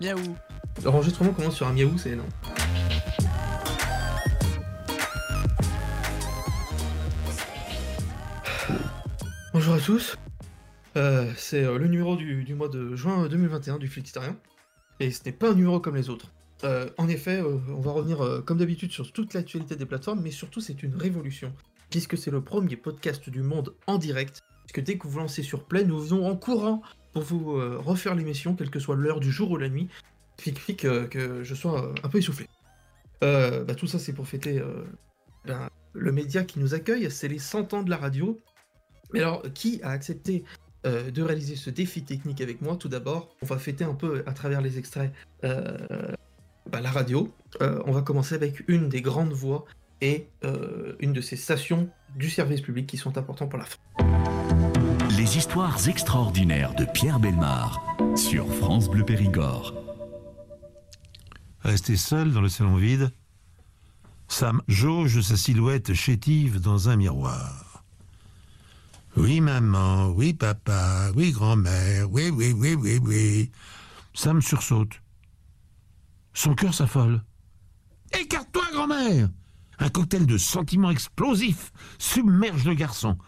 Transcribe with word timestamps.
Miaou. 0.00 0.36
L'enregistrement 0.84 1.32
commence 1.32 1.56
sur 1.56 1.66
un 1.66 1.72
miaou, 1.72 1.98
c'est 1.98 2.10
énorme. 2.10 2.28
Bonjour 9.52 9.74
à 9.74 9.80
tous. 9.80 10.16
Euh, 10.96 11.32
c'est 11.36 11.64
euh, 11.64 11.78
le 11.78 11.88
numéro 11.88 12.16
du, 12.16 12.54
mois 12.54 12.68
de 12.68 12.94
juin 12.96 13.28
2021 13.28 13.78
du 13.78 13.88
Flixitarien. 13.88 14.36
Et 15.00 15.10
ce 15.10 15.24
n'est 15.24 15.32
pas 15.32 15.50
un 15.50 15.54
numéro 15.54 15.80
comme 15.80 15.96
les 15.96 16.10
autres. 16.10 16.32
Euh, 16.64 16.88
en 16.98 17.08
effet, 17.08 17.40
euh, 17.40 17.58
on 17.68 17.80
va 17.80 17.92
revenir 17.92 18.20
euh, 18.20 18.40
comme 18.40 18.58
d'habitude 18.58 18.90
sur 18.90 19.12
toute 19.12 19.34
l'actualité 19.34 19.76
des 19.76 19.86
plateformes, 19.86 20.20
mais 20.20 20.30
surtout 20.30 20.60
c'est 20.60 20.82
une 20.82 20.96
révolution. 20.96 21.52
Puisque 21.90 22.18
c'est 22.18 22.30
le 22.30 22.42
premier 22.42 22.76
podcast 22.76 23.30
du 23.30 23.42
monde 23.42 23.74
en 23.86 23.98
direct. 23.98 24.42
Puisque 24.64 24.84
dès 24.84 24.98
que 24.98 25.06
vous 25.06 25.18
lancez 25.18 25.42
sur 25.42 25.64
Play, 25.64 25.84
nous 25.84 25.98
venons 26.00 26.26
en 26.26 26.36
courant 26.36 26.82
pour 27.12 27.22
vous 27.22 27.52
euh, 27.52 27.78
refaire 27.78 28.14
l'émission, 28.14 28.54
quelle 28.54 28.70
que 28.70 28.80
soit 28.80 28.96
l'heure 28.96 29.20
du 29.20 29.30
jour 29.30 29.50
ou 29.50 29.56
la 29.56 29.68
nuit. 29.68 29.88
Ce 30.38 30.44
qui 30.44 30.52
fait 30.52 30.74
que, 30.74 31.42
je 31.42 31.54
sois 31.54 31.84
euh, 31.84 31.94
un 32.02 32.08
peu 32.08 32.18
essoufflé. 32.18 32.46
Euh, 33.24 33.64
bah, 33.64 33.74
tout 33.74 33.88
ça 33.88 33.98
c'est 33.98 34.12
pour 34.12 34.28
fêter 34.28 34.60
euh, 34.60 34.84
le 35.92 36.12
média 36.12 36.44
qui 36.44 36.60
nous 36.60 36.74
accueille, 36.74 37.10
c'est 37.10 37.28
les 37.28 37.38
100 37.38 37.74
ans 37.74 37.82
de 37.82 37.90
la 37.90 37.96
radio. 37.96 38.40
Mais 39.12 39.20
alors, 39.20 39.42
qui 39.54 39.80
a 39.82 39.90
accepté 39.90 40.44
euh, 40.86 41.10
de 41.10 41.22
réaliser 41.22 41.56
ce 41.56 41.70
défi 41.70 42.02
technique 42.02 42.40
avec 42.40 42.60
moi? 42.60 42.76
Tout 42.76 42.88
d'abord, 42.88 43.34
on 43.42 43.46
va 43.46 43.58
fêter 43.58 43.84
un 43.84 43.94
peu 43.94 44.22
à 44.26 44.32
travers 44.32 44.60
les 44.60 44.78
extraits 44.78 45.12
euh, 45.44 46.12
bah, 46.70 46.80
la 46.80 46.90
radio. 46.90 47.32
Euh, 47.62 47.82
on 47.86 47.92
va 47.92 48.02
commencer 48.02 48.34
avec 48.34 48.68
une 48.68 48.88
des 48.88 49.00
grandes 49.00 49.32
voix 49.32 49.64
et 50.00 50.28
euh, 50.44 50.94
une 51.00 51.12
de 51.12 51.20
ces 51.20 51.36
stations 51.36 51.88
du 52.16 52.30
service 52.30 52.60
public 52.60 52.86
qui 52.86 52.96
sont 52.96 53.16
importantes 53.16 53.50
pour 53.50 53.58
la 53.58 53.64
France. 53.64 54.37
Les 55.28 55.36
histoires 55.36 55.86
extraordinaires 55.86 56.74
de 56.74 56.86
Pierre 56.86 57.20
Belmar 57.20 57.82
sur 58.16 58.50
France 58.54 58.88
Bleu 58.88 59.04
Périgord. 59.04 59.74
Resté 61.60 61.98
seul 61.98 62.32
dans 62.32 62.40
le 62.40 62.48
salon 62.48 62.76
vide, 62.76 63.12
Sam 64.26 64.62
jauge 64.68 65.20
sa 65.20 65.36
silhouette 65.36 65.92
chétive 65.92 66.62
dans 66.62 66.88
un 66.88 66.96
miroir. 66.96 67.84
Oui, 69.18 69.42
maman, 69.42 70.08
oui, 70.08 70.32
papa, 70.32 71.10
oui, 71.14 71.32
grand-mère, 71.32 72.10
oui, 72.10 72.30
oui, 72.30 72.54
oui, 72.56 72.74
oui, 72.74 72.98
oui. 72.98 73.50
Sam 74.14 74.40
sursaute. 74.40 75.02
Son 76.32 76.54
cœur 76.54 76.72
s'affole. 76.72 77.22
Écarte-toi, 78.18 78.64
grand-mère 78.72 79.28
Un 79.78 79.90
cocktail 79.90 80.24
de 80.24 80.38
sentiments 80.38 80.90
explosifs 80.90 81.70
submerge 81.98 82.64
le 82.64 82.72
garçon. 82.72 83.18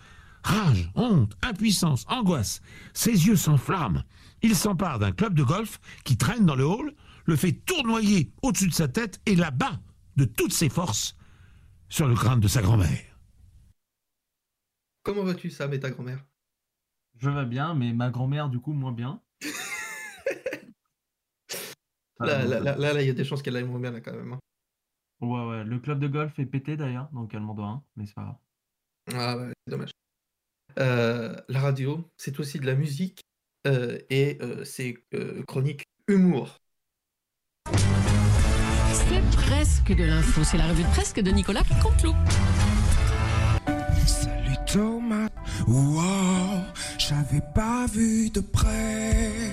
Rage, 0.42 0.91
honte, 0.94 1.36
impuissance, 1.42 2.05
angoisse. 2.08 2.60
Ses 2.94 3.27
yeux 3.27 3.36
s'enflamment. 3.36 4.02
Il 4.42 4.56
s'empare 4.56 4.98
d'un 4.98 5.12
club 5.12 5.34
de 5.34 5.42
golf 5.42 5.78
qui 6.05 6.16
traîne 6.16 6.47
dans 6.47 6.56
le 6.56 6.64
hall, 6.64 6.94
le 7.27 7.36
fait 7.36 7.52
tournoyer 7.52 8.32
au-dessus 8.42 8.69
de 8.69 8.74
sa 8.74 8.88
tête 8.88 9.20
et 9.27 9.36
l'abat 9.36 9.78
de 10.16 10.24
toutes 10.24 10.52
ses 10.55 10.69
forces 10.70 11.14
sur 11.88 12.08
le 12.08 12.14
crâne 12.14 12.41
de 12.41 12.48
sa 12.48 12.62
grand-mère. 12.62 13.19
Comment 15.02 15.24
vas-tu, 15.24 15.50
Sam, 15.50 15.72
et 15.74 15.80
ta 15.80 15.91
grand-mère? 15.91 16.24
Je 17.19 17.28
vais 17.28 17.44
bien, 17.47 17.75
mais 17.75 17.92
ma 17.92 18.10
grand-mère, 18.10 18.48
du 18.48 18.60
coup, 18.60 18.72
moins 18.72 18.92
bien. 18.92 19.20
Là, 22.20 22.44
là, 22.44 22.60
là, 22.60 22.77
là, 22.77 22.92
là, 22.92 23.00
il 23.02 23.06
y 23.06 23.10
a 23.10 23.14
des 23.14 23.25
chances 23.25 23.41
qu'elle 23.41 23.56
aille 23.56 23.64
moins 23.64 23.80
bien, 23.80 23.91
là, 23.92 24.00
quand 24.02 24.12
même. 24.12 24.34
hein. 24.34 24.38
Ouais, 25.22 25.47
ouais. 25.48 25.64
Le 25.64 25.78
club 25.78 25.98
de 26.00 26.06
golf 26.06 26.38
est 26.38 26.44
pété 26.47 26.77
d'ailleurs, 26.77 27.08
donc 27.12 27.32
elle 27.32 27.41
m'en 27.41 27.54
doit 27.54 27.66
un, 27.66 27.84
mais 27.97 28.04
c'est 28.06 28.14
pas 28.14 28.22
grave. 28.22 28.36
Ah 29.14 29.36
ouais, 29.38 29.52
c'est 29.66 29.70
dommage. 29.70 29.91
Euh, 30.78 31.34
la 31.48 31.60
radio, 31.60 32.08
c'est 32.16 32.38
aussi 32.40 32.58
de 32.58 32.66
la 32.66 32.74
musique 32.74 33.20
euh, 33.66 33.98
et 34.08 34.38
euh, 34.40 34.64
c'est 34.64 34.96
euh, 35.14 35.42
chronique 35.46 35.84
humour. 36.08 36.56
C'est 38.92 39.36
presque 39.36 39.94
de 39.94 40.04
l'info. 40.04 40.42
C'est 40.44 40.56
la 40.56 40.66
revue 40.69 40.82
de 40.82 40.88
presque 40.88 41.20
de 41.20 41.31
Nicolas 41.31 41.62
Canteloup. 41.82 42.14
Salut 44.06 44.56
Thomas, 44.66 45.28
wow, 45.69 46.62
j'avais 46.98 47.42
pas 47.54 47.87
vu 47.92 48.31
de 48.31 48.41
près. 48.41 49.52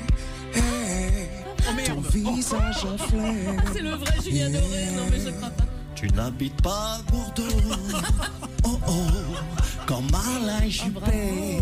Hey, 0.54 1.86
ton 1.86 2.00
visage 2.00 2.86
en 2.86 2.98
fleur. 2.98 3.64
C'est 3.74 3.82
le 3.82 3.92
vrai 3.92 4.14
Julien 4.24 4.50
Doré. 4.50 4.86
Non, 4.96 5.04
mais 5.12 5.20
je 5.20 5.30
crois 5.32 5.50
pas. 5.50 5.66
Tu 5.96 6.08
n'habites 6.10 6.62
pas 6.62 7.00
à 7.00 7.02
Bordeaux. 7.12 7.44
Oh 8.86 8.90
oh, 8.90 9.36
comme 9.86 10.08
Alain 10.14 10.68
Juppé, 10.70 11.60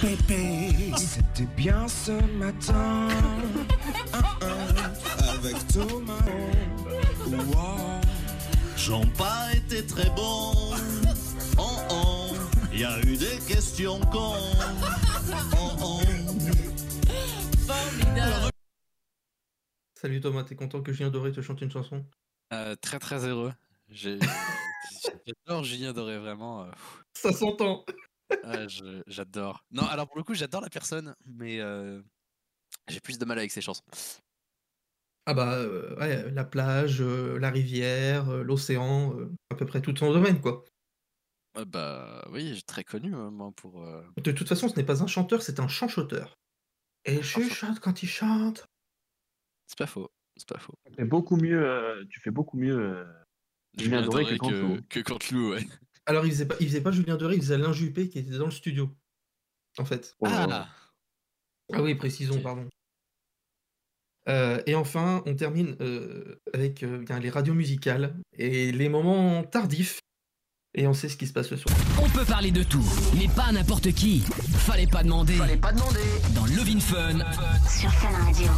Pépé. 0.00 0.92
C'était 0.96 1.48
bien 1.56 1.86
ce 1.88 2.12
matin. 2.34 3.08
Ah, 4.12 4.36
ah, 4.42 5.30
avec 5.34 5.56
Thomas. 5.68 6.14
Wow. 7.26 8.00
J'en 8.76 9.06
pas 9.06 9.52
été 9.54 9.84
très 9.86 10.08
bon. 10.10 10.52
Oh 11.58 11.78
oh, 11.90 12.28
y 12.74 12.84
a 12.84 12.98
eu 13.00 13.16
des 13.16 13.38
questions 13.46 14.00
cons. 14.12 14.34
Oh 15.56 15.70
oh. 15.82 16.00
Formidable. 17.66 18.50
Salut 20.00 20.20
Thomas, 20.20 20.44
t'es 20.44 20.54
content 20.54 20.80
que 20.82 20.92
Julien 20.92 21.10
Doré 21.10 21.32
te 21.32 21.40
chante 21.42 21.60
une 21.60 21.70
chanson? 21.70 22.04
Euh, 22.52 22.74
très 22.76 22.98
très 22.98 23.24
heureux. 23.26 23.52
J'ai- 23.90 24.18
J'adore 25.26 25.64
Julien 25.64 25.92
Doré, 25.92 26.18
vraiment. 26.18 26.64
euh, 26.64 26.70
Ça 27.14 27.32
s'entend 27.32 27.84
ouais, 28.44 28.68
je- 28.68 29.02
j'adore. 29.06 29.64
Non, 29.70 29.84
alors 29.84 30.06
pour 30.08 30.16
le 30.18 30.24
coup, 30.24 30.34
j'adore 30.34 30.60
la 30.60 30.70
personne, 30.70 31.14
mais 31.26 31.60
euh, 31.60 32.02
j'ai 32.88 33.00
plus 33.00 33.18
de 33.18 33.24
mal 33.24 33.38
avec 33.38 33.50
ses 33.50 33.60
chansons. 33.60 33.84
Ah 35.26 35.34
bah, 35.34 35.54
euh, 35.58 35.94
ouais, 35.98 36.30
la 36.30 36.44
plage, 36.44 37.02
euh, 37.02 37.38
la 37.38 37.50
rivière, 37.50 38.30
euh, 38.30 38.42
l'océan, 38.42 39.14
euh, 39.18 39.30
à 39.50 39.56
peu 39.56 39.66
près 39.66 39.82
tout 39.82 39.94
son 39.94 40.12
domaine, 40.12 40.40
quoi. 40.40 40.64
Euh, 41.58 41.64
bah 41.66 42.26
oui, 42.30 42.62
très 42.66 42.84
connu, 42.84 43.14
euh, 43.14 43.30
moi, 43.30 43.50
pour. 43.54 43.82
euh, 43.84 44.02
De 44.16 44.32
toute 44.32 44.48
façon, 44.48 44.68
ce 44.68 44.76
n'est 44.76 44.84
pas 44.84 45.02
un 45.02 45.06
chanteur, 45.06 45.42
c'est 45.42 45.60
un 45.60 45.68
chanchoteur. 45.68 46.34
Et 47.04 47.14
il 47.16 47.22
chuchote 47.22 47.78
quand 47.80 48.02
il 48.02 48.08
chante. 48.08 48.66
C'est 49.66 49.78
pas 49.78 49.86
faux. 49.86 50.08
C'est 50.36 50.48
pas 50.48 50.58
faux. 50.58 50.74
Tu 50.86 50.94
fais 50.94 51.04
beaucoup 51.04 51.36
mieux, 51.36 51.62
euh, 51.62 52.04
tu 52.10 52.20
fais 52.20 52.30
beaucoup 52.30 52.56
mieux 52.56 52.78
euh, 52.78 53.04
Julien 53.76 54.02
Doré 54.02 54.24
que 54.24 54.80
que 54.88 55.00
Canteloup, 55.00 55.50
ouais. 55.50 55.66
Alors, 56.06 56.24
il 56.24 56.32
faisait 56.32 56.46
pas, 56.46 56.56
il 56.60 56.66
faisait 56.68 56.80
pas 56.80 56.90
Julien 56.92 57.16
Doré, 57.16 57.36
il 57.36 57.42
faisait 57.42 57.54
Alain 57.54 57.72
Juppé 57.72 58.08
qui 58.08 58.18
était 58.18 58.38
dans 58.38 58.46
le 58.46 58.50
studio. 58.50 58.90
En 59.78 59.84
fait. 59.84 60.16
Oh 60.20 60.26
Ah. 60.28 60.68
Ah 61.72 61.82
oui, 61.82 61.94
précisons, 61.94 62.40
pardon. 62.40 62.66
Euh, 64.28 64.60
et 64.66 64.74
enfin, 64.74 65.22
on 65.26 65.34
termine 65.34 65.76
euh, 65.80 66.40
avec 66.52 66.82
euh, 66.82 66.98
bien, 66.98 67.18
les 67.18 67.30
radios 67.30 67.54
musicales 67.54 68.14
et 68.34 68.72
les 68.72 68.88
moments 68.88 69.42
tardifs. 69.42 70.00
Et 70.74 70.86
on 70.86 70.92
sait 70.92 71.08
ce 71.08 71.16
qui 71.16 71.26
se 71.26 71.32
passe 71.32 71.48
ce 71.48 71.56
soir. 71.56 71.74
On 72.02 72.08
peut 72.10 72.26
parler 72.26 72.50
de 72.50 72.62
tout, 72.62 72.84
mais 73.16 73.26
pas 73.28 73.50
n'importe 73.52 73.90
qui. 73.92 74.20
Fallait 74.20 74.86
pas 74.86 75.02
demander. 75.02 75.34
Fallait 75.34 75.56
pas 75.56 75.72
demander. 75.72 76.00
Dans 76.34 76.44
Love 76.44 76.78
Fun. 76.80 77.18
sur 77.68 77.90
Fun 77.92 78.24
Radio. 78.24 78.48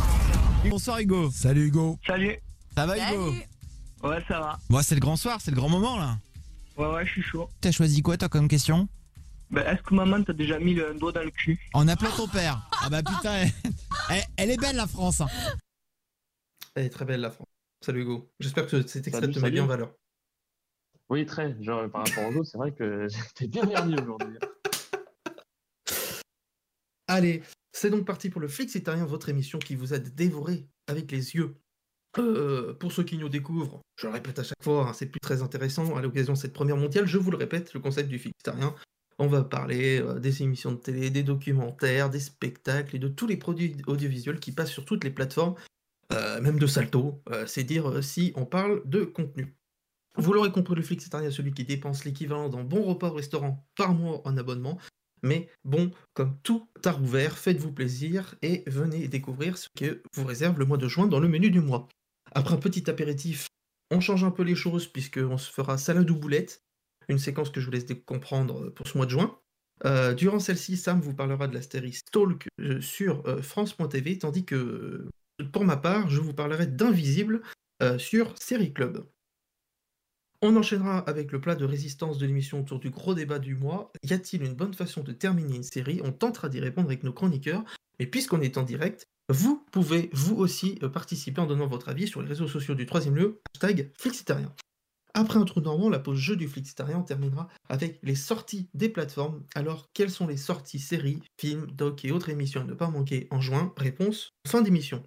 Bonsoir 0.69 0.99
Hugo. 0.99 1.31
Salut 1.31 1.67
Hugo. 1.69 1.99
Salut. 2.05 2.37
Ça 2.77 2.87
va 2.87 2.97
Hugo? 2.99 3.35
Ouais, 4.03 4.23
ça 4.29 4.41
va. 4.41 4.59
Bon, 4.69 4.83
c'est 4.83 4.95
le 4.95 5.01
grand 5.01 5.17
soir, 5.17 5.41
c'est 5.41 5.51
le 5.51 5.57
grand 5.57 5.69
moment 5.69 5.99
là. 5.99 6.17
Ouais, 6.77 6.87
ouais, 6.87 7.05
je 7.07 7.11
suis 7.13 7.23
chaud. 7.23 7.49
T'as 7.61 7.73
choisi 7.73 8.01
quoi 8.03 8.17
toi 8.17 8.29
comme 8.29 8.49
question? 8.49 8.89
Bah, 9.51 9.63
est-ce 9.73 9.83
que 9.83 9.95
maman 9.95 10.23
t'a 10.23 10.33
déjà 10.33 10.59
mis 10.59 10.75
le 10.75 10.95
doigt 10.95 11.13
dans 11.13 11.23
le 11.25 11.31
cul? 11.31 11.59
En 11.75 11.87
appelant 11.89 12.11
ton 12.17 12.29
père. 12.29 12.69
Ah 12.83 12.89
bah 12.89 13.03
putain, 13.03 13.33
elle, 13.35 13.51
elle- 14.11 14.25
elle 14.37 14.51
est 14.51 14.57
belle 14.61 14.77
la 14.77 14.87
France. 14.87 15.21
hein. 15.21 15.27
Elle 16.75 16.87
est 16.87 16.91
très 16.91 17.05
belle 17.05 17.21
la 17.21 17.31
France. 17.31 17.49
Salut 17.85 18.03
Hugo. 18.03 18.31
J'espère 18.41 18.67
que 18.67 18.87
cet 18.87 19.09
extrait 19.09 19.21
Salut, 19.23 19.35
te 19.35 19.39
met 19.41 19.51
bien 19.51 19.65
en 19.65 19.67
valeur. 19.67 19.93
Oui, 21.09 21.27
très. 21.27 21.61
Genre, 21.63 21.91
par 21.91 22.07
rapport 22.07 22.25
aux 22.27 22.37
autres, 22.37 22.49
c'est 22.51 22.59
vrai 22.59 22.73
que 22.73 23.09
j'étais 23.35 23.49
bien 23.49 23.65
verni 23.67 23.97
aujourd'hui. 24.01 24.39
Allez, 27.09 27.43
c'est 27.73 27.91
donc 27.91 28.05
parti 28.07 28.31
pour 28.31 28.41
le 28.41 28.49
Flixitarien, 28.49 29.05
votre 29.05 29.29
émission 29.29 29.59
qui 29.59 29.75
vous 29.75 29.93
aide 29.93 30.15
dévoré 30.15 30.69
avec 30.87 31.11
les 31.11 31.35
yeux. 31.35 31.57
Euh, 32.19 32.75
pour 32.75 32.91
ceux 32.91 33.05
qui 33.05 33.19
nous 33.19 33.29
découvrent, 33.29 33.81
je 33.97 34.07
le 34.07 34.13
répète 34.13 34.39
à 34.41 34.43
chaque 34.43 34.63
fois, 34.63 34.89
hein, 34.89 34.93
c'est 34.93 35.07
plus 35.07 35.21
très 35.21 35.43
intéressant 35.43 35.97
à 35.97 36.03
l'occasion 36.03 36.33
de 36.33 36.39
cette 36.39 36.53
première 36.53 36.77
mondiale, 36.77 37.07
je 37.07 37.19
vous 37.19 37.31
le 37.31 37.37
répète, 37.37 37.73
le 37.73 37.81
concept 37.81 38.09
du 38.09 38.19
Flixitarien, 38.19 38.75
on 39.21 39.27
va 39.27 39.45
parler 39.45 40.01
euh, 40.01 40.19
des 40.19 40.43
émissions 40.43 40.73
de 40.73 40.79
télé, 40.79 41.11
des 41.11 41.23
documentaires, 41.23 42.09
des 42.09 42.21
spectacles 42.21 42.97
et 42.97 42.99
de 42.99 43.09
tous 43.09 43.27
les 43.27 43.37
produits 43.37 43.77
audiovisuels 43.87 44.41
qui 44.41 44.51
passent 44.51 44.73
sur 44.73 44.87
toutes 44.87 45.05
les 45.05 45.11
plateformes, 45.11 45.55
euh, 46.13 46.41
même 46.41 46.59
de 46.59 46.67
Salto, 46.67 47.23
euh, 47.31 47.47
c'est 47.47 47.63
dire 47.63 48.03
si 48.03 48.33
on 48.35 48.47
parle 48.47 48.83
de 48.87 49.05
contenu. 49.05 49.55
Vous 50.17 50.33
l'aurez 50.33 50.51
compris, 50.51 50.75
le 50.75 50.83
Flixitarien 50.83 51.29
est 51.29 51.33
celui 51.33 51.53
qui 51.53 51.65
dépense 51.65 52.05
l'équivalent 52.05 52.49
d'un 52.49 52.65
bon 52.65 52.83
repas 52.83 53.11
au 53.11 53.15
restaurant 53.15 53.69
par 53.77 53.95
mois 53.95 54.23
en 54.25 54.37
abonnement, 54.39 54.79
mais 55.23 55.49
bon, 55.65 55.91
comme 56.15 56.39
tout 56.43 56.69
a 56.85 56.91
rouvert, 56.91 57.37
faites-vous 57.37 57.73
plaisir 57.73 58.35
et 58.41 58.65
venez 58.67 59.07
découvrir 59.07 59.59
ce 59.59 59.69
que 59.77 60.03
vous 60.15 60.25
réserve 60.25 60.59
le 60.59 60.65
mois 60.65 60.79
de 60.79 60.89
juin 60.89 61.07
dans 61.07 61.21
le 61.21 61.29
menu 61.29 61.51
du 61.51 61.61
mois. 61.61 61.89
Après 62.33 62.55
un 62.55 62.59
petit 62.59 62.89
apéritif, 62.89 63.47
on 63.91 64.01
change 64.01 64.25
un 64.25 64.31
peu 64.31 64.43
les 64.43 64.55
choses 64.55 64.87
puisqu'on 64.87 65.39
se 65.39 65.51
fera 65.51 65.79
salade 65.79 66.11
ou 66.11 66.17
boulette, 66.17 66.63
une 67.09 67.19
séquence 67.19 67.51
que 67.51 67.61
je 67.61 67.67
vous 67.67 67.73
laisse 67.73 67.87
comprendre 68.07 68.71
pour 68.71 68.87
ce 68.87 68.97
mois 68.97 69.07
de 69.07 69.11
juin. 69.11 69.39
Euh, 69.85 70.15
durant 70.15 70.39
celle-ci, 70.39 70.77
Sam 70.77 71.01
vous 71.01 71.15
parlera 71.15 71.49
de 71.49 71.55
la 71.55 71.63
série 71.63 71.93
Stalk 71.93 72.47
euh, 72.61 72.81
sur 72.81 73.27
euh, 73.27 73.41
France.tv, 73.41 74.19
tandis 74.19 74.45
que 74.45 75.09
pour 75.53 75.65
ma 75.65 75.77
part, 75.77 76.11
je 76.11 76.21
vous 76.21 76.35
parlerai 76.35 76.67
d'Invisible 76.67 77.43
euh, 77.83 77.99
sur 77.99 78.35
Série 78.39 78.73
Club. 78.73 79.07
On 80.43 80.57
enchaînera 80.57 80.99
avec 81.01 81.33
le 81.33 81.41
plat 81.41 81.55
de 81.55 81.65
résistance 81.65 82.19
de 82.19 82.27
l'émission 82.27 82.61
autour 82.61 82.79
du 82.79 82.91
gros 82.91 83.15
débat 83.15 83.39
du 83.39 83.55
mois. 83.55 83.93
Y 84.03 84.15
a-t-il 84.15 84.43
une 84.43 84.55
bonne 84.55 84.73
façon 84.73 85.03
de 85.03 85.13
terminer 85.13 85.57
une 85.57 85.63
série? 85.63 86.01
On 86.03 86.13
tentera 86.13 86.49
d'y 86.49 86.61
répondre 86.61 86.89
avec 86.89 87.03
nos 87.03 87.13
chroniqueurs. 87.13 87.65
Mais 87.99 88.07
puisqu'on 88.07 88.41
est 88.41 88.57
en 88.57 88.63
direct, 88.63 89.07
vous 89.31 89.65
pouvez 89.71 90.11
vous 90.13 90.35
aussi 90.35 90.77
euh, 90.83 90.89
participer 90.89 91.41
en 91.41 91.47
donnant 91.47 91.69
votre 91.69 91.89
avis 91.89 92.09
sur 92.09 92.21
les 92.21 92.27
réseaux 92.27 92.49
sociaux 92.49 92.75
du 92.75 92.85
troisième 92.85 93.15
lieu, 93.15 93.41
hashtag 93.55 93.93
Flixitarien. 93.97 94.53
Après 95.15 95.39
un 95.39 95.45
trou 95.45 95.61
normand, 95.61 95.89
la 95.89 96.01
pause 96.01 96.19
jeu 96.19 96.35
du 96.35 96.49
Flixitarien 96.49 97.01
terminera 97.03 97.47
avec 97.69 98.01
les 98.03 98.17
sorties 98.17 98.69
des 98.75 98.89
plateformes. 98.89 99.45
Alors, 99.55 99.89
quelles 99.95 100.11
sont 100.11 100.27
les 100.27 100.37
sorties 100.37 100.81
séries, 100.81 101.23
films, 101.39 101.69
docs 101.73 102.05
et 102.05 102.11
autres 102.11 102.29
émissions 102.29 102.63
à 102.63 102.65
ne 102.65 102.75
pas 102.75 102.91
manquer 102.91 103.29
en 103.31 103.41
juin? 103.41 103.73
Réponse 103.77 104.31
fin 104.49 104.63
d'émission. 104.63 105.05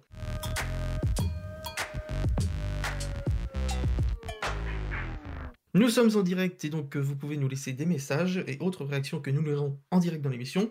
Nous 5.76 5.88
sommes 5.90 6.16
en 6.16 6.22
direct 6.22 6.64
et 6.64 6.70
donc 6.70 6.96
euh, 6.96 7.00
vous 7.00 7.16
pouvez 7.16 7.36
nous 7.36 7.48
laisser 7.48 7.72
des 7.72 7.84
messages 7.84 8.42
et 8.46 8.58
autres 8.60 8.84
réactions 8.84 9.20
que 9.20 9.30
nous 9.30 9.42
lirons 9.42 9.78
en 9.90 9.98
direct 9.98 10.22
dans 10.22 10.30
l'émission. 10.30 10.70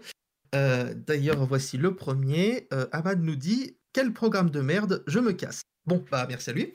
Euh, 0.53 0.93
D'ailleurs, 0.93 1.45
voici 1.45 1.77
le 1.77 1.95
premier. 1.95 2.67
Euh, 2.73 2.87
Ahmad 2.91 3.21
nous 3.21 3.35
dit 3.35 3.77
Quel 3.93 4.13
programme 4.13 4.49
de 4.49 4.61
merde, 4.61 5.03
je 5.07 5.19
me 5.19 5.33
casse. 5.33 5.63
Bon, 5.85 6.03
bah 6.11 6.25
merci 6.27 6.49
à 6.49 6.53
lui. 6.53 6.73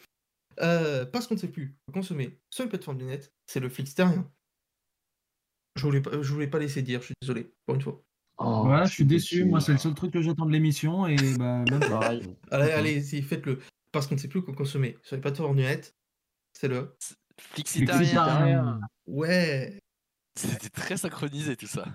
Euh, 0.61 1.05
parce 1.05 1.27
qu'on 1.27 1.35
ne 1.35 1.41
sait 1.41 1.49
plus 1.49 1.77
consommer 1.93 2.41
sur 2.51 2.65
les 2.65 2.69
plateformes 2.69 2.99
du 2.99 3.05
net, 3.05 3.33
c'est 3.47 3.61
le 3.61 3.69
Flixterien. 3.69 4.29
Je 5.77 5.83
voulais 5.83 6.01
pas, 6.01 6.21
je 6.21 6.33
voulais 6.33 6.49
pas 6.49 6.59
laisser 6.59 6.83
dire, 6.83 7.01
je 7.01 7.07
suis 7.07 7.15
désolé, 7.23 7.53
pour 7.65 7.77
une 7.77 7.83
fois. 7.83 8.03
Oh, 8.39 8.69
je 8.85 8.91
suis 8.91 9.05
déçu. 9.05 9.45
Moi, 9.45 9.61
c'est 9.61 9.73
le 9.73 9.79
seul 9.79 9.95
truc 9.95 10.13
que 10.13 10.21
j'attends 10.21 10.47
de 10.47 10.53
l'émission 10.53 11.07
et 11.07 11.17
bah, 11.39 11.65
même. 11.71 11.81
Pareil. 11.81 12.37
Allez, 12.51 12.71
allez, 12.71 13.03
si, 13.03 13.23
faites-le. 13.23 13.61
Parce 13.93 14.07
qu'on 14.07 14.15
ne 14.15 14.21
sait 14.21 14.29
plus 14.29 14.43
quoi 14.43 14.55
consommer 14.55 14.97
sur 15.03 15.17
les 15.17 15.23
plateformes 15.23 15.57
du 15.57 15.63
net, 15.63 15.95
c'est 16.53 16.69
le. 16.69 16.97
Flixitarien. 17.41 18.81
Ouais, 19.07 19.79
C'était 20.37 20.71
très 20.71 20.97
synchronisé 20.97 21.57
tout 21.57 21.67
ça. 21.67 21.87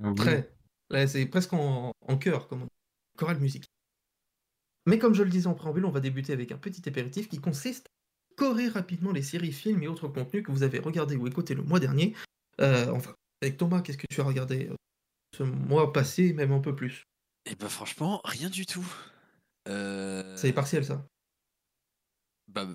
Ah 0.00 0.10
oui. 0.10 0.14
très. 0.14 0.50
Là, 0.90 1.06
c'est 1.06 1.26
presque 1.26 1.52
en, 1.52 1.92
en 2.00 2.18
chœur, 2.18 2.48
comme 2.48 2.62
on 2.62 2.64
dit. 2.64 2.70
Chorale 3.16 3.40
musique. 3.40 3.64
Mais 4.86 4.98
comme 4.98 5.14
je 5.14 5.22
le 5.22 5.30
disais 5.30 5.46
en 5.46 5.54
préambule, 5.54 5.84
on 5.84 5.90
va 5.90 6.00
débuter 6.00 6.32
avec 6.32 6.52
un 6.52 6.58
petit 6.58 6.88
apéritif 6.88 7.28
qui 7.28 7.38
consiste 7.40 7.86
à 7.86 8.34
scorer 8.34 8.68
rapidement 8.68 9.12
les 9.12 9.22
séries, 9.22 9.52
films 9.52 9.82
et 9.82 9.88
autres 9.88 10.08
contenus 10.08 10.42
que 10.42 10.52
vous 10.52 10.62
avez 10.62 10.78
regardés 10.78 11.16
ou 11.16 11.26
écoutés 11.26 11.54
le 11.54 11.62
mois 11.62 11.80
dernier. 11.80 12.14
Euh, 12.60 12.90
enfin, 12.92 13.14
avec 13.42 13.56
Thomas, 13.56 13.82
qu'est-ce 13.82 13.98
que 13.98 14.06
tu 14.08 14.20
as 14.20 14.24
regardé 14.24 14.68
euh, 14.68 14.76
ce 15.36 15.42
mois 15.42 15.92
passé, 15.92 16.32
même 16.32 16.52
un 16.52 16.60
peu 16.60 16.74
plus? 16.74 17.02
Et 17.44 17.54
bah 17.54 17.68
franchement, 17.68 18.20
rien 18.24 18.48
du 18.48 18.64
tout. 18.66 18.86
Euh, 19.68 20.36
C'est 20.36 20.52
partiel, 20.52 20.84
ça. 20.84 21.04
Bah 22.46 22.66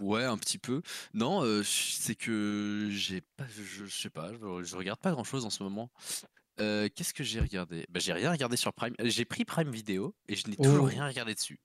ouais, 0.00 0.24
un 0.24 0.38
petit 0.38 0.58
peu. 0.58 0.80
Non, 1.12 1.42
euh, 1.42 1.62
c'est 1.62 2.14
que 2.14 2.88
j'ai 2.90 3.20
pas, 3.36 3.46
je, 3.48 3.84
je 3.84 3.86
sais 3.86 4.08
pas, 4.08 4.32
je, 4.32 4.62
je 4.62 4.76
regarde 4.76 5.00
pas 5.00 5.12
grand 5.12 5.24
chose 5.24 5.44
en 5.44 5.50
ce 5.50 5.62
moment. 5.62 5.90
Euh, 6.60 6.88
Qu'est-ce 6.94 7.14
que 7.14 7.22
j'ai 7.24 7.40
regardé? 7.40 7.86
Bah 7.88 8.00
j'ai 8.00 8.12
rien 8.12 8.30
regardé 8.30 8.56
sur 8.56 8.72
Prime. 8.72 8.94
J'ai 9.00 9.24
pris 9.24 9.44
Prime 9.44 9.70
Vidéo 9.70 10.14
et 10.28 10.34
je 10.36 10.48
n'ai 10.48 10.56
toujours 10.56 10.84
Oh. 10.84 10.86
rien 10.88 11.06
regardé 11.06 11.34
dessus. 11.34 11.60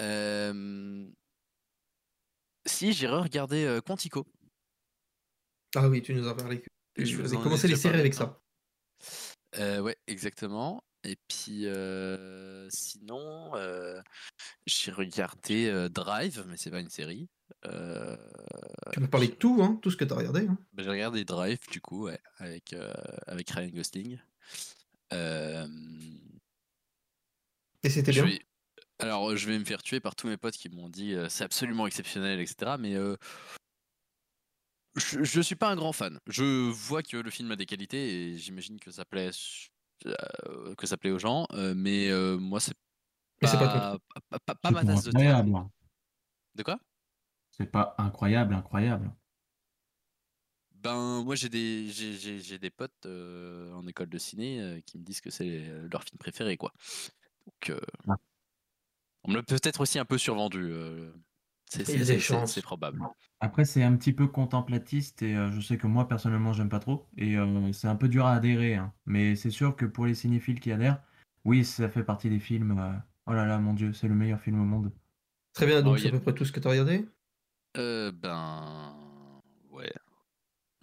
Euh, 0.00 1.08
Si, 2.66 2.92
j'ai 2.92 3.08
re-regardé 3.08 3.64
euh, 3.64 3.80
Quantico. 3.80 4.26
Ah 5.74 5.88
oui, 5.88 6.02
tu 6.02 6.14
nous 6.14 6.28
as 6.28 6.36
parlé. 6.36 6.62
Je 6.96 7.16
vous 7.16 7.34
ai 7.34 7.36
commencé 7.38 7.68
les 7.68 7.76
séries 7.76 7.98
avec 8.00 8.14
ça. 8.14 8.40
Euh, 9.56 9.80
ouais, 9.80 9.96
exactement. 10.06 10.82
Et 11.04 11.16
puis 11.28 11.66
euh, 11.66 12.68
sinon, 12.70 13.52
j'ai 14.66 14.92
regardé 14.92 15.88
Drive, 15.90 16.44
mais 16.48 16.56
c'est 16.56 16.70
pas 16.70 16.80
une 16.80 16.90
série. 16.90 17.28
Euh, 17.66 18.16
Tu 18.92 19.00
peux 19.00 19.08
parler 19.08 19.28
de 19.28 19.34
tout, 19.34 19.58
hein, 19.62 19.78
tout 19.82 19.90
ce 19.90 19.96
que 19.96 20.04
tu 20.04 20.12
as 20.12 20.16
regardé. 20.16 20.46
hein. 20.48 20.58
bah, 20.72 20.82
j'ai 20.82 20.90
regardé 20.90 21.24
Drive 21.24 21.58
du 21.70 21.80
coup, 21.80 22.04
ouais, 22.04 22.20
avec 22.38 22.72
euh, 22.72 22.92
avec 23.26 23.50
Ryan 23.50 23.68
Gosling. 23.70 24.18
Euh, 25.12 25.66
Et 27.82 27.90
c'était 27.90 28.12
bien. 28.12 28.24
vais- 28.26 28.40
Alors, 28.98 29.34
je 29.36 29.46
vais 29.46 29.58
me 29.58 29.64
faire 29.64 29.82
tuer 29.82 29.98
par 30.00 30.14
tous 30.14 30.26
mes 30.28 30.36
potes 30.36 30.56
qui 30.56 30.68
m'ont 30.68 30.88
dit 30.88 31.14
euh, 31.14 31.28
c'est 31.28 31.44
absolument 31.44 31.86
exceptionnel, 31.86 32.38
etc. 32.40 32.76
Mais 32.78 32.94
euh, 32.94 33.16
je, 34.96 35.22
je 35.24 35.40
suis 35.40 35.54
pas 35.56 35.68
un 35.70 35.76
grand 35.76 35.92
fan. 35.92 36.18
Je 36.26 36.70
vois 36.70 37.02
que 37.02 37.16
le 37.16 37.30
film 37.30 37.50
a 37.52 37.56
des 37.56 37.66
qualités 37.66 38.32
et 38.32 38.38
j'imagine 38.38 38.78
que 38.80 38.90
ça 38.90 39.04
plaît, 39.04 39.30
euh, 40.06 40.74
que 40.76 40.86
ça 40.86 40.96
plaît 40.96 41.10
aux 41.10 41.18
gens, 41.18 41.46
euh, 41.52 41.74
mais 41.76 42.10
euh, 42.10 42.36
moi 42.38 42.60
c'est 42.60 42.74
pas 43.40 43.48
pas, 43.58 43.98
pas, 44.30 44.38
pas- 44.40 44.54
pas 44.54 44.68
C'est 44.68 44.74
ma 44.74 44.84
tasse 44.84 45.04
de 45.04 45.12
thé. 45.12 45.18
De 46.56 46.62
quoi? 46.62 46.78
C'est 47.60 47.70
pas 47.70 47.94
incroyable, 47.98 48.54
incroyable. 48.54 49.14
Ben 50.74 51.22
moi 51.24 51.34
j'ai 51.34 51.48
des 51.50 51.88
j'ai- 51.88 52.14
j'ai 52.14 52.38
j'ai 52.40 52.58
des 52.58 52.70
potes 52.70 53.04
euh, 53.06 53.70
en 53.72 53.86
école 53.86 54.08
de 54.08 54.16
ciné 54.18 54.60
euh, 54.60 54.80
qui 54.80 54.98
me 54.98 55.04
disent 55.04 55.20
que 55.20 55.28
c'est 55.30 55.68
euh, 55.68 55.88
leur 55.92 56.02
film 56.04 56.18
préféré 56.18 56.56
quoi. 56.56 56.72
Donc 57.46 57.70
euh, 57.70 57.80
Ah. 58.08 58.16
on 59.24 59.30
me 59.30 59.36
l'a 59.36 59.42
peut-être 59.42 59.80
aussi 59.80 59.98
un 59.98 60.04
peu 60.04 60.18
survendu. 60.18 60.58
euh, 60.72 61.12
c'est 61.66 61.84
c'est- 61.84 62.04
c'est- 62.04 62.20
c'est- 62.20 62.46
c'est 62.46 62.62
probable. 62.62 63.00
Après, 63.40 63.64
c'est 63.64 63.82
un 63.82 63.96
petit 63.96 64.12
peu 64.12 64.26
contemplatiste 64.28 65.22
et 65.22 65.34
euh, 65.36 65.50
je 65.50 65.60
sais 65.60 65.78
que 65.78 65.86
moi, 65.86 66.06
personnellement, 66.08 66.52
j'aime 66.52 66.68
pas 66.68 66.78
trop. 66.80 67.08
Et 67.16 67.36
euh, 67.38 67.72
c'est 67.72 67.88
un 67.88 67.96
peu 67.96 68.08
dur 68.08 68.26
à 68.26 68.34
adhérer. 68.34 68.74
hein. 68.74 68.92
Mais 69.06 69.34
c'est 69.36 69.50
sûr 69.50 69.76
que 69.76 69.86
pour 69.86 70.04
les 70.06 70.14
cinéphiles 70.14 70.60
qui 70.60 70.72
adhèrent, 70.72 71.02
oui, 71.44 71.64
ça 71.64 71.88
fait 71.88 72.04
partie 72.04 72.28
des 72.30 72.38
films. 72.40 72.78
euh, 72.78 72.92
Oh 73.26 73.32
là 73.32 73.46
là, 73.46 73.58
mon 73.58 73.74
Dieu, 73.74 73.92
c'est 73.92 74.08
le 74.08 74.14
meilleur 74.14 74.40
film 74.40 74.60
au 74.60 74.64
monde. 74.64 74.92
Très 75.52 75.66
bien, 75.66 75.82
donc 75.82 75.94
Oh, 75.94 75.98
c'est 75.98 76.06
y 76.06 76.08
à 76.08 76.12
peu 76.12 76.20
près 76.20 76.34
tout 76.34 76.44
ce 76.44 76.52
que 76.52 76.60
tu 76.60 76.66
as 76.68 76.70
regardé? 76.72 77.08
Euh, 77.76 78.10
ben 78.12 78.94
ouais. 79.70 79.92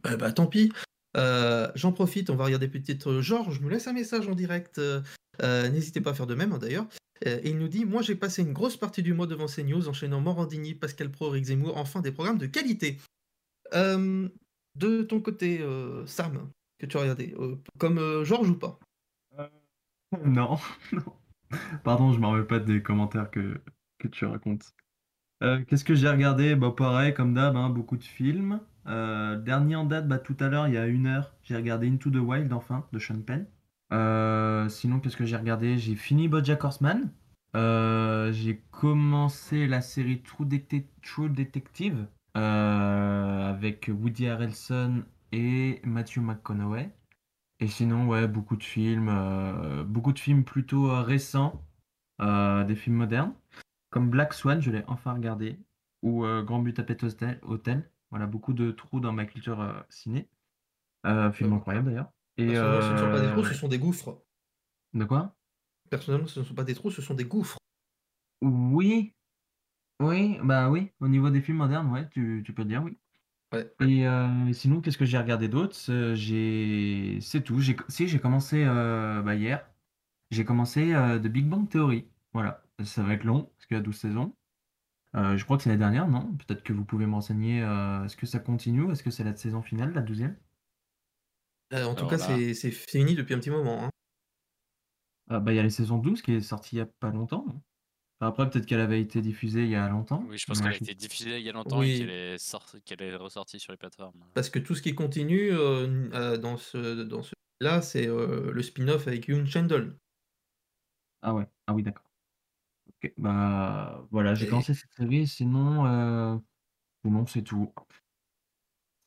Euh, 0.06 0.18
bah 0.18 0.32
tant 0.32 0.48
pis. 0.48 0.72
Euh, 1.16 1.72
J'en 1.76 1.92
profite, 1.92 2.30
on 2.30 2.36
va 2.36 2.46
regarder 2.46 2.68
peut-être 2.68 3.10
euh, 3.10 3.22
Georges 3.22 3.60
nous 3.62 3.70
laisse 3.70 3.88
un 3.88 3.94
message 3.94 4.28
en 4.28 4.36
direct. 4.36 4.78
euh, 4.78 5.02
N'hésitez 5.70 6.02
pas 6.02 6.12
à 6.12 6.14
faire 6.14 6.28
de 6.28 6.36
même 6.36 6.54
hein, 6.54 6.60
d'ailleurs. 6.60 6.88
Euh, 7.26 7.40
et 7.44 7.50
il 7.50 7.58
nous 7.58 7.68
dit 7.68 7.86
Moi 7.86 8.02
j'ai 8.02 8.16
passé 8.16 8.44
une 8.44 8.54
grosse 8.54 8.78
partie 8.78 9.04
du 9.04 9.14
mois 9.14 9.28
devant 9.28 9.48
CNews, 9.48 9.88
enchaînant 9.90 10.22
Morandini, 10.22 10.76
Pascal 10.76 11.12
Pro, 11.12 11.30
Rick 11.30 11.46
Zemmour, 11.46 11.78
enfin 11.78 12.02
des 12.02 12.12
programmes 12.12 12.38
de 12.38 12.46
qualité. 12.48 12.98
Euh, 13.74 14.30
de 14.76 15.02
ton 15.02 15.20
côté, 15.20 15.60
euh, 15.62 16.06
Sam, 16.06 16.50
que 16.78 16.86
tu 16.86 16.98
as 16.98 17.02
regardé, 17.02 17.34
euh, 17.40 17.56
comme 17.80 17.98
euh, 17.98 18.24
Georges 18.24 18.50
ou 18.52 18.56
pas? 18.58 18.80
Non, 20.24 20.58
non. 20.94 21.14
Pardon, 21.84 22.14
je 22.14 22.20
me 22.20 22.28
rappelle 22.28 22.48
pas 22.48 22.60
des 22.60 22.82
commentaires 22.84 23.32
que, 23.32 23.60
que 23.98 24.08
tu 24.08 24.26
racontes. 24.26 24.74
Euh, 25.44 25.64
qu'est-ce 25.68 25.86
que 25.86 25.94
j'ai 25.96 26.10
regardé? 26.10 26.56
Bah 26.56 26.74
pareil, 26.76 27.14
comme 27.14 27.34
d'hab, 27.34 27.56
hein, 27.56 27.70
beaucoup 27.70 27.98
de 27.98 28.04
films. 28.04 28.60
Euh, 28.88 29.38
dernier 29.38 29.76
en 29.76 29.84
date, 29.86 30.08
bah, 30.08 30.18
tout 30.18 30.36
à 30.40 30.48
l'heure, 30.48 30.68
il 30.68 30.74
y 30.74 30.78
a 30.78 30.88
une 30.88 31.08
heure, 31.08 31.36
j'ai 31.44 31.56
regardé 31.56 31.88
Into 31.90 32.10
the 32.10 32.16
Wild, 32.16 32.52
enfin, 32.54 32.86
de 32.92 33.00
Sean 33.00 33.22
Penn. 33.22 33.46
Euh, 33.94 34.68
sinon, 34.70 35.00
qu'est-ce 35.00 35.18
que 35.18 35.26
j'ai 35.26 35.38
regardé? 35.38 35.78
J'ai 35.78 35.96
fini 35.96 36.28
BoJack 36.28 36.64
Horseman. 36.64 37.12
J'ai 37.54 38.64
commencé 38.72 39.68
la 39.68 39.82
série 39.82 40.22
True, 40.22 40.46
Detec- 40.46 40.90
True 41.02 41.30
Detective 41.30 42.08
avec 42.34 43.90
Woody 43.94 44.28
Harrelson 44.28 45.04
et 45.32 45.82
Matthew 45.84 46.20
McConaughey. 46.20 46.92
Et 47.60 47.68
sinon, 47.68 48.08
ouais, 48.08 48.28
beaucoup 48.28 48.58
de 48.58 48.64
films, 48.64 49.12
beaucoup 49.88 50.14
de 50.14 50.20
films 50.20 50.44
plutôt 50.44 51.02
récents, 51.04 51.66
des 52.20 52.76
films 52.76 52.98
modernes, 52.98 53.34
comme 53.98 54.12
Black 54.12 54.36
Swan, 54.36 54.62
je 54.62 54.70
l'ai 54.70 54.84
enfin 54.86 55.12
regardé, 55.14 55.58
ou 56.04 56.24
euh, 56.24 56.44
Grand 56.44 56.60
Budapest 56.60 57.04
Hotel, 57.04 57.40
Hotel. 57.42 57.90
Voilà, 58.12 58.28
beaucoup 58.28 58.54
de 58.54 58.70
trous 58.70 59.00
dans 59.00 59.12
ma 59.12 59.26
culture 59.26 59.60
euh, 59.60 59.74
ciné. 59.90 60.30
Euh, 61.08 61.32
film 61.32 61.54
incroyable 61.54 61.88
d'ailleurs. 61.88 62.12
Et 62.38 62.54
ce 62.54 62.92
ne 62.92 62.98
sont 63.00 63.10
pas 63.10 63.22
des 63.22 63.26
euh, 63.26 63.32
trous, 63.32 63.46
ce 63.46 63.56
sont 63.56 63.68
des 63.68 63.80
gouffres. 63.80 64.22
De 64.94 65.04
quoi? 65.04 65.36
Personnellement, 65.90 66.28
ce 66.28 66.42
ne 66.42 66.46
sont 66.46 66.54
pas 66.54 66.64
des 66.64 66.76
trous, 66.76 66.92
ce 66.92 67.02
sont 67.02 67.16
des 67.16 67.26
gouffres. 67.26 67.58
Oui, 68.44 69.16
oui, 70.00 70.38
bah 70.44 70.70
oui, 70.70 70.92
au 71.00 71.08
niveau 71.08 71.32
des 71.32 71.42
films 71.42 71.58
modernes, 71.58 71.92
ouais, 71.92 72.08
tu, 72.12 72.44
tu 72.46 72.54
peux 72.54 72.66
dire, 72.66 72.84
oui. 72.84 73.00
Ouais. 73.52 73.74
Et 73.80 74.08
euh, 74.08 74.54
sinon, 74.54 74.80
qu'est-ce 74.80 75.00
que 75.00 75.06
j'ai 75.06 75.18
regardé 75.18 75.48
d'autre? 75.48 75.76
Euh, 75.90 76.14
J'ai, 76.14 77.18
c'est 77.20 77.42
tout. 77.42 77.62
J'ai, 77.62 77.76
si 77.88 78.08
j'ai 78.08 78.20
commencé 78.20 78.64
euh, 78.64 79.24
bah, 79.24 79.34
hier, 79.34 79.68
j'ai 80.30 80.46
commencé 80.46 80.94
euh, 80.94 81.18
The 81.18 81.28
Big 81.30 81.48
Bang 81.48 81.68
Theory. 81.68 82.06
Voilà, 82.34 82.64
ça 82.86 83.04
va 83.04 83.14
être 83.14 83.24
long 83.24 83.44
parce 83.56 83.66
qu'il 83.68 83.78
y 83.78 83.80
a 83.80 83.84
12 83.84 83.98
saisons. 83.98 84.36
Euh, 85.16 85.38
je 85.38 85.46
crois 85.46 85.58
que 85.58 85.64
c'est 85.64 85.70
la 85.70 85.78
dernière, 85.78 86.08
non? 86.10 86.36
Peut-être 86.38 86.64
que 86.64 86.74
vous 86.74 86.86
pouvez 86.86 87.06
me 87.08 87.14
renseigner. 87.16 87.64
euh, 87.64 88.06
est-ce 88.06 88.18
que 88.18 88.26
ça 88.28 88.40
continue? 88.40 88.92
Est-ce 88.92 89.04
que 89.04 89.12
c'est 89.12 89.24
la 89.26 89.36
saison 89.36 89.62
finale, 89.64 89.94
la 89.94 90.02
douzième? 90.04 90.38
Euh, 91.74 91.84
en 91.86 91.96
tout 91.96 92.02
Alors 92.02 92.10
cas, 92.10 92.18
là- 92.18 92.26
c'est 92.38 92.54
c'est 92.54 92.72
fini 92.72 93.16
depuis 93.16 93.34
un 93.34 93.40
petit 93.40 93.50
moment. 93.50 93.84
hein. 93.86 93.90
Ah, 95.30 95.40
bah, 95.40 95.52
il 95.52 95.56
y 95.56 95.60
a 95.60 95.64
la 95.64 95.70
saison 95.70 95.98
12 95.98 96.22
qui 96.22 96.34
est 96.34 96.42
sortie 96.42 96.76
il 96.78 96.80
y 96.80 96.82
a 96.82 96.86
pas 96.86 97.12
longtemps. 97.12 97.46
non? 97.48 97.62
Enfin, 98.22 98.30
après, 98.30 98.50
peut-être 98.50 98.66
qu'elle 98.68 98.82
avait 98.82 99.02
été 99.02 99.22
diffusée 99.22 99.64
il 99.64 99.70
y 99.72 99.76
a 99.76 99.90
longtemps. 99.90 100.24
Oui, 100.28 100.38
je 100.38 100.46
pense 100.46 100.60
mais 100.60 100.64
qu'elle 100.64 100.74
a 100.74 100.76
je- 100.78 100.84
été 100.84 100.96
diffusée 100.96 101.40
il 101.40 101.46
y 101.46 101.50
a 101.50 101.52
longtemps 101.52 101.80
Oui. 101.80 101.92
et 101.96 102.00
qu'elle 102.00 102.10
est, 102.10 102.38
sorti- 102.38 102.82
qu'elle 102.82 103.02
est 103.02 103.16
ressortie 103.16 103.60
sur 103.60 103.72
les 103.72 103.78
plateformes. 103.78 104.26
Parce 104.34 104.50
que 104.50 104.60
tout 104.60 104.76
ce 104.76 104.82
qui 104.82 104.96
continue 104.96 105.52
euh, 105.52 106.10
euh, 106.14 106.38
dans 106.38 106.58
ce 106.58 107.04
dans 107.04 107.22
ce 107.24 107.34
là, 107.60 107.82
c'est 107.82 108.08
euh, 108.08 108.52
le 108.52 108.62
spin-off 108.64 109.08
avec 109.08 109.28
Yoon 109.28 109.46
Chandler. 109.46 109.90
Ah 111.22 111.34
ouais, 111.36 111.48
ah 111.68 111.74
oui, 111.76 111.84
d'accord. 111.84 112.07
Ok, 113.04 113.14
bah 113.18 114.08
voilà, 114.12 114.34
j'ai 114.36 114.46
Et- 114.46 114.50
commencé 114.50 114.74
cette 114.74 114.92
série, 114.94 115.28
sinon, 115.28 115.86
euh, 115.86 116.38
sinon 117.06 117.26
c'est 117.28 117.44
tout. 117.44 117.72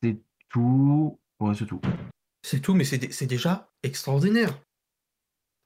C'est 0.03 0.23
tout. 0.49 1.19
Ouais, 1.41 1.55
c'est 1.55 1.67
tout. 1.67 1.81
C'est 2.43 2.61
tout, 2.61 2.75
mais 2.75 2.85
c'est 2.85 2.99
dé- 2.99 3.13
c'est 3.13 3.27
déjà 3.27 3.71
extraordinaire. 3.83 4.61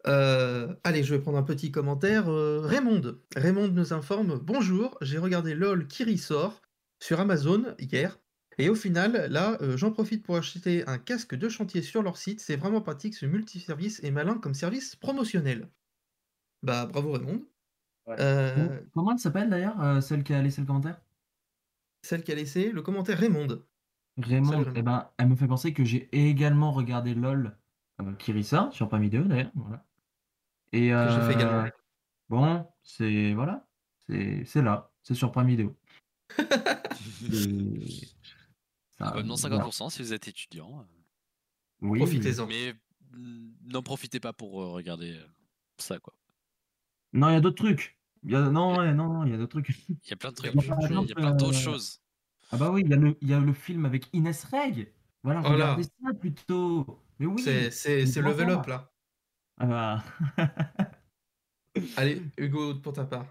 Euh, 0.07 0.75
allez, 0.85 1.03
je 1.03 1.15
vais 1.15 1.21
prendre 1.21 1.39
un 1.39 1.43
petit 1.43 1.71
commentaire. 1.71 2.29
Euh, 2.29 2.61
Raymond. 2.61 3.19
Raymond 3.37 3.69
nous 3.69 3.93
informe 3.93 4.39
Bonjour, 4.39 4.99
j'ai 5.01 5.19
regardé 5.19 5.55
LOL 5.55 5.87
qui 5.87 6.05
ressort 6.05 6.61
sur 7.01 7.21
Amazon 7.21 7.75
hier. 7.79 8.19
Et 8.59 8.69
au 8.69 8.75
final, 8.75 9.27
là, 9.31 9.59
euh, 9.63 9.77
j'en 9.77 9.91
profite 9.91 10.25
pour 10.25 10.37
acheter 10.37 10.87
un 10.87 10.99
casque 10.99 11.35
de 11.35 11.49
chantier 11.49 11.83
sur 11.83 12.03
leur 12.03 12.17
site. 12.17 12.41
C'est 12.41 12.57
vraiment 12.57 12.81
pratique, 12.83 13.15
ce 13.15 13.27
multiservice 13.27 14.03
est 14.05 14.11
malin 14.11 14.39
comme 14.39 14.55
service 14.55 14.95
promotionnel. 14.95 15.69
Bah, 16.63 16.87
bravo 16.87 17.13
Raymond. 17.13 17.43
Ouais. 18.07 18.17
Euh, 18.21 18.81
Comment 18.93 19.13
elle 19.13 19.19
s'appelle 19.19 19.49
d'ailleurs, 19.51 19.81
euh, 19.81 20.01
celle 20.01 20.23
qui 20.25 20.35
a 20.35 20.43
laissé 20.43 20.61
le 20.61 20.67
commentaire? 20.67 21.01
celle 22.03 22.23
qui 22.23 22.33
a 22.33 22.35
laissé 22.35 22.71
le 22.71 22.83
commentaire 22.83 23.19
Raymond. 23.19 23.63
Raymond, 24.19 24.67
eh 24.77 24.83
ben, 24.83 25.11
elle 25.17 25.29
me 25.29 25.37
fait 25.37 25.47
penser 25.49 25.73
que 25.73 25.85
j'ai 25.85 26.09
également 26.13 26.71
regardé 26.71 27.15
LOL 27.15 27.57
euh, 28.03 28.13
Kirissa 28.17 28.69
sur 28.73 28.89
Prime 28.91 29.01
Video 29.03 29.23
d'ailleurs. 29.25 29.51
Voilà. 29.55 29.85
Et 30.73 30.91
Que 30.91 31.09
j'ai 31.09 31.21
fait 31.23 31.33
également. 31.33 31.65
euh, 31.65 31.71
bon, 32.29 32.67
c'est 32.83 33.33
voilà, 33.33 33.67
c'est 34.07 34.45
c'est 34.45 34.61
là, 34.61 34.93
c'est 35.03 35.15
sur 35.15 35.33
Prime 35.33 35.47
Video. 35.47 35.75
Et 37.33 38.07
ça, 38.99 39.07
Abonnement 39.09 39.35
voilà. 39.37 39.59
50% 39.65 39.91
si 39.91 40.03
vous 40.03 40.13
êtes 40.13 40.29
étudiant. 40.29 40.81
euh. 40.81 40.85
Oui, 41.81 41.99
Profitez-en. 42.01 42.47
Mais 42.47 42.75
mm, 43.13 43.53
n'en 43.73 43.83
profitez 43.83 44.21
pas 44.21 44.33
pour 44.33 44.63
euh, 44.63 44.69
regarder 44.73 45.15
euh, 45.17 45.27
ça, 45.79 45.99
quoi. 45.99 46.15
Non, 47.15 47.31
il 47.31 47.35
y 47.35 47.37
a 47.37 47.41
d'autres 47.41 47.63
trucs. 47.63 47.99
Il 48.25 48.33
y 48.33 48.37
a... 48.37 48.51
Non, 48.51 48.77
ouais, 48.77 48.93
non, 48.93 49.13
non, 49.13 49.25
il 49.25 49.31
y 49.31 49.35
a 49.35 49.39
d'autres 49.39 49.61
trucs. 49.61 49.71
Il 49.89 49.97
y 50.11 50.13
a 50.13 50.17
plein 50.17 50.33
de 50.33 50.37
Il 50.41 50.45
y 50.45 50.49
a 50.49 50.53
trucs. 50.53 50.65
Il 50.67 51.09
y 51.09 51.13
a 51.13 51.15
plein 51.15 51.31
d'autres 51.35 51.57
euh, 51.57 51.61
choses. 51.61 52.03
Ah 52.51 52.57
bah 52.57 52.71
oui, 52.71 52.83
il 52.85 52.91
y 52.91 52.95
a 52.95 52.97
le, 52.97 53.17
il 53.21 53.29
y 53.29 53.35
a 53.35 53.41
le 53.41 53.53
film 53.53 53.87
avec 53.87 54.09
Inès 54.13 54.45
Reg. 54.45 54.93
Voilà, 55.23 55.41
Voilà. 55.41 55.55
regardez 55.75 55.85
ça 55.85 56.15
plutôt. 56.19 56.99
Mais 57.19 57.27
oui, 57.27 57.41
C'est- 57.43 58.21
level 58.21 58.51
up 58.51 58.67
là. 58.67 58.93
Ah 59.57 59.67
bah. 59.67 60.05
Allez, 61.97 62.23
Hugo, 62.37 62.75
pour 62.77 62.93
ta 62.93 63.05
part. 63.05 63.27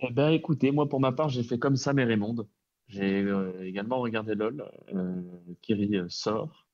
Eh 0.00 0.10
ben, 0.12 0.30
écoutez, 0.30 0.70
moi, 0.70 0.88
pour 0.88 1.00
ma 1.00 1.12
part, 1.12 1.28
j'ai 1.28 1.42
fait 1.42 1.58
comme 1.58 1.76
ça, 1.76 1.92
mais 1.92 2.04
Raymond. 2.04 2.48
J'ai 2.86 3.22
euh, 3.22 3.64
également 3.64 4.00
regardé 4.00 4.34
LOL. 4.34 4.70
Euh, 4.94 5.22
Kiri 5.60 5.96
euh, 5.96 6.08
sort. 6.08 6.66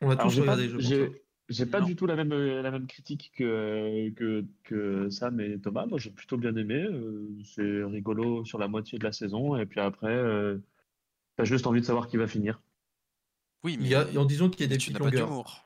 On 0.00 0.10
a 0.10 0.16
tous 0.16 0.30
j'ai 0.30 0.44
pas, 0.44 0.54
regardé, 0.54 0.68
je 0.68 1.06
pense. 1.06 1.16
J'ai, 1.48 1.66
pas 1.66 1.80
Non. 1.80 1.86
du 1.86 1.96
tout 1.96 2.06
la 2.06 2.16
même, 2.16 2.32
euh, 2.32 2.62
la 2.62 2.70
même 2.70 2.86
critique 2.86 3.32
que, 3.36 4.10
que, 4.10 4.44
que 4.64 5.08
Sam 5.10 5.40
et 5.40 5.58
Thomas. 5.60 5.86
Moi, 5.86 5.98
j'ai 5.98 6.10
plutôt 6.10 6.36
bien 6.36 6.54
aimé. 6.56 6.82
Euh, 6.82 7.28
c'est 7.44 7.84
rigolo 7.84 8.44
sur 8.44 8.58
la 8.58 8.68
moitié 8.68 8.98
de 8.98 9.04
la 9.04 9.12
saison. 9.12 9.56
Et 9.56 9.66
puis 9.66 9.80
après, 9.80 10.14
euh, 10.14 10.58
t'as 11.36 11.44
juste 11.44 11.66
envie 11.66 11.80
de 11.80 11.86
savoir 11.86 12.08
qui 12.08 12.16
va 12.18 12.26
finir. 12.26 12.60
Oui, 13.64 13.74
Il 13.74 13.80
mais 13.80 13.88
y 13.88 13.94
a, 13.94 14.06
en 14.16 14.24
disant 14.24 14.50
qu'il 14.50 14.60
y 14.62 14.64
a 14.64 14.68
des 14.68 14.76
petites 14.76 14.98
pas 14.98 15.04
longueurs. 15.04 15.28
d'humour. 15.28 15.64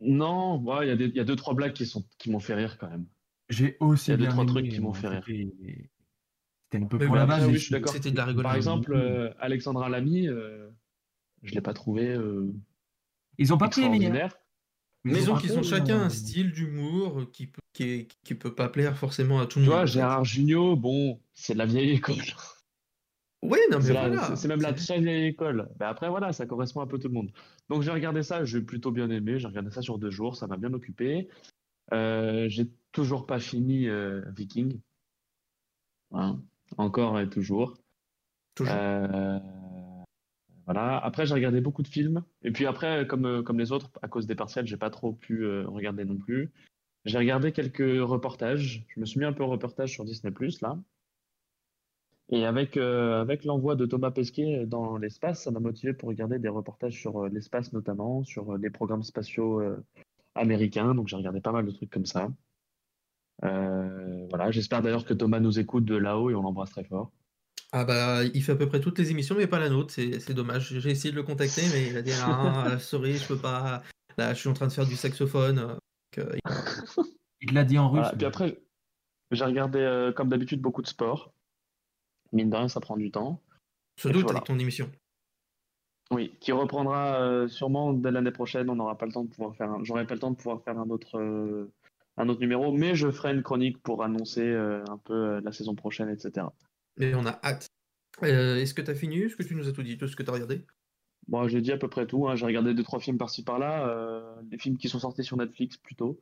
Non, 0.00 0.58
ouais, 0.62 0.86
il 0.86 0.88
y 0.88 0.92
a 0.92 0.96
des, 0.96 1.04
il 1.06 1.16
y 1.16 1.20
a 1.20 1.24
deux, 1.24 1.36
trois 1.36 1.54
blagues 1.54 1.74
qui 1.74 1.84
sont, 1.86 2.04
qui 2.18 2.30
m'ont 2.30 2.40
fait 2.40 2.54
rire 2.54 2.78
quand 2.78 2.88
même. 2.88 3.06
J'ai 3.50 3.76
aussi 3.80 4.10
Il 4.10 4.12
y 4.12 4.14
a 4.14 4.16
deux, 4.16 4.28
trois 4.28 4.44
aimé, 4.44 4.52
trucs 4.52 4.68
qui 4.70 4.80
m'ont 4.80 4.94
fait 4.94 5.08
rire. 5.08 5.24
C'était 5.26 6.84
un 6.84 6.86
peu 6.86 6.98
Mais 6.98 7.06
pour 7.06 7.16
la 7.16 7.26
base. 7.26 7.44
oui, 7.44 7.52
mais 7.52 7.58
je 7.58 7.64
suis 7.64 7.72
d'accord. 7.72 7.92
C'était 7.92 8.10
de 8.12 8.16
la 8.16 8.24
rigolade. 8.24 8.44
Par 8.48 8.56
exemple, 8.56 8.92
euh, 8.94 9.32
Alexandra 9.40 9.88
Lamy, 9.88 10.28
euh, 10.28 10.70
je 11.42 11.52
l'ai 11.54 11.60
pas 11.60 11.74
trouvé 11.74 12.08
euh, 12.08 12.50
Ils 13.38 13.52
ont 13.54 13.58
pas 13.58 13.68
pris 13.68 13.82
Emilia. 13.82 14.08
extraordinaire. 14.08 14.36
Mais 15.04 15.12
ils 15.12 15.18
Disons 15.18 15.34
ont 15.34 15.38
qu'ils 15.38 15.48
pas 15.50 15.54
ont 15.56 15.60
pris, 15.60 15.68
chacun 15.68 16.00
un 16.02 16.10
style 16.10 16.52
d'humour 16.52 17.30
qui 17.32 17.46
peut, 17.46 17.60
qui, 17.72 17.82
est- 17.84 18.08
qui 18.22 18.34
peut 18.34 18.54
pas 18.54 18.68
plaire 18.68 18.98
forcément 18.98 19.40
à 19.40 19.46
tout 19.46 19.58
le 19.58 19.64
Tu 19.64 19.70
monde. 19.70 19.76
vois, 19.78 19.84
en 19.84 19.86
fait. 19.86 19.92
Gérard 19.92 20.24
Jugnot, 20.24 20.76
bon, 20.76 21.20
c'est 21.32 21.54
de 21.54 21.58
la 21.58 21.64
vieille 21.66 21.90
école. 21.92 22.16
Oui, 23.42 23.58
non, 23.72 23.78
mais 23.78 23.92
voilà. 23.92 24.26
c'est- 24.28 24.36
c'est 24.36 24.48
même 24.48 24.60
la 24.60 24.74
très 24.74 25.00
vieille 25.00 25.28
école. 25.28 25.70
Mais 25.80 25.86
après, 25.86 26.10
voilà, 26.10 26.32
ça 26.34 26.44
correspond 26.44 26.82
un 26.82 26.86
peu 26.86 26.98
tout 26.98 27.08
le 27.08 27.14
monde. 27.14 27.32
Donc 27.70 27.80
j'ai 27.82 27.90
regardé 27.90 28.22
ça, 28.22 28.44
j'ai 28.44 28.60
plutôt 28.60 28.90
bien 28.90 29.08
aimé. 29.08 29.38
J'ai 29.38 29.46
regardé 29.48 29.70
ça 29.70 29.80
sur 29.80 29.98
deux 29.98 30.10
jours, 30.10 30.36
ça 30.36 30.46
m'a 30.46 30.58
bien 30.58 30.72
occupé. 30.74 31.28
Euh, 31.94 32.46
j'ai 32.50 32.68
toujours 32.92 33.24
pas 33.26 33.38
fini 33.40 33.88
euh, 33.88 34.20
Viking. 34.36 34.78
Hein, 36.12 36.42
Encore 36.76 37.18
et 37.18 37.28
toujours. 37.30 37.78
Toujours. 38.54 38.74
Euh, 38.76 39.38
Après, 40.66 41.26
j'ai 41.26 41.34
regardé 41.34 41.60
beaucoup 41.60 41.82
de 41.82 41.88
films. 41.88 42.22
Et 42.42 42.50
puis 42.50 42.66
après, 42.66 43.06
comme, 43.06 43.26
euh, 43.26 43.52
les 43.54 43.72
autres, 43.72 43.90
à 44.02 44.08
cause 44.08 44.26
des 44.26 44.34
partiels, 44.34 44.66
j'ai 44.66 44.76
pas 44.76 44.90
trop 44.90 45.12
pu 45.12 45.44
euh, 45.44 45.66
regarder 45.66 46.04
non 46.04 46.16
plus. 46.16 46.52
J'ai 47.04 47.18
regardé 47.18 47.52
quelques 47.52 48.02
reportages. 48.02 48.84
Je 48.88 49.00
me 49.00 49.06
suis 49.06 49.18
mis 49.18 49.26
un 49.26 49.32
peu 49.32 49.42
au 49.42 49.48
reportage 49.48 49.90
sur 49.90 50.04
Disney+, 50.04 50.32
là. 50.62 50.78
Et 52.32 52.44
avec, 52.46 52.76
euh, 52.76 53.20
avec 53.20 53.44
l'envoi 53.44 53.74
de 53.74 53.86
Thomas 53.86 54.12
Pesquet 54.12 54.64
dans 54.66 54.96
l'espace, 54.96 55.42
ça 55.42 55.50
m'a 55.50 55.58
motivé 55.58 55.92
pour 55.92 56.08
regarder 56.08 56.38
des 56.38 56.48
reportages 56.48 57.00
sur 57.00 57.28
l'espace 57.28 57.72
notamment, 57.72 58.22
sur 58.22 58.56
les 58.56 58.70
programmes 58.70 59.02
spatiaux 59.02 59.60
américains. 60.36 60.94
Donc 60.94 61.08
j'ai 61.08 61.16
regardé 61.16 61.40
pas 61.40 61.50
mal 61.50 61.66
de 61.66 61.72
trucs 61.72 61.90
comme 61.90 62.06
ça. 62.06 62.30
Voilà, 63.42 64.52
j'espère 64.52 64.80
d'ailleurs 64.80 65.04
que 65.04 65.14
Thomas 65.14 65.40
nous 65.40 65.58
écoute 65.58 65.84
de 65.84 65.96
là-haut 65.96 66.30
et 66.30 66.36
on 66.36 66.42
l'embrasse 66.42 66.70
très 66.70 66.84
fort. 66.84 67.10
Ah 67.72 67.84
bah, 67.84 68.24
il 68.24 68.42
fait 68.42 68.52
à 68.52 68.56
peu 68.56 68.66
près 68.68 68.80
toutes 68.80 68.98
les 68.98 69.10
émissions, 69.10 69.36
mais 69.36 69.46
pas 69.46 69.58
la 69.60 69.68
nôtre. 69.68 69.92
C'est 69.92 70.18
c'est 70.20 70.34
dommage. 70.34 70.78
J'ai 70.78 70.90
essayé 70.90 71.12
de 71.12 71.16
le 71.16 71.22
contacter, 71.22 71.62
mais 71.72 71.88
il 71.88 71.96
a 71.96 72.02
dit 72.02 72.12
ah, 72.22 72.66
euh, 72.68 72.78
sorry, 72.78 73.16
je 73.16 73.28
peux 73.28 73.38
pas. 73.38 73.82
Là, 74.18 74.34
je 74.34 74.40
suis 74.40 74.48
en 74.48 74.54
train 74.54 74.66
de 74.66 74.72
faire 74.72 74.86
du 74.86 74.96
saxophone. 74.96 75.58
euh, 75.58 75.66
donc, 76.16 76.26
euh, 76.26 76.36
Il 77.40 77.48
te 77.50 77.54
l'a 77.54 77.64
dit 77.64 77.78
en 77.78 77.88
russe. 77.88 78.00
Voilà. 78.00 78.14
Et 78.14 78.16
puis 78.16 78.26
après, 78.26 78.60
j'ai 79.30 79.44
regardé 79.44 79.78
euh, 79.78 80.12
comme 80.12 80.28
d'habitude 80.28 80.60
beaucoup 80.60 80.82
de 80.82 80.88
sport. 80.88 81.32
Mine 82.32 82.50
de 82.50 82.56
rien, 82.56 82.68
ça 82.68 82.80
prend 82.80 82.96
du 82.96 83.10
temps. 83.10 83.40
se 83.96 84.08
Et 84.08 84.12
doute 84.12 84.22
voilà. 84.22 84.38
avec 84.38 84.46
ton 84.48 84.58
émission. 84.58 84.90
Oui, 86.12 86.34
qui 86.40 86.50
reprendra 86.50 87.22
euh, 87.22 87.46
sûrement 87.46 87.92
dès 87.92 88.10
l'année 88.10 88.32
prochaine. 88.32 88.68
On 88.68 88.74
n'aura 88.74 88.98
pas 88.98 89.06
le 89.06 89.12
temps 89.12 89.22
de 89.22 89.28
pouvoir 89.30 89.54
faire. 89.54 89.70
Un... 89.70 89.84
J'aurai 89.84 90.06
pas 90.06 90.14
le 90.14 90.20
temps 90.20 90.32
de 90.32 90.36
pouvoir 90.36 90.60
faire 90.62 90.76
un 90.76 90.90
autre, 90.90 91.18
euh, 91.20 91.70
un 92.16 92.28
autre 92.28 92.40
numéro, 92.40 92.72
mais 92.72 92.96
je 92.96 93.10
ferai 93.12 93.32
une 93.32 93.44
chronique 93.44 93.78
pour 93.80 94.02
annoncer 94.02 94.42
euh, 94.42 94.82
un 94.88 94.98
peu 94.98 95.14
euh, 95.14 95.40
la 95.44 95.52
saison 95.52 95.76
prochaine, 95.76 96.08
etc. 96.08 96.46
Mais 97.00 97.14
on 97.14 97.24
a 97.24 97.40
hâte. 97.42 97.66
Euh, 98.22 98.56
Est-ce 98.56 98.74
que 98.74 98.82
tu 98.82 98.90
as 98.90 98.94
fini? 98.94 99.20
Est-ce 99.22 99.34
que 99.34 99.42
tu 99.42 99.54
nous 99.54 99.66
as 99.68 99.72
tout 99.72 99.82
dit? 99.82 99.96
Tout 99.96 100.06
ce 100.06 100.14
que 100.14 100.22
tu 100.22 100.30
as 100.30 100.34
regardé? 100.34 100.66
Bon, 101.28 101.48
j'ai 101.48 101.60
dit 101.62 101.72
à 101.72 101.78
peu 101.78 101.88
près 101.88 102.06
tout. 102.06 102.28
hein. 102.28 102.36
J'ai 102.36 102.44
regardé 102.44 102.74
deux 102.74 102.82
trois 102.82 103.00
films 103.00 103.16
par-ci 103.18 103.42
par-là, 103.42 103.88
euh, 103.88 104.42
des 104.42 104.58
films 104.58 104.76
qui 104.76 104.88
sont 104.88 104.98
sortis 104.98 105.24
sur 105.24 105.36
Netflix 105.36 105.78
plutôt. 105.78 106.20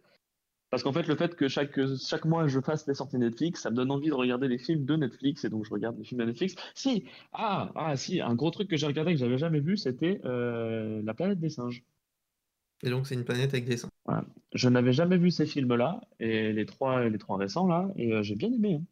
Parce 0.70 0.82
qu'en 0.82 0.92
fait, 0.92 1.08
le 1.08 1.16
fait 1.16 1.34
que 1.34 1.48
chaque, 1.48 1.80
chaque 1.96 2.26
mois 2.26 2.46
je 2.46 2.60
fasse 2.60 2.84
des 2.84 2.94
sorties 2.94 3.18
Netflix, 3.18 3.62
ça 3.62 3.70
me 3.70 3.76
donne 3.76 3.90
envie 3.90 4.08
de 4.08 4.14
regarder 4.14 4.48
les 4.48 4.58
films 4.58 4.84
de 4.84 4.96
Netflix, 4.96 5.44
et 5.44 5.48
donc 5.48 5.64
je 5.64 5.70
regarde 5.70 5.98
les 5.98 6.04
films 6.04 6.20
de 6.20 6.26
Netflix. 6.26 6.54
Si, 6.74 7.06
ah, 7.32 7.72
ah, 7.74 7.96
si, 7.96 8.20
un 8.20 8.34
gros 8.34 8.50
truc 8.50 8.68
que 8.68 8.76
j'ai 8.76 8.86
regardé 8.86 9.12
que 9.14 9.18
j'avais 9.18 9.38
jamais 9.38 9.60
vu, 9.60 9.78
c'était 9.78 10.20
euh, 10.26 11.00
La 11.04 11.14
planète 11.14 11.40
des 11.40 11.48
singes. 11.48 11.82
Et 12.82 12.90
donc, 12.90 13.06
c'est 13.06 13.14
une 13.14 13.24
planète 13.24 13.54
avec 13.54 13.64
des. 13.64 13.76
Voilà. 14.04 14.26
Je 14.52 14.68
n'avais 14.68 14.92
jamais 14.92 15.16
vu 15.16 15.30
ces 15.30 15.46
films-là, 15.46 16.02
et 16.20 16.52
les 16.52 16.66
trois, 16.66 17.08
les 17.08 17.18
trois 17.18 17.38
récents 17.38 17.66
là, 17.66 17.88
et 17.96 18.12
euh, 18.12 18.22
j'ai 18.22 18.36
bien 18.36 18.52
aimé. 18.52 18.74
hein. 18.74 18.84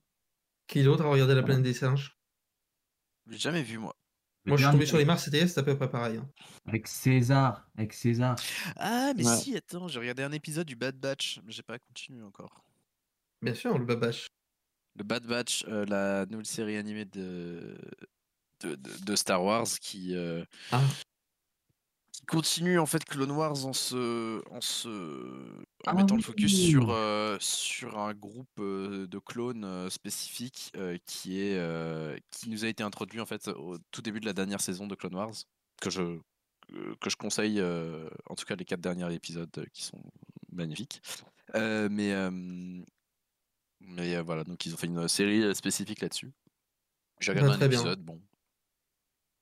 Qui 0.66 0.82
d'autre 0.82 1.04
a 1.04 1.08
regardé 1.10 1.34
La 1.34 1.42
planète 1.42 1.62
des 1.62 1.74
singes? 1.74 2.16
J'ai 3.28 3.38
jamais 3.38 3.62
vu, 3.62 3.78
moi. 3.78 3.94
Le 4.44 4.50
Moi, 4.50 4.56
je 4.58 4.62
suis 4.64 4.72
tombé 4.72 4.86
sur 4.86 4.98
les 4.98 5.04
Mars 5.04 5.24
CTS, 5.24 5.48
c'est 5.54 5.58
à 5.60 5.62
peu 5.64 5.76
près 5.76 5.90
pareil. 5.90 6.18
hein. 6.18 6.28
Avec 6.66 6.86
César. 6.86 7.68
Avec 7.76 7.92
César. 7.92 8.36
Ah, 8.76 9.12
mais 9.16 9.26
Ouais. 9.26 9.36
si, 9.36 9.56
attends, 9.56 9.88
j'ai 9.88 9.98
regardé 9.98 10.22
un 10.22 10.30
épisode 10.32 10.66
du 10.66 10.76
Bad 10.76 10.96
Batch, 10.96 11.40
mais 11.44 11.50
j'ai 11.52 11.62
pas 11.64 11.78
continué 11.80 12.22
encore. 12.22 12.64
Bien 13.42 13.54
sûr, 13.54 13.76
le 13.78 13.84
babache. 13.84 14.28
Le 14.96 15.04
Bad 15.04 15.26
Batch, 15.26 15.64
euh, 15.68 15.84
la 15.86 16.26
nouvelle 16.26 16.46
série 16.46 16.76
animée 16.76 17.04
de, 17.04 17.76
de, 18.60 18.76
de- 18.76 19.04
de 19.04 19.16
Star 19.16 19.42
Wars 19.42 19.66
qui, 19.80 20.14
euh, 20.14 20.44
Ah. 20.72 20.80
Qui 22.16 22.24
continue 22.24 22.78
en 22.78 22.86
fait 22.86 23.04
Clone 23.04 23.30
Wars 23.30 23.66
en 23.66 23.74
se, 23.74 24.40
en 24.50 24.62
se, 24.62 24.88
en 24.88 25.64
Ah 25.84 25.92
mettant 25.92 26.16
le 26.16 26.22
focus 26.22 26.50
oui. 26.50 26.70
sur, 26.70 26.90
euh, 26.90 27.36
sur 27.40 27.98
un 27.98 28.14
groupe 28.14 28.48
euh, 28.58 29.06
de 29.06 29.18
clones 29.18 29.64
euh, 29.64 29.90
spécifique 29.90 30.72
euh, 30.76 30.96
qui 31.04 31.38
est, 31.40 31.60
qui 32.30 32.48
nous 32.48 32.64
a 32.64 32.68
été 32.68 32.82
introduit 32.82 33.20
en 33.20 33.26
fait 33.26 33.48
au 33.48 33.76
tout 33.90 34.00
début 34.00 34.20
de 34.20 34.24
la 34.24 34.32
dernière 34.32 34.62
saison 34.62 34.86
de 34.86 34.94
Clone 34.94 35.14
Wars 35.14 35.34
que 35.82 35.90
je, 35.90 36.18
que 37.00 37.10
je 37.10 37.16
conseille, 37.16 37.60
en 37.60 38.34
tout 38.34 38.46
cas 38.46 38.56
les 38.56 38.64
quatre 38.64 38.80
derniers 38.80 39.12
épisodes 39.12 39.66
qui 39.74 39.82
sont 39.84 40.02
magnifiques. 40.50 41.02
Mais 41.54 42.14
mais 43.80 44.20
voilà, 44.22 44.42
donc 44.44 44.64
ils 44.64 44.72
ont 44.72 44.78
fait 44.78 44.86
une 44.86 45.06
série 45.06 45.54
spécifique 45.54 46.00
là-dessus. 46.00 46.32
J'ai 47.20 47.34
Bah, 47.34 47.42
regardé 47.42 47.62
un 47.64 47.68
bien. 47.68 47.78
épisode, 47.78 48.00
bon. 48.00 48.20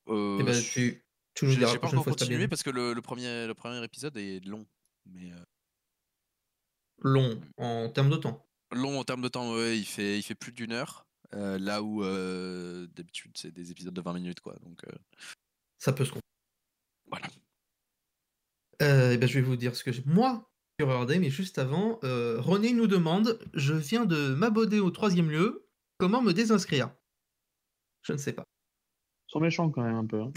Et 0.09 0.43
ben, 0.43 0.61
tu, 0.61 1.04
tu 1.35 1.45
nous 1.47 1.51
j'ai 1.51 1.59
diras 1.59 1.71
j'ai 1.71 1.75
la 1.75 1.81
pas 1.81 1.87
prochaine 1.89 1.99
encore 1.99 2.19
fois 2.19 2.27
aimé. 2.37 2.49
parce 2.49 2.63
que 2.63 2.71
le, 2.71 2.93
le 2.95 3.03
premier, 3.03 3.47
le 3.47 3.55
premier 3.55 3.83
épisode 3.85 4.17
est 4.17 4.45
long. 4.47 4.67
Mais 5.07 5.33
euh, 5.33 5.45
Long, 7.03 7.41
en 7.59 7.91
termes 7.91 8.11
de 8.11 8.17
temps. 8.17 8.47
long 8.73 8.99
en 8.99 9.05
termes 9.05 9.23
de 9.23 9.29
temps, 9.29 9.53
ouais, 9.55 9.79
il 9.79 9.85
fait, 9.85 10.19
il 10.19 10.23
fait 10.23 10.35
plus 10.35 10.53
d'une 10.53 10.73
heure. 10.73 11.07
euh, 11.35 11.59
là 11.59 11.83
où 11.83 12.03
euh, 12.05 12.87
d'habitude 12.95 13.33
c'est 13.37 13.51
des 13.53 13.71
épisodes 13.71 13.93
de 13.95 14.01
20 14.01 14.13
minutes 14.15 14.41
quoi. 14.41 14.55
Donc 14.63 14.83
Ça 15.79 15.93
peut 15.93 16.05
se 16.05 16.11
comprendre. 16.11 16.23
voilà. 17.09 17.27
Et 18.81 19.17
ben, 19.19 19.27
je 19.27 19.35
vais 19.35 19.43
vous 19.43 19.57
dire 19.57 19.75
ce 19.77 19.85
que 19.85 19.93
j'ai. 19.93 20.03
Moi, 20.05 20.51
regardé, 20.81 21.19
mais 21.19 21.31
juste 21.31 21.59
avant, 21.59 21.99
René 22.03 22.73
nous 22.73 22.87
demande 22.87 23.39
Je 23.55 23.75
viens 23.75 24.05
de 24.07 24.35
m'abonner 24.35 24.81
au 24.81 24.91
troisième 24.91 25.31
lieu, 25.31 25.69
comment 25.99 26.23
me 26.23 26.33
désinscrire? 26.33 26.95
Je 28.03 28.13
ne 28.13 28.19
sais 28.19 28.33
pas. 28.33 28.45
Ils 29.27 29.31
sont 29.33 29.41
méchants 29.41 29.71
quand 29.71 29.83
même 29.83 29.97
un 29.97 30.07
peu. 30.07 30.23
hein. 30.23 30.31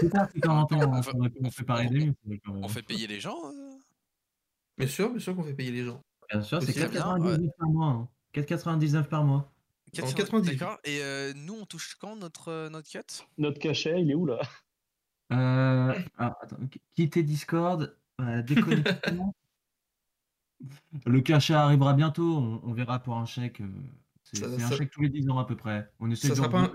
C'est 0.00 0.10
tard, 0.10 0.28
c'est 0.32 0.40
40 0.40 0.72
ans, 0.72 0.78
On 0.82 0.98
on 0.98 1.02
fait-. 1.02 1.12
On 2.46 2.68
payer 2.82 3.06
les 3.06 3.20
gens 3.20 3.36
euh 3.46 3.72
Bien 4.78 4.86
sûr, 4.88 5.10
bien 5.10 5.18
sûr 5.20 5.34
qu'on 5.34 5.42
fait 5.44 5.54
payer 5.54 5.70
les 5.70 5.84
gens. 5.84 6.02
Bien 6.30 6.42
sûr, 6.42 6.60
c'est 6.62 6.68
Aussi, 6.70 6.78
très 6.80 6.88
bien, 6.88 7.00
4,99 7.16 7.50
par 7.58 7.68
mois. 7.68 7.86
hein. 7.88 8.08
4,99 8.34 9.04
par 9.08 9.24
mois. 9.24 9.52
En 9.88 9.92
80 10.02 10.12
98. 10.14 10.58
D'accord. 10.58 10.78
Et 10.84 11.00
euh, 11.00 11.32
nous, 11.34 11.54
on 11.54 11.64
touche 11.64 11.94
quand 11.94 12.16
notre, 12.16 12.48
euh, 12.48 12.68
notre 12.68 12.90
cut? 12.90 13.24
Notre 13.38 13.58
cachet, 13.58 14.02
il 14.02 14.10
est 14.10 14.14
où 14.14 14.26
là? 14.26 14.38
Euh, 15.32 15.94
ah, 16.18 16.36
attends, 16.42 16.56
qui- 16.70 16.80
quitter 16.94 17.22
Discord, 17.22 17.96
euh, 18.20 18.42
déconnexion. 18.42 19.34
Le 21.06 21.20
cachet 21.20 21.54
arrivera 21.54 21.94
bientôt, 21.94 22.36
on, 22.36 22.60
on 22.64 22.72
verra 22.72 22.98
pour 22.98 23.16
un 23.16 23.26
chèque. 23.26 23.62
C'est 24.24 24.44
un 24.44 24.58
ça- 24.58 24.76
chèque 24.76 24.90
tous 24.90 25.02
les 25.02 25.08
10 25.08 25.28
ans 25.30 25.38
à 25.38 25.44
peu 25.46 25.56
près. 25.56 25.90
On 26.00 26.10
essaie 26.10 26.28
Ça 26.28 26.34
de 26.34 26.38
sera 26.38 26.50
pas 26.50 26.60
un- 26.60 26.70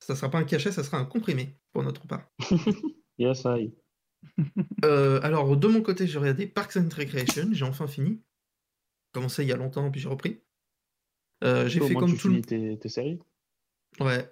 Ça 0.00 0.14
sera 0.14 0.30
pas 0.30 0.38
un 0.38 0.44
cachet, 0.44 0.72
ça 0.72 0.84
sera 0.84 0.98
un 0.98 1.04
comprimé 1.04 1.58
pour 1.72 1.82
notre 1.82 2.06
part. 2.06 2.28
Yes, 3.18 3.44
I. 3.46 3.72
Euh, 4.84 5.20
alors, 5.22 5.56
de 5.56 5.68
mon 5.68 5.80
côté, 5.82 6.06
j'ai 6.06 6.18
regardé 6.18 6.46
Parks 6.46 6.76
and 6.76 6.88
Recreation, 6.94 7.48
j'ai 7.52 7.64
enfin 7.64 7.86
fini. 7.86 8.22
Commencé 9.12 9.42
il 9.42 9.48
y 9.48 9.52
a 9.52 9.56
longtemps, 9.56 9.90
puis 9.90 10.00
j'ai 10.00 10.08
repris. 10.08 10.42
Euh, 11.42 11.66
j'ai 11.68 11.80
fait 11.80 11.94
moins, 11.94 12.02
comme 12.02 12.12
tu 12.12 12.18
tout 12.18 12.28
le 12.28 12.42
tes, 12.42 12.78
tes 12.78 12.88
séries. 12.90 13.18
Ouais. 14.00 14.30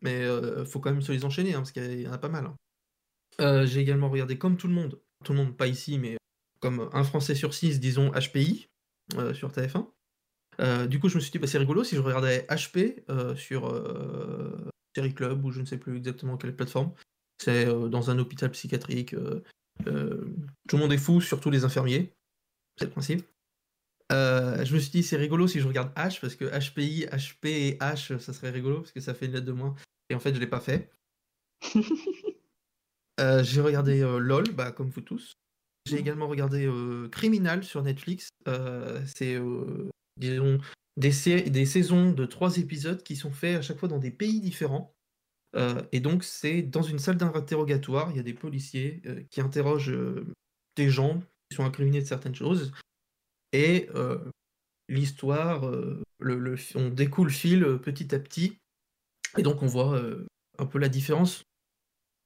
Mais 0.00 0.22
euh, 0.22 0.64
faut 0.64 0.80
quand 0.80 0.90
même 0.90 1.02
se 1.02 1.12
les 1.12 1.24
enchaîner, 1.26 1.52
hein, 1.52 1.58
parce 1.58 1.72
qu'il 1.72 2.00
y 2.00 2.08
en 2.08 2.12
a 2.12 2.18
pas 2.18 2.28
mal. 2.30 2.46
hein. 2.46 2.56
Euh, 3.40 3.66
j'ai 3.66 3.80
également 3.80 4.08
regardé 4.08 4.38
comme 4.38 4.56
tout 4.56 4.68
le 4.68 4.74
monde, 4.74 5.00
tout 5.22 5.32
le 5.32 5.38
monde 5.38 5.54
pas 5.56 5.66
ici, 5.66 5.98
mais 5.98 6.16
comme 6.60 6.88
un 6.92 7.04
Français 7.04 7.34
sur 7.34 7.52
six, 7.52 7.78
disons 7.80 8.10
HPI, 8.12 8.70
sur 9.34 9.50
TF1. 9.50 9.90
Euh, 10.60 10.86
du 10.86 10.98
coup, 11.00 11.08
je 11.08 11.16
me 11.16 11.20
suis 11.20 11.30
dit, 11.30 11.38
bah, 11.38 11.46
c'est 11.46 11.58
rigolo 11.58 11.84
si 11.84 11.96
je 11.96 12.00
regardais 12.00 12.46
HP 12.48 13.02
euh, 13.10 13.36
sur 13.36 13.68
euh, 13.68 14.70
Série 14.94 15.14
Club, 15.14 15.44
ou 15.44 15.50
je 15.50 15.60
ne 15.60 15.66
sais 15.66 15.78
plus 15.78 15.96
exactement 15.96 16.36
quelle 16.36 16.54
plateforme. 16.54 16.92
C'est 17.38 17.66
euh, 17.66 17.88
dans 17.88 18.10
un 18.10 18.18
hôpital 18.18 18.50
psychiatrique. 18.50 19.14
tout 19.14 19.84
le 19.84 20.78
monde 20.78 20.92
est 20.92 20.98
fou, 20.98 21.20
surtout 21.20 21.50
les 21.50 21.64
infirmiers. 21.64 22.12
C'est 22.78 22.86
le 22.86 22.90
principe. 22.90 23.26
Je 24.10 24.74
me 24.74 24.78
suis 24.78 24.90
dit, 24.90 25.02
c'est 25.02 25.16
rigolo 25.16 25.46
si 25.46 25.60
je 25.60 25.68
regarde 25.68 25.92
H, 25.94 26.20
parce 26.20 26.34
que 26.36 26.44
HPI, 26.44 27.06
HP 27.06 27.46
et 27.46 27.78
H, 27.78 28.18
ça 28.18 28.32
serait 28.32 28.50
rigolo, 28.50 28.80
parce 28.80 28.92
que 28.92 29.00
ça 29.00 29.14
fait 29.14 29.26
une 29.26 29.32
lettre 29.32 29.46
de 29.46 29.52
moins. 29.52 29.74
Et 30.08 30.14
en 30.14 30.20
fait, 30.20 30.34
je 30.34 30.40
l'ai 30.40 30.46
pas 30.46 30.60
fait. 30.60 30.90
J'ai 33.18 33.60
regardé 33.60 34.00
LOL, 34.00 34.44
bah, 34.52 34.72
comme 34.72 34.90
vous 34.90 35.00
tous. 35.00 35.32
J'ai 35.86 35.98
également 35.98 36.26
regardé 36.26 36.70
Criminal 37.10 37.64
sur 37.64 37.82
Netflix. 37.82 38.28
C'est, 39.06 39.38
disons, 40.16 40.58
des, 40.96 41.12
des 41.50 41.66
saisons 41.66 42.12
de 42.12 42.26
trois 42.26 42.56
épisodes 42.58 43.02
qui 43.02 43.16
sont 43.16 43.32
faits 43.32 43.56
à 43.56 43.62
chaque 43.62 43.78
fois 43.78 43.88
dans 43.88 43.98
des 43.98 44.10
pays 44.10 44.40
différents. 44.40 44.94
Euh, 45.54 45.82
et 45.92 46.00
donc, 46.00 46.24
c'est 46.24 46.62
dans 46.62 46.82
une 46.82 46.98
salle 46.98 47.16
d'interrogatoire, 47.16 48.10
il 48.10 48.16
y 48.16 48.20
a 48.20 48.24
des 48.24 48.34
policiers 48.34 49.00
euh, 49.06 49.22
qui 49.30 49.40
interrogent 49.40 49.90
euh, 49.90 50.26
des 50.76 50.90
gens 50.90 51.22
qui 51.48 51.56
sont 51.56 51.64
incriminés 51.64 52.00
de 52.00 52.06
certaines 52.06 52.34
choses. 52.34 52.72
Et 53.52 53.88
l'histoire, 54.88 55.70
le, 56.18 56.56
on 56.74 56.90
découle 56.90 57.28
le 57.28 57.32
fil 57.32 57.78
petit 57.82 58.14
à 58.14 58.18
petit. 58.18 58.58
Et 59.38 59.42
donc, 59.42 59.62
on 59.62 59.66
voit 59.66 59.98
un 60.58 60.66
peu 60.66 60.78
la 60.78 60.90
différence 60.90 61.44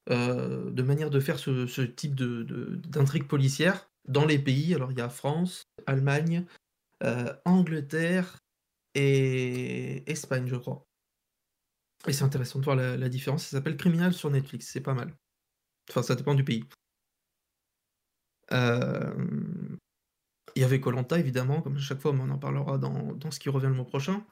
de 0.08 0.82
manière 0.82 1.10
de 1.10 1.20
faire 1.20 1.38
ce, 1.38 1.68
ce 1.68 1.82
type 1.82 2.16
de, 2.16 2.42
de- 2.42 2.80
d'intrigue 2.88 3.28
policière 3.28 3.88
dans 4.08 4.24
les 4.24 4.40
pays. 4.40 4.74
Alors, 4.74 4.90
il 4.90 4.98
y 4.98 5.02
a 5.02 5.08
France, 5.08 5.62
Allemagne, 5.86 6.46
euh, 7.02 7.34
Angleterre 7.44 8.38
et 8.94 10.10
Espagne, 10.10 10.46
je 10.46 10.56
crois. 10.56 10.86
Et 12.06 12.12
c'est 12.12 12.24
intéressant 12.24 12.58
de 12.58 12.64
voir 12.64 12.76
la, 12.76 13.08
différence. 13.08 13.44
Ça 13.44 13.56
s'appelle 13.58 13.76
Criminal 13.76 14.12
sur 14.12 14.30
Netflix, 14.30 14.68
c'est 14.72 14.80
pas 14.80 14.94
mal. 14.94 15.14
Enfin, 15.90 16.02
ça 16.02 16.14
dépend 16.14 16.34
du 16.34 16.44
pays. 16.44 16.64
Il 20.56 20.62
y 20.62 20.64
avait 20.64 20.80
Colanta, 20.80 21.18
évidemment, 21.18 21.62
comme 21.62 21.76
à 21.76 21.80
chaque 21.80 22.00
fois, 22.00 22.12
mais 22.12 22.22
on 22.22 22.30
en 22.30 22.38
parlera 22.38 22.78
dans, 22.78 23.30
ce 23.30 23.38
qui 23.38 23.48
revient 23.48 23.66
le 23.66 23.74
mois 23.74 23.86
prochain. 23.86 24.24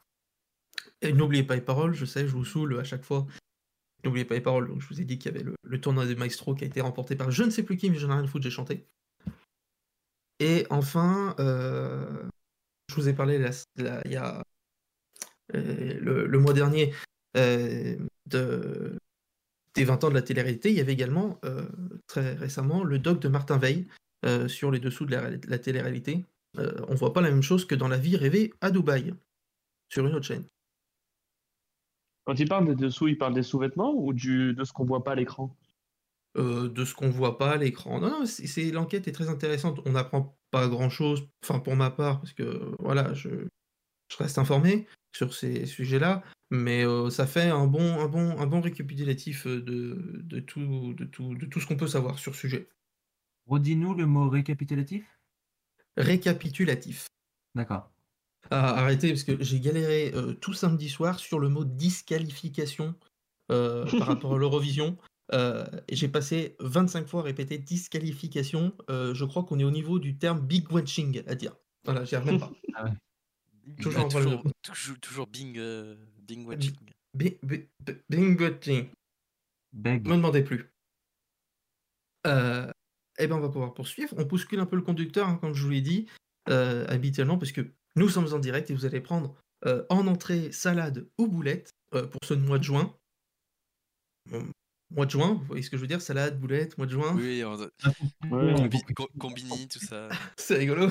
Et 1.01 1.13
n'oubliez 1.13 1.45
pas 1.45 1.55
les 1.55 1.61
paroles, 1.61 1.95
je 1.95 2.05
sais, 2.05 2.27
je 2.27 2.33
vous 2.33 2.45
saoule 2.45 2.79
à 2.79 2.85
chaque 2.85 3.05
fois. 3.05 3.27
N'oubliez 4.05 4.25
pas 4.25 4.35
les 4.35 4.41
paroles, 4.41 4.75
je 4.79 4.87
vous 4.89 5.01
ai 5.01 5.05
dit 5.05 5.19
qu'il 5.19 5.33
y 5.33 5.35
avait 5.35 5.45
le, 5.63 5.81
tournoi 5.81 6.07
des 6.07 6.15
Maestro 6.17 6.55
qui 6.55 6.65
a 6.65 6.67
été 6.67 6.81
remporté 6.81 7.17
par 7.17 7.31
je 7.31 7.43
ne 7.43 7.51
sais 7.51 7.63
plus 7.63 7.77
qui, 7.77 7.91
mais 7.91 7.99
j'en 7.99 8.11
ai 8.11 8.15
rien 8.15 8.25
à 8.25 8.27
foutre, 8.27 8.45
j'ai 8.45 8.51
chanté. 8.51 8.87
Et 10.41 10.67
enfin, 10.71 11.35
euh, 11.41 12.29
je 12.89 12.95
vous 12.95 13.09
ai 13.09 13.15
parlé 13.15 13.41
il 13.77 14.11
y 14.13 14.17
a 14.17 14.43
euh, 15.55 15.99
le, 16.01 16.27
le 16.27 16.39
mois 16.39 16.53
dernier 16.53 16.93
euh, 17.37 17.97
de, 18.27 18.99
des 19.75 19.85
20 19.85 20.05
ans 20.05 20.09
de 20.09 20.15
la 20.15 20.23
télé-réalité. 20.23 20.71
Il 20.71 20.77
y 20.77 20.81
avait 20.81 20.93
également 20.93 21.39
euh, 21.45 21.67
très 22.07 22.35
récemment 22.35 22.85
le 22.85 22.99
doc 22.99 23.21
de 23.21 23.29
Martin 23.29 23.59
Veil 23.59 23.87
sur 24.49 24.73
les 24.73 24.81
dessous 24.81 25.07
de 25.07 25.13
la, 25.13 25.21
réali- 25.23 25.49
la 25.49 25.59
télé-réalité. 25.59 26.25
On 26.89 26.95
voit 26.97 27.13
pas 27.13 27.21
la 27.21 27.31
même 27.31 27.43
chose 27.43 27.65
que 27.65 27.77
dans 27.77 27.87
la 27.87 27.99
vie 27.99 28.17
rêvée 28.17 28.53
à 28.61 28.73
Dubaï, 28.73 29.15
sur 29.89 30.05
une 30.07 30.15
autre 30.15 30.27
chaîne. 30.27 30.45
Quand 32.25 32.39
il 32.39 32.49
parle 32.49 32.67
des 32.67 32.75
dessous, 32.75 33.09
il 33.09 33.17
parle 33.17 33.35
des 33.35 33.45
sous-vêtements 33.45 33.95
ou 33.95 34.13
du, 34.13 34.55
de 34.55 34.65
ce 34.65 34.73
qu'on 34.73 34.85
voit 34.85 35.05
pas 35.05 35.13
à 35.13 35.15
l'écran? 35.15 35.57
Euh, 36.37 36.69
de 36.69 36.85
ce 36.85 36.95
qu'on 36.95 37.11
voit 37.11 37.39
pas 37.39 37.53
à 37.53 37.57
l'écran. 37.57 38.01
Non, 38.01 38.11
non, 38.11 38.27
c'est, 38.27 38.71
l'enquête 38.71 39.09
est 39.09 39.13
très 39.13 39.29
intéressante. 39.29 39.81
On 39.87 39.93
n'apprend 39.93 40.38
pas 40.51 40.69
grand-chose, 40.69 41.29
enfin 41.45 41.61
pour 41.61 41.77
ma 41.77 41.91
part, 41.91 42.21
parce 42.21 42.33
que 42.33 42.75
voilà, 42.79 43.13
je, 43.15 43.29
je 44.11 44.17
reste 44.17 44.39
informé 44.39 44.87
sur 45.15 45.35
ces 45.35 45.67
sujets-là, 45.67 46.23
mais 46.51 46.85
euh, 46.85 47.11
ça 47.11 47.27
fait 47.27 47.51
un 47.51 47.67
bon, 47.67 48.01
un 48.01 48.09
bon, 48.09 48.39
un 48.39 48.47
bon 48.47 48.61
récapitulatif 48.61 49.47
euh, 49.47 49.61
de, 49.61 50.21
de, 50.23 50.41
tout, 50.41 50.95
de, 50.95 51.05
tout, 51.05 51.35
de 51.35 51.47
tout 51.47 51.61
ce 51.61 51.67
qu'on 51.67 51.77
peut 51.77 51.87
savoir 51.89 52.19
sur 52.19 52.35
ce 52.35 52.41
sujet. 52.41 52.69
Redis-nous 53.47 53.95
le 53.95 54.07
mot 54.07 54.29
récapitulatif. 54.29 55.05
Récapitulatif. 55.97 57.07
D'accord. 57.55 57.91
Ah, 58.51 58.79
arrêtez, 58.79 59.09
parce 59.09 59.25
que 59.25 59.43
j'ai 59.43 59.61
galéré 59.61 60.13
euh, 60.15 60.33
tout 60.33 60.55
samedi 60.55 60.89
soir 60.89 61.19
sur 61.19 61.39
le 61.39 61.49
mot 61.49 61.65
disqualification 61.65 62.95
euh, 63.51 63.85
par 63.99 64.09
rapport 64.09 64.35
à 64.35 64.39
l'Eurovision. 64.39 64.97
Euh, 65.33 65.67
j'ai 65.91 66.09
passé 66.09 66.57
25 66.61 67.07
fois 67.07 67.21
à 67.21 67.25
répéter 67.25 67.59
disqualification. 67.59 68.75
Euh, 68.89 69.13
je 69.15 69.25
crois 69.25 69.45
qu'on 69.45 69.59
est 69.59 69.65
au 69.65 69.71
niveau 69.71 69.99
du 69.99 70.17
terme 70.17 70.41
big 70.41 70.71
watching 70.73 71.23
à 71.27 71.35
dire. 71.35 71.55
Voilà, 71.85 72.05
j'y 72.05 72.15
arrive 72.17 72.33
même 72.33 72.41
pas. 72.41 72.53
Ah 72.75 72.85
ouais. 72.85 72.91
Toujours 73.83 74.03
Bah, 74.03 74.09
de 74.09 74.13
toujours, 74.25 74.43
toujours, 74.63 74.99
toujours 75.01 75.27
Bing, 75.27 75.59
euh, 75.59 75.97
Bing 76.23 76.47
watching. 76.47 76.75
Bi- 77.15 77.39
bi- 77.43 77.69
bi- 77.85 77.97
Bing 78.09 78.41
watching. 78.41 78.89
Beg. 79.73 80.07
Me 80.07 80.17
demandez 80.17 80.43
plus. 80.43 80.73
Euh, 82.27 82.71
eh 83.19 83.27
ben, 83.27 83.37
on 83.37 83.41
va 83.41 83.49
pouvoir 83.51 83.75
poursuivre. 83.75 84.15
On 84.17 84.25
bouscule 84.25 84.61
un 84.61 84.67
peu 84.67 84.77
le 84.77 84.83
conducteur, 84.83 85.29
hein, 85.29 85.37
comme 85.37 85.53
je 85.53 85.63
vous 85.63 85.71
l'ai 85.71 85.83
dit, 85.83 86.07
euh, 86.49 86.87
habituellement, 86.89 87.37
parce 87.37 87.53
que 87.53 87.71
nous 87.97 88.09
sommes 88.09 88.33
en 88.33 88.39
direct 88.39 88.71
et 88.71 88.75
vous 88.75 88.87
allez 88.87 89.01
prendre 89.01 89.35
euh, 89.67 89.85
en 89.91 90.07
entrée 90.07 90.51
salade 90.53 91.07
ou 91.19 91.27
boulette 91.27 91.71
euh, 91.95 92.07
pour 92.07 92.21
ce 92.25 92.33
mois 92.35 92.59
de 92.59 92.65
juin. 92.65 92.97
Mois 94.91 95.07
de 95.07 95.11
juin, 95.11 95.35
vous 95.35 95.45
voyez 95.45 95.63
ce 95.63 95.71
que 95.71 95.77
je 95.77 95.83
veux 95.83 95.87
dire 95.89 96.01
Salade, 96.01 96.41
boulette, 96.41 96.79
mois 96.79 96.87
de 96.87 96.93
juin. 96.93 97.15
Oui, 97.15 97.45
on- 97.45 97.57
Ouais, 98.31 98.69
combi- 98.69 98.95
co- 98.95 99.09
combini, 99.19 99.69
tout 99.69 99.79
ça. 99.79 100.09
C'est 100.39 100.57
rigolo. 100.57 100.89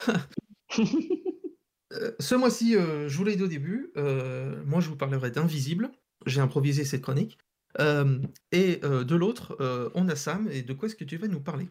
Euh, 1.94 2.12
ce 2.20 2.34
mois-ci, 2.34 2.76
euh, 2.76 3.08
je 3.08 3.16
vous 3.16 3.24
l'ai 3.24 3.34
dit 3.34 3.42
au 3.42 3.48
début, 3.48 3.92
euh, 3.96 4.62
moi 4.66 4.80
je 4.80 4.90
vous 4.90 4.96
parlerai 4.96 5.30
d'Invisible. 5.30 5.90
J'ai 6.26 6.42
improvisé 6.42 6.84
cette 6.84 7.00
chronique. 7.00 7.38
Euh, 7.80 8.20
et 8.52 8.80
euh, 8.84 9.04
de 9.04 9.14
l'autre, 9.16 9.56
euh, 9.60 9.88
on 9.94 10.06
a 10.10 10.14
Sam. 10.14 10.48
Et 10.50 10.60
de 10.60 10.74
quoi 10.74 10.88
est-ce 10.88 10.96
que 10.96 11.04
tu 11.04 11.16
vas 11.16 11.28
nous 11.28 11.40
parler? 11.40 11.70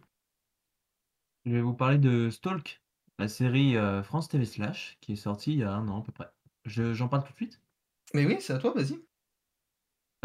Je 1.45 1.51
vais 1.51 1.61
vous 1.61 1.75
parler 1.75 1.99
de 1.99 2.31
Stalk, 2.31 2.81
la 3.19 3.27
série 3.27 3.77
euh, 3.77 4.01
France 4.01 4.27
TV 4.27 4.45
Slash, 4.45 4.97
qui 5.01 5.13
est 5.13 5.17
sortie 5.17 5.53
il 5.53 5.59
y 5.59 5.63
a 5.63 5.71
un 5.71 5.87
an 5.87 6.01
à 6.01 6.03
peu 6.03 6.11
près. 6.11 6.29
Je- 6.65 6.95
J'en 6.95 7.09
parle 7.09 7.23
tout 7.23 7.31
de 7.33 7.37
suite? 7.37 7.61
Mais 8.15 8.25
oui, 8.25 8.37
c'est 8.39 8.53
à 8.53 8.57
toi, 8.57 8.73
vas-y. 8.73 8.99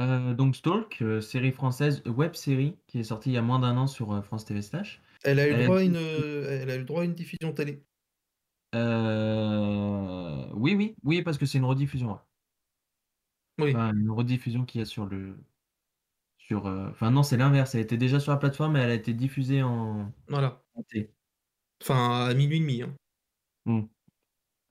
Euh, 0.01 0.35
donc 0.35 0.57
Stalk, 0.57 1.03
euh, 1.03 1.21
série 1.21 1.53
française, 1.53 2.03
web 2.07 2.35
série, 2.35 2.77
qui 2.87 2.99
est 2.99 3.05
sortie 3.05 3.31
il 3.31 3.35
y 3.35 3.37
a 3.37 3.43
moins 3.43 3.59
d'un 3.59 3.77
an 3.77 3.87
sur 3.87 4.13
euh, 4.13 4.23
France 4.23 4.45
TV 4.45 4.63
Slash. 4.63 5.03
Elle 5.23 5.39
a 5.39 5.47
eu 5.49 5.55
le 5.55 5.65
droit 5.65 5.79
à 5.79 5.83
une, 5.83 5.97
elle 5.97 6.71
a 6.71 6.75
eu 6.75 6.79
le 6.79 6.85
droit 6.85 7.03
à 7.03 7.05
une 7.05 7.15
diffusion 7.15 7.53
télé. 7.53 7.85
Euh, 8.75 10.47
Oui, 10.55 10.75
oui, 10.75 10.95
oui, 11.05 11.23
parce 11.23 11.39
que 11.39 11.47
c'est 11.47 11.59
une 11.59 11.65
rediffusion. 11.65 12.13
ouais. 12.13 12.19
Oui. 13.59 13.71
Enfin, 13.71 13.93
une 13.95 14.11
rediffusion 14.11 14.65
qu'il 14.65 14.81
y 14.81 14.83
a 14.83 14.87
sur 14.87 15.07
le. 15.07 15.37
Sur, 16.39 16.67
Enfin, 16.67 17.11
non, 17.11 17.23
c'est 17.23 17.37
l'inverse. 17.37 17.75
Elle 17.75 17.83
était 17.83 17.97
déjà 17.97 18.19
sur 18.21 18.33
la 18.33 18.39
plateforme, 18.39 18.73
mais 18.73 18.81
elle 18.81 18.91
a 18.91 18.95
été 18.95 19.13
diffusée 19.13 19.63
en. 19.63 20.13
Voilà. 20.29 20.63
en 20.75 20.83
télé. 20.83 21.11
Enfin, 21.83 22.27
à 22.29 22.35
minuit 22.35 22.57
et 22.57 22.61
demi. 22.61 22.83
hein. 22.83 22.95
Hmm. 23.65 23.83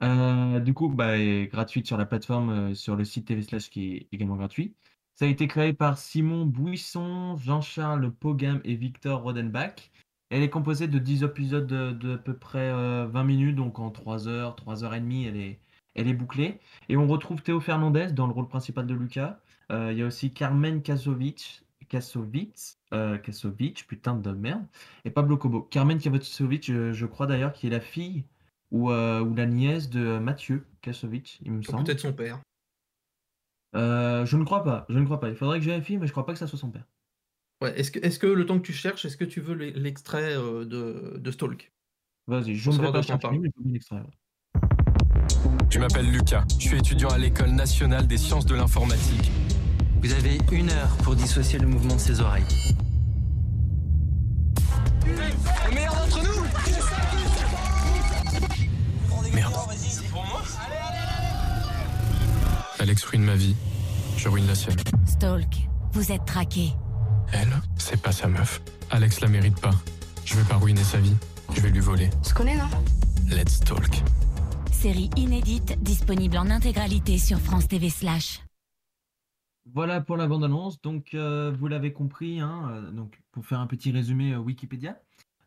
Euh, 0.03 0.59
du 0.59 0.73
coup, 0.73 0.89
bah, 0.89 1.17
elle 1.17 1.21
est 1.21 1.47
gratuite 1.47 1.87
sur 1.87 1.97
la 1.97 2.05
plateforme, 2.05 2.75
sur 2.75 2.95
le 2.95 3.05
site 3.05 3.27
TV 3.27 3.41
Slash 3.43 3.69
qui 3.69 3.93
est 3.95 4.07
également 4.11 4.35
gratuit. 4.35 4.75
Ça 5.21 5.27
a 5.27 5.29
été 5.29 5.47
créé 5.47 5.71
par 5.71 5.99
Simon 5.99 6.47
Bouisson, 6.47 7.37
Jean-Charles 7.37 8.09
Pogam 8.09 8.59
et 8.63 8.73
Victor 8.73 9.21
Rodenbach. 9.21 9.91
Elle 10.31 10.41
est 10.41 10.49
composée 10.49 10.87
de 10.87 10.97
10 10.97 11.21
épisodes 11.21 11.67
de, 11.67 11.91
de 11.91 12.15
à 12.15 12.17
peu 12.17 12.35
près 12.35 12.71
euh, 12.71 13.05
20 13.05 13.23
minutes, 13.25 13.55
donc 13.55 13.77
en 13.77 13.91
3 13.91 14.27
heures, 14.27 14.55
3 14.55 14.83
heures 14.83 14.95
et 14.95 14.99
demie, 14.99 15.27
elle 15.27 15.37
est, 15.37 15.59
elle 15.93 16.07
est 16.07 16.15
bouclée. 16.15 16.59
Et 16.89 16.97
on 16.97 17.05
retrouve 17.05 17.43
Théo 17.43 17.59
Fernandez 17.59 18.07
dans 18.13 18.25
le 18.25 18.33
rôle 18.33 18.47
principal 18.47 18.87
de 18.87 18.95
Lucas. 18.95 19.37
Euh, 19.71 19.91
Il 19.91 19.99
y 19.99 20.01
a 20.01 20.07
aussi 20.07 20.33
Carmen 20.33 20.81
Kasovic, 20.81 21.61
Kasovic, 21.87 22.79
euh, 22.91 23.19
Kasovic, 23.19 23.85
putain 23.87 24.15
de 24.15 24.31
merde, 24.31 24.65
et 25.05 25.11
Pablo 25.11 25.37
Cobo. 25.37 25.61
Carmen 25.61 25.99
Kasovic, 25.99 26.65
je, 26.65 26.93
je 26.93 27.05
crois 27.05 27.27
d'ailleurs, 27.27 27.53
qui 27.53 27.67
est 27.67 27.69
la 27.69 27.79
fille 27.79 28.23
ou, 28.71 28.89
euh, 28.89 29.21
ou 29.21 29.35
la 29.35 29.45
nièce 29.45 29.87
de 29.87 30.17
Mathieu 30.17 30.65
Kasovic, 30.81 31.39
il 31.45 31.51
me 31.51 31.61
semble. 31.61 31.83
Peut-être 31.83 31.99
son 31.99 32.13
père. 32.13 32.39
Euh, 33.75 34.25
je 34.25 34.35
ne 34.37 34.43
crois 34.43 34.63
pas, 34.63 34.85
je 34.89 34.97
ne 34.99 35.05
crois 35.05 35.19
pas. 35.19 35.29
Il 35.29 35.35
faudrait 35.35 35.59
que 35.59 35.65
je 35.65 35.69
vérifie, 35.69 35.97
mais 35.97 36.07
je 36.07 36.11
crois 36.11 36.25
pas 36.25 36.33
que 36.33 36.39
ça 36.39 36.47
soit 36.47 36.59
son 36.59 36.69
père. 36.71 36.85
Ouais, 37.61 37.79
est-ce 37.79 37.91
que, 37.91 37.99
est 37.99 38.17
que 38.19 38.27
le 38.27 38.45
temps 38.45 38.57
que 38.57 38.65
tu 38.65 38.73
cherches, 38.73 39.05
est-ce 39.05 39.17
que 39.17 39.23
tu 39.25 39.39
veux 39.39 39.53
l'e- 39.53 39.71
l'extrait 39.75 40.35
euh, 40.35 40.65
de, 40.65 41.17
de 41.19 41.31
Stalk? 41.31 41.71
Vas-y, 42.27 42.55
je 42.55 42.69
ne 42.71 42.75
vais 42.77 42.91
pas 42.91 43.01
chercher, 43.01 43.19
parle. 43.21 43.39
mais 43.39 43.49
je 43.55 43.63
veux 43.63 43.71
l'extrait. 43.71 43.97
ouais. 43.97 44.03
Je 45.69 45.79
m'appelle 45.79 46.09
Lucas, 46.11 46.43
je 46.59 46.67
suis 46.67 46.77
étudiant 46.77 47.09
à 47.09 47.17
l'École 47.17 47.51
nationale 47.51 48.07
des 48.07 48.17
sciences 48.17 48.45
de 48.45 48.55
l'informatique. 48.55 49.31
Vous 50.01 50.11
avez 50.13 50.39
une 50.51 50.69
heure 50.71 50.97
pour 51.03 51.15
dissocier 51.15 51.59
le 51.59 51.67
mouvement 51.67 51.95
de 51.95 51.99
ses 51.99 52.19
oreilles. 52.19 52.43
Le 55.05 55.73
meilleur 55.75 55.93
d'entre 55.95 56.23
nous 56.23 56.41
Merde. 59.33 59.53
Alex 62.81 63.03
ruine 63.05 63.21
ma 63.21 63.35
vie, 63.35 63.55
je 64.17 64.27
ruine 64.27 64.47
la 64.47 64.55
sienne. 64.55 64.75
Stalk, 65.05 65.69
vous 65.93 66.11
êtes 66.11 66.25
traqué. 66.25 66.73
Elle, 67.31 67.53
c'est 67.77 68.01
pas 68.01 68.11
sa 68.11 68.27
meuf. 68.27 68.59
Alex 68.89 69.21
la 69.21 69.27
mérite 69.27 69.61
pas. 69.61 69.69
Je 70.25 70.35
vais 70.35 70.43
pas 70.49 70.55
ruiner 70.55 70.83
sa 70.83 70.97
vie, 70.97 71.15
je 71.53 71.61
vais 71.61 71.69
lui 71.69 71.79
voler. 71.79 72.09
Je 72.27 72.33
connais, 72.33 72.57
non? 72.57 72.65
Let's 73.29 73.59
talk. 73.59 74.01
Série 74.71 75.11
inédite 75.15 75.77
disponible 75.83 76.39
en 76.39 76.49
intégralité 76.49 77.19
sur 77.19 77.37
France 77.37 77.67
TV 77.67 77.91
Slash. 77.91 78.41
Voilà 79.71 80.01
pour 80.01 80.17
la 80.17 80.25
bande-annonce. 80.25 80.81
Donc, 80.81 81.13
euh, 81.13 81.53
vous 81.55 81.67
l'avez 81.67 81.93
compris, 81.93 82.39
hein, 82.39 82.67
euh, 82.71 82.89
donc, 82.89 83.21
pour 83.31 83.45
faire 83.45 83.59
un 83.59 83.67
petit 83.67 83.91
résumé 83.91 84.33
euh, 84.33 84.39
Wikipédia, 84.39 84.97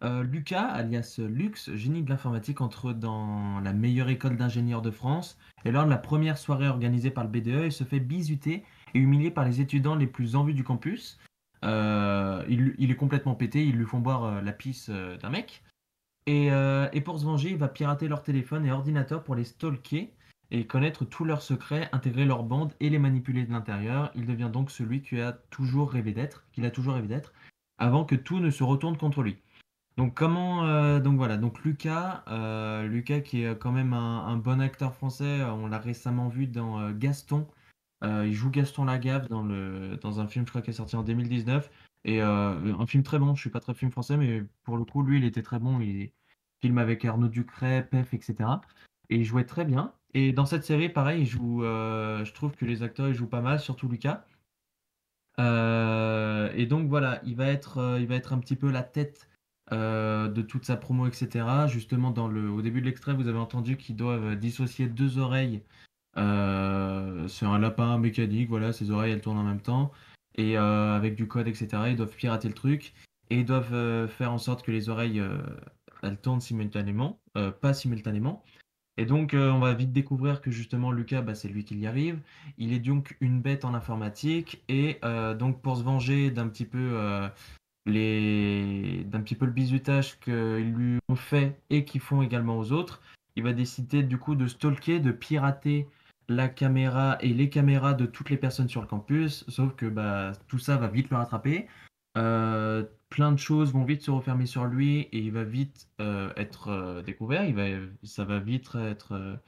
euh, 0.02 0.22
Lucas, 0.22 0.66
alias 0.66 1.18
Lux, 1.18 1.74
génie 1.74 2.02
de 2.02 2.11
l'informatique, 2.11 2.61
entre 2.61 2.92
dans 2.92 3.61
la 3.61 3.72
meilleure 3.72 4.09
école 4.09 4.37
d'ingénieurs 4.37 4.83
de 4.83 4.90
France. 4.90 5.38
Et 5.64 5.70
lors 5.70 5.85
de 5.85 5.90
la 5.90 5.98
première 5.98 6.38
soirée 6.38 6.68
organisée 6.68 7.11
par 7.11 7.24
le 7.24 7.30
BDE, 7.30 7.66
il 7.66 7.72
se 7.72 7.85
fait 7.85 8.00
bisuter 8.00 8.64
et 8.94 8.98
humilier 8.98 9.30
par 9.30 9.44
les 9.44 9.61
étudiants 9.61 9.94
les 9.94 10.07
plus 10.07 10.37
en 10.37 10.44
vue 10.44 10.54
du 10.54 10.64
campus. 10.64 11.18
Euh, 11.64 12.44
il, 12.48 12.90
est 12.90 12.96
complètement 12.96 13.35
pété, 13.35 13.64
ils 13.64 13.76
lui 13.76 13.87
font 13.87 14.00
boire 14.00 14.24
euh, 14.24 14.40
la 14.42 14.52
pisse 14.52 14.90
d'un 14.90 15.30
mec. 15.30 15.62
Et, 16.26 16.46
et 16.46 17.00
pour 17.02 17.18
se 17.20 17.24
venger, 17.26 17.50
il 17.50 17.59
va 17.59 17.68
pirater 17.68 18.09
leur 18.09 18.22
téléphone 18.22 18.64
et 18.64 18.72
ordinateur 18.72 19.22
pour 19.22 19.35
les 19.35 19.44
stalker 19.44 20.11
et 20.50 20.66
connaître 20.66 21.04
tous 21.04 21.24
leurs 21.24 21.42
secrets, 21.42 21.88
intégrer 21.92 22.24
leur 22.24 22.44
bande 22.44 22.72
et 22.80 22.88
les 22.88 22.98
manipuler 22.98 23.44
de 23.44 23.52
l'intérieur. 23.52 24.11
Il 24.14 24.24
devient 24.24 24.48
donc 24.50 24.70
celui 24.70 25.02
qu'il 25.02 25.20
a 25.20 25.33
toujours 25.33 25.90
rêvé 25.90 26.12
d'être, 26.12 26.46
qu'il 26.52 26.64
a 26.64 26.70
toujours 26.70 26.94
rêvé 26.94 27.09
d'être, 27.09 27.35
avant 27.76 28.04
que 28.04 28.14
tout 28.14 28.40
ne 28.40 28.50
se 28.50 28.62
retourne 28.62 28.96
contre 28.96 29.22
lui. 29.22 29.37
Donc 29.96 30.14
comment, 30.14 30.66
euh, 30.66 30.98
donc 30.98 31.16
voilà, 31.16 31.37
donc 31.37 31.62
Lucas, 31.62 32.24
euh, 32.28 32.85
Lucas 32.88 33.20
qui 33.20 33.44
est 33.44 33.57
quand 33.57 33.70
même 33.70 33.92
un, 33.92 34.37
bon 34.37 34.61
acteur 34.61 34.92
français, 34.92 35.40
euh, 35.40 35.52
on 35.52 35.68
l'a 35.68 35.78
récemment 35.78 36.28
vu 36.28 36.46
dans 36.46 36.90
Gaston. 36.92 37.46
Il 38.02 38.35
joue 38.35 38.50
Gaston 38.50 38.85
Lagaffe 38.85 39.28
dans 39.28 39.42
le 39.42 39.96
dans 39.96 40.20
un 40.20 40.26
film 40.28 40.44
je 40.44 40.50
crois 40.50 40.61
qui 40.61 40.68
est 40.68 40.74
sorti 40.74 40.94
en 40.94 41.02
2019 41.02 41.70
et 42.04 42.20
un 42.20 42.87
film 42.87 43.02
très 43.02 43.18
bon. 43.18 43.35
Je 43.35 43.40
suis 43.40 43.50
pas 43.50 43.61
très 43.61 43.72
film 43.72 43.90
français, 43.90 44.18
mais 44.18 44.42
pour 44.64 44.76
le 44.76 44.85
coup 44.85 45.02
lui 45.02 45.18
il 45.18 45.24
était 45.24 45.42
très 45.42 45.59
bon. 45.59 45.80
Il 45.80 46.02
est 46.02 46.12
film 46.61 46.76
avec 46.76 47.04
Arnaud 47.07 47.28
Ducret, 47.28 47.88
Pef, 47.90 48.12
etc. 48.12 48.35
Et 49.09 49.16
il 49.16 49.24
jouait 49.24 49.46
très 49.46 49.64
bien. 49.64 49.94
Et 50.12 50.33
dans 50.33 50.44
cette 50.44 50.64
série, 50.64 50.90
pareil, 50.90 51.22
il 51.22 51.26
joue, 51.26 51.62
je 51.62 52.33
trouve 52.35 52.52
que 52.52 52.66
les 52.66 52.83
acteurs 52.83 53.09
ils 53.09 53.14
jouent 53.14 53.26
pas 53.26 53.40
mal, 53.40 53.59
surtout 53.59 53.88
Lucas. 53.88 54.26
Et 55.38 56.66
donc 56.66 56.88
voilà, 56.88 57.22
il 57.24 57.37
va 57.37 57.46
être, 57.46 57.96
il 58.00 58.07
va 58.07 58.16
être 58.16 58.35
un 58.35 58.38
petit 58.38 58.57
peu 58.57 58.70
la 58.70 58.83
tête 58.83 59.30
euh, 59.72 60.29
de 60.29 60.42
toute 60.42 60.64
sa 60.64 60.77
promo, 60.77 61.07
etc. 61.07 61.66
Justement, 61.68 62.11
dans 62.11 62.29
le, 62.29 62.50
au 62.50 62.62
début 62.62 62.81
de 62.81 62.87
l'extrait, 62.87 63.14
vous 63.14 63.29
avez 63.29 63.38
entendu 63.38 63.77
qu'ils 63.77 63.96
doivent 63.96 64.37
dissocier 64.37 64.87
deux 64.87 65.18
oreilles. 65.18 65.62
Euh, 66.16 67.27
c'est 67.29 67.46
un 67.46 67.59
lapin 67.59 67.98
mécanique, 67.98 68.48
voilà, 68.48 68.72
ses 68.72 68.90
oreilles 68.90 69.12
elles 69.12 69.20
tournent 69.20 69.38
en 69.38 69.44
même 69.44 69.61
temps. 69.61 69.92
Et 70.37 70.59
euh, 70.59 70.96
avec 70.96 71.14
du 71.14 71.29
code, 71.29 71.48
etc. 71.48 71.68
Ils 71.88 71.96
doivent 71.96 72.14
pirater 72.14 72.48
le 72.48 72.55
truc. 72.55 72.94
Et 73.31 73.38
ils 73.38 73.44
doivent 73.44 73.74
euh, 73.74 74.09
faire 74.09 74.33
en 74.33 74.38
sorte 74.38 74.62
que 74.62 74.70
les 74.70 74.88
oreilles 74.88 75.20
euh, 75.20 75.38
elles 76.03 76.18
tournent 76.18 76.40
simultanément, 76.40 77.20
euh, 77.37 77.50
pas 77.50 77.74
simultanément. 77.74 78.44
Et 78.96 79.07
donc, 79.07 79.35
euh, 79.35 79.50
on 79.50 79.59
va 79.59 79.74
vite 79.74 79.92
découvrir 79.92 80.40
que 80.40 80.50
justement, 80.50 80.92
Lucas, 80.92 81.22
bah, 81.22 81.35
c'est 81.35 81.48
lui 81.48 81.64
qui 81.64 81.77
y 81.77 81.87
arrive. 81.87 82.20
Il 82.59 82.72
est 82.72 82.79
donc 82.79 83.16
une 83.20 83.40
bête 83.40 83.64
en 83.64 83.74
informatique. 83.74 84.62
Et 84.68 84.98
euh, 85.05 85.35
donc, 85.35 85.62
pour 85.62 85.77
se 85.77 85.83
venger 85.83 86.31
d'un 86.31 86.48
petit 86.48 86.64
peu 86.64 86.90
euh, 86.92 87.29
les... 87.87 89.05
d'un 89.07 89.20
petit 89.20 89.35
peu 89.35 89.47
le 89.47 89.53
bizutage 89.53 90.18
qu'ils 90.20 90.73
lui 90.73 90.99
ont 91.09 91.16
fait 91.16 91.59
et 91.70 91.85
qu'ils 91.85 92.01
font 92.01 92.23
également 92.23 92.59
aux 92.59 92.73
autres, 92.73 93.01
il 93.37 93.42
va 93.42 93.53
décider 93.53 94.03
du 94.03 94.18
coup 94.18 94.35
de 94.35 94.47
stalker, 94.47 95.01
de 95.01 95.12
pirater 95.12 95.88
la 96.29 96.49
caméra 96.49 97.18
et 97.20 97.35
les 97.35 97.51
caméras 97.51 97.94
de 97.94 98.07
toutes 98.07 98.31
les 98.31 98.37
personnes 98.37 98.68
sur 98.68 98.81
le 98.81 98.87
campus. 98.87 99.44
Sauf 99.49 99.75
que 99.75 99.87
bah, 99.87 100.33
tout 100.49 100.59
ça 100.59 100.77
va 100.77 100.88
vite 100.88 101.11
le 101.11 101.16
rattraper. 101.16 101.66
Euh, 102.16 102.85
plein 103.11 103.33
de 103.33 103.38
choses 103.38 103.73
vont 103.73 103.85
vite 103.85 104.03
se 104.03 104.11
refermer 104.11 104.47
sur 104.47 104.64
lui 104.64 105.01
et 105.01 105.18
il 105.18 105.33
va 105.33 105.44
vite 105.44 105.88
euh, 106.01 106.33
être 106.37 106.68
euh, 106.68 107.03
découvert. 107.03 107.44
Il 107.44 107.55
va, 107.55 107.64
ça 108.05 108.25
va 108.25 108.38
vite 108.38 108.75
être 108.77 109.38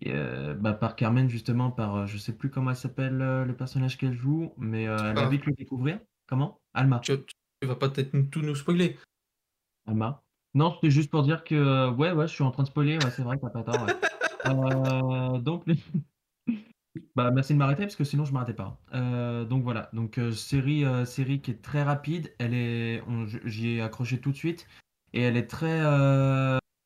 et, 0.00 0.12
bah, 0.58 0.72
par 0.72 0.96
Carmen 0.96 1.28
justement, 1.28 1.70
par 1.70 2.06
je 2.06 2.18
sais 2.18 2.32
plus 2.36 2.50
comment 2.50 2.70
elle 2.70 2.76
s'appelle 2.76 3.18
le 3.18 3.54
personnage 3.54 3.96
qu'elle 3.96 4.14
joue, 4.14 4.52
mais 4.58 4.82
elle 4.84 5.14
va 5.14 5.26
Ah. 5.26 5.28
vite 5.28 5.46
le 5.46 5.52
découvrir. 5.52 6.00
Comment? 6.26 6.60
Alma. 6.74 6.98
Tu, 7.00 7.12
tu 7.62 7.68
vas 7.68 7.76
pas 7.76 7.88
peut-être 7.88 8.10
tout 8.30 8.42
nous 8.42 8.56
spoiler. 8.56 8.98
Alma. 9.86 10.24
Non, 10.54 10.74
c'était 10.74 10.90
juste 10.90 11.10
pour 11.10 11.22
dire 11.22 11.44
que 11.44 11.54
euh, 11.54 11.90
ouais, 11.92 12.10
ouais, 12.10 12.26
je 12.26 12.32
suis 12.34 12.42
en 12.42 12.50
train 12.50 12.64
de 12.64 12.68
spoiler. 12.68 12.98
Ouais, 12.98 13.10
c'est 13.12 13.22
vrai, 13.22 13.38
t'as 13.40 13.50
pas 13.50 13.62
tort. 13.62 15.40
donc 15.40 15.64
Bah, 17.14 17.30
merci 17.30 17.54
de 17.54 17.58
m'arrêter 17.58 17.84
parce 17.84 17.96
que 17.96 18.04
sinon 18.04 18.24
je 18.24 18.32
m'arrêtais 18.32 18.52
pas. 18.52 18.78
Euh, 18.94 19.44
donc 19.44 19.62
voilà, 19.62 19.88
donc 19.92 20.18
euh, 20.18 20.32
série, 20.32 20.84
série 21.06 21.40
qui 21.40 21.52
est 21.52 21.62
très 21.62 21.84
rapide. 21.84 22.34
Elle 22.38 22.52
est, 22.52 23.02
j'y 23.44 23.76
ai 23.76 23.80
accroché 23.80 24.20
tout 24.20 24.32
de 24.32 24.36
suite 24.36 24.66
et 25.12 25.22
elle 25.22 25.36
est 25.36 25.46
très. 25.46 25.80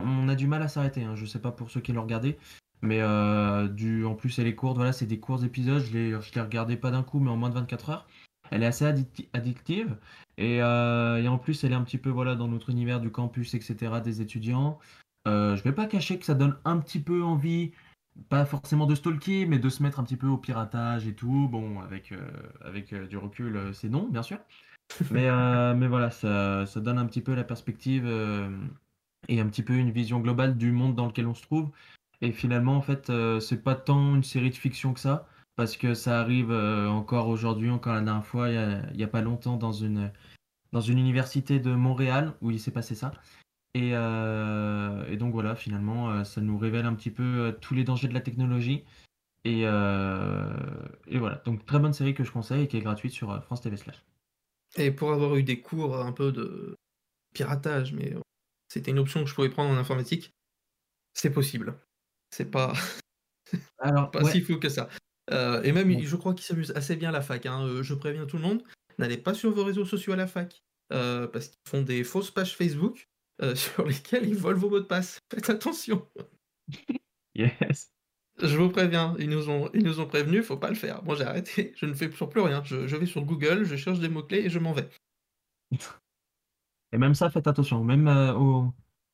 on 0.00 0.28
a 0.28 0.34
du 0.34 0.46
mal 0.46 0.62
à 0.62 0.68
s'arrêter. 0.68 1.02
hein. 1.04 1.16
Je 1.16 1.24
sais 1.24 1.40
pas 1.40 1.52
pour 1.52 1.70
ceux 1.70 1.80
qui 1.80 1.92
l'ont 1.92 2.02
regardé, 2.02 2.36
mais 2.82 3.00
du, 3.70 4.04
en 4.04 4.14
plus 4.14 4.38
elle 4.38 4.46
est 4.46 4.54
courte. 4.54 4.76
Voilà, 4.76 4.92
c'est 4.92 5.06
des 5.06 5.18
courts 5.18 5.42
épisodes. 5.42 5.82
Je 5.82 6.20
je 6.20 6.34
l'ai 6.34 6.40
regardé 6.42 6.76
pas 6.76 6.90
d'un 6.90 7.02
coup, 7.02 7.18
mais 7.18 7.30
en 7.30 7.36
moins 7.36 7.48
de 7.48 7.54
24 7.54 7.90
heures. 7.90 8.06
Elle 8.50 8.62
est 8.62 8.66
assez 8.66 8.84
addicti- 8.84 9.28
addictive 9.32 9.96
et, 10.38 10.62
euh, 10.62 11.22
et 11.22 11.28
en 11.28 11.38
plus 11.38 11.64
elle 11.64 11.72
est 11.72 11.76
un 11.76 11.82
petit 11.82 11.98
peu 11.98 12.10
voilà 12.10 12.34
dans 12.34 12.48
notre 12.48 12.70
univers 12.70 13.00
du 13.00 13.10
campus, 13.10 13.54
etc. 13.54 14.00
Des 14.02 14.20
étudiants. 14.20 14.78
Euh, 15.26 15.56
je 15.56 15.62
vais 15.62 15.72
pas 15.72 15.86
cacher 15.86 16.18
que 16.18 16.24
ça 16.24 16.34
donne 16.34 16.56
un 16.64 16.78
petit 16.78 17.00
peu 17.00 17.22
envie 17.22 17.72
pas 18.30 18.46
forcément 18.46 18.86
de 18.86 18.94
stalker, 18.94 19.44
mais 19.44 19.58
de 19.58 19.68
se 19.68 19.82
mettre 19.82 20.00
un 20.00 20.04
petit 20.04 20.16
peu 20.16 20.26
au 20.26 20.38
piratage 20.38 21.06
et 21.06 21.14
tout. 21.14 21.48
Bon, 21.50 21.80
avec, 21.80 22.12
euh, 22.12 22.30
avec 22.62 22.92
euh, 22.92 23.06
du 23.06 23.18
recul, 23.18 23.74
c'est 23.74 23.88
non, 23.88 24.08
bien 24.08 24.22
sûr. 24.22 24.38
Mais, 25.10 25.28
mais 25.74 25.88
voilà, 25.88 26.12
ça, 26.12 26.64
ça 26.64 26.78
donne 26.78 26.96
un 26.96 27.06
petit 27.06 27.20
peu 27.20 27.34
la 27.34 27.42
perspective 27.42 28.06
et 29.26 29.40
un 29.40 29.46
petit 29.48 29.64
peu 29.64 29.74
une 29.74 29.90
vision 29.90 30.20
globale 30.20 30.56
du 30.56 30.70
monde 30.70 30.94
dans 30.94 31.06
lequel 31.06 31.26
on 31.26 31.34
se 31.34 31.42
trouve. 31.42 31.72
Et 32.20 32.30
finalement, 32.30 32.76
en 32.76 32.82
fait, 32.82 33.10
c'est 33.40 33.64
pas 33.64 33.74
tant 33.74 34.14
une 34.14 34.22
série 34.22 34.50
de 34.50 34.54
fiction 34.54 34.94
que 34.94 35.00
ça, 35.00 35.26
parce 35.56 35.78
que 35.78 35.94
ça 35.94 36.20
arrive 36.20 36.50
euh, 36.50 36.86
encore 36.88 37.28
aujourd'hui, 37.28 37.70
encore 37.70 37.94
la 37.94 38.02
dernière 38.02 38.26
fois, 38.26 38.50
il 38.50 38.94
y 38.94 39.02
a, 39.02 39.08
pas 39.08 39.22
longtemps, 39.22 39.56
dans 39.56 39.72
une, 39.72 40.12
dans 40.72 40.82
une 40.82 40.98
université 40.98 41.58
de 41.58 41.74
Montréal 41.74 42.34
où 42.42 42.50
il 42.50 42.60
s'est 42.60 42.70
passé 42.70 42.94
ça. 42.94 43.12
Et, 43.74 43.90
euh, 43.94 45.04
et 45.06 45.16
donc 45.16 45.32
voilà, 45.32 45.56
finalement, 45.56 46.10
euh, 46.10 46.24
ça 46.24 46.40
nous 46.40 46.58
révèle 46.58 46.86
un 46.86 46.94
petit 46.94 47.10
peu 47.10 47.56
tous 47.60 47.74
les 47.74 47.84
dangers 47.84 48.08
de 48.08 48.14
la 48.14 48.20
technologie. 48.20 48.84
Et, 49.44 49.60
et 49.60 51.18
voilà, 51.18 51.36
donc 51.44 51.64
très 51.66 51.78
bonne 51.78 51.92
série 51.92 52.14
que 52.14 52.24
je 52.24 52.32
conseille 52.32 52.64
et 52.64 52.68
qui 52.68 52.78
est 52.78 52.80
gratuite 52.80 53.12
sur 53.12 53.40
France 53.44 53.60
TV 53.60 53.76
Slash. 53.76 54.02
Et 54.76 54.90
pour 54.90 55.12
avoir 55.12 55.36
eu 55.36 55.44
des 55.44 55.60
cours 55.60 55.96
un 55.98 56.10
peu 56.10 56.32
de 56.32 56.76
piratage, 57.32 57.92
mais 57.92 58.14
c'était 58.68 58.90
une 58.90 58.98
option 58.98 59.22
que 59.22 59.30
je 59.30 59.34
pouvais 59.36 59.48
prendre 59.48 59.70
en 59.70 59.76
informatique, 59.76 60.34
c'est 61.14 61.30
possible. 61.30 61.78
C'est 62.30 62.50
pas, 62.50 62.72
Alors, 63.78 64.10
pas 64.10 64.22
ouais. 64.22 64.32
si 64.32 64.40
fou 64.40 64.58
que 64.58 64.68
ça. 64.68 64.88
Euh, 65.30 65.62
et 65.62 65.72
même, 65.72 66.00
je 66.00 66.16
crois 66.16 66.34
qu'ils 66.34 66.44
s'amusent 66.44 66.72
assez 66.76 66.96
bien 66.96 67.08
à 67.08 67.12
la 67.12 67.20
fac. 67.22 67.46
hein. 67.46 67.66
Euh, 67.66 67.82
Je 67.82 67.94
préviens 67.94 68.26
tout 68.26 68.36
le 68.36 68.42
monde, 68.42 68.62
n'allez 68.98 69.18
pas 69.18 69.34
sur 69.34 69.50
vos 69.52 69.64
réseaux 69.64 69.84
sociaux 69.84 70.12
à 70.12 70.16
la 70.16 70.26
fac, 70.26 70.62
euh, 70.92 71.26
parce 71.26 71.48
qu'ils 71.48 71.58
font 71.68 71.82
des 71.82 72.04
fausses 72.04 72.30
pages 72.30 72.56
Facebook 72.56 73.08
euh, 73.42 73.54
sur 73.56 73.84
lesquelles 73.86 74.26
ils 74.28 74.36
volent 74.36 74.58
vos 74.58 74.70
mots 74.70 74.80
de 74.80 74.84
passe. 74.86 75.18
Faites 75.32 75.50
attention. 75.50 76.06
Yes. 77.34 77.92
Je 78.42 78.56
vous 78.56 78.70
préviens, 78.70 79.14
ils 79.18 79.28
nous 79.28 79.50
ont, 79.50 79.70
ils 79.74 79.82
nous 79.84 80.00
ont 80.00 80.06
prévenus, 80.06 80.44
faut 80.44 80.56
pas 80.56 80.70
le 80.70 80.74
faire. 80.74 81.02
Moi 81.04 81.16
j'ai 81.16 81.24
arrêté, 81.24 81.72
je 81.76 81.84
ne 81.84 81.92
fais 81.92 82.10
sur 82.10 82.30
plus 82.30 82.40
rien. 82.40 82.62
Je, 82.64 82.86
je 82.86 82.96
vais 82.96 83.04
sur 83.06 83.22
Google, 83.24 83.64
je 83.64 83.76
cherche 83.76 83.98
des 83.98 84.08
mots-clés 84.08 84.38
et 84.46 84.48
je 84.50 84.58
m'en 84.58 84.72
vais. 84.72 84.88
Et 86.92 86.98
même 86.98 87.14
ça, 87.14 87.28
faites 87.30 87.46
attention. 87.46 87.82
Même 87.84 88.06
au- 88.08 88.72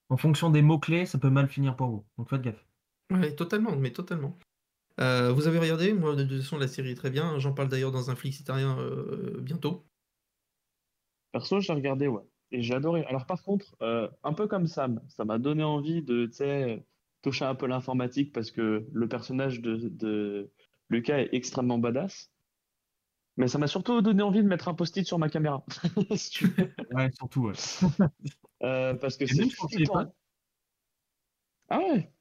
en 0.09 0.17
fonction 0.17 0.51
des 0.51 0.63
mots-clés, 0.63 1.07
ça 1.07 1.19
peut 1.19 1.31
mal 1.31 1.49
finir 1.49 1.75
pour 1.75 1.89
vous. 1.89 2.05
Donc 2.19 2.29
faites 2.29 2.43
gaffe. 2.43 2.65
Ouais, 3.11 3.35
totalement, 3.35 3.75
mais 3.77 3.93
totalement. 3.93 4.39
Euh, 5.03 5.33
vous 5.33 5.47
avez 5.49 5.59
regardé? 5.59 5.93
Moi, 5.93 6.15
de 6.15 6.25
toute 6.25 6.43
façon, 6.43 6.59
la 6.59 6.69
série 6.69 6.93
est 6.93 6.95
très 6.95 7.11
bien. 7.11 7.39
J'en 7.39 7.53
parle 7.53 7.69
d'ailleurs 7.69 7.93
dans 7.93 8.11
un 8.11 8.15
flixitarien 8.15 8.79
euh, 8.79 9.41
bientôt. 9.41 9.85
Perso, 11.33 11.61
j'ai 11.61 11.73
regardé, 11.73 12.07
ouais. 12.07 12.23
Et 12.53 12.63
j'ai 12.63 12.75
adoré. 12.75 13.05
Alors, 13.05 13.27
par 13.27 13.43
contre, 13.43 13.75
euh, 13.83 14.09
un 14.23 14.33
peu 14.33 14.47
comme 14.47 14.67
Sam, 14.67 15.01
ça 15.09 15.25
m'a 15.25 15.39
donné 15.39 15.65
envie 15.65 16.03
de, 16.03 16.27
tu 16.27 16.33
sais, 16.35 16.87
toucher 17.23 17.45
un 17.45 17.55
peu 17.55 17.67
l'informatique 17.67 18.33
parce 18.33 18.51
que 18.51 18.87
le 18.93 19.09
personnage 19.09 19.61
de, 19.61 19.77
de 19.89 20.53
Lucas 20.91 21.19
est 21.19 21.31
extrêmement 21.33 21.79
badass. 21.79 22.31
Mais 23.39 23.49
ça 23.49 23.59
m'a 23.59 23.67
surtout 23.67 24.03
donné 24.03 24.23
envie 24.23 24.43
de 24.43 24.49
mettre 24.49 24.69
un 24.69 24.75
post-it 24.75 25.07
sur 25.07 25.19
ma 25.19 25.31
caméra. 25.31 25.65
si 26.17 26.31
tu 26.31 26.47
veux. 26.49 26.71
Ouais, 26.93 27.11
surtout, 27.13 27.47
ouais. 27.47 27.55
Euh, 28.63 28.95
parce 28.95 29.17
que 29.17 29.27
c'est. 29.27 29.49
Ah 31.69 31.79
ouais. 31.79 32.12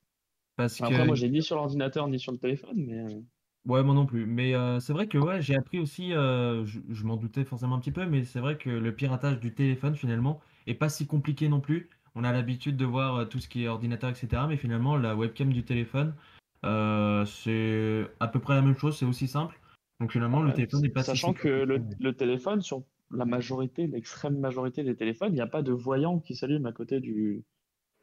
Parce 0.63 0.81
Après, 0.81 0.97
que 0.97 1.05
moi, 1.05 1.15
j'ai 1.15 1.29
ni 1.29 1.41
sur 1.41 1.55
l'ordinateur 1.55 2.07
ni 2.07 2.19
sur 2.19 2.31
le 2.31 2.37
téléphone, 2.37 2.75
mais 2.75 2.99
euh, 2.99 3.21
Ouais, 3.65 3.83
moi 3.83 3.93
non 3.93 4.07
plus. 4.07 4.25
Mais 4.25 4.55
euh, 4.55 4.79
c'est 4.79 4.91
vrai 4.93 5.07
que 5.07 5.17
ouais, 5.19 5.41
j'ai 5.41 5.55
appris 5.55 5.79
aussi, 5.79 6.13
euh, 6.13 6.65
je, 6.65 6.79
je 6.89 7.03
m'en 7.03 7.15
doutais 7.15 7.43
forcément 7.43 7.75
un 7.75 7.79
petit 7.79 7.91
peu, 7.91 8.05
mais 8.07 8.23
c'est 8.23 8.39
vrai 8.39 8.57
que 8.57 8.69
le 8.69 8.95
piratage 8.95 9.39
du 9.39 9.53
téléphone, 9.53 9.95
finalement, 9.95 10.41
est 10.65 10.73
pas 10.73 10.89
si 10.89 11.05
compliqué 11.05 11.47
non 11.47 11.59
plus. 11.59 11.89
On 12.15 12.23
a 12.23 12.31
l'habitude 12.31 12.75
de 12.75 12.85
voir 12.85 13.15
euh, 13.15 13.25
tout 13.25 13.39
ce 13.39 13.47
qui 13.47 13.63
est 13.63 13.67
ordinateur, 13.67 14.09
etc. 14.09 14.43
Mais 14.47 14.57
finalement, 14.57 14.97
la 14.97 15.15
webcam 15.15 15.53
du 15.53 15.63
téléphone, 15.63 16.15
c'est 16.63 18.07
à 18.19 18.27
peu 18.27 18.39
près 18.39 18.55
la 18.55 18.61
même 18.63 18.77
chose, 18.77 18.97
c'est 18.97 19.05
aussi 19.05 19.27
simple. 19.27 19.59
Donc 19.99 20.11
finalement, 20.11 20.41
le 20.41 20.47
ouais, 20.47 20.53
téléphone 20.55 20.81
n'est 20.81 20.89
pas 20.89 21.03
si 21.03 21.11
sachant 21.11 21.33
que 21.33 21.47
le, 21.47 21.83
le 21.99 22.13
téléphone, 22.13 22.61
sur 22.61 22.83
la 23.11 23.25
majorité, 23.25 23.85
l'extrême 23.85 24.39
majorité 24.39 24.83
des 24.83 24.95
téléphones, 24.95 25.33
il 25.33 25.35
n'y 25.35 25.41
a 25.41 25.47
pas 25.47 25.61
de 25.61 25.71
voyant 25.71 26.19
qui 26.19 26.35
s'allume 26.35 26.65
à 26.65 26.71
côté 26.71 26.99
du, 26.99 27.43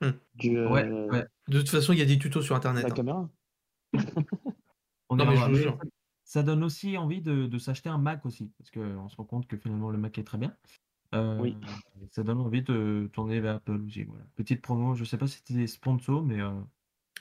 Hmm. 0.00 0.10
du, 0.34 0.58
Ouais, 0.66 0.84
euh, 0.84 1.08
ouais. 1.10 1.26
De 1.48 1.58
toute 1.58 1.68
façon, 1.70 1.92
il 1.92 1.98
y 1.98 2.02
a 2.02 2.04
des 2.04 2.18
tutos 2.18 2.42
sur 2.42 2.54
Internet. 2.56 2.84
la 2.84 2.90
hein. 2.90 2.94
caméra. 2.94 3.28
On 5.08 5.16
Non, 5.16 5.24
ira 5.24 5.30
mais 5.32 5.36
voir. 5.36 5.46
je 5.46 5.50
vous 5.50 5.56
Mais 5.56 5.62
jure. 5.62 5.78
ça, 6.24 6.42
donne 6.42 6.62
aussi 6.64 6.96
envie 6.98 7.20
de, 7.22 7.46
de 7.46 7.58
s'acheter 7.58 7.88
un 7.88 7.98
Mac 7.98 8.24
aussi, 8.26 8.52
parce 8.58 8.70
qu'on 8.70 9.08
se 9.08 9.16
rend 9.16 9.24
compte 9.24 9.46
que 9.46 9.56
finalement 9.56 9.90
le 9.90 9.98
Mac 9.98 10.18
est 10.18 10.24
très 10.24 10.38
bien. 10.38 10.56
Euh, 11.14 11.38
Oui. 11.40 11.56
ça 12.10 12.22
donne 12.22 12.38
envie 12.40 12.62
de 12.62 13.08
tourner 13.12 13.40
vers 13.40 13.56
Apple 13.56 13.80
aussi. 13.86 14.04
Voilà. 14.04 14.24
Petite 14.36 14.60
promo, 14.62 14.94
je 14.94 15.04
sais 15.04 15.16
pas 15.18 15.26
si 15.26 15.38
c'était 15.44 15.66
sponsor, 15.66 16.22
mais 16.22 16.40
euh, 16.40 16.50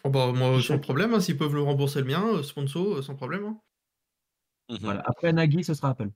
Oh 0.04 0.10
bah, 0.10 0.32
moi, 0.34 0.62
sans 0.62 0.78
problème, 0.80 1.13
hein, 1.13 1.20
s'ils 1.22 1.38
peuvent 1.38 1.56
le 1.56 1.62
rembourser 1.62 2.02
le 2.02 2.06
mien, 2.08 2.44
sponsor, 2.44 3.04
sans 3.04 3.16
problème. 3.16 3.46
hein. 3.46 4.78
voilà. 4.82 5.02
Après 5.06 5.32
Nagui, 5.34 5.63
ce 5.63 5.74
sera 5.74 5.90
Apple. 5.92 6.12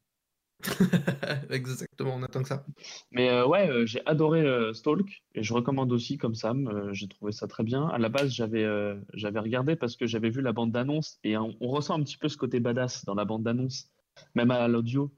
Exactement, 1.49 2.15
on 2.15 2.23
attend 2.23 2.41
que 2.41 2.47
ça. 2.49 2.65
Mais 3.11 3.29
euh, 3.29 3.47
ouais, 3.47 3.69
euh, 3.69 3.85
j'ai 3.85 4.01
adoré 4.05 4.41
euh, 4.41 4.73
Stalk 4.73 5.23
et 5.35 5.43
je 5.43 5.53
recommande 5.53 5.91
aussi 5.91 6.17
comme 6.17 6.35
Sam. 6.35 6.67
euh, 6.67 6.93
j'ai 6.93 7.07
trouvé 7.07 7.31
ça 7.31 7.47
très 7.47 7.63
bien. 7.63 7.87
À 7.87 7.97
la 7.97 8.09
base, 8.09 8.31
j'avais 8.31 8.63
euh, 8.63 8.99
j'avais 9.13 9.39
regardé 9.39 9.75
parce 9.75 9.95
que 9.95 10.05
j'avais 10.07 10.29
vu 10.29 10.41
la 10.41 10.53
bande 10.53 10.71
d'annonce 10.71 11.19
et 11.23 11.37
on, 11.37 11.55
on 11.61 11.67
ressent 11.69 11.95
un 11.99 12.03
petit 12.03 12.17
peu 12.17 12.29
ce 12.29 12.37
côté 12.37 12.59
badass 12.59 13.05
dans 13.05 13.15
la 13.15 13.25
bande 13.25 13.43
d'annonce, 13.43 13.91
même 14.35 14.51
à 14.51 14.67
l'audio. 14.67 15.11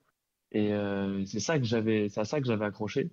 Et 0.51 0.73
euh, 0.73 1.25
c'est 1.25 1.39
ça 1.39 1.57
que 1.59 1.65
j'avais, 1.65 2.09
c'est 2.09 2.21
à 2.21 2.25
ça 2.25 2.39
que 2.41 2.47
j'avais 2.47 2.65
accroché. 2.65 3.11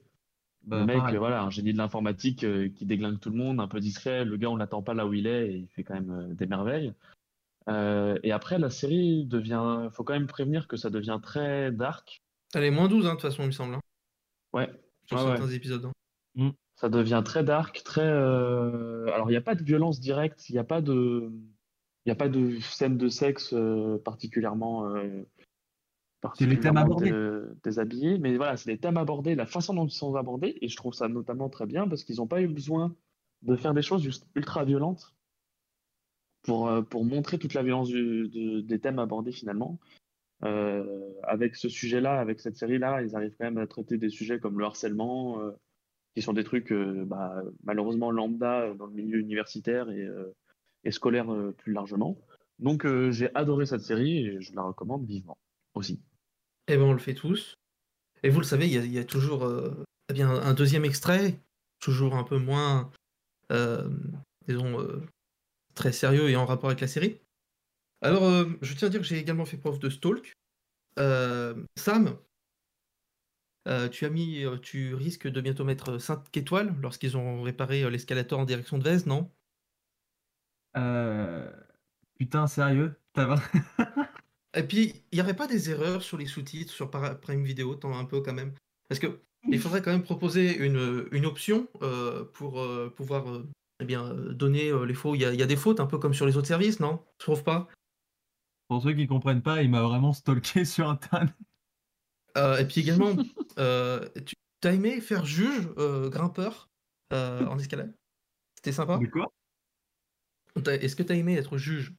Bah, 0.63 0.79
le 0.79 0.85
mec, 0.85 0.97
pareil. 0.99 1.17
euh, 1.17 1.19
voilà, 1.19 1.43
un 1.43 1.51
génie 1.51 1.73
de 1.73 1.79
l'informatique 1.79 2.45
euh, 2.45 2.69
qui 2.71 2.85
déglingue 2.87 3.19
tout 3.21 3.31
le 3.31 3.37
monde, 3.37 3.61
un 3.61 3.69
peu 3.69 3.81
discret. 3.81 4.25
Le 4.27 4.37
gars, 4.37 4.51
on 4.51 4.57
l'attend 4.57 4.83
pas 4.83 4.95
là 4.95 5.07
où 5.07 5.15
il 5.15 5.27
est 5.27 5.49
et 5.53 5.57
il 5.57 5.69
fait 5.69 5.85
quand 5.85 5.95
même 5.95 6.11
euh, 6.11 6.35
des 6.35 6.47
merveilles. 6.47 6.93
Euh, 7.71 8.19
et 8.23 8.33
après, 8.33 8.59
la 8.59 8.71
série 8.71 9.25
devient, 9.27 9.89
faut 9.93 10.03
quand 10.05 10.13
même 10.15 10.27
prévenir 10.27 10.67
que 10.69 10.77
ça 10.77 10.91
devient 10.91 11.19
très 11.23 11.71
dark. 11.73 12.21
Elle 12.55 12.65
est 12.65 12.71
moins 12.71 12.89
12, 12.89 13.07
hein, 13.07 13.11
de 13.11 13.15
toute 13.15 13.23
façon, 13.23 13.43
il 13.43 13.47
me 13.47 13.51
semble. 13.53 13.75
hein, 13.75 13.81
Ouais. 14.53 14.69
sur 15.07 15.17
ouais. 15.19 15.25
certains 15.37 15.49
épisodes. 15.51 15.85
hein. 16.37 16.51
Ça 16.77 16.89
devient 16.89 17.23
très 17.25 17.45
dark, 17.45 17.83
très. 17.85 18.01
euh, 18.03 19.07
Alors, 19.13 19.29
il 19.29 19.33
n'y 19.33 19.37
a 19.37 19.41
pas 19.43 19.55
de 19.55 19.63
violence 19.63 20.01
directe, 20.01 20.49
il 20.49 20.55
n'y 20.55 20.59
a 20.59 20.65
pas 20.65 20.81
de, 20.81 21.31
il 22.07 22.09
y 22.09 22.11
a 22.13 22.15
pas 22.15 22.29
de 22.31 22.59
scène 22.61 22.97
de 22.97 23.09
sexe 23.09 23.53
euh, 23.53 23.99
particulièrement, 24.03 24.87
euh, 24.87 25.23
C'est 26.35 26.47
les 26.47 26.59
thèmes 26.59 26.75
particulièrement 26.75 26.81
abordés. 26.81 27.11
dé- 27.11 27.55
déshabillés, 27.63 28.19
mais 28.19 28.37
voilà, 28.39 28.57
c'est 28.57 28.71
les 28.71 28.79
thèmes 28.79 28.97
abordés, 28.97 29.35
la 29.35 29.45
façon 29.47 29.75
dont 29.75 29.87
ils 29.87 29.91
sont 29.91 30.15
abordés, 30.17 30.57
et 30.63 30.69
je 30.69 30.77
trouve 30.77 30.95
ça 30.95 31.09
notamment 31.09 31.51
très 31.51 31.67
bien 31.67 31.87
parce 31.87 32.03
qu'ils 32.03 32.17
n'ont 32.17 32.27
pas 32.27 32.41
eu 32.41 32.49
besoin 32.49 32.95
de 33.43 33.57
faire 33.57 33.75
des 33.75 33.83
choses 33.83 34.03
juste 34.03 34.27
ultra 34.35 34.65
violentes 34.65 35.15
pour, 36.43 36.69
euh, 36.69 36.83
pour 36.83 37.05
montrer 37.05 37.39
toute 37.39 37.55
la 37.55 37.63
violence 37.63 37.91
des 37.91 38.79
thèmes 38.81 38.99
abordés 38.99 39.33
finalement. 39.33 39.79
Euh, 40.43 41.13
avec 41.23 41.55
ce 41.55 41.69
sujet-là, 41.69 42.19
avec 42.19 42.41
cette 42.41 42.57
série-là, 42.57 43.03
ils 43.03 43.15
arrivent 43.15 43.35
quand 43.39 43.45
même 43.45 43.59
à 43.59 43.67
traiter 43.67 43.99
des 43.99 44.09
sujets 44.09 44.41
comme 44.41 44.59
le 44.59 44.65
harcèlement, 44.65 45.41
euh, 45.41 45.51
qui 46.15 46.23
sont 46.23 46.33
des 46.33 46.45
trucs 46.45 46.73
bah, 46.73 47.43
malheureusement 47.63 48.11
lambda 48.11 48.75
dans 48.75 48.87
le 48.87 48.93
milieu 48.93 49.21
universitaire 49.21 49.91
et, 49.91 50.09
et 50.83 50.91
scolaire 50.91 51.33
plus 51.59 51.73
largement. 51.73 52.19
Donc 52.59 52.85
j'ai 53.11 53.33
adoré 53.37 53.65
cette 53.65 53.83
série 53.83 54.27
et 54.27 54.41
je 54.41 54.53
la 54.57 54.63
recommande 54.63 55.07
vivement 55.07 55.39
aussi. 55.75 56.01
Eh 56.67 56.77
ben, 56.77 56.83
on 56.83 56.93
le 56.93 56.99
fait 56.99 57.15
tous. 57.15 57.55
Et 58.25 58.29
vous 58.29 58.41
le 58.41 58.45
savez, 58.45 58.67
il 58.67 58.85
y 58.85 58.89
y 58.89 58.99
a 58.99 59.05
toujours 59.05 59.49
eh 60.09 60.13
bien, 60.13 60.31
un 60.31 60.53
deuxième 60.53 60.85
extrait, 60.85 61.39
toujours 61.79 62.17
un 62.17 62.25
peu 62.25 62.39
moins, 62.39 62.91
disons, 64.49 64.79
très 65.75 65.93
sérieux 65.93 66.29
et 66.31 66.37
en 66.37 66.47
rapport 66.47 66.71
avec 66.71 66.81
la 66.81 66.89
série. 66.89 67.21
Alors, 68.03 68.25
euh, 68.25 68.47
je 68.63 68.75
tiens 68.75 68.89
à 68.89 68.91
dire 68.91 69.01
que 69.01 69.07
j'ai 69.07 69.19
également 69.19 69.45
fait 69.45 69.59
preuve 69.59 69.79
de 69.79 69.91
stalk. 69.91 70.33
Euh, 70.99 71.55
Sam, 71.77 72.19
euh, 73.69 73.89
tu 73.89 74.07
as 74.07 74.11
mis, 74.11 74.45
tu 74.63 74.95
risques 74.95 75.29
de 75.29 75.41
bientôt 75.41 75.65
mettre 75.65 75.99
5 75.99 76.35
étoiles 76.37 76.75
lorsqu'ils 76.81 77.17
ont 77.17 77.43
réparé 77.43 77.89
l'escalator 77.91 78.39
en 78.39 78.45
direction 78.45 78.79
de 78.79 78.89
Vez, 78.89 79.07
non? 79.07 79.31
Putain, 82.19 82.47
sérieux? 82.47 82.95
T'as 83.13 83.37
Et 84.55 84.63
puis, 84.65 85.05
il 85.13 85.17
n'y 85.17 85.23
aurait 85.23 85.37
pas 85.37 85.47
des 85.47 85.71
erreurs 85.71 86.03
sur 86.03 86.17
les 86.17 86.27
sous-titres, 86.27 86.73
sur 86.73 86.91
Prime 86.91 87.45
Video, 87.45 87.75
tant 87.77 87.97
un 87.97 88.05
peu 88.05 88.21
quand 88.21 88.35
même? 88.35 88.55
Parce 88.89 88.99
que 88.99 89.21
il 89.49 89.61
faudrait 89.61 89.81
quand 89.81 89.93
même 89.93 90.03
proposer 90.03 90.57
une, 90.57 91.09
une 91.13 91.25
option 91.25 91.69
pour 92.33 92.67
pouvoir 92.97 93.43
eh 93.81 93.85
bien, 93.85 94.05
euh, 94.07 94.33
donner 94.35 94.69
euh, 94.71 94.85
les 94.85 94.95
faux. 94.95 95.15
Il 95.15 95.21
y, 95.23 95.25
a, 95.25 95.33
il 95.33 95.41
y 95.41 95.43
a 95.43 95.47
des 95.47 95.57
fautes, 95.57 95.81
un 95.81 95.87
peu 95.87 95.99
comme 95.99 96.15
sur 96.15 96.27
les 96.27 96.37
autres 96.37 96.49
services, 96.49 96.81
non? 96.81 96.99
Tu 97.19 97.25
trouves 97.27 97.45
pas? 97.45 97.69
Pour 98.69 98.83
ceux 98.83 98.95
qui 98.95 99.07
comprennent 99.07 99.43
pas, 99.43 99.63
il 99.63 99.69
m'a 99.69 99.83
vraiment 99.83 100.15
stalké 100.15 100.65
sur 100.65 100.89
Internet. 100.89 101.35
Euh, 102.37 102.59
Et 102.59 102.67
puis 102.67 102.81
également, 102.81 103.17
euh, 103.59 104.09
tu 104.27 104.35
as 104.69 104.73
aimé 104.73 105.01
faire 105.01 105.25
juge 105.27 105.69
euh, 105.79 106.09
grimpeur 106.11 106.71
euh, 107.13 107.47
en 107.47 107.59
escalade? 107.59 107.95
C'était 108.57 108.73
sympa? 108.73 109.01
De 109.01 109.07
quoi? 109.11 109.27
Est-ce 110.65 110.95
que 110.95 111.03
tu 111.03 111.13
as 111.13 111.17
aimé 111.17 111.35
être 111.35 111.59
juge? 111.59 111.93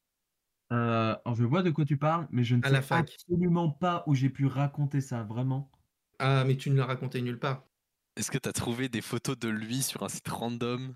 Euh, 0.73 1.15
alors, 1.25 1.35
je 1.35 1.43
vois 1.45 1.63
de 1.63 1.69
quoi 1.71 1.85
tu 1.85 1.97
parles, 1.97 2.27
mais 2.31 2.43
je 2.43 2.55
ne 2.55 2.63
À 2.63 2.69
sais 2.69 2.71
la 2.71 2.81
fac. 2.81 3.21
absolument 3.25 3.69
pas 3.71 4.03
où 4.07 4.15
j'ai 4.15 4.29
pu 4.29 4.45
raconter 4.47 4.99
ça, 5.01 5.23
vraiment. 5.23 5.71
Ah, 6.19 6.45
mais 6.45 6.55
tu 6.57 6.69
ne 6.69 6.77
l'as 6.77 6.85
raconté 6.85 7.21
nulle 7.21 7.37
part. 7.39 7.67
Est-ce 8.15 8.31
que 8.31 8.37
t'as 8.37 8.53
trouvé 8.53 8.87
des 8.87 9.01
photos 9.01 9.37
de 9.37 9.49
lui 9.49 9.83
sur 9.83 10.03
un 10.03 10.07
site 10.07 10.29
random? 10.29 10.95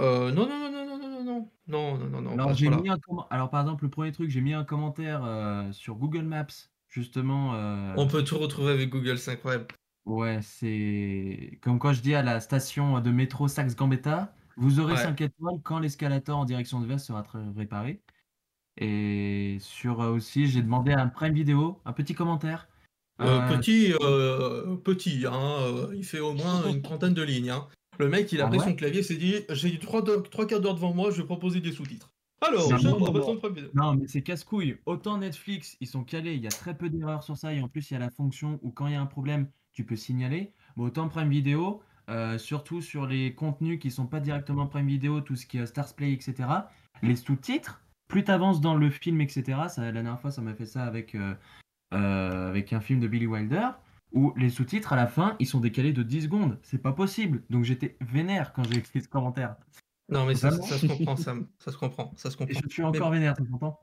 Euh, 0.00 0.32
non, 0.32 0.48
non, 0.48 0.58
non, 0.58 0.70
non, 0.72 0.86
non, 0.86 0.98
non, 0.98 1.24
non, 1.24 1.50
non, 1.68 1.98
non, 1.98 2.08
non, 2.08 2.20
non, 2.22 2.32
Alors, 2.32 2.54
j'ai 2.54 2.68
mis 2.70 2.88
un 2.88 2.98
comment- 2.98 3.26
Alors, 3.30 3.50
par 3.50 3.60
exemple, 3.60 3.84
le 3.84 3.90
premier 3.90 4.12
truc, 4.12 4.30
j'ai 4.30 4.40
mis 4.40 4.54
un 4.54 4.64
commentaire 4.64 5.22
euh, 5.24 5.70
sur 5.72 5.94
Google 5.96 6.22
Maps, 6.24 6.46
justement. 6.88 7.54
euh, 7.54 7.94
On 7.96 8.06
peut 8.06 8.24
tout 8.24 8.38
retrouver 8.38 8.72
avec 8.72 8.88
Google, 8.90 9.18
c'est 9.18 9.32
incroyable. 9.32 9.66
Ouais, 10.06 10.40
c'est 10.42 11.58
comme 11.62 11.78
quand 11.78 11.92
je 11.92 12.00
dis 12.00 12.14
à 12.14 12.22
la 12.22 12.40
station 12.40 13.00
de 13.00 13.10
métro 13.10 13.48
Saxe-Gambetta, 13.48 14.34
vous 14.56 14.80
aurez 14.80 14.94
Ouais. 14.94 15.02
5 15.02 15.20
étoiles 15.20 15.60
quand 15.62 15.78
l'escalator 15.78 16.36
en 16.38 16.44
direction 16.46 16.80
de 16.80 16.86
Vest 16.86 17.06
sera 17.06 17.22
tra- 17.22 17.54
réparé. 17.56 18.00
Et 18.78 19.58
sur 19.60 20.00
euh, 20.00 20.10
aussi, 20.12 20.46
j'ai 20.46 20.62
demandé 20.62 20.92
un 20.92 21.08
Prime 21.08 21.34
Vidéo 21.34 21.80
un 21.84 21.92
petit 21.92 22.14
commentaire. 22.14 22.68
Euh, 23.20 23.40
Euh, 23.42 23.56
petit, 23.58 23.92
euh, 24.00 24.76
petit, 24.76 25.26
hein, 25.26 25.56
euh, 25.60 25.92
il 25.94 26.04
fait 26.04 26.20
au 26.20 26.32
moins 26.32 26.62
une 26.74 26.80
trentaine 26.82 27.12
de 27.14 27.22
lignes. 27.22 27.50
hein. 27.50 27.68
Le 28.00 28.08
mec, 28.08 28.32
il 28.32 28.40
a 28.40 28.46
Ah 28.46 28.48
pris 28.48 28.58
ouais 28.58 28.64
son 28.64 28.74
clavier, 28.74 29.02
s'est 29.02 29.16
dit 29.16 29.34
j'ai 29.50 29.78
trois, 29.78 30.02
trois 30.30 30.46
quarts 30.46 30.60
d'heure 30.60 30.74
devant 30.74 30.94
moi, 30.94 31.10
je 31.10 31.20
vais 31.20 31.26
proposer 31.26 31.60
des 31.60 31.70
sous-titres. 31.70 32.10
Alors, 32.40 32.78
j'ai 32.78 32.88
bon, 32.88 33.12
Video. 33.52 33.70
Non, 33.74 33.94
mais 33.94 34.06
c'est 34.06 34.22
casse-couille. 34.22 34.78
Autant 34.86 35.18
Netflix, 35.18 35.76
ils 35.80 35.86
sont 35.86 36.02
calés, 36.02 36.32
il 36.32 36.42
y 36.42 36.46
a 36.46 36.50
très 36.50 36.74
peu 36.74 36.88
d'erreurs 36.88 37.22
sur 37.22 37.36
ça, 37.36 37.52
et 37.52 37.60
en 37.60 37.68
plus, 37.68 37.90
il 37.90 37.94
y 37.94 37.96
a 37.98 38.00
la 38.00 38.08
fonction 38.08 38.58
où 38.62 38.70
quand 38.70 38.86
il 38.86 38.94
y 38.94 38.96
a 38.96 39.00
un 39.02 39.06
problème, 39.06 39.48
tu 39.74 39.84
peux 39.84 39.96
signaler. 39.96 40.54
Mais 40.76 40.84
autant 40.84 41.08
Prime 41.08 41.28
Video, 41.28 41.82
euh, 42.08 42.38
surtout 42.38 42.80
sur 42.80 43.06
les 43.06 43.34
contenus 43.34 43.78
qui 43.78 43.90
sont 43.90 44.06
pas 44.06 44.20
directement 44.20 44.66
Prime 44.66 44.86
Video, 44.86 45.20
tout 45.20 45.36
ce 45.36 45.44
qui 45.44 45.58
est 45.58 45.66
Stars 45.66 45.94
Play, 45.94 46.14
etc., 46.14 46.48
les 47.02 47.16
sous-titres, 47.16 47.82
plus 48.08 48.24
tu 48.24 48.30
avances 48.30 48.62
dans 48.62 48.74
le 48.74 48.88
film, 48.88 49.20
etc., 49.20 49.58
ça, 49.68 49.82
la 49.82 49.92
dernière 49.92 50.18
fois, 50.18 50.30
ça 50.30 50.40
m'a 50.40 50.54
fait 50.54 50.64
ça 50.64 50.84
avec, 50.84 51.14
euh, 51.14 51.34
euh, 51.92 52.48
avec 52.48 52.72
un 52.72 52.80
film 52.80 53.00
de 53.00 53.08
Billy 53.08 53.26
Wilder, 53.26 53.68
où 54.12 54.32
les 54.36 54.50
sous-titres, 54.50 54.92
à 54.92 54.96
la 54.96 55.06
fin, 55.06 55.36
ils 55.38 55.46
sont 55.46 55.60
décalés 55.60 55.92
de 55.92 56.02
10 56.02 56.22
secondes. 56.22 56.58
C'est 56.62 56.78
pas 56.82 56.92
possible. 56.92 57.42
Donc 57.50 57.64
j'étais 57.64 57.96
vénère 58.00 58.52
quand 58.52 58.64
j'ai 58.64 58.78
écrit 58.78 59.00
ce 59.02 59.08
commentaire. 59.08 59.56
Non, 60.08 60.26
mais 60.26 60.34
ça, 60.34 60.50
ça 60.50 60.76
se 60.78 60.86
comprend, 60.86 61.16
Sam. 61.16 61.46
Ça 61.58 61.70
se 61.70 61.76
comprend, 61.76 62.12
ça 62.16 62.30
se 62.30 62.34
Et 62.34 62.38
comprend. 62.38 62.60
je 62.64 62.68
suis 62.68 62.82
encore 62.82 63.10
Mais- 63.10 63.18
vénère, 63.18 63.36
tu 63.36 63.44
comprends 63.44 63.80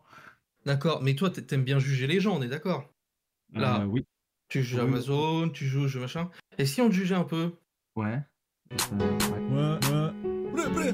D'accord, 0.65 1.01
mais 1.01 1.15
toi, 1.15 1.29
t'a- 1.29 1.41
t'aimes 1.41 1.63
bien 1.63 1.79
juger 1.79 2.07
les 2.07 2.19
gens, 2.19 2.35
on 2.37 2.41
est 2.41 2.49
d'accord? 2.49 2.89
Là, 3.53 3.81
Euh, 3.81 3.85
oui. 3.85 4.05
tu 4.49 4.61
juges 4.63 4.75
Oui. 4.81 4.81
Amazon, 4.87 5.49
tu 5.49 5.65
juges 5.65 5.95
machin. 5.97 6.29
Et 6.57 6.65
si 6.65 6.81
on 6.81 6.89
te 6.89 6.93
jugeait 6.93 7.15
un 7.15 7.23
peu? 7.23 7.53
Ouais. 7.95 8.19
Euh, 8.91 9.77
ouais. 10.73 10.93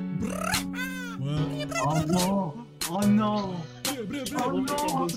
Oh 1.81 1.95
non 2.07 2.53
Oh 2.91 3.05
non 3.07 3.55
Oh 4.45 4.59
non 4.59 5.07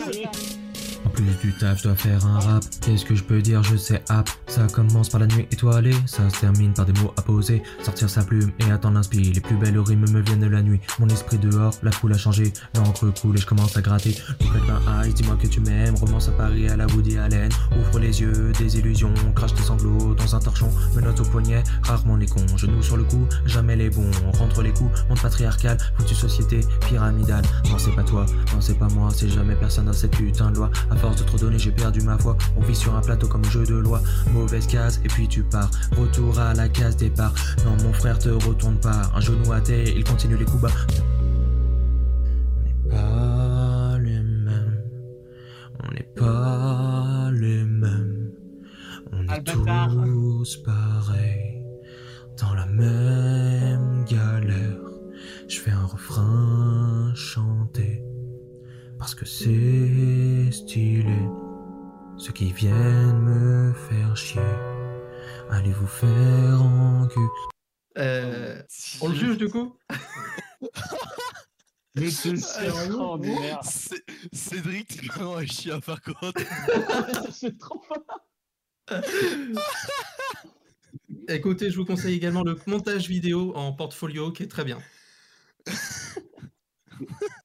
En 1.05 1.11
plus 1.11 1.25
du 1.43 1.53
taf, 1.53 1.79
je 1.79 1.85
dois 1.85 1.95
faire 1.95 2.25
un 2.27 2.39
rap. 2.41 2.65
Qu'est-ce 2.81 3.05
que 3.05 3.15
je 3.15 3.23
peux 3.23 3.41
dire? 3.41 3.63
Je 3.63 3.77
sais 3.77 4.03
hap. 4.09 4.29
Ça 4.47 4.67
commence 4.73 5.09
par 5.09 5.21
la 5.21 5.27
nuit 5.27 5.47
étoilée. 5.51 5.95
Ça 6.07 6.29
se 6.31 6.41
termine 6.41 6.73
par 6.73 6.87
des 6.87 6.93
mots 7.01 7.13
à 7.17 7.23
poser. 7.23 7.63
Sortir 7.83 8.11
sa 8.11 8.23
plume 8.23 8.51
et 8.61 8.71
attendre 8.71 8.95
l'inspi. 8.95 9.21
Les 9.21 9.41
plus 9.41 9.57
belles 9.57 9.79
rimes 9.79 10.11
me 10.11 10.21
viennent 10.21 10.41
de 10.41 10.47
la 10.47 10.63
nuit. 10.63 10.81
Mon 10.99 11.09
esprit 11.09 11.39
dehors, 11.39 11.75
la 11.83 11.93
foule 11.93 12.13
a 12.13 12.19
changé. 12.19 12.53
L'encre 12.75 13.13
coule 13.21 13.37
et 13.37 13.41
je 13.41 13.47
commence 13.47 13.77
à 13.77 13.83
gratter. 13.83 14.17
At 14.29 14.45
my 14.67 15.07
eyes, 15.07 15.15
dis-moi 15.15 15.37
que 15.41 15.47
tu 15.47 15.61
m'aimes. 15.61 15.95
Romance 15.97 16.29
à 16.29 16.33
Paris 16.33 16.69
à 16.69 16.77
la 16.77 16.87
Woody 16.87 17.19
Allen. 17.19 17.51
Ouvre 17.79 17.99
les 17.99 18.21
yeux, 18.21 18.53
des 18.59 18.79
illusions. 18.79 19.15
Crache 19.35 19.55
tes 19.55 19.63
sanglots 19.63 20.15
dans 20.15 20.35
un 20.35 20.41
torchon. 20.41 20.71
Menottes 20.95 21.21
au 21.21 21.25
poignet, 21.25 21.63
rarement 21.83 22.17
les 22.17 22.27
cons. 22.27 22.47
Genoux 22.57 22.83
sur 22.83 22.97
le 22.97 23.05
cou, 23.05 23.27
jamais 23.45 23.77
les 23.77 23.91
bons. 23.91 24.11
Rentre 24.39 24.63
les 24.63 24.73
coups, 24.73 24.91
monde 25.09 25.21
patriarcal. 25.21 25.79
Foutue 25.99 26.15
société 26.15 26.61
pyramidale. 26.89 27.45
Non, 27.71 27.79
c'est 27.79 27.95
pas 27.95 28.05
toi, 28.05 28.27
non, 28.55 28.61
c'est 28.61 28.79
pas 28.79 28.89
moi. 28.89 29.11
C'est 29.15 29.29
jamais 29.29 29.55
personne 29.55 29.87
dans 29.87 29.93
cette 29.93 30.17
putain 30.17 30.51
de 30.51 30.57
loi. 30.57 30.71
À 30.97 30.99
force 30.99 31.17
de 31.17 31.25
trop 31.25 31.37
donner, 31.37 31.59
j'ai 31.59 31.73
perdu 31.73 32.01
ma 32.01 32.17
foi. 32.17 32.39
On 32.57 32.63
vit 32.63 32.75
sur 32.75 32.95
un 32.95 33.03
plateau 33.03 33.29
comme 33.29 33.45
jeu 33.45 33.67
de 33.67 33.75
loi. 33.75 34.01
Mauvaise 34.33 34.67
case, 34.67 34.99
et 35.05 35.09
puis 35.09 35.29
tu 35.29 35.43
pars. 35.43 35.71
Retour 35.95 36.41
à 36.41 36.55
la 36.55 36.71
case 36.71 36.97
départ. 36.97 37.35
Non, 37.67 37.77
mon 37.85 37.93
frère, 37.93 38.19
te 38.19 38.31
retourne 38.31 38.79
pas. 38.79 39.13
Un 39.15 39.21
genou 39.21 39.53
à 39.53 39.61
terre, 39.61 39.87
il 39.87 40.05
continue 40.05 40.39
les 40.39 40.47
coups 40.47 40.63
bas. 40.63 40.71
On 42.55 42.63
n'est 42.65 42.89
pas 42.89 43.99
les 43.99 44.23
mêmes. 44.23 44.81
On 45.85 45.93
n'est 45.93 46.09
pas 46.17 47.31
les 47.31 47.63
mêmes. 47.65 48.31
On 49.13 49.23
est 49.35 49.43
tous 49.45 50.57
pareils. 50.65 51.63
Dans 52.41 52.55
la 52.55 52.65
même 52.65 54.07
galère. 54.07 54.81
Je 55.47 55.61
fais 55.61 55.73
un 55.73 55.85
refrain 55.85 57.13
chanté. 57.15 58.06
Parce 59.07 59.15
que 59.15 59.25
c'est 59.25 60.51
stylé. 60.51 61.17
Ceux 62.19 62.33
qui 62.33 62.53
viennent 62.53 63.21
me 63.21 63.73
faire 63.73 64.17
chier. 64.17 64.41
Allez 65.49 65.71
vous 65.71 65.87
faire 65.87 66.61
en 66.61 67.07
cul. 67.07 67.21
Euh, 67.99 68.61
on 69.01 69.07
le 69.07 69.15
juge 69.15 69.39
du 69.39 69.49
coup 69.49 69.79
Mais 71.95 72.11
c'est 72.11 72.35
Cédric, 74.33 74.89
t'es 74.89 75.07
vraiment 75.07 75.37
un 75.37 75.47
chien 75.47 75.79
par 75.79 76.03
contre. 76.03 76.43
C'est 77.31 77.57
trop 77.59 77.81
fort. 77.83 78.03
Écoutez, 81.29 81.71
je 81.71 81.77
vous 81.77 81.85
conseille 81.85 82.17
également 82.17 82.43
le 82.43 82.59
montage 82.67 83.09
vidéo 83.09 83.53
en 83.55 83.73
portfolio 83.73 84.33
qui 84.33 84.43
est 84.43 84.49
très 84.49 84.65
bien. 84.65 84.81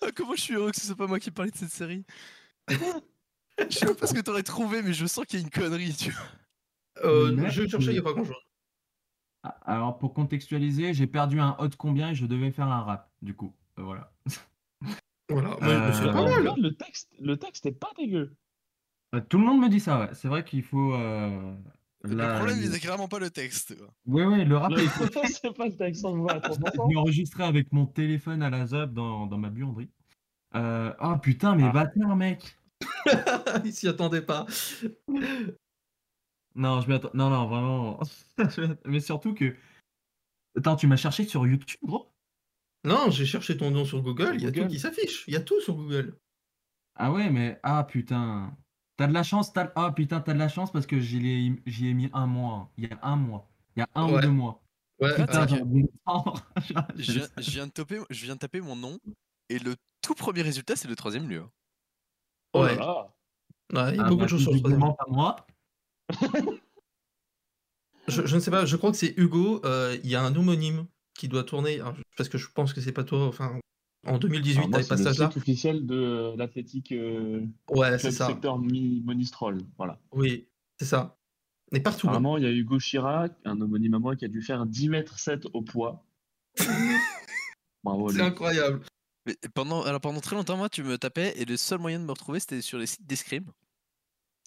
Ah, 0.00 0.08
comment 0.16 0.34
je 0.34 0.40
suis 0.40 0.54
heureux 0.54 0.70
que 0.70 0.80
ce 0.80 0.86
soit 0.86 0.96
pas 0.96 1.06
moi 1.06 1.20
qui 1.20 1.30
parlais 1.30 1.50
de 1.50 1.56
cette 1.56 1.70
série. 1.70 2.04
Je 2.68 2.74
sais 3.70 3.94
pas 3.94 4.06
ce 4.06 4.14
que 4.14 4.20
t'aurais 4.20 4.42
trouvé, 4.42 4.82
mais 4.82 4.92
je 4.92 5.06
sens 5.06 5.24
qu'il 5.26 5.38
y 5.40 5.42
a 5.42 5.44
une 5.44 5.50
connerie, 5.50 5.94
tu 5.94 6.10
vois. 6.10 6.22
Euh, 7.04 7.48
je 7.48 7.66
cherchais, 7.66 7.86
il 7.90 7.92
n'y 7.94 7.98
a 7.98 8.02
pas 8.02 8.12
grand 8.12 8.24
chose. 8.24 8.36
Ah, 9.44 9.56
Alors 9.64 9.98
pour 9.98 10.14
contextualiser, 10.14 10.94
j'ai 10.94 11.06
perdu 11.06 11.40
un 11.40 11.56
hot 11.58 11.70
combien 11.78 12.10
et 12.10 12.14
je 12.14 12.26
devais 12.26 12.50
faire 12.50 12.68
un 12.68 12.82
rap, 12.82 13.10
du 13.22 13.34
coup. 13.34 13.54
Euh, 13.78 13.82
Voilà. 13.82 14.12
Voilà, 15.28 15.56
Euh, 15.62 15.92
c'est 15.92 16.04
pas 16.12 16.24
mal. 16.24 16.52
Le 16.60 16.74
texte, 16.74 17.10
le 17.20 17.36
texte 17.38 17.66
est 17.66 17.72
pas 17.72 17.90
dégueu. 17.96 18.34
Euh, 19.14 19.20
Tout 19.28 19.38
le 19.38 19.44
monde 19.44 19.60
me 19.60 19.68
dit 19.68 19.80
ça, 19.80 20.00
ouais. 20.00 20.10
C'est 20.14 20.28
vrai 20.28 20.44
qu'il 20.44 20.62
faut. 20.62 20.92
Le 22.04 22.34
problème, 22.36 22.58
c'est 22.70 22.80
clairement 22.80 23.08
pas 23.08 23.18
le 23.20 23.30
texte. 23.30 23.76
Ouais, 24.06 24.24
ouais, 24.26 24.44
le 24.44 24.56
rap, 24.56 24.72
c'est 25.42 25.54
pas 25.54 25.66
le 25.66 25.76
texte, 25.76 26.04
on 26.04 26.14
le 26.16 26.20
voit 26.22 26.32
à 26.32 26.38
30%. 26.40 26.72
Je 26.74 26.88
l'ai 26.90 26.96
enregistré 26.96 27.44
avec 27.44 27.72
mon 27.72 27.86
téléphone 27.86 28.42
à 28.42 28.50
la 28.50 28.66
ZAP 28.66 28.92
dans, 28.92 29.26
dans 29.26 29.38
ma 29.38 29.50
buanderie. 29.50 29.88
Euh, 30.54 30.92
Oh 31.00 31.16
putain, 31.18 31.54
mais 31.54 31.64
Ah. 31.64 31.72
bâtard, 31.72 32.16
mec! 32.16 32.58
il 33.64 33.72
s'y 33.72 33.86
attendait 33.86 34.22
pas. 34.22 34.46
Non, 36.54 36.80
je 36.80 36.88
m'y 36.88 36.94
attends. 36.94 37.10
Non, 37.14 37.30
non, 37.30 37.46
vraiment. 37.46 38.00
Mais 38.84 39.00
surtout 39.00 39.34
que. 39.34 39.54
Attends, 40.58 40.76
tu 40.76 40.86
m'as 40.86 40.96
cherché 40.96 41.24
sur 41.24 41.46
YouTube, 41.46 41.78
gros? 41.82 42.12
Non, 42.84 43.10
j'ai 43.10 43.24
cherché 43.24 43.56
ton 43.56 43.70
nom 43.70 43.84
sur 43.84 44.02
Google, 44.02 44.32
il 44.34 44.42
y 44.42 44.46
a 44.46 44.52
tout 44.52 44.66
qui 44.66 44.78
s'affiche. 44.78 45.24
Il 45.28 45.34
y 45.34 45.36
a 45.36 45.40
tout 45.40 45.60
sur 45.60 45.76
Google. 45.76 46.18
Ah 46.96 47.12
ouais, 47.12 47.30
mais. 47.30 47.58
Ah 47.62 47.84
putain. 47.84 48.54
T'as 48.96 49.06
de 49.06 49.12
la 49.14 49.22
chance, 49.22 49.52
t'as... 49.52 49.72
Ah 49.74 49.90
putain, 49.92 50.20
t'as 50.20 50.34
de 50.34 50.38
la 50.38 50.48
chance 50.48 50.70
parce 50.72 50.86
que 50.86 51.00
j'y 51.00 51.26
ai... 51.28 51.62
j'y 51.66 51.88
ai 51.88 51.94
mis 51.94 52.10
un 52.12 52.26
mois. 52.26 52.54
hein. 52.54 52.68
Il 52.76 52.84
y 52.88 52.92
a 52.92 52.98
un 53.02 53.16
mois. 53.16 53.48
Il 53.76 53.80
y 53.80 53.82
a 53.82 53.88
un 53.94 54.12
ou 54.12 54.20
deux 54.20 54.28
mois. 54.30 54.62
Ouais, 55.00 55.14
Putain, 55.16 55.46
prendre. 56.04 56.44
Je 56.96 57.12
viens, 57.12 57.26
je 57.36 57.50
viens 57.50 57.66
de 57.66 57.72
taper, 57.72 58.00
je 58.10 58.24
viens 58.24 58.34
de 58.34 58.38
taper 58.38 58.60
mon 58.60 58.76
nom, 58.76 58.98
et 59.48 59.58
le 59.58 59.74
tout 60.00 60.14
premier 60.14 60.42
résultat, 60.42 60.76
c'est 60.76 60.86
le 60.86 60.94
troisième 60.94 61.28
lieu. 61.28 61.44
Oh 62.52 62.62
Ouais. 62.62 62.76
là 62.76 62.86
là. 63.72 63.86
Ouais, 63.86 63.94
il 63.94 63.96
y 63.96 64.00
a 64.00 64.04
Ah, 64.04 64.08
beaucoup 64.08 64.18
bah, 64.18 64.24
de 64.24 64.28
choses 64.30 64.42
sur 64.42 64.52
le 64.52 64.58
troisième. 64.60 64.80
pas 64.80 65.06
moi. 65.08 65.36
Je, 68.08 68.26
je 68.26 68.34
ne 68.34 68.40
sais 68.40 68.50
pas, 68.50 68.66
je 68.66 68.76
crois 68.76 68.90
que 68.90 68.96
c'est 68.96 69.14
Hugo. 69.16 69.60
euh, 69.64 69.96
Il 70.04 70.10
y 70.10 70.14
a 70.16 70.22
un 70.22 70.34
homonyme 70.34 70.86
qui 71.14 71.28
doit 71.28 71.44
tourner. 71.44 71.76
alors, 71.80 71.94
parce 72.16 72.28
que 72.28 72.38
je 72.38 72.48
pense 72.50 72.72
que 72.72 72.80
c'est 72.80 72.92
pas 72.92 73.04
toi. 73.04 73.26
Enfin, 73.26 73.58
en 74.06 74.18
2018, 74.18 74.58
Alors 74.58 74.68
moi, 74.70 74.78
t'avais 74.78 74.88
pas 74.88 74.96
c'est 74.96 75.02
ce 75.04 75.08
le 75.08 75.14
stage-là. 75.14 75.30
site 75.30 75.36
officiel 75.38 75.86
de 75.86 76.34
l'athlétique 76.36 76.92
euh, 76.92 77.40
Ouais, 77.70 77.98
c'est 77.98 78.10
ça. 78.10 78.26
secteur 78.26 78.58
Monistrol. 78.58 79.58
Voilà. 79.78 80.00
Oui, 80.12 80.48
c'est 80.78 80.86
ça. 80.86 81.16
Mais 81.72 81.80
partout. 81.80 82.06
hein. 82.08 82.10
Apparemment, 82.10 82.36
il 82.36 82.44
y 82.44 82.46
a 82.46 82.50
Hugo 82.50 82.78
Chirac, 82.78 83.32
un 83.44 83.60
homonyme 83.60 83.94
à 83.94 83.98
moi, 83.98 84.16
qui 84.16 84.24
a 84.24 84.28
dû 84.28 84.42
faire 84.42 84.66
10 84.66 84.88
mètres 84.88 85.18
7 85.18 85.46
au 85.52 85.62
poids. 85.62 86.04
Bravo. 87.84 88.08
C'est 88.10 88.16
lui. 88.16 88.22
incroyable. 88.22 88.80
Mais 89.26 89.36
pendant, 89.54 89.82
alors 89.82 90.00
pendant 90.00 90.20
très 90.20 90.34
longtemps, 90.36 90.56
moi, 90.56 90.68
tu 90.68 90.82
me 90.82 90.98
tapais, 90.98 91.32
et 91.36 91.44
le 91.44 91.56
seul 91.56 91.78
moyen 91.78 92.00
de 92.00 92.04
me 92.04 92.10
retrouver, 92.10 92.40
c'était 92.40 92.60
sur 92.60 92.78
les 92.78 92.86
sites 92.86 93.06
d'escrime. 93.06 93.46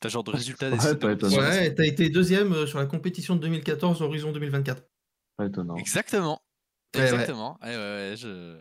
T'as 0.02 0.10
genre 0.10 0.24
de 0.26 0.32
résultats 0.32 0.70
des 0.70 0.76
Ouais, 0.78 0.82
sites. 0.89 1.00
pas 1.00 1.08
de- 1.08 1.13
étonnant. 1.13 1.38
Ouais, 1.38 1.74
t'as 1.74 1.86
été 1.86 2.10
deuxième 2.10 2.52
euh, 2.52 2.68
sur 2.68 2.80
la 2.80 2.86
compétition 2.86 3.36
de 3.38 3.41
2014 3.41 4.02
Horizon 4.02 4.34
2024. 4.34 4.84
Pas 5.38 5.46
étonnant. 5.46 5.76
Exactement. 5.78 6.41
Ouais, 6.94 7.02
ouais. 7.02 7.08
Exactement. 7.10 7.58
Ouais, 7.62 7.70
ouais, 7.70 7.76
ouais, 7.76 8.13
je... 8.18 8.58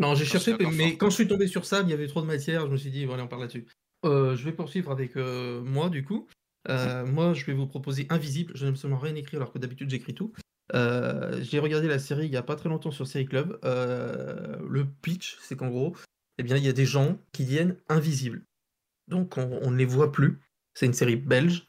Non, 0.00 0.14
j'ai 0.14 0.24
cherché, 0.24 0.56
mais 0.72 0.96
quand 0.96 1.10
je 1.10 1.14
suis 1.14 1.28
tombé 1.28 1.46
sur 1.46 1.66
ça, 1.66 1.82
il 1.82 1.90
y 1.90 1.92
avait 1.92 2.06
trop 2.06 2.22
de 2.22 2.26
matière. 2.26 2.66
Je 2.66 2.72
me 2.72 2.76
suis 2.78 2.90
dit, 2.90 3.04
voilà, 3.04 3.24
on 3.24 3.28
parle 3.28 3.42
là-dessus. 3.42 3.66
Euh, 4.06 4.34
je 4.34 4.44
vais 4.44 4.52
poursuivre 4.52 4.90
avec 4.90 5.16
euh, 5.16 5.62
moi, 5.62 5.90
du 5.90 6.04
coup. 6.04 6.26
Euh, 6.68 7.04
moi, 7.06 7.34
je 7.34 7.44
vais 7.44 7.52
vous 7.52 7.66
proposer 7.66 8.06
Invisible. 8.08 8.52
Je 8.56 8.64
n'ai 8.64 8.70
absolument 8.70 8.98
rien 8.98 9.14
écrit, 9.14 9.36
alors 9.36 9.52
que 9.52 9.58
d'habitude, 9.58 9.90
j'écris 9.90 10.14
tout. 10.14 10.32
J'ai 10.72 11.58
regardé 11.58 11.86
la 11.86 11.98
série 11.98 12.26
il 12.26 12.32
y 12.32 12.36
a 12.38 12.42
pas 12.42 12.56
très 12.56 12.70
longtemps 12.70 12.90
sur 12.90 13.06
Série 13.06 13.26
Club. 13.26 13.58
Le 13.62 14.86
pitch, 15.02 15.36
c'est 15.42 15.56
qu'en 15.56 15.68
gros, 15.68 15.94
eh 16.38 16.42
bien, 16.42 16.56
il 16.56 16.64
y 16.64 16.68
a 16.68 16.72
des 16.72 16.86
gens 16.86 17.18
qui 17.32 17.44
deviennent 17.44 17.76
invisibles. 17.88 18.42
Donc, 19.06 19.36
on, 19.36 19.60
on 19.62 19.70
ne 19.70 19.76
les 19.76 19.84
voit 19.84 20.12
plus. 20.12 20.40
C'est 20.72 20.86
une 20.86 20.94
série 20.94 21.16
belge. 21.16 21.68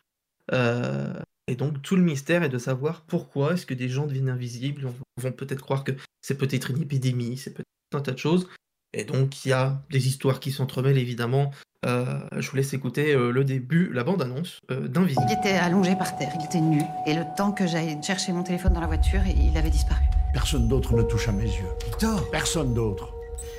Et 1.48 1.56
donc, 1.56 1.82
tout 1.82 1.98
le 1.98 2.02
mystère 2.02 2.44
est 2.44 2.50
de 2.50 2.58
savoir 2.58 3.02
pourquoi 3.02 3.56
est-ce 3.56 3.65
que 3.65 3.74
des 3.74 3.89
gens 3.89 4.08
deviennent 4.08 4.30
invisibles. 4.30 4.86
On 4.86 5.22
vont 5.22 5.34
peut-être 5.34 5.62
croire 5.62 5.84
que 5.84 5.91
c'est 6.22 6.38
peut-être 6.38 6.72
une 6.72 6.82
épidémie, 6.82 7.36
c'est 7.36 7.54
peut-être 7.54 7.67
un 7.96 8.02
tas 8.02 8.12
de 8.12 8.18
choses. 8.18 8.48
Et 8.94 9.06
donc, 9.06 9.46
il 9.46 9.50
y 9.50 9.54
a 9.54 9.82
des 9.90 10.08
histoires 10.08 10.40
qui 10.40 10.52
s'entremêlent, 10.52 10.98
évidemment. 10.98 11.52
Euh, 11.86 12.20
je 12.38 12.50
vous 12.50 12.58
laisse 12.58 12.74
écouter 12.74 13.14
euh, 13.14 13.32
le 13.32 13.44
début, 13.44 13.92
la 13.92 14.04
bande-annonce 14.04 14.60
euh, 14.70 14.88
d'Invisible. 14.88 15.26
Il 15.30 15.34
était 15.34 15.58
allongé 15.58 15.96
par 15.96 16.16
terre, 16.16 16.32
il 16.40 16.46
était 16.46 16.60
nu. 16.60 16.82
Et 17.08 17.14
le 17.14 17.24
temps 17.36 17.52
que 17.52 17.66
j'aille 17.66 17.98
chercher 18.04 18.34
mon 18.34 18.44
téléphone 18.44 18.74
dans 18.74 18.82
la 18.82 18.88
voiture, 18.88 19.22
il 19.26 19.58
avait 19.58 19.70
disparu. 19.70 20.02
Personne 20.34 20.68
d'autre 20.68 20.94
ne 20.94 21.02
touche 21.02 21.28
à 21.28 21.32
mes 21.32 21.46
yeux. 21.46 21.66
Victor 21.86 22.30
Personne 22.30 22.74
d'autre. 22.74 23.14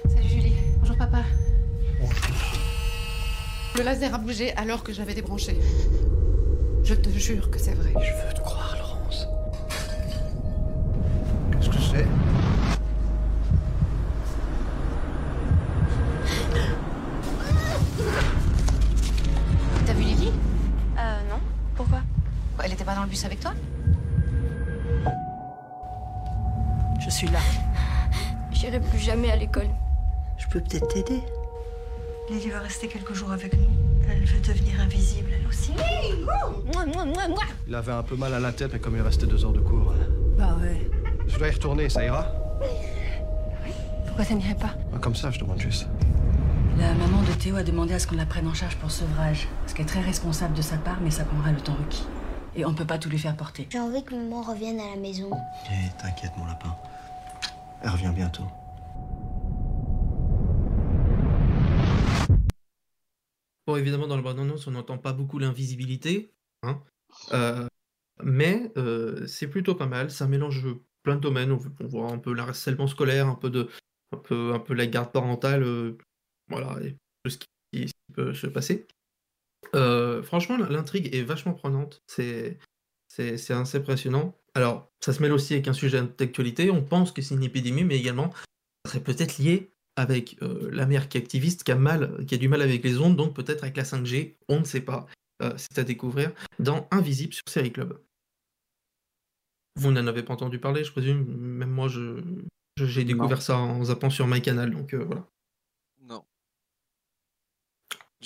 Salut 0.09 0.29
Julie. 0.29 0.53
Bonjour 0.79 0.97
papa. 0.97 1.23
Le 3.77 3.83
laser 3.83 4.15
a 4.15 4.19
bougé 4.19 4.53
alors 4.57 4.85
que 4.85 4.93
j'avais 4.93 5.15
débranché. 5.15 5.59
Je 6.85 6.95
te 6.95 7.09
jure 7.09 7.51
que 7.51 7.59
c'est 7.59 7.75
vrai. 7.75 7.93
Je 7.95 8.27
veux 8.27 8.35
te 8.35 8.41
croire, 8.41 8.77
Laurence. 8.79 9.27
Qu'est-ce 11.53 11.71
que 11.71 11.83
c'est? 11.91 12.22
Pas 22.85 22.97
dans 22.97 23.03
le 23.03 23.09
bus 23.09 23.25
avec 23.25 23.39
toi 23.39 23.53
Je 27.05 27.11
suis 27.11 27.29
là. 27.29 27.39
J'irai 28.51 28.81
plus 28.81 28.99
jamais 28.99 29.31
à 29.31 29.37
l'école. 29.37 29.69
Je 30.37 30.49
peux 30.49 30.61
peut-être 30.61 30.89
t'aider. 30.89 31.21
Lily 32.29 32.51
va 32.51 32.59
rester 32.59 32.89
quelques 32.89 33.13
jours 33.13 33.31
avec 33.31 33.57
nous. 33.57 33.69
Elle 34.11 34.25
veut 34.25 34.41
devenir 34.41 34.81
invisible, 34.81 35.31
elle 35.33 35.47
aussi. 35.47 35.73
Moi, 36.73 36.87
moi, 36.87 37.05
moi, 37.05 37.29
moi 37.29 37.43
Il 37.69 37.75
avait 37.75 37.93
un 37.93 38.03
peu 38.03 38.17
mal 38.17 38.35
à 38.35 38.41
la 38.41 38.53
tête, 38.53 38.73
mais 38.73 38.81
comme 38.81 38.97
il 38.97 39.03
restait 39.03 39.27
deux 39.27 39.45
heures 39.45 39.53
de 39.53 39.61
cours. 39.61 39.93
Bah 40.37 40.57
ouais. 40.61 40.91
Je 41.29 41.39
dois 41.39 41.49
y 41.49 41.53
retourner, 41.53 41.89
ça 41.89 42.05
ira 42.05 42.27
Pourquoi 44.07 44.25
ça 44.25 44.35
n'irait 44.35 44.57
pas 44.57 44.75
Comme 45.01 45.15
ça, 45.15 45.31
je 45.31 45.39
demande 45.39 45.61
juste. 45.61 45.87
La 46.79 46.95
maman 46.95 47.23
de 47.23 47.33
Théo 47.39 47.57
a 47.57 47.63
demandé 47.63 47.95
à 47.95 48.01
ce 48.01 48.09
qu'on 48.09 48.17
la 48.17 48.27
prenne 48.27 48.49
en 48.49 48.55
charge 48.55 48.77
pour 48.77 48.91
sevrage. 48.91 49.47
Ce 49.69 49.75
qui 49.75 49.83
est 49.83 49.87
très 49.87 50.01
responsable 50.01 50.55
de 50.55 50.63
sa 50.63 50.79
part, 50.79 50.99
mais 51.01 51.11
ça 51.11 51.25
prendra 51.25 51.53
le 51.53 51.61
temps 51.61 51.77
requis. 51.79 52.07
Et 52.55 52.67
on 52.67 52.75
peut 52.75 52.87
pas 52.87 52.99
tout 52.99 53.09
lui 53.09 53.19
faire 53.19 53.35
porter. 53.35 53.67
J'ai 53.71 53.79
envie 53.79 54.05
que 54.05 54.15
maman 54.15 54.43
revienne 54.43 54.79
à 54.79 54.91
la 54.91 54.97
maison. 54.97 55.31
Eh, 55.71 55.89
t'inquiète, 55.99 56.33
mon 56.37 56.45
lapin. 56.45 56.77
Elle 57.83 57.89
revient 57.91 58.13
bientôt. 58.15 58.45
Bon, 63.67 63.77
évidemment, 63.77 64.07
dans 64.07 64.17
le 64.17 64.23
bande-annonce, 64.23 64.67
on 64.67 64.73
n'entend 64.73 64.99
pas 64.99 65.15
beaucoup 65.15 65.39
l'invisibilité, 65.39 66.35
hein, 66.63 66.83
euh, 67.33 67.67
mais 68.23 68.71
euh, 68.77 69.27
c'est 69.27 69.49
plutôt 69.49 69.75
pas 69.75 69.87
mal. 69.87 70.11
Ça 70.11 70.27
mélange 70.27 70.67
plein 71.03 71.15
de 71.17 71.21
domaines. 71.21 71.53
On, 71.53 71.61
on 71.81 71.87
voit 71.87 72.13
un 72.13 72.19
peu 72.19 72.35
l'harcèlement 72.35 72.87
scolaire, 72.87 73.29
un 73.29 73.35
peu 73.35 73.49
de, 73.49 73.71
un 74.13 74.19
peu, 74.19 74.53
un 74.53 74.59
peu 74.59 74.75
la 74.75 74.87
garde 74.87 75.11
parentale, 75.11 75.63
euh, 75.63 75.97
voilà, 76.49 76.77
et 76.83 76.97
tout 77.25 77.31
ce 77.31 77.39
qui, 77.39 77.47
ce 77.73 77.93
qui 77.93 78.13
peut 78.13 78.35
se 78.35 78.47
passer. 78.47 78.87
Euh, 79.75 80.23
franchement, 80.23 80.57
l'intrigue 80.57 81.15
est 81.15 81.23
vachement 81.23 81.55
prenante. 81.55 82.03
C'est, 82.07 82.59
c'est, 83.09 83.35
assez 83.53 83.79
impressionnant. 83.79 84.37
Alors, 84.55 84.91
ça 85.01 85.13
se 85.13 85.23
mêle 85.23 85.33
aussi 85.33 85.55
avec 85.55 85.69
un 85.69 85.73
sujet 85.73 86.03
d'actualité. 86.03 86.71
On 86.71 86.83
pense 86.83 87.13
que 87.13 87.23
c'est 87.23 87.35
une 87.35 87.43
épidémie, 87.43 87.85
mais 87.85 87.99
également, 87.99 88.33
ça 88.85 88.93
serait 88.93 89.03
peut-être 89.03 89.39
lié 89.39 89.73
avec 89.97 90.37
euh, 90.43 90.71
la 90.73 90.87
mère 90.87 91.09
qui 91.09 91.19
est 91.19 91.21
activiste, 91.21 91.65
qui 91.65 91.73
a, 91.73 91.77
mal, 91.77 92.25
qui 92.27 92.35
a 92.35 92.39
du 92.39 92.49
mal 92.49 92.63
avec 92.63 92.83
les 92.83 92.99
ondes, 92.99 93.17
donc 93.17 93.35
peut-être 93.35 93.63
avec 93.63 93.77
la 93.77 93.85
5G, 93.85 94.37
on 94.49 94.61
ne 94.61 94.65
sait 94.65 94.81
pas. 94.81 95.07
Euh, 95.43 95.53
c'est 95.57 95.79
à 95.79 95.85
découvrir 95.85 96.33
dans 96.59 96.87
Invisible 96.91 97.35
sur 97.35 97.43
Série 97.49 97.73
Club. 97.73 98.01
Vous 99.77 99.91
n'en 99.91 100.07
avez 100.07 100.23
pas 100.23 100.35
entendu 100.35 100.59
parler, 100.59 100.85
je 100.85 100.93
présume. 100.93 101.25
Même 101.25 101.71
moi, 101.71 101.89
je, 101.89 102.23
je- 102.77 102.85
j'ai 102.87 103.05
découvert 103.05 103.43
ça 103.43 103.57
en 103.59 103.85
zappant 103.85 104.11
sur 104.11 104.27
MyCanal, 104.27 104.71
donc 104.71 104.95
euh, 104.95 105.05
voilà. 105.05 105.27
Non. 106.03 106.25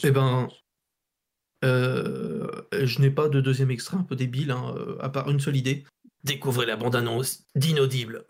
Eh 0.02 0.10
ben, 0.10 0.48
euh, 1.64 2.46
je 2.72 3.00
n'ai 3.00 3.10
pas 3.10 3.28
de 3.28 3.40
deuxième 3.40 3.70
extrait 3.70 3.96
un 3.96 4.02
peu 4.02 4.16
débile, 4.16 4.50
hein, 4.50 4.74
euh, 4.76 4.96
à 5.00 5.08
part 5.08 5.30
une 5.30 5.40
seule 5.40 5.56
idée. 5.56 5.84
Découvrez 6.24 6.66
la 6.66 6.76
bande-annonce 6.76 7.44
d'Inaudible. 7.54 8.24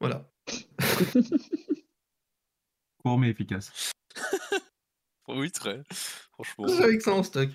Voilà. 0.00 0.28
Court 3.02 3.18
mais 3.18 3.30
efficace. 3.30 3.92
Oui, 5.28 5.50
très. 5.50 5.82
Franchement. 6.32 6.66
Que 6.66 7.00
ça 7.00 7.12
en 7.12 7.22
stock. 7.22 7.50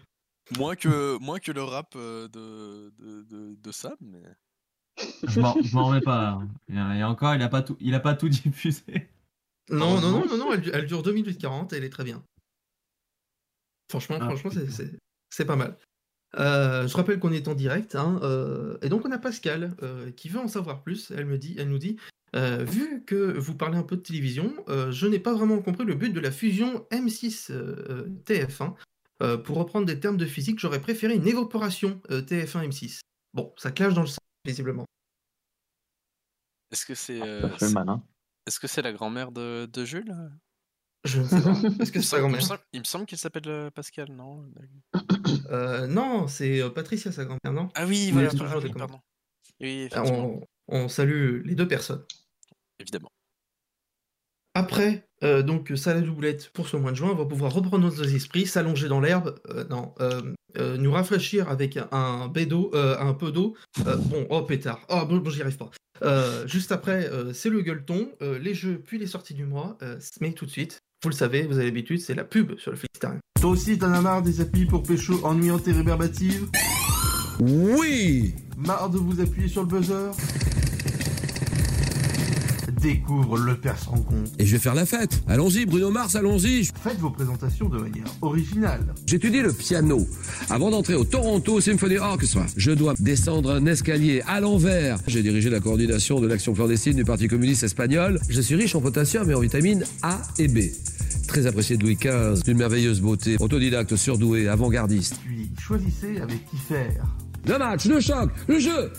Moins 0.57 0.75
que, 0.75 1.17
moins 1.19 1.39
que 1.39 1.51
le 1.51 1.63
rap 1.63 1.93
euh, 1.95 2.27
de, 2.27 2.93
de, 2.99 3.23
de, 3.23 3.55
de 3.55 3.71
Sam, 3.71 3.95
mais. 4.01 4.21
Je 5.27 5.39
m'en 5.39 5.85
remets 5.87 6.01
pas. 6.01 6.29
hein. 6.29 6.49
Et, 6.69 6.99
et 6.99 7.03
encore, 7.03 7.33
il 7.33 7.41
a 7.41 7.49
pas 7.49 7.61
tout, 7.63 7.75
il 7.79 7.95
a 7.95 7.99
pas 7.99 8.13
tout 8.13 8.29
diffusé. 8.29 9.09
Non, 9.69 9.99
non, 10.01 10.11
non, 10.11 10.25
non, 10.25 10.37
non, 10.37 10.53
elle, 10.53 10.61
du- 10.61 10.71
elle 10.73 10.85
dure 10.85 11.03
2 11.03 11.13
minutes 11.13 11.39
40 11.39 11.73
et 11.73 11.77
elle 11.77 11.83
est 11.83 11.89
très 11.89 12.03
bien. 12.03 12.23
Franchement, 13.89 14.17
Ah, 14.21 14.25
franchement, 14.25 14.51
c'est- 15.31 15.45
pas 15.45 15.55
mal. 15.55 15.77
Euh, 16.35 16.87
je 16.87 16.95
rappelle 16.97 17.19
qu'on 17.19 17.31
est 17.31 17.47
en 17.47 17.53
direct, 17.53 17.95
hein, 17.95 18.19
euh, 18.23 18.77
et 18.81 18.89
donc 18.89 19.05
on 19.05 19.11
a 19.11 19.19
Pascal 19.19 19.75
euh, 19.83 20.11
qui 20.11 20.29
veut 20.29 20.39
en 20.39 20.47
savoir 20.47 20.81
plus. 20.83 21.11
Elle 21.11 21.25
me 21.25 21.37
dit, 21.37 21.55
elle 21.59 21.69
nous 21.69 21.77
dit, 21.77 21.97
euh, 22.35 22.63
vu 22.63 23.03
que 23.05 23.37
vous 23.37 23.55
parlez 23.55 23.77
un 23.77 23.83
peu 23.83 23.95
de 23.97 24.01
télévision, 24.01 24.51
euh, 24.67 24.91
je 24.91 25.05
n'ai 25.05 25.19
pas 25.19 25.33
vraiment 25.33 25.61
compris 25.61 25.85
le 25.85 25.93
but 25.93 26.11
de 26.11 26.19
la 26.19 26.31
fusion 26.31 26.87
M6 26.91 27.51
euh, 27.51 28.09
TF1. 28.25 28.75
Euh, 29.21 29.37
pour 29.37 29.57
reprendre 29.57 29.85
des 29.85 29.99
termes 29.99 30.17
de 30.17 30.25
physique, 30.25 30.59
j'aurais 30.59 30.81
préféré 30.81 31.13
une 31.13 31.27
évaporation 31.27 32.01
euh, 32.09 32.21
TF1 32.21 32.67
M6. 32.67 33.01
Bon, 33.33 33.53
ça 33.57 33.71
clash 33.71 33.93
dans 33.93 34.01
le 34.01 34.07
sens, 34.07 34.17
visiblement. 34.43 34.85
Est-ce 36.71 36.85
que 36.87 36.95
c'est. 36.95 37.19
Ça 37.19 37.25
euh, 37.25 37.49
fait 37.51 37.67
c'est- 37.67 37.73
mal, 37.73 37.89
hein. 37.89 38.03
Est-ce 38.45 38.59
que 38.59 38.67
c'est 38.67 38.81
la 38.81 38.91
grand-mère 38.93 39.31
de, 39.31 39.65
de 39.71 39.85
Jules 39.85 40.13
Je 41.05 41.21
ne 41.21 41.25
sais 41.27 41.41
pas. 41.41 41.51
Est-ce 41.81 41.91
que 41.91 41.97
Il 41.97 41.99
me 41.99 42.01
c'est 42.01 42.03
sa 42.03 42.19
grand-mère? 42.19 42.41
Il 42.73 42.79
me 42.79 42.85
semble 42.85 43.05
qu'il 43.05 43.17
s'appelle 43.17 43.47
euh, 43.47 43.71
Pascal, 43.71 44.11
non? 44.11 44.45
Euh, 45.49 45.87
non, 45.87 46.27
c'est 46.27 46.61
euh, 46.61 46.69
Patricia, 46.69 47.11
sa 47.11 47.25
grand-mère, 47.25 47.53
non? 47.53 47.69
Ah 47.75 47.85
oui, 47.85 48.11
voilà, 48.11 48.31
toujours 48.31 48.63
oui, 48.63 48.71
pardon. 48.73 48.99
Oui, 49.59 49.87
Ah, 49.91 50.01
effectivement. 50.01 50.41
On, 50.67 50.77
on 50.83 50.87
salue 50.89 51.41
les 51.45 51.55
deux 51.55 51.67
personnes. 51.67 52.03
Évidemment. 52.79 53.11
Après, 54.53 55.07
euh, 55.23 55.41
donc, 55.41 55.71
ça 55.75 55.93
la 55.93 56.01
doublette 56.01 56.49
pour 56.53 56.67
ce 56.67 56.77
mois 56.77 56.91
de 56.91 56.97
juin, 56.97 57.09
on 57.11 57.15
va 57.15 57.25
pouvoir 57.25 57.53
reprendre 57.53 57.85
nos 57.85 58.03
esprits, 58.03 58.45
s'allonger 58.45 58.87
dans 58.87 58.99
l'herbe, 58.99 59.35
euh, 59.49 59.63
non, 59.69 59.93
euh, 60.01 60.21
euh, 60.57 60.77
nous 60.77 60.91
rafraîchir 60.91 61.49
avec 61.49 61.77
un, 61.77 61.87
un 61.91 62.27
baie 62.27 62.45
d'eau, 62.45 62.71
euh, 62.73 62.95
un 62.99 63.13
peu 63.13 63.31
d'eau. 63.31 63.55
Euh, 63.87 63.95
bon, 63.95 64.27
oh 64.29 64.41
pétard, 64.41 64.81
oh 64.89 65.05
bon, 65.07 65.17
bon, 65.17 65.29
j'y 65.29 65.41
arrive 65.41 65.57
pas. 65.57 65.71
Euh, 66.03 66.45
juste 66.47 66.71
après, 66.71 67.09
euh, 67.09 67.33
c'est 67.33 67.49
le 67.49 67.61
gueuleton, 67.61 68.09
euh, 68.21 68.37
les 68.39 68.53
jeux, 68.53 68.81
puis 68.85 68.97
les 68.97 69.07
sorties 69.07 69.33
du 69.33 69.45
mois. 69.45 69.77
euh, 69.81 69.97
mais 70.19 70.33
tout 70.33 70.45
de 70.45 70.51
suite, 70.51 70.79
vous 71.03 71.09
le 71.09 71.15
savez, 71.15 71.43
vous 71.43 71.55
avez 71.55 71.65
l'habitude, 71.65 71.99
c'est 71.99 72.15
la 72.15 72.23
pub 72.23 72.57
sur 72.59 72.71
le 72.71 72.77
Flixtarium. 72.77 73.19
Toi 73.39 73.51
aussi, 73.51 73.77
t'en 73.77 73.91
as 73.91 74.01
marre 74.01 74.21
des 74.21 74.41
applis 74.41 74.65
pour 74.65 74.83
pécho 74.83 75.19
ennuyante 75.23 75.67
et 75.67 75.73
rébarbative 75.73 76.47
Oui 77.39 78.35
Marre 78.57 78.89
de 78.89 78.97
vous 78.97 79.19
appuyer 79.19 79.47
sur 79.47 79.61
le 79.61 79.67
buzzer? 79.67 80.11
Découvre 82.83 83.37
le 83.37 83.55
Père 83.55 83.79
compte. 83.85 84.05
Et 84.37 84.45
je 84.45 84.51
vais 84.51 84.59
faire 84.59 84.75
la 84.75 84.85
fête. 84.85 85.23
Allons-y, 85.29 85.65
Bruno 85.65 85.89
Mars, 85.89 86.15
allons-y. 86.15 86.65
Faites 86.65 86.99
vos 86.99 87.11
présentations 87.11 87.69
de 87.69 87.79
manière 87.79 88.03
originale. 88.21 88.93
J'étudie 89.05 89.39
le 89.39 89.53
piano. 89.53 90.05
Avant 90.49 90.69
d'entrer 90.69 90.95
au 90.95 91.05
Toronto 91.05 91.61
Symphony 91.61 91.95
Orchestra, 91.97 92.45
je 92.57 92.71
dois 92.71 92.93
descendre 92.99 93.51
un 93.51 93.65
escalier 93.67 94.21
à 94.27 94.41
l'envers. 94.41 94.99
J'ai 95.07 95.23
dirigé 95.23 95.49
la 95.49 95.61
coordination 95.61 96.19
de 96.19 96.27
l'action 96.27 96.53
clandestine 96.53 96.97
du 96.97 97.05
Parti 97.05 97.29
communiste 97.29 97.63
espagnol. 97.63 98.19
Je 98.27 98.41
suis 98.41 98.55
riche 98.55 98.75
en 98.75 98.81
potassium 98.81 99.31
et 99.31 99.33
en 99.33 99.39
vitamines 99.39 99.85
A 100.01 100.21
et 100.37 100.49
B. 100.49 100.63
Très 101.25 101.47
apprécié 101.47 101.77
de 101.77 101.83
Louis 101.83 101.95
XV, 101.95 102.43
d'une 102.43 102.57
merveilleuse 102.57 102.99
beauté, 102.99 103.37
autodidacte, 103.39 103.95
surdoué, 103.95 104.49
avant-gardiste. 104.49 105.15
Puis 105.25 105.49
choisissez 105.57 106.19
avec 106.19 106.45
qui 106.49 106.57
faire. 106.57 107.05
Le 107.47 107.57
match, 107.57 107.85
le 107.85 108.01
choc, 108.01 108.29
le 108.49 108.59
jeu 108.59 108.91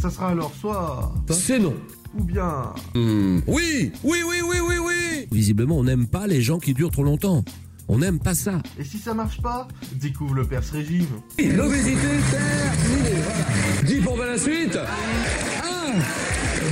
Ça 0.00 0.10
sera 0.10 0.28
alors 0.28 0.52
soit... 0.60 1.12
C'est 1.28 1.58
non. 1.58 1.74
Ou 2.18 2.24
bien... 2.24 2.72
Hmm, 2.94 3.40
Oui, 3.46 3.92
oui, 4.04 4.18
oui, 4.26 4.36
oui, 4.44 4.56
oui, 4.66 4.74
oui 4.78 5.26
Visiblement, 5.30 5.78
on 5.78 5.84
n'aime 5.84 6.06
pas 6.06 6.26
les 6.26 6.42
gens 6.42 6.58
qui 6.58 6.74
durent 6.74 6.90
trop 6.90 7.04
longtemps. 7.04 7.44
On 7.88 7.98
n'aime 7.98 8.18
pas 8.20 8.34
ça. 8.34 8.62
Et 8.78 8.84
si 8.84 8.98
ça 8.98 9.12
marche 9.14 9.40
pas, 9.42 9.66
découvre 9.94 10.34
le 10.34 10.44
Perse 10.46 10.70
Régime. 10.70 11.06
L'obésité 11.38 11.96
terminée, 12.30 13.20
voilà. 13.22 13.82
10 13.82 14.00
pour 14.00 14.16
la 14.18 14.38
suite. 14.38 14.76
1, 14.76 15.92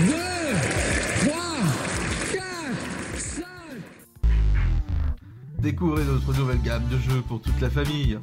2, 0.07 0.13
3, 1.29 1.37
4, 2.33 2.43
5. 3.19 3.45
Découvrez 5.61 6.05
notre 6.05 6.33
nouvelle 6.39 6.63
gamme 6.63 6.85
de 6.91 6.99
jeux 6.99 7.23
pour 7.27 7.41
toute 7.41 7.61
la 7.61 7.71
famille. 7.71 8.19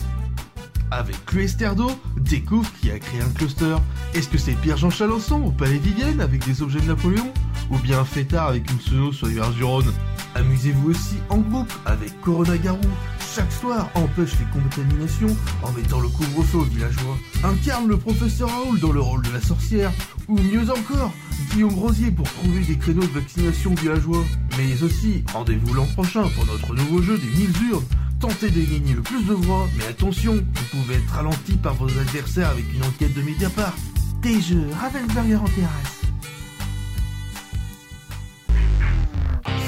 Avec 0.91 1.25
Cluesterdo, 1.25 1.91
découvre 2.17 2.71
qui 2.79 2.91
a 2.91 2.99
créé 2.99 3.21
un 3.21 3.29
cluster. 3.29 3.75
Est-ce 4.13 4.29
que 4.29 4.37
c'est 4.37 4.53
Pierre-Jean 4.53 4.89
Chalençon 4.89 5.41
au 5.43 5.51
Palais 5.51 5.79
Vivienne 5.79 6.21
avec 6.21 6.45
des 6.45 6.61
objets 6.61 6.79
de 6.79 6.87
Napoléon 6.87 7.31
Ou 7.69 7.77
bien 7.79 8.05
Fêtard 8.05 8.47
avec 8.47 8.71
une 8.71 8.79
sono 8.79 9.11
sur 9.11 9.27
les 9.27 9.33
verts 9.33 9.51
du 9.51 9.63
Rhône? 9.63 9.91
Amusez-vous 10.35 10.91
aussi 10.91 11.15
en 11.29 11.39
groupe 11.39 11.71
avec 11.85 12.19
Corona 12.21 12.57
Garou. 12.57 12.79
Chaque 13.35 13.51
soir, 13.51 13.89
empêche 13.95 14.33
les 14.39 14.61
contaminations 14.61 15.35
en 15.61 15.71
mettant 15.73 15.99
le 15.99 16.07
couvre-feu 16.07 16.59
aux 16.59 16.63
villageois. 16.63 17.17
Incarne 17.43 17.87
le 17.87 17.97
professeur 17.97 18.49
Raoul 18.49 18.79
dans 18.79 18.91
le 18.91 19.01
rôle 19.01 19.21
de 19.23 19.31
la 19.31 19.41
sorcière. 19.41 19.91
Ou 20.27 20.37
mieux 20.37 20.69
encore, 20.69 21.11
Guillaume 21.51 21.75
Rosier 21.75 22.11
pour 22.11 22.31
trouver 22.31 22.61
des 22.61 22.77
créneaux 22.77 23.01
de 23.01 23.19
vaccination 23.19 23.75
villageois. 23.75 24.23
Mais 24.57 24.81
aussi, 24.81 25.23
rendez-vous 25.33 25.73
l'an 25.73 25.85
prochain 25.85 26.27
pour 26.29 26.45
notre 26.45 26.73
nouveau 26.73 27.01
jeu 27.01 27.17
des 27.17 27.27
1000 27.27 27.49
urnes. 27.71 27.83
Tentez 28.19 28.49
de 28.49 28.61
gagner 28.61 28.93
le 28.93 29.01
plus 29.01 29.23
de 29.25 29.33
voix, 29.33 29.67
mais 29.77 29.85
attention, 29.85 30.33
vous 30.33 30.63
pouvez 30.81 30.95
être 30.95 31.11
ralenti 31.13 31.53
par 31.53 31.75
vos 31.75 31.87
adversaires 31.99 32.49
avec 32.49 32.65
une 32.73 32.83
enquête 32.83 33.13
de 33.13 33.21
Mediapart. 33.21 33.75
Des 34.21 34.41
jeux 34.41 34.67
Ravensburger 34.81 35.35
en 35.35 35.45
terrasse. 35.45 36.01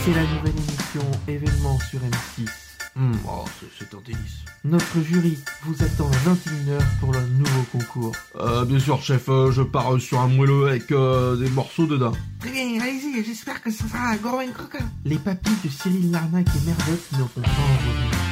C'est 0.03 0.13
la 0.13 0.23
nouvelle 0.23 0.55
émission 0.57 1.11
événement 1.27 1.77
sur 1.91 1.99
M6. 1.99 2.47
Hmm, 2.95 3.11
oh, 3.27 3.45
c'est- 3.79 3.95
un 3.95 4.01
délice. 4.05 4.39
Notre 4.65 5.01
jury 5.01 5.37
vous 5.63 5.75
attend 5.83 6.07
à 6.09 6.15
21h 6.29 6.81
pour 6.99 7.13
le 7.13 7.21
nouveau 7.27 7.61
concours. 7.71 8.11
Euh, 8.39 8.65
bien 8.65 8.79
sûr, 8.79 9.01
chef, 9.01 9.29
euh, 9.29 9.51
je 9.51 9.61
pars 9.61 9.93
euh, 9.95 9.99
sur 9.99 10.19
un 10.19 10.27
moelleux 10.27 10.67
avec 10.67 10.91
euh, 10.91 11.35
des 11.37 11.49
morceaux 11.49 11.85
dedans. 11.85 12.11
Très 12.39 12.51
bien, 12.51 12.81
allez-y, 12.81 13.23
j'espère 13.23 13.61
que 13.61 13.71
ce 13.71 13.87
sera 13.87 14.09
un 14.09 14.15
gros 14.17 14.41
et 14.41 14.47
croquant. 14.49 14.83
Les 15.05 15.17
papilles 15.17 15.55
de 15.63 15.69
Cyril 15.69 16.11
Larnac 16.11 16.47
et 16.47 16.65
Merdoc 16.65 16.99
ne 17.13 17.17
font 17.19 17.41
pas 17.41 17.47
en 17.49 18.28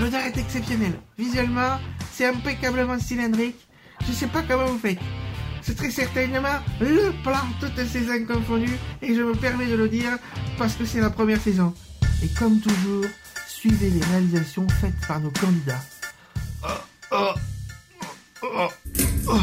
L'odeur 0.00 0.22
est 0.22 0.38
exceptionnelle. 0.38 0.98
Visuellement, 1.18 1.78
c'est 2.10 2.26
impeccablement 2.26 2.98
cylindrique. 2.98 3.68
Je 4.08 4.12
sais 4.12 4.28
pas 4.28 4.42
comment 4.42 4.64
vous 4.64 4.78
faites. 4.78 4.98
C'est 5.60 5.76
très 5.76 5.90
certainement 5.90 6.58
le 6.80 7.12
plat 7.22 7.44
toutes 7.60 7.86
saisons 7.86 8.24
confondues 8.26 8.78
et 9.02 9.14
je 9.14 9.20
me 9.20 9.34
permets 9.34 9.66
de 9.66 9.74
le 9.74 9.90
dire 9.90 10.18
parce 10.56 10.74
que 10.74 10.86
c'est 10.86 11.00
la 11.00 11.10
première 11.10 11.40
saison. 11.40 11.74
Et 12.24 12.28
comme 12.28 12.60
toujours, 12.60 13.04
suivez 13.46 13.90
les 13.90 14.02
réalisations 14.06 14.66
faites 14.80 14.98
par 15.06 15.20
nos 15.20 15.30
candidats. 15.32 15.82
Oh, 16.64 16.68
oh, 17.12 17.34
oh, 18.42 18.68
oh. 19.28 19.38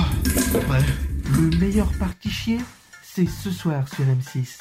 Ouais. 0.71 0.79
Le 1.33 1.57
meilleur 1.59 1.91
parti 1.99 2.31
chier, 2.31 2.59
c'est 3.03 3.29
ce 3.29 3.51
soir 3.51 3.87
sur 3.87 4.05
M6. 4.05 4.57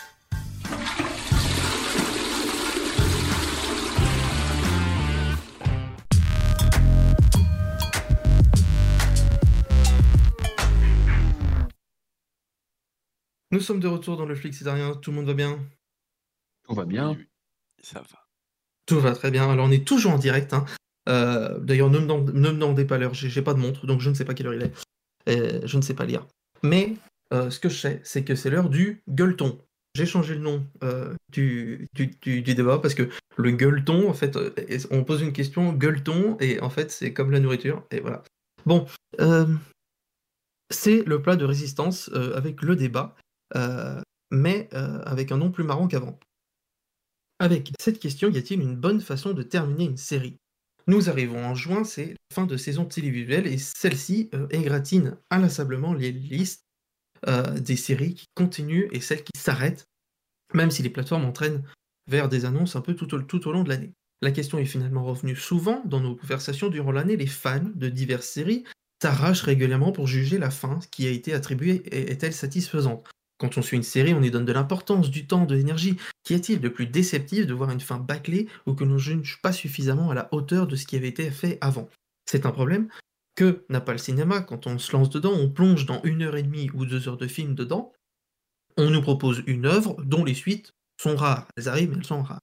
Nous 13.57 13.63
sommes 13.63 13.81
de 13.81 13.89
retour 13.89 14.19
dans 14.19 14.27
le 14.27 14.35
Flixitarien, 14.35 14.93
tout 14.97 15.11
le 15.13 15.17
monde 15.17 15.29
va 15.29 15.33
bien? 15.33 15.59
Tout 16.69 16.75
va 16.75 16.85
bien. 16.85 17.17
Ça 17.83 18.01
va. 18.01 18.27
Tout 18.85 19.01
va 19.01 19.15
très 19.15 19.31
bien. 19.31 19.51
Alors 19.51 19.65
on 19.67 19.71
est 19.71 19.83
toujours 19.89 20.13
en 20.13 20.19
direct. 20.19 20.53
hein. 20.53 20.67
Euh, 21.09 21.59
D'ailleurs, 21.61 21.89
ne, 21.89 21.99
me 21.99 22.03
demande- 22.03 22.35
ne 22.35 22.51
me 22.51 22.53
demandez 22.53 22.85
pas 22.85 22.99
l'heure, 22.99 23.15
j'ai 23.15 23.41
pas 23.41 23.55
de 23.55 23.59
montre, 23.59 23.87
donc 23.87 24.03
je 24.03 24.11
ne 24.11 24.15
sais 24.15 24.27
pas 24.27 24.35
quelle 24.35 24.49
heure 24.49 24.53
il 24.53 24.63
est. 24.63 25.67
Je 25.67 25.75
ne 25.75 25.81
sais 25.81 25.95
pas 25.95 26.05
lire. 26.05 26.27
Mais 26.63 26.97
euh, 27.33 27.49
ce 27.49 27.59
que 27.59 27.71
je 27.71 27.79
sais, 27.79 28.03
c'est 28.05 28.25
que 28.25 28.35
c'est 28.35 28.51
l'heure 28.51 28.69
du 28.69 29.03
gueuleton. 29.09 29.59
J'ai 29.95 30.05
changé 30.05 30.35
le 30.35 30.43
nom 30.43 30.67
euh, 30.83 31.15
du, 31.33 31.89
du, 31.95 32.09
du- 32.09 32.43
du 32.43 32.55
débat 32.55 32.79
parce 32.79 32.93
que 32.93 33.09
le 33.39 33.53
gueuleton, 33.53 34.11
en 34.11 34.13
fait, 34.13 34.37
euh, 34.37 34.53
on 34.91 35.03
pose 35.03 35.23
une 35.23 35.33
question, 35.33 35.73
gueuleton, 35.73 36.37
et 36.41 36.61
en 36.61 36.69
fait, 36.69 36.91
c'est 36.91 37.15
comme 37.15 37.31
la 37.31 37.41
nourriture, 37.41 37.85
et 37.91 38.01
voilà. 38.01 38.23
Bon, 38.67 38.85
euh, 39.19 39.47
c'est 40.69 41.05
le 41.07 41.23
plat 41.23 41.37
de 41.37 41.47
résistance 41.47 42.11
euh, 42.13 42.37
avec 42.37 42.61
le 42.61 42.77
débat, 42.77 43.15
euh, 43.17 43.23
mais 44.31 44.69
euh, 44.75 45.01
avec 45.05 45.33
un 45.33 45.39
nom 45.39 45.51
plus 45.51 45.65
marrant 45.65 45.89
qu'avant. 45.89 46.19
Avec 47.39 47.73
cette 47.81 47.99
question, 47.99 48.31
y 48.31 48.39
a-t-il 48.39 48.61
une 48.61 48.77
bonne 48.77 49.01
façon 49.01 49.33
de 49.33 49.43
terminer 49.43 49.85
une 49.85 49.97
série? 49.97 50.39
Nous 50.87 51.11
arrivons 51.11 51.45
en 51.45 51.55
juin, 51.55 51.85
c'est 51.85 52.11
la 52.11 52.35
fin 52.35 52.47
de 52.47 52.57
saison 52.57 52.85
télévisuelle 52.85 53.47
et 53.47 53.59
celle-ci 53.59 54.31
euh, 54.35 54.47
égratigne 54.51 55.17
inlassablement 55.31 55.93
les 55.93 56.13
listes 56.13 56.65
euh, 57.29 57.59
des 57.59 57.77
séries 57.77 58.15
qui 58.15 58.27
continuent 58.35 58.89
et 58.93 59.01
celles 59.01 59.25
qui 59.25 59.39
s'arrêtent, 59.39 59.87
même 60.55 60.71
si 60.71 60.83
les 60.83 60.91
plateformes 60.91 61.25
entraînent 61.25 61.65
vers 62.09 62.29
des 62.29 62.45
annonces 62.45 62.77
un 62.77 62.81
peu 62.81 62.95
tout 62.95 63.15
au, 63.15 63.21
tout 63.21 63.49
au 63.49 63.53
long 63.53 63.65
de 63.65 63.69
l'année. 63.69 63.93
La 64.23 64.31
question 64.31 64.59
est 64.59 64.65
finalement 64.65 65.05
revenue 65.05 65.37
souvent 65.37 65.83
dans 65.85 66.01
nos 66.01 66.17
conversations 66.17 66.69
durant 66.69 66.93
l'année. 66.93 67.17
Les 67.17 67.27
fans 67.27 67.71
de 67.75 67.89
diverses 67.89 68.29
séries 68.29 68.65
s'arrachent 69.03 69.43
régulièrement 69.43 69.93
pour 69.93 70.07
juger 70.07 70.39
la 70.39 70.51
fin 70.51 70.79
qui 70.91 71.07
a 71.07 71.11
été 71.11 71.35
attribuée 71.35 71.83
est- 71.95 72.11
est-elle 72.11 72.33
satisfaisante? 72.33 73.07
Quand 73.39 73.59
on 73.59 73.63
suit 73.63 73.77
une 73.77 73.83
série, 73.83 74.15
on 74.15 74.23
y 74.23 74.31
donne 74.31 74.47
de 74.47 74.53
l'importance, 74.53 75.11
du 75.11 75.27
temps, 75.27 75.45
de 75.45 75.55
l'énergie. 75.55 75.97
Qu'y 76.25 76.35
a-t-il 76.35 76.61
de 76.61 76.69
plus 76.69 76.87
déceptif 76.87 77.47
de 77.47 77.53
voir 77.53 77.71
une 77.71 77.81
fin 77.81 77.99
bâclée 77.99 78.49
ou 78.67 78.75
que 78.75 78.85
l'on 78.85 78.99
juge 78.99 79.41
pas 79.43 79.53
suffisamment 79.53 80.11
à 80.11 80.15
la 80.15 80.29
hauteur 80.33 80.67
de 80.67 80.77
ce 80.77 80.87
qui 80.87 80.97
avait 80.97 81.09
été 81.09 81.31
fait 81.31 81.59
avant? 81.61 81.89
C'est 82.25 82.47
un 82.47 82.51
problème 82.51 82.89
que 83.35 83.65
n'a 83.69 83.81
pas 83.81 83.93
le 83.93 83.99
cinéma. 83.99 84.41
Quand 84.41 84.67
on 84.67 84.79
se 84.79 84.93
lance 84.93 85.11
dedans, 85.11 85.35
on 85.35 85.51
plonge 85.51 85.85
dans 85.85 86.03
une 86.03 86.23
heure 86.23 86.37
et 86.37 86.43
demie 86.43 86.71
ou 86.73 86.87
deux 86.87 87.09
heures 87.09 87.19
de 87.19 87.27
film 87.27 87.55
dedans. 87.55 87.93
On 88.79 88.91
nous 88.91 89.03
propose 89.03 89.43
une 89.47 89.67
œuvre 89.67 90.03
dont 90.03 90.25
les 90.25 90.35
suites 90.35 90.73
sont 91.01 91.17
rares. 91.17 91.47
Elles 91.57 91.69
arrivent, 91.69 91.91
mais 91.91 91.99
elles 91.99 92.05
sont 92.05 92.23
rares. 92.23 92.41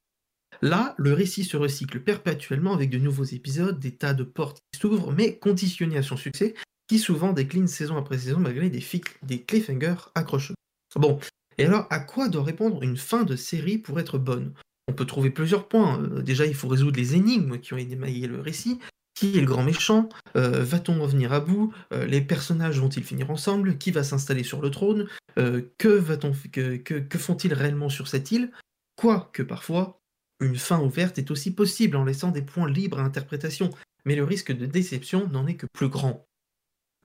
Là, 0.62 0.94
le 0.98 1.12
récit 1.12 1.44
se 1.44 1.56
recycle 1.56 2.00
perpétuellement 2.00 2.72
avec 2.72 2.90
de 2.90 2.98
nouveaux 2.98 3.24
épisodes, 3.24 3.78
des 3.78 3.96
tas 3.96 4.14
de 4.14 4.22
portes 4.22 4.60
qui 4.72 4.80
s'ouvrent, 4.80 5.12
mais 5.12 5.36
conditionnés 5.38 5.98
à 5.98 6.02
son 6.02 6.16
succès, 6.16 6.54
qui 6.86 6.98
souvent 6.98 7.32
décline 7.32 7.66
saison 7.66 7.96
après 7.96 8.18
saison 8.18 8.38
malgré 8.38 8.70
des, 8.70 8.84
des 9.22 9.42
cliffhangers 9.42 10.10
accrocheux. 10.14 10.54
Bon, 10.96 11.18
et 11.58 11.64
alors 11.64 11.86
à 11.90 12.00
quoi 12.00 12.28
doit 12.28 12.44
répondre 12.44 12.82
une 12.82 12.96
fin 12.96 13.24
de 13.24 13.36
série 13.36 13.78
pour 13.78 13.98
être 14.00 14.18
bonne? 14.18 14.52
On 14.88 14.92
peut 14.92 15.06
trouver 15.06 15.30
plusieurs 15.30 15.68
points. 15.68 16.00
Euh, 16.02 16.22
déjà, 16.22 16.46
il 16.46 16.54
faut 16.54 16.68
résoudre 16.68 16.96
les 16.98 17.14
énigmes 17.14 17.58
qui 17.58 17.74
ont 17.74 17.78
émaillé 17.78 18.26
le 18.26 18.40
récit. 18.40 18.78
Qui 19.14 19.38
est 19.38 19.40
le 19.40 19.46
grand 19.46 19.62
méchant? 19.62 20.08
Euh, 20.36 20.64
Va-t-on 20.64 21.00
en 21.00 21.06
venir 21.06 21.32
à 21.32 21.40
bout? 21.40 21.72
Euh, 21.92 22.04
Les 22.04 22.20
personnages 22.20 22.80
vont-ils 22.80 23.04
finir 23.04 23.30
ensemble? 23.30 23.78
Qui 23.78 23.92
va 23.92 24.02
s'installer 24.02 24.42
sur 24.42 24.60
le 24.60 24.70
trône? 24.70 25.06
Euh, 25.38 25.62
que- 25.78 26.00
que 26.98 27.18
font-ils 27.18 27.54
réellement 27.54 27.88
sur 27.88 28.08
cette 28.08 28.32
île? 28.32 28.50
Quoique 28.96 29.42
parfois, 29.42 30.00
une 30.40 30.56
fin 30.56 30.80
ouverte 30.80 31.18
est 31.18 31.30
aussi 31.30 31.54
possible 31.54 31.96
en 31.96 32.04
laissant 32.04 32.30
des 32.30 32.42
points 32.42 32.68
libres 32.68 32.98
à 32.98 33.04
interprétation, 33.04 33.70
mais 34.04 34.16
le 34.16 34.24
risque 34.24 34.52
de 34.52 34.66
déception 34.66 35.28
n'en 35.28 35.46
est 35.46 35.54
que 35.56 35.66
plus 35.72 35.88
grand. 35.88 36.26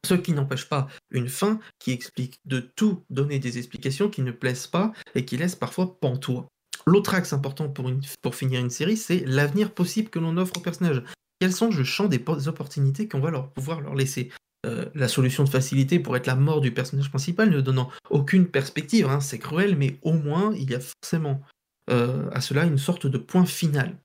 Ce 0.06 0.14
qui 0.14 0.34
n'empêche 0.34 0.70
pas 0.70 0.88
une 1.12 1.30
fin 1.30 1.60
qui 1.80 1.92
explique 1.92 2.40
de 2.46 2.60
tout 2.60 3.04
donner 3.10 3.40
des 3.40 3.58
explications 3.58 4.10
qui 4.10 4.22
ne 4.22 4.32
plaisent 4.32 4.68
pas 4.68 4.94
et 5.16 5.26
qui 5.26 5.38
laissent 5.38 5.56
parfois 5.56 6.00
pantois. 6.00 6.48
L'autre 6.86 7.14
axe 7.14 7.34
important 7.34 7.70
pour, 7.70 7.92
pour 8.22 8.36
finir 8.36 8.62
une 8.62 8.70
série, 8.70 8.98
c'est 8.98 9.24
l'avenir 9.26 9.74
possible 9.74 10.10
que 10.10 10.20
l'on 10.20 10.38
offre 10.38 10.58
aux 10.58 10.62
personnages. 10.62 11.04
Quels 11.40 11.54
sont 11.54 11.70
le 11.70 11.84
champ 11.84 12.08
des 12.08 12.20
po- 12.20 12.36
des 12.36 12.48
opportunités 12.48 13.08
qu'on 13.08 13.20
va 13.20 13.32
leur 13.32 13.52
pouvoir 13.52 13.82
leur 13.82 13.96
laisser? 13.96 14.32
Euh, 14.66 14.86
La 14.94 15.08
solution 15.08 15.44
de 15.44 15.50
facilité 15.50 16.00
pourrait 16.00 16.20
être 16.20 16.28
la 16.28 16.36
mort 16.36 16.62
du 16.62 16.74
personnage 16.74 17.10
principal, 17.10 17.50
ne 17.50 17.62
donnant 17.62 17.90
aucune 18.10 18.48
perspective. 18.48 19.08
hein, 19.08 19.20
c'est 19.22 19.40
cruel, 19.40 19.78
mais 19.78 20.00
au 20.02 20.14
moins 20.14 20.54
il 20.56 20.70
y 20.70 20.76
a 20.76 20.80
forcément 20.80 21.42
euh, 21.90 22.30
à 22.32 22.42
cela 22.42 22.66
une 22.66 22.78
sorte 22.78 23.08
de 23.08 23.18
point 23.18 23.46
final. 23.46 23.98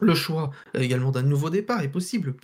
Le 0.00 0.14
choix 0.14 0.50
euh, 0.76 0.80
également 0.80 1.10
d'un 1.10 1.22
nouveau 1.22 1.50
départ 1.50 1.82
est 1.82 1.90
possible, 1.90 2.36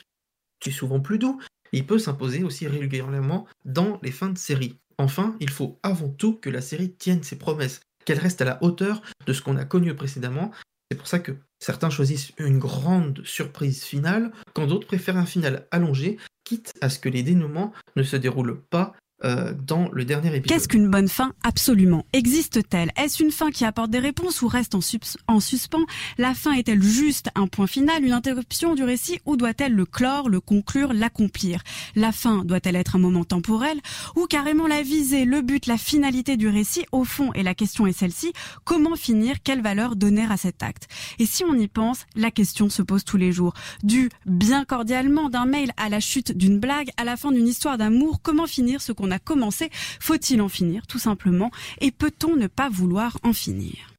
qui 0.61 0.71
est 0.71 0.73
souvent 0.73 1.01
plus 1.01 1.19
doux. 1.19 1.41
Il 1.73 1.87
peut 1.87 1.99
s'imposer 1.99 2.43
aussi 2.45 2.67
régulièrement 2.67 3.47
dans 3.65 3.99
les 4.03 4.11
fins 4.11 4.29
de 4.29 4.39
série. 4.39 4.79
Enfin, 4.99 5.37
il 5.41 5.51
faut 5.51 5.79
avant 5.83 6.09
tout 6.09 6.37
que 6.37 6.51
la 6.51 6.61
série 6.61 6.95
tienne 6.95 7.23
ses 7.23 7.39
promesses, 7.39 7.81
qu'elle 8.05 8.19
reste 8.19 8.41
à 8.43 8.45
la 8.45 8.63
hauteur 8.63 9.03
de 9.27 9.33
ce 9.33 9.43
qu'on 9.43 9.57
a 9.57 9.65
connu 9.65 9.95
précédemment. 9.95 10.51
C'est 10.91 10.99
pour 10.99 11.07
ça 11.07 11.19
que 11.19 11.33
certains 11.59 11.91
choisissent 11.91 12.33
une 12.39 12.59
grande 12.59 13.23
surprise 13.25 13.83
finale, 13.83 14.33
quand 14.53 14.67
d'autres 14.67 14.87
préfèrent 14.87 15.17
un 15.17 15.27
final 15.27 15.67
allongé, 15.71 16.19
quitte 16.45 16.75
à 16.83 16.91
ce 16.91 16.99
que 16.99 17.09
les 17.09 17.23
dénouements 17.23 17.73
ne 17.97 18.03
se 18.03 18.17
déroulent 18.17 18.61
pas 18.69 18.95
euh, 19.25 19.53
dans 19.67 19.89
le 19.93 20.05
dernier 20.05 20.29
épisode. 20.29 20.47
Qu'est-ce 20.47 20.69
qu'une 20.69 20.89
bonne 20.89 21.09
fin? 21.09 21.33
Absolument. 21.45 22.05
Existe-t-elle? 22.13 22.91
Est-ce 22.97 23.23
une 23.23 23.31
fin 23.31 23.51
qui 23.51 23.65
apporte 23.65 23.91
des 23.91 24.01
réponses 24.01 24.43
ou 24.43 24.49
reste 24.49 24.75
en, 24.75 25.41
suspens? 25.41 25.87
La 26.19 26.35
fin 26.35 26.53
est-elle 26.53 26.83
juste 26.83 27.31
un 27.35 27.47
point 27.47 27.67
final, 27.67 28.05
une 28.05 28.13
interruption 28.13 28.75
du 28.75 28.83
récit 28.83 29.21
ou 29.25 29.37
doit-elle 29.37 29.75
le 29.75 29.87
clore, 29.87 30.29
le 30.29 30.41
conclure, 30.41 30.93
l'accomplir? 30.93 31.63
La 31.95 32.11
fin 32.11 32.45
doit-elle 32.45 32.77
être 32.77 32.97
un 32.97 32.99
moment 32.99 33.25
temporel 33.25 33.79
ou 34.17 34.27
carrément 34.27 34.67
la 34.67 34.83
visée, 34.83 35.25
le 35.25 35.41
but, 35.41 35.67
la 35.67 35.79
finalité 35.79 36.37
du 36.37 36.49
récit? 36.49 36.85
Au 36.91 37.05
fond, 37.05 37.33
et 37.35 37.43
la 37.43 37.55
question 37.55 37.87
est 37.87 37.93
celle-ci, 37.93 38.33
comment 38.65 38.97
finir? 38.97 39.37
Quelle 39.45 39.63
valeur 39.63 39.95
donner 39.95 40.27
à 40.29 40.37
cet 40.37 40.63
acte? 40.63 40.89
Et 41.19 41.27
si 41.27 41.45
on 41.45 41.55
y 41.55 41.69
pense, 41.69 42.07
la 42.17 42.31
question 42.33 42.69
se 42.69 42.83
pose 42.83 43.05
tous 43.05 43.19
les 43.19 43.31
jours. 43.31 43.55
Du 43.85 44.11
bien 44.27 44.65
cordialement 44.65 45.29
d'un 45.29 45.47
mail 45.47 45.71
à 45.77 45.89
la 45.89 46.01
chute 46.01 46.37
d'une 46.37 46.59
blague, 46.59 46.91
à 46.97 47.05
la 47.05 47.17
fin 47.17 47.31
d'une 47.31 47.47
histoire 47.47 47.79
d'amour, 47.79 48.21
comment 48.21 48.47
finir 48.47 48.83
ce 48.83 48.91
qu'on 48.91 49.12
a 49.13 49.19
commencé 49.19 49.71
Faut-il 49.73 50.41
en 50.41 50.49
finir, 50.49 50.87
tout 50.87 50.99
simplement? 50.99 51.51
Et 51.81 51.91
peut-on 51.93 52.37
ne 52.37 52.47
pas 52.47 52.69
vouloir 52.69 53.19
en 53.23 53.33
finir? 53.33 53.95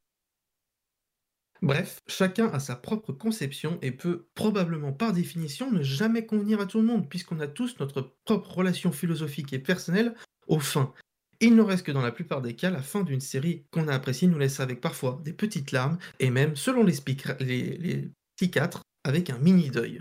Bref, 1.62 2.02
chacun 2.08 2.48
a 2.50 2.60
sa 2.60 2.76
propre 2.76 3.14
conception 3.14 3.80
et 3.82 3.92
peut 3.92 4.28
probablement 4.36 4.92
par 4.92 5.14
définition 5.14 5.72
ne 5.72 5.82
jamais 5.82 6.26
convenir 6.26 6.60
à 6.60 6.66
tout 6.66 6.80
le 6.80 6.86
monde, 6.86 7.08
puisqu'on 7.08 7.40
a 7.40 7.48
tous 7.48 7.80
notre 7.80 8.16
propre 8.26 8.58
relation 8.58 8.92
philosophique 8.92 9.54
et 9.54 9.60
personnelle 9.60 10.14
aux 10.48 10.60
fins. 10.60 10.94
Il 11.40 11.56
ne 11.56 11.62
reste 11.62 11.86
que 11.86 11.94
dans 11.94 12.02
la 12.02 12.12
plupart 12.12 12.42
des 12.42 12.54
cas, 12.54 12.70
la 12.70 12.82
fin 12.82 13.04
d'une 13.04 13.22
série 13.22 13.66
qu'on 13.72 13.88
a 13.88 13.94
appréciée 13.94 14.28
nous 14.28 14.38
laisse 14.38 14.60
avec 14.60 14.82
parfois 14.82 15.22
des 15.24 15.32
petites 15.34 15.72
larmes, 15.72 15.98
et 16.20 16.30
même, 16.30 16.58
selon 16.58 16.84
les, 16.84 16.98
les- 17.40 18.12
psychiatres, 18.36 18.82
avec 19.06 19.30
un 19.30 19.38
mini 19.38 19.70
deuil. 19.70 20.00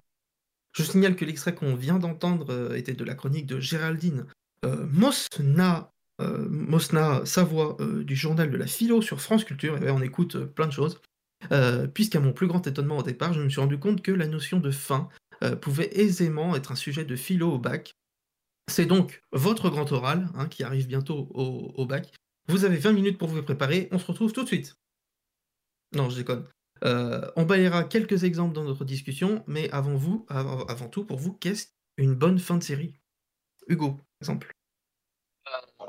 Je 0.72 0.82
signale 0.82 1.16
que 1.16 1.24
l'extrait 1.24 1.54
qu'on 1.54 1.76
vient 1.76 1.98
d'entendre 1.98 2.50
euh, 2.50 2.74
était 2.76 2.94
de 2.94 3.04
la 3.04 3.14
chronique 3.14 3.46
de 3.46 3.60
Géraldine 3.60 4.26
Mosna, 4.64 5.92
euh, 6.20 6.48
Mosna 6.48 7.24
Savoie 7.26 7.76
euh, 7.80 8.04
du 8.04 8.14
journal 8.14 8.50
de 8.50 8.56
la 8.56 8.66
philo 8.66 9.02
sur 9.02 9.20
France 9.20 9.44
Culture, 9.44 9.76
et 9.78 9.84
ouais, 9.84 9.90
on 9.90 10.02
écoute 10.02 10.36
euh, 10.36 10.46
plein 10.46 10.66
de 10.66 10.72
choses. 10.72 11.00
Euh, 11.50 11.86
Puisqu'à 11.88 12.20
mon 12.20 12.32
plus 12.32 12.46
grand 12.46 12.66
étonnement 12.66 12.98
au 12.98 13.02
départ, 13.02 13.32
je 13.32 13.40
me 13.40 13.48
suis 13.48 13.60
rendu 13.60 13.78
compte 13.78 14.02
que 14.02 14.12
la 14.12 14.26
notion 14.26 14.60
de 14.60 14.70
fin 14.70 15.08
euh, 15.42 15.56
pouvait 15.56 15.90
aisément 15.98 16.54
être 16.54 16.72
un 16.72 16.76
sujet 16.76 17.04
de 17.04 17.16
philo 17.16 17.52
au 17.52 17.58
bac. 17.58 17.96
C'est 18.70 18.86
donc 18.86 19.22
votre 19.32 19.70
grand 19.70 19.90
oral 19.90 20.30
hein, 20.34 20.46
qui 20.46 20.62
arrive 20.62 20.86
bientôt 20.86 21.28
au, 21.34 21.84
bac. 21.84 22.14
Vous 22.48 22.64
avez 22.64 22.76
20 22.76 22.92
minutes 22.92 23.18
pour 23.18 23.28
vous 23.28 23.42
préparer, 23.42 23.88
on 23.90 23.98
se 23.98 24.06
retrouve 24.06 24.32
tout 24.32 24.42
de 24.42 24.48
suite. 24.48 24.76
Non, 25.94 26.08
je 26.08 26.16
déconne. 26.16 26.46
Euh, 26.84 27.28
on 27.36 27.44
balayera 27.44 27.84
quelques 27.84 28.24
exemples 28.24 28.54
dans 28.54 28.64
notre 28.64 28.84
discussion, 28.84 29.44
mais 29.46 29.68
avant 29.70 29.96
vous, 29.96 30.26
avant, 30.28 30.88
tout, 30.88 31.04
pour 31.04 31.18
vous, 31.18 31.32
qu'est-ce 31.32 31.66
une 31.96 32.14
bonne 32.14 32.38
fin 32.38 32.56
de 32.56 32.62
série? 32.62 32.94
Hugo, 33.66 33.98
exemple. 34.20 34.52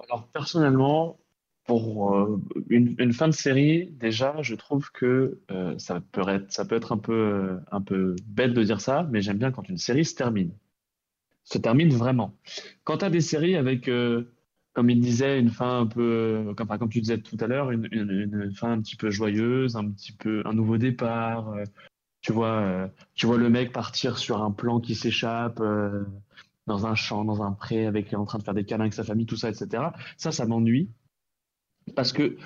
Alors 0.08 0.28
personnellement, 0.34 1.20
pour 1.66 2.16
euh, 2.16 2.42
une, 2.70 3.14
fin 3.14 3.28
de 3.28 3.34
série, 3.34 3.88
déjà, 3.92 4.42
je 4.42 4.56
trouve 4.56 4.92
que 4.92 5.40
euh, 5.52 5.78
ça 5.78 6.02
peut 6.12 6.28
être, 6.28 6.52
ça 6.52 6.66
peut 6.66 6.76
être 6.76 6.92
un 6.92 6.98
peu, 6.98 7.14
euh, 7.14 7.58
un 7.72 7.82
peu 7.82 8.16
bête 8.26 8.54
de 8.54 8.64
dire 8.64 8.82
ça, 8.82 9.08
mais 9.12 9.22
j'aime 9.22 9.38
bien 9.38 9.52
quand 9.52 9.70
une 9.70 9.78
série 9.78 10.06
se 10.06 10.16
termine. 10.16 10.52
Se 11.46 11.58
termine 11.60 11.90
vraiment. 11.94 12.36
Quand 12.86 13.00
tu 13.00 13.06
as 13.06 13.10
des 13.10 13.22
séries 13.22 13.56
avec, 13.58 13.88
euh, 13.90 14.26
comme 14.74 14.90
il 14.90 15.00
disait, 15.02 15.40
une 15.40 15.50
fin 15.52 15.82
un 15.82 15.88
peu, 15.88 16.02
euh, 16.50 16.54
comme, 16.56 16.68
comme 16.68 16.90
tu 16.90 17.02
disais 17.02 17.20
tout 17.20 17.38
à 17.42 17.48
l'heure, 17.48 17.72
une, 17.72 17.88
une- 17.92 18.12
une 18.42 18.54
fin 18.56 18.72
un 18.74 18.82
petit 18.82 18.96
peu 18.98 19.10
joyeuse, 19.12 19.76
un 19.78 19.90
petit 19.92 20.14
peu 20.14 20.44
un 20.46 20.54
nouveau 20.54 20.78
départ. 20.78 21.50
euh, 21.52 21.64
tu 22.22 22.34
vois, 22.34 22.62
euh, 22.62 22.88
tu 23.16 23.28
vois 23.28 23.38
le 23.38 23.50
mec 23.50 23.72
partir 23.74 24.18
sur 24.18 24.44
un 24.44 24.52
plan 24.52 24.80
qui 24.82 24.96
s'échappe. 24.96 25.62
Dans 26.68 26.86
un 26.86 26.95
champ, 26.95 27.26
dans 27.26 27.41
un 27.43 27.51
pré, 27.51 27.86
avec 27.86 28.14
en 28.14 28.26
train 28.26 28.39
de 28.39 28.43
faire 28.43 28.53
des 28.53 28.66
câlins 28.66 28.86
avec 28.86 28.93
sa 28.93 29.03
famille, 29.03 29.26
tout 29.26 29.36
ça, 29.36 29.49
etc. 29.49 29.84
Ça, 30.18 30.32
ça 30.32 30.45
m'ennuie 30.45 30.89
parce 31.95 32.14
que 32.14 32.38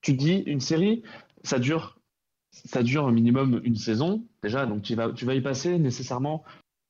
tu 0.00 0.14
dis 0.14 0.42
une 0.46 0.60
série, 0.60 1.02
ça 1.44 1.58
dure, 1.58 1.98
ça 2.50 2.82
dure 2.82 3.06
un 3.06 3.12
minimum 3.12 3.60
une 3.64 3.76
saison 3.76 4.26
déjà, 4.42 4.66
donc 4.66 4.82
tu 4.82 4.94
vas, 4.94 5.12
tu 5.12 5.24
vas 5.24 5.34
y 5.34 5.40
passer 5.40 5.78
nécessairement 5.78 6.42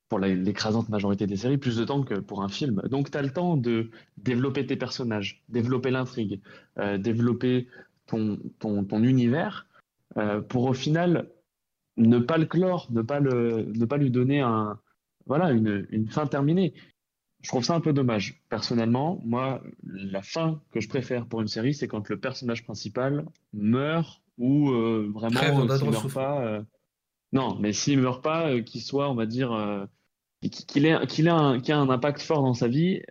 pour 0.08 0.18
l'écrasante 0.18 0.90
majorité 0.90 1.26
des 1.26 1.38
séries, 1.38 1.56
plus 1.56 1.78
de 1.78 1.86
temps 1.86 2.02
que 2.02 2.16
pour 2.16 2.42
un 2.42 2.48
film. 2.50 2.82
Donc, 2.90 3.10
tu 3.10 3.16
as 3.16 3.22
le 3.22 3.32
temps 3.32 3.56
de 3.56 3.90
développer 4.18 4.66
tes 4.66 4.76
personnages, 4.76 5.42
développer 5.48 5.90
l'intrigue, 5.90 6.42
euh, 6.78 6.98
développer 6.98 7.66
ton, 8.06 8.38
ton, 8.58 8.84
ton 8.84 9.02
univers, 9.04 9.66
euh, 10.18 10.42
pour 10.42 10.64
au 10.64 10.74
final 10.74 11.30
ne 11.96 12.18
pas 12.18 12.36
le 12.36 12.44
clore, 12.44 12.88
ne 12.90 13.00
pas, 13.00 13.20
le, 13.20 13.72
ne 13.74 13.84
pas 13.86 13.96
lui 13.96 14.10
donner 14.10 14.42
un, 14.42 14.78
voilà, 15.26 15.50
une, 15.52 15.86
une 15.90 16.08
fin 16.08 16.26
terminée. 16.26 16.74
Je 17.42 17.48
trouve 17.48 17.64
ça 17.64 17.74
un 17.74 17.80
peu 17.80 17.92
dommage. 17.92 18.40
Personnellement, 18.48 19.20
moi, 19.24 19.62
la 19.82 20.22
fin 20.22 20.60
que 20.70 20.80
je 20.80 20.88
préfère 20.88 21.26
pour 21.26 21.40
une 21.40 21.48
série, 21.48 21.74
c'est 21.74 21.88
quand 21.88 22.08
le 22.08 22.18
personnage 22.20 22.62
principal 22.64 23.24
meurt 23.52 24.22
ou 24.38 24.70
euh, 24.70 25.10
vraiment 25.12 25.40
euh, 25.64 25.66
s'il 25.78 25.90
meurt 25.90 26.12
pas. 26.14 26.44
euh, 26.46 26.62
Non, 27.32 27.58
mais 27.58 27.72
s'il 27.72 27.98
meurt 28.00 28.22
pas, 28.22 28.48
euh, 28.50 28.62
qu'il 28.62 28.80
soit, 28.80 29.10
on 29.10 29.14
va 29.16 29.26
dire, 29.26 29.50
qu'il 30.40 30.86
ait, 30.86 31.06
qu'il 31.08 31.26
ait 31.26 31.30
un, 31.30 31.60
qu'il 31.60 31.72
ait 31.74 31.76
un 31.78 31.90
impact 31.90 32.20
fort 32.22 32.42
dans 32.42 32.54
sa 32.54 32.68
vie, 32.68 33.02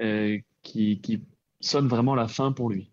qui, 0.63 1.01
qui 1.01 1.23
sonne 1.59 1.87
vraiment 1.87 2.15
la 2.15 2.27
fin 2.29 2.51
pour 2.53 2.69
lui. 2.69 2.89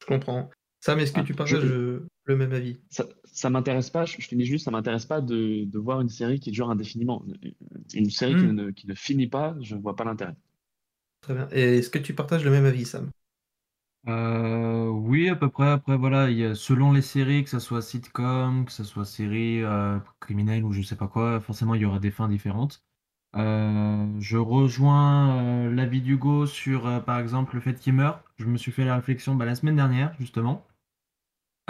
Je 0.00 0.06
comprends. 0.06 0.50
Sam, 0.80 0.98
est-ce 0.98 1.12
que 1.12 1.20
Ah, 1.20 1.24
tu 1.24 1.34
partages 1.34 1.60
je- 1.60 2.02
le 2.24 2.36
même 2.36 2.52
avis 2.52 2.80
Ça, 2.90 3.06
ça 3.24 3.50
m'intéresse 3.50 3.90
pas, 3.90 4.04
je 4.04 4.16
je 4.20 4.28
te 4.28 4.34
dis 4.34 4.44
juste, 4.44 4.64
ça 4.66 4.70
m'intéresse 4.70 5.06
pas 5.06 5.20
de, 5.20 5.64
de 5.64 5.78
voir 5.78 6.00
une 6.00 6.08
série 6.10 6.38
qui 6.40 6.50
dure 6.50 6.70
indéfiniment. 6.70 7.24
Une 7.94 8.10
série 8.10 8.36
qui, 8.36 8.44
Hmm. 8.44 8.52
ne, 8.52 8.70
qui 8.70 8.86
ne 8.86 8.94
finit 8.94 9.28
pas, 9.28 9.56
je 9.60 9.76
vois 9.76 9.96
pas 9.96 10.04
l'intérêt. 10.04 10.34
Très 11.22 11.34
bien. 11.34 11.48
Et 11.52 11.78
est-ce 11.78 11.90
que 11.90 11.98
tu 11.98 12.14
partages 12.14 12.44
le 12.44 12.50
même 12.52 12.64
avis, 12.66 12.86
Sam? 12.86 13.10
Euh, 14.08 14.88
oui, 14.88 15.28
à 15.28 15.36
peu 15.36 15.48
près. 15.48 15.68
Après, 15.70 15.96
voilà, 15.96 16.28
il 16.30 16.38
y 16.38 16.44
a, 16.44 16.54
selon 16.54 16.92
les 16.92 17.02
séries, 17.02 17.44
que 17.44 17.50
ce 17.50 17.60
soit 17.60 17.82
sitcom, 17.82 18.64
que 18.64 18.72
ce 18.72 18.82
soit 18.84 19.04
série 19.04 19.62
euh, 19.62 19.98
criminelle 20.20 20.64
ou 20.64 20.72
je 20.72 20.82
sais 20.82 20.96
pas 20.96 21.06
quoi, 21.08 21.40
forcément, 21.40 21.74
il 21.74 21.82
y 21.82 21.84
aura 21.84 22.00
des 22.00 22.10
fins 22.10 22.28
différentes. 22.28 22.82
Euh, 23.36 24.06
je 24.20 24.38
rejoins 24.38 25.66
euh, 25.68 25.70
l'avis 25.74 26.02
d'Hugo 26.02 26.46
sur, 26.46 26.86
euh, 26.86 27.00
par 27.00 27.18
exemple, 27.20 27.56
le 27.56 27.60
fait 27.62 27.74
qu'il 27.74 27.94
meurt. 27.94 28.24
Je 28.38 28.46
me 28.46 28.56
suis 28.58 28.72
fait 28.72 28.84
la 28.86 28.96
réflexion 28.96 29.34
bah, 29.36 29.44
la 29.46 29.56
semaine 29.56 29.76
dernière, 29.76 30.14
justement, 30.20 30.64
euh, 30.70 30.71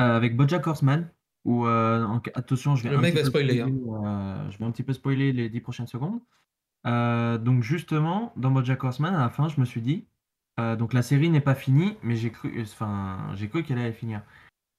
avec 0.02 0.36
BoJack 0.36 0.66
Horseman, 0.66 1.08
où, 1.44 1.66
euh, 1.66 2.04
en- 2.04 2.20
attention, 2.34 2.76
je 2.76 2.84
vais 2.84 2.90
Le 2.90 2.98
un 2.98 3.00
mec 3.00 3.14
petit 3.14 3.18
va 3.18 3.22
peu 3.24 3.28
spoiler, 3.30 3.60
hein. 3.60 3.70
euh, 4.04 4.50
je 4.50 4.58
vais 4.58 4.64
un 4.64 4.70
petit 4.70 4.82
peu 4.82 4.92
spoiler 4.92 5.32
les 5.32 5.48
10 5.48 5.60
prochaines 5.60 5.86
secondes. 5.86 6.20
Euh, 6.86 7.38
donc 7.38 7.62
justement, 7.62 8.32
dans 8.36 8.50
BoJack 8.50 8.82
Horseman, 8.82 9.14
à 9.14 9.20
la 9.20 9.28
fin, 9.30 9.48
je 9.48 9.60
me 9.60 9.64
suis 9.64 9.80
dit, 9.80 10.04
euh, 10.60 10.76
donc 10.76 10.92
la 10.92 11.02
série 11.02 11.30
n'est 11.30 11.40
pas 11.40 11.54
finie, 11.54 11.96
mais 12.02 12.16
j'ai 12.16 12.30
cru, 12.30 12.60
enfin, 12.62 13.30
j'ai 13.34 13.48
cru 13.48 13.62
qu'elle 13.62 13.78
allait 13.78 13.92
finir. 13.92 14.22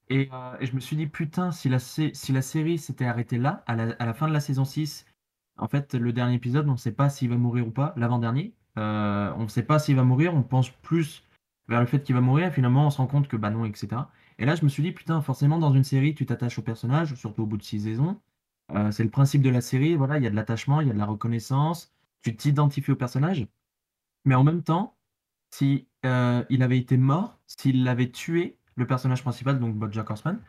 Et, 0.10 0.30
euh, 0.34 0.58
et 0.60 0.66
je 0.66 0.76
me 0.76 0.80
suis 0.82 0.96
dit, 0.98 1.08
putain, 1.08 1.52
si 1.52 1.70
la, 1.70 1.80
si 1.80 2.12
la 2.32 2.42
série 2.42 2.78
s'était 2.78 3.06
arrêtée 3.06 3.38
là, 3.38 3.64
à 3.68 3.76
la, 3.76 3.96
à 4.00 4.06
la 4.06 4.14
fin 4.14 4.28
de 4.28 4.34
la 4.34 4.42
saison 4.42 4.66
6, 4.66 5.06
en 5.58 5.68
fait, 5.68 5.94
le 5.94 6.12
dernier 6.12 6.36
épisode, 6.36 6.68
on 6.68 6.74
ne 6.74 6.78
sait 6.78 6.92
pas 6.92 7.10
s'il 7.10 7.30
va 7.30 7.38
mourir 7.38 7.68
ou 7.68 7.72
pas, 7.72 7.94
l'avant-dernier, 7.96 8.54
euh, 8.78 9.32
on 9.38 9.44
ne 9.44 9.48
sait 9.48 9.64
pas 9.64 9.80
s'il 9.80 9.96
va 9.96 10.04
mourir, 10.04 10.34
on 10.34 10.44
pense 10.44 10.70
plus 10.70 11.24
vers 11.70 11.80
le 11.80 11.86
fait 11.86 12.04
qu'il 12.04 12.16
va 12.16 12.22
mourir, 12.22 12.48
et 12.48 12.52
finalement, 12.52 12.88
on 12.88 12.90
se 12.90 12.98
rend 12.98 13.08
compte 13.08 13.28
que 13.28 13.38
bah 13.38 13.50
non, 13.50 13.64
etc. 13.64 13.88
Et 14.40 14.46
là, 14.46 14.56
je 14.56 14.64
me 14.64 14.70
suis 14.70 14.84
dit, 14.84 14.92
putain, 14.92 15.22
forcément, 15.22 15.60
dans 15.60 15.74
une 15.74 15.84
série, 15.84 16.16
tu 16.16 16.26
t'attaches 16.26 16.60
au 16.60 16.62
personnage, 16.62 17.16
surtout 17.16 17.44
au 17.44 17.46
bout 17.46 17.58
de 17.58 17.64
six 17.64 17.82
saisons. 17.82 18.20
Euh, 18.72 18.92
c'est 18.92 19.04
le 19.04 19.10
principe 19.10 19.42
de 19.42 19.50
la 19.50 19.62
série, 19.62 19.96
voilà, 19.96 20.18
il 20.18 20.24
y 20.24 20.28
a 20.28 20.30
de 20.30 20.36
l'attachement, 20.36 20.82
il 20.82 20.88
y 20.88 20.92
a 20.92 20.94
de 20.94 21.00
la 21.00 21.06
reconnaissance, 21.06 21.94
tu 22.22 22.36
t'identifies 22.36 22.92
au 22.92 22.96
personnage. 22.96 23.48
Mais 24.26 24.36
en 24.36 24.44
même 24.44 24.64
temps, 24.64 24.98
si 25.52 25.88
euh, 26.06 26.44
il 26.50 26.64
avait 26.64 26.78
été 26.78 26.98
mort, 26.98 27.40
s'il 27.48 27.84
l'avait 27.84 28.12
tué, 28.12 28.58
le 28.76 28.88
personnage 28.88 29.22
principal, 29.22 29.60
donc 29.60 29.76
BoJack 29.76 30.10
Horseman, 30.10 30.42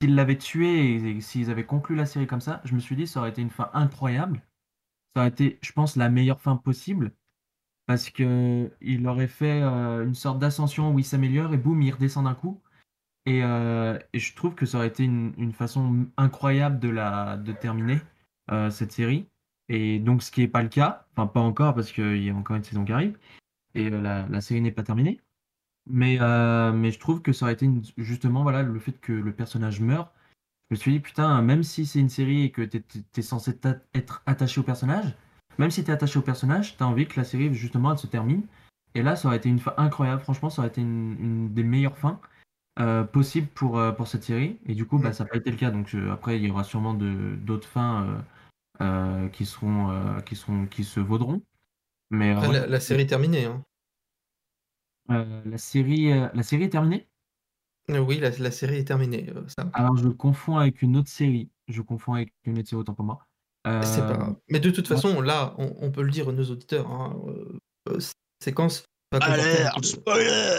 s'il 0.00 0.14
l'avait 0.14 0.38
tué 0.38 0.94
et, 0.94 1.20
s'ils 1.20 1.50
avaient 1.50 1.66
conclu 1.66 1.96
la 1.96 2.06
série 2.06 2.26
comme 2.26 2.40
ça, 2.40 2.60
je 2.64 2.74
me 2.74 2.80
suis 2.80 2.96
dit 2.96 3.06
ça 3.06 3.20
aurait 3.20 3.30
été 3.30 3.42
une 3.42 3.50
fin 3.50 3.70
incroyable. 3.74 4.42
Ça 5.14 5.22
aurait 5.22 5.30
été, 5.30 5.58
je 5.62 5.72
pense, 5.72 5.96
la 5.96 6.08
meilleure 6.08 6.40
fin 6.40 6.56
possible 6.56 7.12
parce 7.86 8.10
que 8.10 8.70
il 8.80 9.06
aurait 9.08 9.28
fait 9.28 9.62
euh, 9.62 10.04
une 10.04 10.14
sorte 10.14 10.38
d'ascension 10.38 10.94
où 10.94 10.98
il 10.98 11.04
s'améliore 11.04 11.54
et 11.54 11.58
boum, 11.58 11.82
il 11.82 11.92
redescend 11.92 12.24
d'un 12.24 12.34
coup. 12.34 12.62
Et, 13.26 13.42
euh, 13.44 13.98
et 14.12 14.18
je 14.18 14.34
trouve 14.34 14.54
que 14.54 14.66
ça 14.66 14.78
aurait 14.78 14.88
été 14.88 15.04
une, 15.04 15.52
façon 15.52 16.06
incroyable 16.16 16.80
de 16.80 16.88
la 16.88 17.36
de 17.36 17.52
terminer 17.52 18.00
euh, 18.50 18.70
cette 18.70 18.92
série. 18.92 19.26
Et 19.68 20.00
donc, 20.00 20.22
ce 20.22 20.30
qui 20.32 20.40
n'est 20.40 20.48
pas 20.48 20.62
le 20.62 20.68
cas, 20.68 21.06
enfin 21.12 21.26
pas 21.26 21.40
encore 21.40 21.74
parce 21.74 21.92
qu'il 21.92 22.22
y 22.22 22.30
a 22.30 22.34
encore 22.34 22.56
une 22.56 22.64
saison 22.64 22.84
qui 22.84 22.92
arrive 22.92 23.16
et 23.74 23.90
euh, 23.90 24.00
la, 24.00 24.26
la 24.28 24.40
série 24.40 24.60
n'est 24.60 24.72
pas 24.72 24.82
terminée. 24.82 25.20
Mais, 25.86 26.18
mais 26.72 26.92
je 26.92 26.98
trouve 27.00 27.22
que 27.22 27.32
ça 27.32 27.46
aurait 27.46 27.54
été 27.54 27.68
justement 27.96 28.44
voilà, 28.44 28.62
le 28.62 28.78
fait 28.78 29.00
que 29.00 29.12
le 29.12 29.32
personnage 29.32 29.80
meurt. 29.80 30.12
Je 30.70 30.76
me 30.76 30.78
suis 30.78 30.92
dit, 30.92 31.00
putain, 31.00 31.42
même 31.42 31.64
si 31.64 31.86
c'est 31.86 31.98
une 31.98 32.08
série 32.08 32.44
et 32.44 32.50
que 32.52 32.62
tu 32.62 32.80
es, 33.16 33.22
censé 33.22 33.58
être 33.92 34.22
attaché 34.26 34.60
au 34.60 34.62
personnage, 34.62 35.12
même 35.58 35.72
si 35.72 35.82
tu 35.82 35.90
es 35.90 35.94
attaché 35.94 36.20
au 36.20 36.22
personnage, 36.22 36.76
tu 36.76 36.82
as 36.84 36.86
envie 36.86 37.08
que 37.08 37.18
la 37.18 37.24
série 37.24 37.52
justement 37.52 37.90
elle 37.90 37.98
se 37.98 38.06
termine. 38.06 38.46
Et 38.94 39.02
là, 39.02 39.16
ça 39.16 39.26
aurait 39.26 39.38
été 39.38 39.48
une 39.48 39.58
fin 39.58 39.74
incroyable. 39.76 40.22
Franchement, 40.22 40.50
ça 40.50 40.62
aurait 40.62 40.68
été 40.68 40.82
une 40.82 41.52
des 41.52 41.64
meilleures 41.64 41.98
fins 41.98 42.20
euh, 42.78 43.04
possibles 43.04 43.48
pour, 43.48 43.78
euh, 43.78 43.92
pour 43.92 44.08
cette 44.08 44.24
série. 44.24 44.58
Et 44.66 44.74
du 44.74 44.86
coup, 44.86 44.98
bah, 44.98 45.12
ça 45.12 45.24
n'a 45.24 45.30
pas 45.30 45.36
été 45.36 45.50
le 45.50 45.56
cas. 45.56 45.70
Donc 45.70 45.94
euh, 45.94 46.12
après, 46.12 46.38
il 46.38 46.46
y 46.46 46.50
aura 46.50 46.64
sûrement 46.64 46.94
de- 46.94 47.36
d'autres 47.36 47.68
fins 47.68 48.06
euh, 48.06 48.18
euh, 48.84 49.28
qui, 49.28 49.44
seront, 49.46 49.90
euh, 49.90 50.20
qui, 50.20 50.36
seront, 50.36 50.66
qui 50.66 50.84
se 50.84 51.00
vaudront. 51.00 51.42
Mais, 52.10 52.32
euh, 52.32 52.36
Après, 52.36 52.48
ouais. 52.48 52.60
la, 52.60 52.66
la 52.66 52.80
série 52.80 53.02
est 53.02 53.06
terminée. 53.06 53.44
Hein. 53.44 53.62
Euh, 55.10 55.42
la, 55.44 55.58
série, 55.58 56.12
euh, 56.12 56.28
la 56.32 56.42
série 56.42 56.64
est 56.64 56.70
terminée? 56.70 57.08
Oui, 57.88 58.18
la, 58.20 58.30
la 58.30 58.50
série 58.50 58.76
est 58.76 58.84
terminée, 58.84 59.28
euh. 59.34 59.44
Alors, 59.72 59.96
je 59.96 60.08
confonds 60.08 60.56
avec 60.56 60.82
une 60.82 60.96
autre 60.96 61.08
série. 61.10 61.50
Je 61.68 61.82
confonds 61.82 62.14
avec 62.14 62.32
une 62.44 62.58
autre 62.58 62.68
série, 62.68 62.80
autant 62.80 62.94
pour 62.94 63.04
moi. 63.04 63.26
C'est 63.64 64.00
pas 64.00 64.14
grave. 64.14 64.36
Mais 64.48 64.60
de 64.60 64.70
toute 64.70 64.88
ouais. 64.88 64.96
façon, 64.96 65.20
là, 65.20 65.54
on, 65.58 65.74
on 65.80 65.90
peut 65.90 66.02
le 66.02 66.10
dire 66.10 66.28
à 66.28 66.32
nos 66.32 66.44
auditeurs, 66.44 66.90
hein, 66.90 67.16
cette 67.98 68.14
séquence 68.42 68.84
va 69.12 69.18
comporter 69.18 69.40
un 69.40 69.44
Alerte, 69.44 69.74
peu 69.74 69.80
de- 69.80 69.86
spoiler 69.86 70.58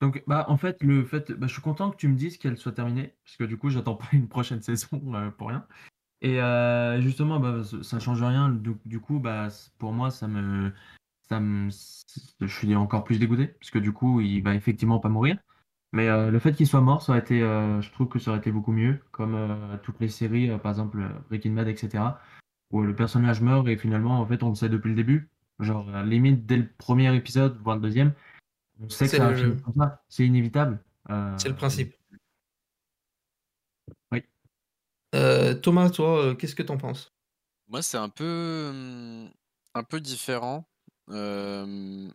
Donc, 0.00 0.22
bah, 0.26 0.46
en 0.48 0.56
fait, 0.56 0.82
le 0.82 1.04
fait, 1.04 1.32
bah, 1.32 1.46
je 1.46 1.52
suis 1.52 1.62
content 1.62 1.90
que 1.90 1.96
tu 1.96 2.08
me 2.08 2.16
dises 2.16 2.38
qu'elle 2.38 2.56
soit 2.56 2.72
terminée, 2.72 3.14
parce 3.24 3.36
que 3.36 3.44
du 3.44 3.56
coup, 3.58 3.68
j'attends 3.70 3.96
pas 3.96 4.08
une 4.12 4.28
prochaine 4.28 4.62
saison 4.62 4.88
euh, 5.14 5.30
pour 5.30 5.48
rien. 5.48 5.66
Et 6.22 6.40
euh, 6.42 7.00
justement, 7.02 7.40
bah, 7.40 7.62
ça- 7.82 8.00
change 8.00 8.22
rien. 8.22 8.50
Du, 8.50 8.72
du 8.86 9.00
coup, 9.00 9.20
bah, 9.20 9.48
pour 9.78 9.92
moi, 9.92 10.10
ça 10.10 10.28
me, 10.28 10.72
ça 11.28 11.40
me, 11.40 11.70
je 12.40 12.46
suis 12.46 12.74
encore 12.76 13.04
plus 13.04 13.18
dégoûté, 13.18 13.48
parce 13.48 13.70
que 13.70 13.78
du 13.78 13.92
coup, 13.92 14.20
il 14.20 14.42
va 14.42 14.54
effectivement 14.54 15.00
pas 15.00 15.08
mourir. 15.10 15.38
Mais 15.92 16.08
euh, 16.08 16.30
le 16.30 16.38
fait 16.38 16.52
qu'il 16.54 16.66
soit 16.68 16.80
mort, 16.80 17.02
ça 17.02 17.12
aurait 17.12 17.20
été, 17.20 17.42
euh, 17.42 17.80
je 17.82 17.90
trouve 17.92 18.08
que 18.08 18.18
ça 18.18 18.30
aurait 18.30 18.40
été 18.40 18.52
beaucoup 18.52 18.72
mieux, 18.72 19.00
comme 19.12 19.34
euh, 19.34 19.76
toutes 19.82 20.00
les 20.00 20.08
séries, 20.08 20.50
par 20.60 20.70
exemple 20.72 21.00
Breaking 21.28 21.52
Bad, 21.54 21.68
etc., 21.68 22.20
où 22.70 22.82
le 22.82 22.94
personnage 22.94 23.40
meurt 23.42 23.66
et 23.68 23.76
finalement, 23.76 24.20
en 24.20 24.26
fait, 24.26 24.42
on 24.42 24.50
le 24.50 24.54
sait 24.54 24.68
depuis 24.68 24.90
le 24.90 24.94
début. 24.96 25.30
Genre, 25.60 25.90
limite, 26.04 26.46
dès 26.46 26.56
le 26.58 26.68
premier 26.78 27.14
épisode, 27.16 27.58
voire 27.62 27.76
le 27.76 27.82
deuxième, 27.82 28.14
on 28.80 28.88
sait 28.88 29.04
que 29.04 29.10
C'est 29.10 29.16
ça 29.18 29.30
le- 29.30 29.56
inévitable. 30.18 30.82
Euh, 31.10 31.34
C'est 31.38 31.48
le 31.48 31.56
principe. 31.56 31.94
Oui. 34.12 34.22
Euh, 35.14 35.54
Thomas, 35.54 35.90
toi, 35.90 36.24
euh, 36.24 36.34
qu'est-ce 36.34 36.54
que 36.54 36.62
t'en 36.62 36.76
penses? 36.78 37.12
Moi, 37.68 37.82
c'est 37.82 37.98
un 37.98 38.08
peu, 38.08 38.68
hum, 38.70 39.30
un 39.74 39.82
peu 39.84 40.00
différent. 40.00 40.68
Euh, 41.10 42.08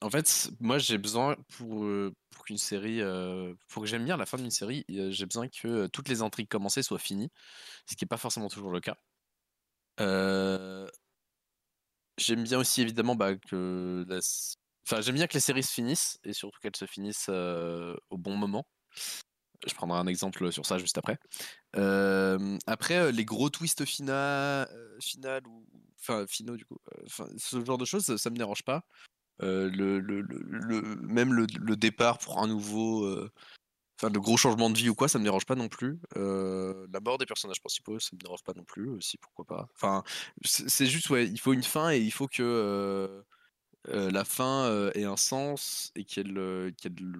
en 0.00 0.10
fait, 0.10 0.50
moi, 0.60 0.78
j'ai 0.78 0.98
besoin 0.98 1.36
pour, 1.56 1.86
pour 2.30 2.44
qu'une 2.44 2.58
série, 2.58 3.00
euh, 3.00 3.54
pour 3.68 3.82
que 3.82 3.88
j'aime 3.88 4.04
bien 4.04 4.16
la 4.16 4.26
fin 4.26 4.36
d'une 4.36 4.50
série, 4.50 4.84
j'ai 4.88 5.26
besoin 5.26 5.48
que 5.48 5.86
toutes 5.88 6.08
les 6.08 6.22
intrigues 6.22 6.48
commencées 6.48 6.82
soient 6.82 6.98
finies, 6.98 7.30
ce 7.86 7.96
qui 7.96 8.04
n'est 8.04 8.08
pas 8.08 8.16
forcément 8.16 8.48
toujours 8.48 8.70
le 8.70 8.80
cas. 8.80 8.96
Euh, 10.00 10.88
j'aime 12.18 12.44
bien 12.44 12.58
aussi 12.58 12.82
évidemment 12.82 13.16
bah, 13.16 13.34
que 13.36 14.04
la 14.08 14.20
Enfin, 14.90 15.02
j'aime 15.02 15.16
bien 15.16 15.26
que 15.26 15.34
les 15.34 15.40
séries 15.40 15.62
se 15.62 15.72
finissent 15.72 16.18
et 16.24 16.32
surtout 16.32 16.58
qu'elles 16.60 16.76
se 16.76 16.86
finissent 16.86 17.28
au 17.28 18.16
bon 18.16 18.36
moment. 18.36 18.66
Je 19.66 19.74
prendrai 19.74 19.98
un 19.98 20.06
exemple 20.06 20.50
sur 20.50 20.64
ça 20.64 20.78
juste 20.78 20.96
après. 20.96 21.18
Après, 22.66 23.12
les 23.12 23.24
gros 23.26 23.50
twists 23.50 23.82
enfin 23.82 24.66
finaux 26.26 26.56
enfin, 27.04 27.26
ce 27.36 27.62
genre 27.62 27.76
de 27.76 27.84
choses, 27.84 28.16
ça, 28.16 28.30
me 28.30 28.36
dérange 28.36 28.62
pas. 28.62 28.86
Le, 29.40 30.00
même 31.02 31.34
le, 31.34 31.76
départ 31.76 32.16
pour 32.16 32.42
un 32.42 32.46
nouveau, 32.46 33.06
enfin 33.98 34.10
le 34.10 34.20
gros 34.20 34.38
changement 34.38 34.70
de 34.70 34.78
vie 34.78 34.88
ou 34.88 34.94
quoi, 34.94 35.08
ça 35.08 35.18
me 35.18 35.24
dérange 35.24 35.44
pas 35.44 35.54
non 35.54 35.68
plus. 35.68 36.00
Euh, 36.16 36.86
la 36.92 37.00
mort 37.00 37.18
des 37.18 37.26
personnages 37.26 37.60
principaux, 37.60 37.98
ça 37.98 38.10
me 38.14 38.18
dérange 38.18 38.42
pas 38.42 38.54
non 38.54 38.64
plus 38.64 38.88
aussi, 38.88 39.18
pourquoi 39.18 39.44
pas. 39.44 39.68
Enfin, 39.74 40.02
c'est 40.44 40.70
c'est 40.70 40.86
juste 40.86 41.10
ouais, 41.10 41.26
il 41.26 41.38
faut 41.38 41.52
une 41.52 41.62
fin 41.62 41.90
et 41.90 41.98
il 41.98 42.12
faut 42.12 42.28
que 42.28 43.22
la 43.86 44.24
fin 44.24 44.90
ait 44.94 45.04
un 45.04 45.16
sens 45.16 45.92
et 45.94 46.04
qu'elle 46.04 46.32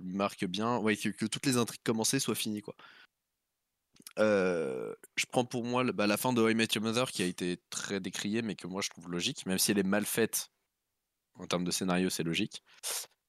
marque 0.04 0.44
bien, 0.44 0.80
que, 0.82 1.26
toutes 1.26 1.46
les 1.46 1.56
intrigues 1.56 1.82
commencées 1.82 2.18
soient 2.18 2.34
finies 2.34 2.62
quoi. 2.62 2.74
Je 4.16 5.26
prends 5.30 5.44
pour 5.44 5.64
moi 5.64 5.84
bah, 5.92 6.06
la 6.06 6.16
fin 6.16 6.32
de 6.32 6.50
I 6.50 6.54
Met 6.54 6.68
Your 6.74 6.84
Mother 6.84 7.11
qui 7.11 7.22
a 7.22 7.26
été 7.26 7.59
très 7.70 8.00
décriée 8.00 8.42
mais 8.42 8.54
que 8.54 8.66
moi 8.66 8.82
je 8.82 8.90
trouve 8.90 9.11
logique, 9.11 9.46
même 9.46 9.59
si 9.59 9.70
elle 9.70 9.78
est 9.78 9.82
mal 9.82 10.04
faite 10.04 10.50
en 11.38 11.46
termes 11.46 11.64
de 11.64 11.70
scénario, 11.70 12.11
c'est 12.11 12.24
logique. 12.24 12.62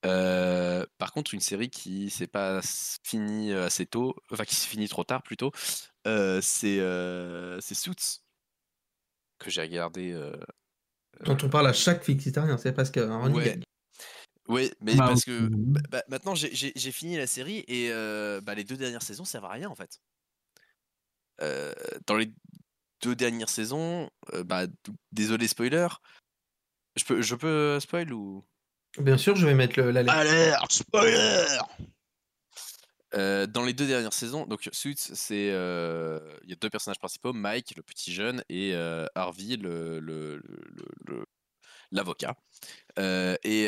Par 0.02 1.12
contre, 1.14 1.34
une 1.34 1.42
série 1.42 1.70
qui 1.70 2.10
s'est 2.10 2.28
pas 2.28 2.62
finie 3.04 3.54
assez 3.54 3.86
tôt, 3.86 4.16
enfin 4.32 4.46
qui 4.46 4.56
s'est 4.56 4.68
finie 4.68 4.88
trop 4.88 5.04
tard 5.04 5.24
plutôt, 5.24 5.52
c'est 6.06 6.80
euh, 6.80 7.60
Suits. 7.62 8.22
que 9.38 9.50
j'ai 9.50 9.62
regardé. 9.62 10.14
Euh, 11.22 11.26
Dont 11.26 11.38
on 11.44 11.50
parle 11.50 11.68
à 11.68 11.74
chaque 11.74 12.04
flixitarien, 12.04 12.58
c'est 12.58 12.72
presque 12.74 12.98
un 12.98 13.20
running 13.20 13.38
Ouais. 13.38 13.46
gag. 13.46 13.64
Oui, 14.48 14.72
mais 14.82 14.96
Bah, 14.96 15.06
parce 15.08 15.24
que 15.26 15.48
bah, 15.52 15.80
bah, 15.92 16.04
maintenant 16.10 16.34
j'ai- 16.34 16.92
fini 16.92 17.18
la 17.18 17.28
série 17.28 17.64
et 17.68 17.92
euh, 17.92 18.42
bah, 18.42 18.56
les 18.56 18.64
deux 18.64 18.78
dernières 18.78 19.04
saisons 19.04 19.26
servent 19.26 19.46
à 19.46 19.50
rien 19.52 19.70
en 19.70 19.76
fait. 19.76 20.00
Euh, 21.42 21.74
dans 22.08 22.18
les 22.18 22.32
deux 23.02 23.16
dernières 23.16 23.50
saisons, 23.50 24.10
euh, 24.34 24.44
bah, 24.44 24.66
désolé 25.12 25.48
spoiler, 25.48 25.88
je 26.96 27.04
peux, 27.06 27.22
je 27.22 27.36
peux 27.36 27.80
spoil 27.80 28.12
ou? 28.12 28.44
Bien 28.98 29.18
sûr, 29.18 29.36
je 29.36 29.46
vais 29.46 29.54
mettre 29.54 29.80
le- 29.80 29.92
l'alerte. 29.92 30.18
Alerte, 30.18 30.72
spoiler 30.72 31.46
Euh, 33.16 33.48
dans 33.48 33.66
les 33.66 33.74
deux 33.74 33.88
dernières 33.88 34.14
saisons, 34.14 34.46
donc 34.46 34.70
Suits, 34.72 34.96
c'est 34.98 35.50
euh, 35.52 36.20
il 36.44 36.50
y 36.50 36.54
a 36.54 36.56
deux 36.56 36.70
personnages 36.70 37.00
principaux, 37.00 37.34
Mike, 37.34 37.76
le 37.76 37.82
petit 37.82 38.14
jeune, 38.14 38.44
et 38.50 38.76
euh, 38.76 39.08
Harvey, 39.16 39.56
le 39.58 40.00
l'avocat. 41.92 42.36
Et 42.98 43.68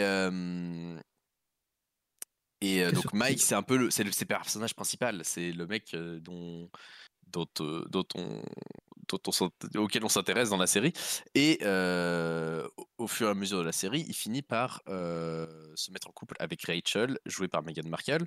donc. 2.92 3.14
Mike, 3.14 3.42
c'est 3.42 3.56
un 3.56 3.64
peu 3.64 3.78
le, 3.78 3.90
c'est 3.90 4.04
le, 4.04 4.12
c'est 4.12 4.26
le 4.26 4.28
personnage 4.28 4.76
principal, 4.76 5.22
c'est 5.24 5.52
le 5.52 5.66
mec 5.66 5.96
dont 5.96 6.70
dont, 7.32 7.48
dont 7.58 8.06
on 8.16 8.44
dont 9.08 9.20
on 9.28 9.80
auquel 9.80 10.06
on 10.06 10.10
s'intéresse 10.10 10.50
dans 10.50 10.58
la 10.58 10.68
série. 10.68 10.94
Et 11.36 11.60
euh, 11.64 12.68
au, 12.78 12.88
au 13.00 13.08
fur 13.08 13.28
et 13.28 13.32
à 13.32 13.34
mesure 13.34 13.60
de 13.60 13.64
la 13.64 13.72
série, 13.72 14.06
il 14.08 14.14
finit 14.14 14.42
par 14.42 14.82
euh, 14.88 15.48
se 15.76 15.92
mettre 15.92 16.08
en 16.08 16.12
couple 16.12 16.36
avec 16.40 16.64
Rachel, 16.64 17.18
jouée 17.26 17.48
par 17.48 17.64
Meghan 17.64 17.88
Markle. 17.88 18.26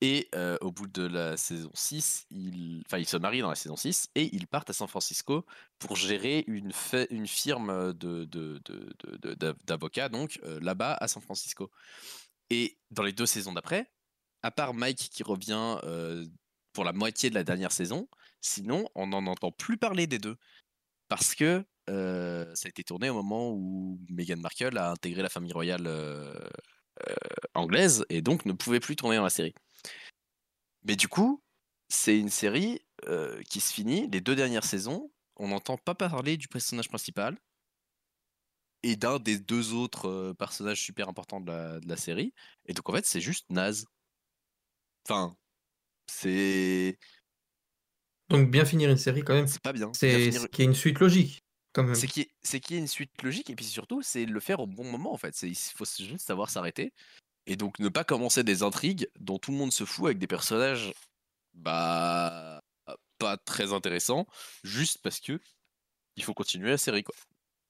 Et 0.00 0.30
au 0.60 0.70
bout 0.70 0.86
de 0.86 1.02
la 1.02 1.36
saison 1.36 1.70
6, 1.74 2.26
il, 2.30 2.82
enfin, 2.86 2.98
il 2.98 3.06
se 3.06 3.16
marie 3.16 3.40
dans 3.40 3.48
la 3.48 3.56
saison 3.56 3.74
6 3.74 4.10
et 4.14 4.32
ils 4.34 4.46
partent 4.46 4.70
à 4.70 4.72
San 4.72 4.86
Francisco 4.86 5.44
pour 5.80 5.96
gérer 5.96 6.44
une, 6.46 6.70
une 7.10 7.26
firme 7.26 7.92
d'avocats, 9.66 10.08
donc 10.08 10.40
là-bas 10.60 10.94
à 11.00 11.08
San 11.08 11.20
Francisco. 11.20 11.72
Et 12.50 12.78
dans 12.92 13.02
les 13.02 13.12
deux 13.12 13.26
saisons 13.26 13.52
d'après, 13.52 13.90
à 14.42 14.52
part 14.52 14.72
Mike 14.72 15.10
qui 15.10 15.24
revient 15.24 15.80
pour 16.72 16.84
la 16.84 16.92
moitié 16.92 17.28
de 17.28 17.34
la 17.34 17.42
dernière 17.42 17.72
saison, 17.72 18.08
sinon 18.40 18.88
on 18.94 19.08
n'en 19.08 19.26
entend 19.26 19.50
plus 19.50 19.78
parler 19.78 20.06
des 20.06 20.20
deux. 20.20 20.36
Parce 21.08 21.34
que 21.34 21.64
ça 21.88 22.66
a 22.66 22.68
été 22.68 22.84
tourné 22.84 23.10
au 23.10 23.14
moment 23.14 23.50
où 23.50 23.98
Meghan 24.10 24.36
Markle 24.36 24.78
a 24.78 24.92
intégré 24.92 25.22
la 25.22 25.28
famille 25.28 25.52
royale 25.52 25.90
anglaise 27.54 28.04
et 28.10 28.22
donc 28.22 28.44
ne 28.46 28.52
pouvait 28.52 28.78
plus 28.78 28.94
tourner 28.94 29.16
dans 29.16 29.24
la 29.24 29.30
série. 29.30 29.54
Mais 30.88 30.96
du 30.96 31.06
coup, 31.06 31.42
c'est 31.90 32.18
une 32.18 32.30
série 32.30 32.80
euh, 33.06 33.42
qui 33.42 33.60
se 33.60 33.72
finit, 33.72 34.08
les 34.08 34.22
deux 34.22 34.34
dernières 34.34 34.64
saisons, 34.64 35.12
on 35.36 35.48
n'entend 35.48 35.76
pas 35.76 35.94
parler 35.94 36.38
du 36.38 36.48
personnage 36.48 36.88
principal 36.88 37.36
et 38.82 38.96
d'un 38.96 39.18
des 39.18 39.38
deux 39.38 39.74
autres 39.74 40.08
euh, 40.08 40.34
personnages 40.34 40.80
super 40.80 41.08
importants 41.08 41.40
de 41.40 41.52
la, 41.52 41.78
de 41.78 41.88
la 41.88 41.96
série. 41.96 42.32
Et 42.64 42.72
donc 42.72 42.88
en 42.88 42.94
fait, 42.94 43.04
c'est 43.04 43.20
juste 43.20 43.44
naze. 43.50 43.84
Enfin, 45.06 45.36
c'est. 46.06 46.98
Donc 48.30 48.50
bien 48.50 48.64
finir 48.64 48.90
une 48.90 48.96
série 48.96 49.22
quand 49.22 49.34
même. 49.34 49.46
C'est 49.46 49.62
pas 49.62 49.72
bien. 49.72 49.90
C'est 49.94 50.10
finir- 50.30 50.48
qu'il 50.48 50.64
y 50.64 50.68
a 50.68 50.70
une 50.70 50.74
suite 50.74 50.98
logique. 51.00 51.40
C'est 51.94 52.06
qu'il 52.06 52.22
y, 52.24 52.26
ait- 52.26 52.60
y 52.70 52.74
ait 52.74 52.78
une 52.78 52.86
suite 52.88 53.22
logique 53.22 53.50
et 53.50 53.54
puis 53.54 53.64
surtout, 53.64 54.02
c'est 54.02 54.26
le 54.26 54.40
faire 54.40 54.60
au 54.60 54.66
bon 54.66 54.84
moment 54.84 55.12
en 55.12 55.18
fait. 55.18 55.40
Il 55.42 55.54
faut 55.54 55.84
juste 55.84 56.26
savoir 56.26 56.50
s'arrêter 56.50 56.92
et 57.48 57.56
donc 57.56 57.80
ne 57.80 57.88
pas 57.88 58.04
commencer 58.04 58.44
des 58.44 58.62
intrigues 58.62 59.08
dont 59.18 59.38
tout 59.38 59.50
le 59.50 59.56
monde 59.56 59.72
se 59.72 59.84
fout 59.84 60.06
avec 60.06 60.18
des 60.18 60.28
personnages 60.28 60.92
bah 61.54 62.60
pas 63.18 63.36
très 63.36 63.72
intéressants 63.72 64.26
juste 64.62 64.98
parce 65.02 65.18
que 65.18 65.40
il 66.16 66.22
faut 66.22 66.34
continuer 66.34 66.70
la 66.70 66.78
série 66.78 67.02
quoi. 67.02 67.14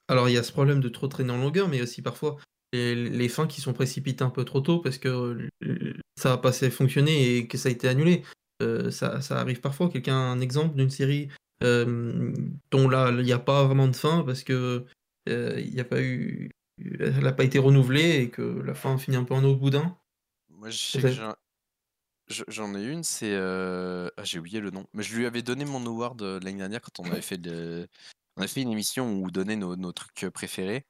Alors 0.08 0.28
il 0.28 0.34
y 0.34 0.38
a 0.38 0.42
ce 0.42 0.52
problème 0.52 0.80
de 0.80 0.88
trop 0.88 1.08
traîner 1.08 1.32
en 1.32 1.38
longueur, 1.38 1.68
mais 1.68 1.80
aussi 1.80 2.02
parfois 2.02 2.36
les, 2.72 3.28
fins 3.28 3.46
qui 3.46 3.60
sont 3.62 3.72
précipitées 3.72 4.24
un 4.24 4.30
peu 4.30 4.44
trop 4.44 4.60
tôt 4.60 4.80
parce 4.80 4.98
que 4.98 5.48
euh, 5.64 5.94
ça 6.16 6.30
va 6.30 6.38
pas 6.38 6.52
fonctionner 6.52 7.36
et 7.36 7.46
que 7.46 7.56
ça 7.56 7.68
a 7.68 7.72
été 7.72 7.88
annulé. 7.88 8.24
Euh, 8.62 8.90
ça, 8.90 9.20
arrive 9.30 9.60
parfois. 9.60 9.88
Quelqu'un 9.88 10.16
a 10.16 10.32
un 10.32 10.40
exemple 10.40 10.76
d'une 10.76 10.90
série 10.90 11.28
euh, 11.62 12.32
dont 12.70 12.88
là 12.88 13.10
il 13.10 13.24
n'y 13.24 13.32
a 13.32 13.38
pas 13.38 13.64
vraiment 13.64 13.88
de 13.88 13.96
fin 13.96 14.22
parce 14.24 14.42
que 14.42 14.84
euh, 15.28 15.60
il 15.60 15.74
y 15.74 15.80
a 15.80 15.84
pas 15.84 16.00
eu, 16.00 16.50
elle 17.00 17.20
n'a 17.22 17.32
pas 17.32 17.44
été 17.44 17.58
renouvelée 17.58 18.22
et 18.22 18.30
que 18.30 18.42
la 18.42 18.74
fin 18.74 18.98
finit 18.98 19.16
un 19.16 19.24
peu 19.24 19.34
en 19.34 19.44
eau 19.44 19.54
de 19.54 19.58
boudin. 19.58 19.96
Moi 20.50 20.70
je 20.70 20.78
sais 20.78 20.98
que 20.98 21.02
Peut-être. 21.02 21.16
j'ai 21.16 21.22
un- 21.22 21.36
je- 22.28 22.44
j'en 22.48 22.74
ai 22.74 22.84
une, 22.84 23.04
c'est 23.04 23.32
euh, 23.34 24.08
ah, 24.16 24.24
j'ai 24.24 24.38
oublié 24.38 24.60
le 24.60 24.70
nom, 24.70 24.86
mais 24.92 25.02
je 25.02 25.16
lui 25.16 25.26
avais 25.26 25.42
donné 25.42 25.64
mon 25.64 25.84
award 25.86 26.20
euh, 26.22 26.40
l'année 26.40 26.58
dernière 26.58 26.80
quand 26.82 27.00
on 27.00 27.10
avait 27.10 27.22
fait 27.22 27.38
le... 27.44 27.88
on 28.36 28.42
a 28.42 28.46
fait 28.48 28.62
une 28.62 28.72
émission 28.72 29.10
où 29.12 29.24
on 29.26 29.28
donnait 29.28 29.56
nos, 29.56 29.76
nos 29.76 29.92
trucs 29.92 30.24
euh, 30.24 30.30
préférés, 30.30 30.86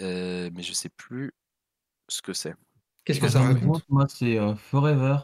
Euh, 0.00 0.50
mais 0.54 0.62
je 0.62 0.72
sais 0.72 0.90
plus 0.90 1.32
ce 2.08 2.22
que 2.22 2.32
c'est. 2.32 2.54
Qu'est-ce 3.04 3.20
que 3.20 3.28
ça 3.28 3.42
raconte? 3.42 3.84
Moi, 3.88 4.06
c'est 4.08 4.38
euh, 4.38 4.54
Forever. 4.54 5.16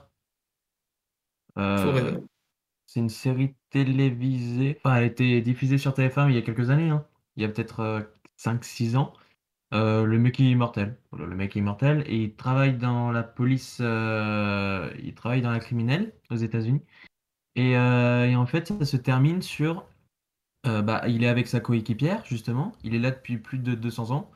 Euh, 1.59 1.77
Forever. 1.83 2.19
C'est 2.87 3.01
une 3.01 3.09
série 3.09 3.55
télévisée. 3.71 4.77
Enfin, 4.79 4.97
elle 4.97 5.05
a 5.05 5.07
été 5.07 5.41
diffusée 5.41 5.79
sur 5.79 5.95
TF1 5.95 6.29
il 6.29 6.35
y 6.35 6.39
a 6.39 6.43
quelques 6.43 6.71
années. 6.71 6.91
hein. 6.91 7.07
Il 7.37 7.43
y 7.43 7.47
a 7.47 7.49
peut-être 7.49 8.11
5-6 8.37 8.97
ans. 8.97 9.13
Euh, 9.73 10.05
le 10.05 10.19
mec 10.19 10.39
est 10.41 10.45
immortel. 10.45 10.97
Le 11.17 11.35
mec 11.35 11.57
est 11.57 11.61
immortel 11.61 12.05
et 12.07 12.17
il 12.25 12.35
travaille 12.35 12.77
dans 12.77 13.11
la 13.11 13.23
police. 13.23 13.79
euh, 13.81 14.91
il 15.03 15.15
travaille 15.15 15.43
dans 15.43 15.51
la 15.51 15.61
criminelle 15.61 16.13
aux 16.31 16.37
États-Unis. 16.37 16.83
Et, 17.57 17.77
euh, 17.77 18.27
et 18.27 18.37
en 18.37 18.47
fait, 18.47 18.69
ça 18.69 18.85
se 18.85 18.97
termine 18.97 19.43
sur. 19.43 19.87
bah, 20.65 21.03
il 21.09 21.25
est 21.25 21.29
avec 21.29 21.49
sa 21.49 21.61
coéquipière, 21.61 22.25
justement. 22.27 22.73
Il 22.85 22.95
est 22.95 22.99
là 22.99 23.11
depuis 23.11 23.39
plus 23.39 23.59
de 23.59 23.75
200 23.75 24.11
ans. 24.13 24.31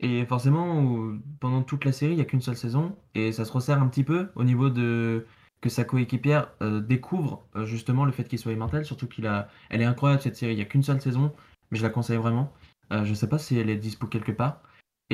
Et 0.00 0.26
forcément, 0.26 1.16
pendant 1.40 1.62
toute 1.62 1.84
la 1.84 1.92
série, 1.92 2.12
il 2.12 2.16
n'y 2.16 2.22
a 2.22 2.24
qu'une 2.24 2.40
seule 2.40 2.56
saison. 2.56 2.96
Et 3.14 3.32
ça 3.32 3.44
se 3.44 3.52
resserre 3.52 3.82
un 3.82 3.88
petit 3.88 4.04
peu 4.04 4.30
au 4.36 4.44
niveau 4.44 4.70
de 4.70 5.26
que 5.60 5.68
sa 5.70 5.84
coéquipière 5.84 6.48
découvre 6.60 7.46
justement 7.64 8.04
le 8.04 8.12
fait 8.12 8.24
qu'il 8.24 8.38
soit 8.38 8.52
immortel. 8.52 8.84
Surtout 8.84 9.06
qu'il 9.08 9.26
a. 9.26 9.48
Elle 9.70 9.82
est 9.82 9.84
incroyable 9.86 10.22
cette 10.22 10.36
série. 10.36 10.52
Il 10.54 10.56
n'y 10.56 10.62
a 10.62 10.66
qu'une 10.66 10.82
seule 10.82 11.00
saison, 11.00 11.32
mais 11.70 11.78
je 11.78 11.82
la 11.82 11.90
conseille 11.90 12.18
vraiment. 12.18 12.52
Je 12.90 13.14
sais 13.14 13.28
pas 13.28 13.38
si 13.38 13.58
elle 13.58 13.70
est 13.70 13.76
dispo 13.76 14.06
quelque 14.06 14.32
part. 14.32 14.62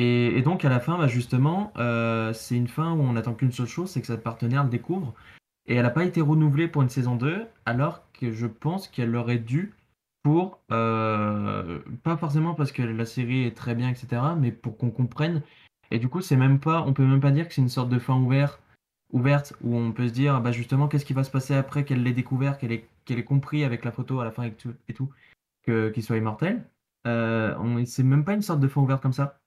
Et, 0.01 0.43
donc 0.43 0.65
à 0.65 0.69
la 0.69 0.79
fin, 0.79 0.97
bah, 0.97 1.09
justement, 1.09 1.73
euh, 1.77 2.33
c'est 2.33 2.57
une 2.57 2.69
fin 2.69 2.93
où 2.93 3.01
on 3.01 3.15
n'attend 3.15 3.35
qu'une 3.35 3.51
seule 3.51 3.67
chose, 3.67 3.91
c'est 3.91 4.01
que 4.01 4.07
sa 4.07 4.17
partenaire 4.17 4.63
le 4.63 4.71
découvre. 4.71 5.13
Et 5.67 5.75
elle 5.75 5.83
n'a 5.83 5.91
pas 5.91 6.05
été 6.05 6.21
renouvelée 6.21 6.69
pour 6.69 6.83
une 6.83 6.89
saison 6.89 7.17
2, 7.17 7.45
alors 7.67 8.03
que 8.13 8.33
je 8.33 8.47
pense 8.47 8.87
qu'elle 8.87 9.17
aurait 9.17 9.39
dû 9.39 9.75
pour, 10.23 10.61
euh, 10.71 11.81
pas 12.05 12.17
forcément 12.17 12.55
parce 12.55 12.71
que 12.71 12.83
la 12.83 13.07
série 13.07 13.43
est 13.43 13.57
très 13.57 13.75
bien, 13.75 13.89
etc., 13.89 14.23
mais 14.39 14.53
pour 14.53 14.79
qu'on 14.79 14.91
comprenne. 14.91 15.43
Et 15.91 15.99
du 15.99 16.09
coup, 16.09 16.21
c'est 16.21 16.37
même 16.37 16.61
pas, 16.61 16.83
on 16.83 16.93
peut 16.93 17.05
même 17.05 17.21
pas 17.21 17.33
dire 17.33 17.49
que 17.49 17.55
c'est 17.55 17.63
une 17.63 17.69
sorte 17.69 17.89
de 17.89 17.99
fin 17.99 18.17
ouverte, 18.17 18.63
où 19.63 19.77
on 19.77 19.91
peut 19.91 20.07
se 20.07 20.13
dire, 20.13 20.37
ah 20.37 20.41
bah 20.41 20.53
justement, 20.53 20.87
qu'est-ce 20.87 21.05
qui 21.05 21.13
va 21.13 21.25
se 21.25 21.31
passer 21.31 21.55
après 21.55 21.85
qu'elle 21.85 22.05
l'ait 22.05 22.13
découvert, 22.13 22.57
qu'elle 22.59 22.73
ait, 22.73 23.25
compris 23.25 23.65
avec 23.65 23.85
la 23.85 23.91
photo 23.91 24.21
à 24.21 24.25
la 24.25 24.31
fin 24.31 24.45
et 24.45 24.53
tout, 24.95 25.11
que, 25.65 25.91
qu'il 25.91 26.05
soit 26.05 26.19
immortel. 26.19 26.65
Euh, 27.09 27.85
c'est 27.85 28.05
même 28.05 28.25
pas 28.25 28.35
une 28.35 28.43
sorte 28.43 28.61
de 28.61 28.69
fin 28.69 28.81
ouverte 28.81 29.03
comme 29.03 29.13
ça. 29.13 29.41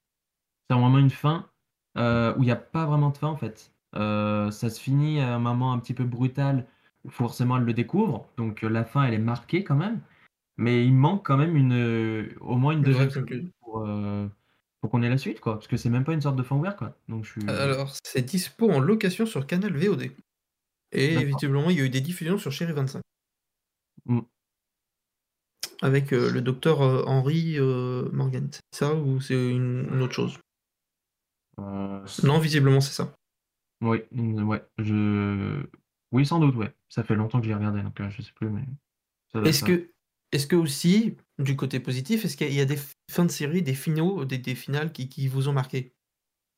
C'est 0.69 0.77
vraiment 0.77 0.99
une 0.99 1.09
fin 1.09 1.49
euh, 1.97 2.33
où 2.35 2.43
il 2.43 2.45
n'y 2.45 2.51
a 2.51 2.55
pas 2.55 2.85
vraiment 2.85 3.09
de 3.09 3.17
fin 3.17 3.27
en 3.27 3.37
fait. 3.37 3.73
Euh, 3.95 4.51
ça 4.51 4.69
se 4.69 4.79
finit 4.79 5.19
à 5.19 5.35
un 5.35 5.39
moment 5.39 5.73
un 5.73 5.79
petit 5.79 5.93
peu 5.93 6.05
brutal 6.05 6.65
où 7.03 7.09
forcément 7.09 7.57
elle 7.57 7.63
le 7.63 7.73
découvre, 7.73 8.29
donc 8.37 8.63
euh, 8.63 8.69
la 8.69 8.85
fin 8.85 9.03
elle 9.03 9.13
est 9.13 9.19
marquée 9.19 9.63
quand 9.63 9.75
même, 9.75 10.01
mais 10.57 10.85
il 10.85 10.93
manque 10.93 11.25
quand 11.25 11.35
même 11.35 11.57
une, 11.57 12.29
au 12.39 12.55
moins 12.55 12.73
une 12.73 12.83
deuxième 12.83 13.09
pour, 13.59 13.85
pour 14.79 14.89
qu'on 14.89 15.01
ait 15.01 15.09
la 15.09 15.17
suite 15.17 15.41
quoi, 15.41 15.55
parce 15.55 15.67
que 15.67 15.75
c'est 15.75 15.89
même 15.89 16.05
pas 16.05 16.13
une 16.13 16.21
sorte 16.21 16.37
de 16.37 16.43
fin 16.43 16.55
ouverte 16.55 16.77
quoi. 16.77 16.95
Donc 17.09 17.25
je 17.25 17.31
suis. 17.31 17.49
Alors 17.49 17.93
c'est 18.03 18.21
dispo 18.21 18.71
en 18.71 18.79
location 18.79 19.25
sur 19.25 19.45
Canal 19.45 19.75
VOD. 19.75 20.11
Et 20.93 21.23
visiblement 21.25 21.69
il 21.69 21.77
y 21.77 21.81
a 21.81 21.85
eu 21.85 21.89
des 21.89 22.01
diffusions 22.01 22.37
sur 22.37 22.51
Chéri 22.51 22.71
25. 22.71 23.01
Mm. 24.05 24.19
Avec 25.81 26.11
le 26.11 26.41
docteur 26.41 26.81
euh, 26.83 28.09
Morgan. 28.13 28.47
C'est 28.51 28.85
ça 28.85 28.93
ou 28.93 29.19
c'est 29.19 29.33
une, 29.33 29.89
une 29.91 30.01
autre 30.01 30.13
chose? 30.13 30.37
Non, 32.23 32.39
visiblement 32.39 32.81
c'est 32.81 32.93
ça. 32.93 33.13
Oui, 33.81 33.99
mm, 34.11 34.43
ouais, 34.47 34.63
je. 34.77 35.65
Oui, 36.11 36.25
sans 36.25 36.39
doute, 36.39 36.55
ouais. 36.55 36.73
Ça 36.89 37.03
fait 37.03 37.15
longtemps 37.15 37.39
que 37.39 37.47
j'ai 37.47 37.53
regardé, 37.53 37.81
donc 37.81 37.99
euh, 37.99 38.09
je 38.09 38.21
sais 38.21 38.33
plus, 38.33 38.49
mais. 38.49 38.63
Est-ce 39.45 39.63
que, 39.63 39.91
est-ce 40.31 40.47
que 40.47 40.55
aussi, 40.55 41.17
du 41.39 41.55
côté 41.55 41.79
positif, 41.79 42.25
est-ce 42.25 42.37
qu'il 42.37 42.53
y 42.53 42.61
a 42.61 42.65
des 42.65 42.77
fins 43.09 43.25
de 43.25 43.31
série, 43.31 43.61
des 43.63 43.73
finaux, 43.73 44.25
des, 44.25 44.37
des 44.37 44.55
finales 44.55 44.91
qui, 44.91 45.09
qui 45.09 45.27
vous 45.27 45.47
ont 45.47 45.53
marqué 45.53 45.95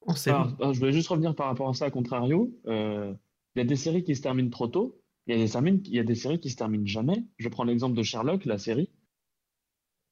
en 0.08 0.16
série? 0.16 0.36
Alors, 0.36 0.56
alors, 0.60 0.74
je 0.74 0.80
voulais 0.80 0.92
juste 0.94 1.08
revenir 1.10 1.34
par 1.36 1.48
rapport 1.48 1.70
à 1.70 1.74
ça, 1.74 1.86
à 1.86 1.92
contrario. 1.92 2.54
Euh, 2.68 3.14
Il 3.56 3.60
y 3.60 3.62
a 3.62 3.66
des 3.66 3.76
séries 3.78 4.04
qui 4.04 4.16
se 4.16 4.22
terminent 4.22 4.50
trop 4.50 4.68
tôt. 4.68 5.02
Il 5.28 5.36
y 5.36 5.40
a 5.42 5.46
des, 5.46 5.50
termines- 5.52 5.82
il 5.86 5.94
y 5.96 6.00
a 6.00 6.04
des 6.04 6.16
séries 6.16 6.40
qui 6.42 6.50
se 6.50 6.56
terminent 6.58 6.86
jamais. 6.86 7.24
Je 7.38 7.48
prends 7.50 7.64
l'exemple 7.64 7.96
de 7.96 8.04
Sherlock, 8.04 8.44
la 8.46 8.58
série. 8.58 8.90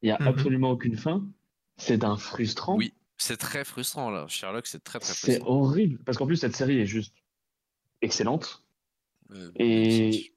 Il 0.04 0.06
n'y 0.06 0.12
a 0.12 0.18
Mhm. 0.20 0.28
absolument 0.28 0.70
aucune 0.70 0.96
fin. 0.96 1.28
C'est 1.78 1.98
d'un 1.98 2.16
frustrant. 2.16 2.78
Oui, 2.78 2.94
c'est 3.22 3.38
très 3.38 3.64
frustrant 3.66 4.10
là. 4.10 4.28
Sherlock, 4.28 4.68
c'est 4.68 4.84
très 4.84 5.00
très 5.00 5.14
C'est 5.14 5.34
frustrant. 5.40 5.56
horrible. 5.56 6.00
Parce 6.06 6.18
qu'en 6.18 6.26
plus, 6.28 6.38
cette 6.38 6.56
série 6.56 6.80
est 6.80 6.86
juste 6.86 7.16
excellente. 8.02 8.66
Euh, 9.32 9.52
Et, 9.56 10.34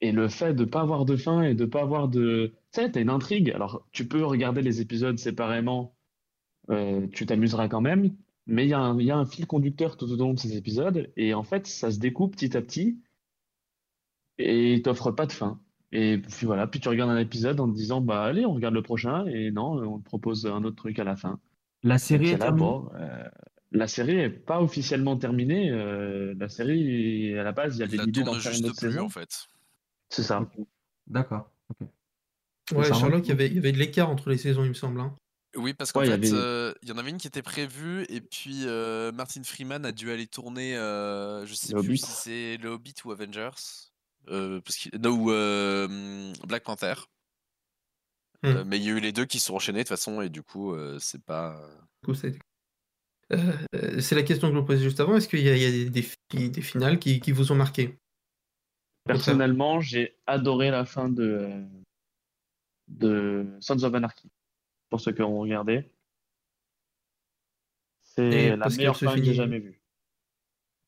et 0.00 0.12
le 0.12 0.28
fait 0.28 0.54
de 0.54 0.64
ne 0.64 0.70
pas 0.70 0.80
avoir 0.80 1.04
de 1.04 1.16
fin 1.16 1.42
et 1.42 1.54
de 1.54 1.64
pas 1.66 1.82
avoir 1.82 2.08
de. 2.08 2.54
Tu 2.72 2.80
sais, 2.80 2.90
t'as 2.90 3.00
une 3.00 3.10
intrigue. 3.10 3.50
Alors, 3.50 3.86
tu 3.92 4.06
peux 4.08 4.24
regarder 4.24 4.62
les 4.62 4.80
épisodes 4.80 5.18
séparément, 5.18 5.96
euh, 6.70 7.06
tu 7.12 7.26
t'amuseras 7.26 7.68
quand 7.68 7.80
même, 7.80 8.16
mais 8.46 8.64
il 8.66 8.70
y, 8.70 8.74
a 8.74 8.78
un- 8.80 8.98
il 8.98 9.06
y 9.06 9.10
a 9.10 9.16
un 9.18 9.26
fil 9.26 9.46
conducteur 9.46 9.96
tout 9.96 10.10
au 10.10 10.16
long 10.16 10.34
de 10.34 10.38
ces 10.38 10.56
épisodes, 10.56 11.12
et 11.16 11.34
en 11.34 11.42
fait, 11.42 11.66
ça 11.66 11.90
se 11.90 11.98
découpe 11.98 12.32
petit 12.36 12.56
à 12.56 12.62
petit, 12.62 13.02
et 14.38 14.74
il 14.74 14.82
t'offre 14.82 15.10
pas 15.12 15.26
de 15.26 15.32
fin. 15.32 15.60
Et 15.92 16.18
puis 16.18 16.46
voilà, 16.46 16.66
puis 16.66 16.80
tu 16.80 16.88
regardes 16.88 17.10
un 17.10 17.18
épisode 17.18 17.60
en 17.60 17.68
te 17.70 17.74
disant, 17.76 18.00
bah 18.00 18.22
allez, 18.24 18.44
on 18.44 18.54
regarde 18.54 18.74
le 18.74 18.82
prochain, 18.82 19.26
et 19.26 19.50
non, 19.50 19.72
on 19.94 19.98
te 19.98 20.04
propose 20.04 20.46
un 20.46 20.64
autre 20.64 20.76
truc 20.76 20.98
à 20.98 21.04
la 21.04 21.16
fin. 21.16 21.40
La 21.86 21.98
série 21.98 22.30
est 22.30 22.38
terminée 22.38 22.58
bon, 22.66 22.90
euh, 22.94 23.28
la 23.72 23.86
série 23.88 24.18
est 24.18 24.30
pas 24.30 24.60
officiellement 24.60 25.16
terminée. 25.16 25.70
euh, 25.70 26.34
la 26.38 26.48
série, 26.48 27.38
à 27.38 27.42
la 27.44 27.52
base, 27.52 27.76
il 27.76 27.80
y 27.80 27.82
avait 27.84 27.96
l'idée 27.98 28.22
d'en 28.24 28.34
faire 28.34 28.52
une 28.52 28.64
autre 28.66 28.76
plus, 28.76 28.88
saison. 28.90 29.04
en 29.04 29.08
fait. 29.08 29.46
C'est 30.10 30.22
ça. 30.22 30.48
D'accord. 31.06 31.50
Ouais, 32.72 32.84
Sherlock, 32.92 33.24
il 33.24 33.28
y 33.28 33.32
avait, 33.32 33.46
il 33.46 33.54
y 33.54 33.58
avait 33.58 33.72
de 33.72 33.78
l'écart 33.78 34.10
entre 34.10 34.28
les 34.30 34.38
saisons, 34.38 34.64
il 34.64 34.70
me 34.70 34.74
semble. 34.74 35.00
hein. 35.00 35.14
Oui, 35.56 35.72
parce 35.72 35.92
qu'en 35.92 36.00
Ouais, 36.00 36.06
il 36.08 36.24
y 36.24 36.28
fait, 36.28 36.34
avait- 36.34 36.42
euh, 36.42 36.72
il 36.82 36.88
y 36.88 36.92
en 36.92 36.98
avait 36.98 37.10
une 37.10 37.16
qui 37.18 37.28
était 37.28 37.42
prévue, 37.42 38.04
et 38.08 38.20
puis 38.20 38.64
euh, 38.66 39.12
Martin 39.12 39.42
Freeman 39.44 39.84
a 39.86 39.92
dû 39.92 40.10
aller 40.10 40.26
tourner, 40.26 40.76
euh, 40.76 41.46
je 41.46 41.54
sais 41.54 41.72
Le 41.72 41.80
plus 41.80 41.88
Hobbit. 41.90 41.98
si 41.98 42.10
c'est 42.10 42.56
Le 42.62 42.70
Hobbit 42.70 42.94
ou 43.04 43.12
Avengers, 43.12 43.50
euh, 44.28 44.60
parce 44.60 44.76
qu'il- 44.76 44.90
non, 45.00 45.10
ou 45.10 45.30
euh, 45.30 46.32
Black 46.46 46.64
Panther. 46.64 46.94
Hmm. 48.46 48.56
Euh, 48.56 48.64
mais 48.64 48.78
il 48.78 48.84
y 48.84 48.88
a 48.88 48.92
eu 48.92 49.00
les 49.00 49.12
deux 49.12 49.24
qui 49.24 49.40
se 49.40 49.46
sont 49.46 49.54
enchaînés 49.54 49.80
de 49.80 49.82
toute 49.84 49.96
façon, 49.96 50.20
et 50.22 50.28
du 50.28 50.42
coup, 50.42 50.72
euh, 50.72 50.98
c'est 51.00 51.22
pas. 51.22 51.60
Du 52.02 52.06
coup, 52.06 52.14
ça 52.14 52.28
a 52.28 52.30
été- 52.30 52.38
Euh, 53.32 54.00
c'est 54.00 54.14
la 54.14 54.22
question 54.22 54.48
que 54.48 54.54
je 54.54 54.60
vous 54.60 54.64
posais 54.66 54.84
juste 54.84 55.00
avant. 55.00 55.16
Est-ce 55.16 55.28
qu'il 55.28 55.40
y 55.40 55.48
a, 55.48 55.56
il 55.56 55.62
y 55.62 55.66
a 55.66 55.70
des, 55.70 55.90
des 55.90 56.02
fi- 56.02 56.50
des 56.50 56.62
finales 56.62 56.98
qui, 57.00 57.18
qui 57.20 57.32
vous 57.32 57.50
ont 57.50 57.56
marqué? 57.56 57.98
Personnellement, 59.04 59.80
j'ai 59.80 60.16
adoré 60.26 60.70
la 60.70 60.84
fin 60.84 61.08
de, 61.08 61.64
de 62.88 63.46
Sons 63.60 63.82
of 63.82 63.94
Anarchy. 63.94 64.30
Pour 64.90 65.00
ceux 65.00 65.12
qui 65.12 65.22
ont 65.22 65.38
regardé. 65.40 65.90
C'est 68.02 68.56
la 68.56 68.68
meilleure 68.68 68.96
fin 68.96 69.16
que 69.16 69.24
j'ai 69.24 69.34
jamais 69.34 69.58
vue. 69.58 69.80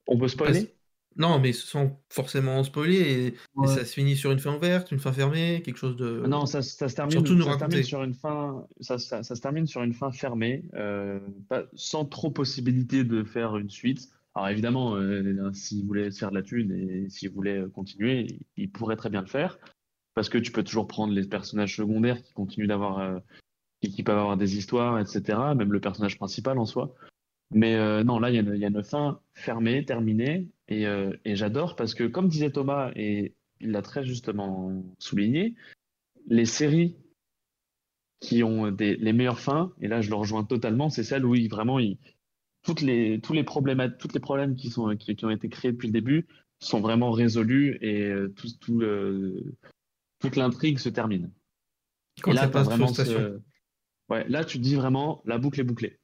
On 0.06 0.16
peut 0.16 0.28
spoiler? 0.28 0.64
Parce- 0.64 0.78
Non, 1.16 1.40
mais 1.40 1.52
sans 1.52 2.00
forcément 2.11 2.62
spoiler. 2.62 2.96
Et, 3.00 3.26
et 3.28 3.34
Ouais. 3.56 3.66
ça 3.66 3.84
se 3.84 3.92
finit 3.94 4.16
sur 4.16 4.30
une 4.30 4.38
fin 4.38 4.54
ouverte, 4.56 4.92
une 4.92 5.00
fin 5.00 5.12
fermée, 5.12 5.62
quelque 5.64 5.76
chose 5.78 5.96
de. 5.96 6.22
Ah 6.24 6.28
Non, 6.28 6.46
ça, 6.46 6.62
ça 6.62 6.88
se 6.88 6.94
termine, 6.94 7.12
Surtout 7.12 7.34
nous 7.34 7.44
ça 7.44 7.54
se 7.54 7.59
termine 7.59 7.74
raconter. 7.76 7.82
sur 7.88 8.02
une 8.04 8.14
fin, 8.14 8.66
ça, 8.80 8.98
ça- 8.98 9.22
ça 9.22 9.34
se 9.34 9.40
termine 9.40 9.66
sur 9.66 9.82
une 9.82 9.94
fin 9.94 10.12
fermée, 10.12 10.64
euh, 10.74 11.18
pas- 11.48 11.64
sans 11.74 12.04
trop 12.04 12.30
possibilité 12.30 13.02
de 13.04 13.24
faire 13.24 13.56
une 13.56 13.70
suite. 13.70 14.09
Alors 14.34 14.48
évidemment, 14.50 14.94
euh, 14.94 15.50
s'il 15.52 15.84
voulait 15.86 16.11
se 16.12 16.18
faire 16.20 16.30
de 16.30 16.36
la 16.36 16.42
thune 16.42 16.70
et 16.70 17.09
s'il 17.11 17.30
voulait 17.30 17.64
continuer, 17.74 18.26
il, 18.28 18.40
il 18.56 18.70
pourrait 18.70 18.94
très 18.96 19.11
bien 19.11 19.20
le 19.22 19.26
faire, 19.26 19.59
parce 20.14 20.28
que 20.28 20.38
tu 20.38 20.52
peux 20.52 20.62
toujours 20.62 20.86
prendre 20.86 21.12
les 21.12 21.26
personnages 21.26 21.74
secondaires 21.76 22.22
qui 22.22 22.32
continuent 22.34 22.68
d'avoir, 22.68 22.98
euh, 23.00 23.18
qui, 23.82 23.90
qui 23.90 24.04
peuvent 24.04 24.18
avoir 24.18 24.36
des 24.36 24.56
histoires, 24.56 25.00
etc. 25.00 25.54
Même 25.56 25.72
le 25.72 25.80
personnage 25.80 26.16
principal 26.18 26.59
en 26.59 26.66
soi. 26.66 26.94
Mais 27.51 27.74
euh, 27.76 28.05
non, 28.05 28.18
là, 28.18 28.30
il 28.30 28.34
y, 28.34 28.38
a 28.38 28.42
une- 28.42 28.55
il 28.55 28.61
y 28.61 28.64
a 28.64 28.68
une 28.68 28.82
fin 28.82 29.20
fermée, 29.34 29.84
terminée, 29.84 30.49
et, 30.68 30.86
euh, 30.86 31.12
et 31.24 31.34
j'adore 31.34 31.76
parce 31.76 31.94
que, 31.94 32.05
comme 32.05 32.28
disait 32.28 32.51
Thomas, 32.51 32.90
et 32.94 33.34
il 33.61 33.70
l'a 33.70 33.82
très 33.82 34.05
justement 34.05 34.82
souligné, 34.99 35.55
les 36.26 36.44
séries 36.44 36.96
qui 38.20 38.42
ont 38.42 38.70
des, 38.70 38.96
les 38.96 39.12
meilleures 39.12 39.38
fins, 39.40 39.72
et 39.80 39.88
là 39.88 40.01
je 40.03 40.11
le 40.11 40.16
rejoins 40.16 40.44
totalement, 40.44 40.90
c'est 40.90 41.05
celles 41.05 41.24
où 41.24 41.34
il, 41.34 41.49
vraiment 41.49 41.78
il, 41.78 41.99
toutes 42.62 42.80
les, 42.82 43.20
tous 43.20 43.32
les 43.32 43.44
problèmes, 43.44 43.94
toutes 43.99 44.12
les 44.12 44.20
problèmes 44.20 44.57
qui, 44.57 44.70
sont, 44.70 44.94
qui, 44.96 45.14
qui 45.16 45.24
ont 45.24 45.30
été 45.30 45.49
créés 45.49 45.72
depuis 45.72 45.86
le 45.86 45.92
début 45.92 46.26
sont 46.61 46.80
vraiment 46.80 47.12
résolus 47.12 47.78
et 47.80 48.03
euh, 48.07 48.28
tout, 48.36 48.49
tout 48.61 48.78
le- 48.78 49.55
toute 50.18 50.34
l'intrigue 50.36 50.78
se 50.78 50.88
termine. 50.88 51.30
Quand 52.20 52.32
et 52.32 52.34
là, 52.34 52.49
pas 52.49 52.64
vraiment 52.64 52.88
ce- 52.88 53.40
ouais, 54.11 54.28
là 54.28 54.44
tu 54.44 54.59
dis 54.59 54.74
vraiment 54.74 55.22
la 55.24 55.38
boucle 55.38 55.61
est 55.61 55.64
bouclée. 55.64 55.99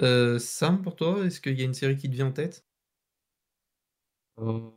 Euh, 0.00 0.38
Sam, 0.38 0.82
pour 0.82 0.96
toi, 0.96 1.24
est-ce 1.24 1.40
qu'il 1.40 1.58
y 1.58 1.62
a 1.62 1.64
une 1.64 1.72
série 1.74 1.96
qui 1.96 2.08
te 2.10 2.14
vient 2.14 2.26
en 2.28 2.32
tête? 2.32 2.66
Euh, 4.38 4.70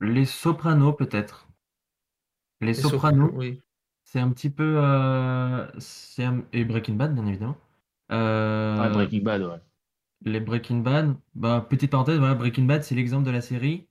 Les 0.00 0.24
Sopranos, 0.26 0.94
peut-être. 0.96 1.46
Les 2.60 2.68
Les 2.68 2.74
Sopranos, 2.74 3.30
oui. 3.34 3.60
c'est 4.04 4.20
un 4.20 4.30
petit 4.30 4.50
peu. 4.50 4.76
euh, 4.78 5.66
c'est 5.78 6.24
un- 6.24 6.44
Et 6.52 6.64
Breaking 6.64 6.94
Bad, 6.94 7.14
bien 7.14 7.26
évidemment. 7.26 7.56
Euh, 8.12 8.76
Ouais, 8.82 8.90
Breaking 8.90 9.22
Bad, 9.22 9.42
ouais. 9.42 9.60
Les 10.24 10.40
Breaking 10.40 10.78
Bad, 10.78 11.16
bah, 11.34 11.66
petite 11.68 11.90
parenthèse, 11.90 12.18
voilà, 12.18 12.34
Breaking 12.34 12.64
Bad, 12.64 12.82
c'est 12.82 12.94
l'exemple 12.94 13.24
de 13.26 13.30
la 13.30 13.40
série 13.40 13.86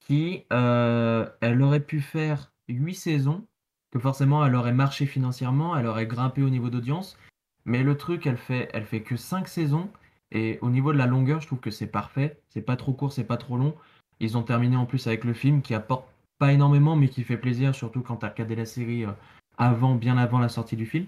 qui, 0.00 0.44
euh, 0.52 1.28
elle 1.40 1.62
aurait 1.62 1.80
pu 1.80 2.00
faire 2.00 2.52
8 2.68 2.94
saisons, 2.94 3.46
que 3.92 3.98
forcément 3.98 4.44
elle 4.46 4.54
aurait 4.56 4.72
marché 4.74 5.06
financièrement, 5.06 5.76
elle 5.76 5.86
aurait 5.86 6.06
grimpé 6.06 6.42
au 6.42 6.50
niveau 6.50 6.70
d'audience, 6.70 7.16
mais 7.64 7.82
le 7.82 7.96
truc, 7.96 8.26
elle 8.26 8.36
fait, 8.36 8.68
elle 8.72 8.84
fait 8.84 9.02
que 9.02 9.16
5 9.16 9.48
saisons, 9.48 9.90
et 10.30 10.58
au 10.62 10.70
niveau 10.70 10.92
de 10.92 10.98
la 10.98 11.06
longueur, 11.06 11.40
je 11.40 11.46
trouve 11.46 11.60
que 11.60 11.70
c'est 11.70 11.86
parfait, 11.86 12.40
c'est 12.48 12.62
pas 12.62 12.76
trop 12.76 12.92
court, 12.92 13.12
c'est 13.12 13.24
pas 13.24 13.36
trop 13.36 13.56
long. 13.56 13.74
Ils 14.20 14.36
ont 14.36 14.42
terminé 14.42 14.76
en 14.76 14.86
plus 14.86 15.06
avec 15.06 15.24
le 15.24 15.32
film 15.32 15.62
qui 15.62 15.74
apporte 15.74 16.06
pas 16.38 16.52
énormément, 16.52 16.96
mais 16.96 17.08
qui 17.08 17.22
fait 17.22 17.36
plaisir, 17.36 17.74
surtout 17.74 18.02
quand 18.02 18.16
t'as 18.16 18.30
regardé 18.30 18.56
la 18.56 18.66
série 18.66 19.04
euh, 19.04 19.12
avant, 19.58 19.94
bien 19.94 20.18
avant 20.18 20.40
la 20.40 20.48
sortie 20.48 20.76
du 20.76 20.86
film. 20.86 21.06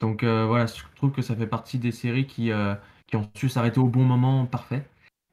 Donc 0.00 0.22
euh, 0.22 0.46
voilà, 0.46 0.66
je 0.66 0.82
trouve 0.96 1.12
que 1.12 1.22
ça 1.22 1.36
fait 1.36 1.46
partie 1.46 1.78
des 1.78 1.92
séries 1.92 2.26
qui, 2.26 2.50
euh, 2.52 2.74
qui 3.06 3.16
ont 3.16 3.30
su 3.34 3.48
s'arrêter 3.48 3.78
au 3.80 3.88
bon 3.88 4.04
moment, 4.04 4.46
parfait. 4.46 4.84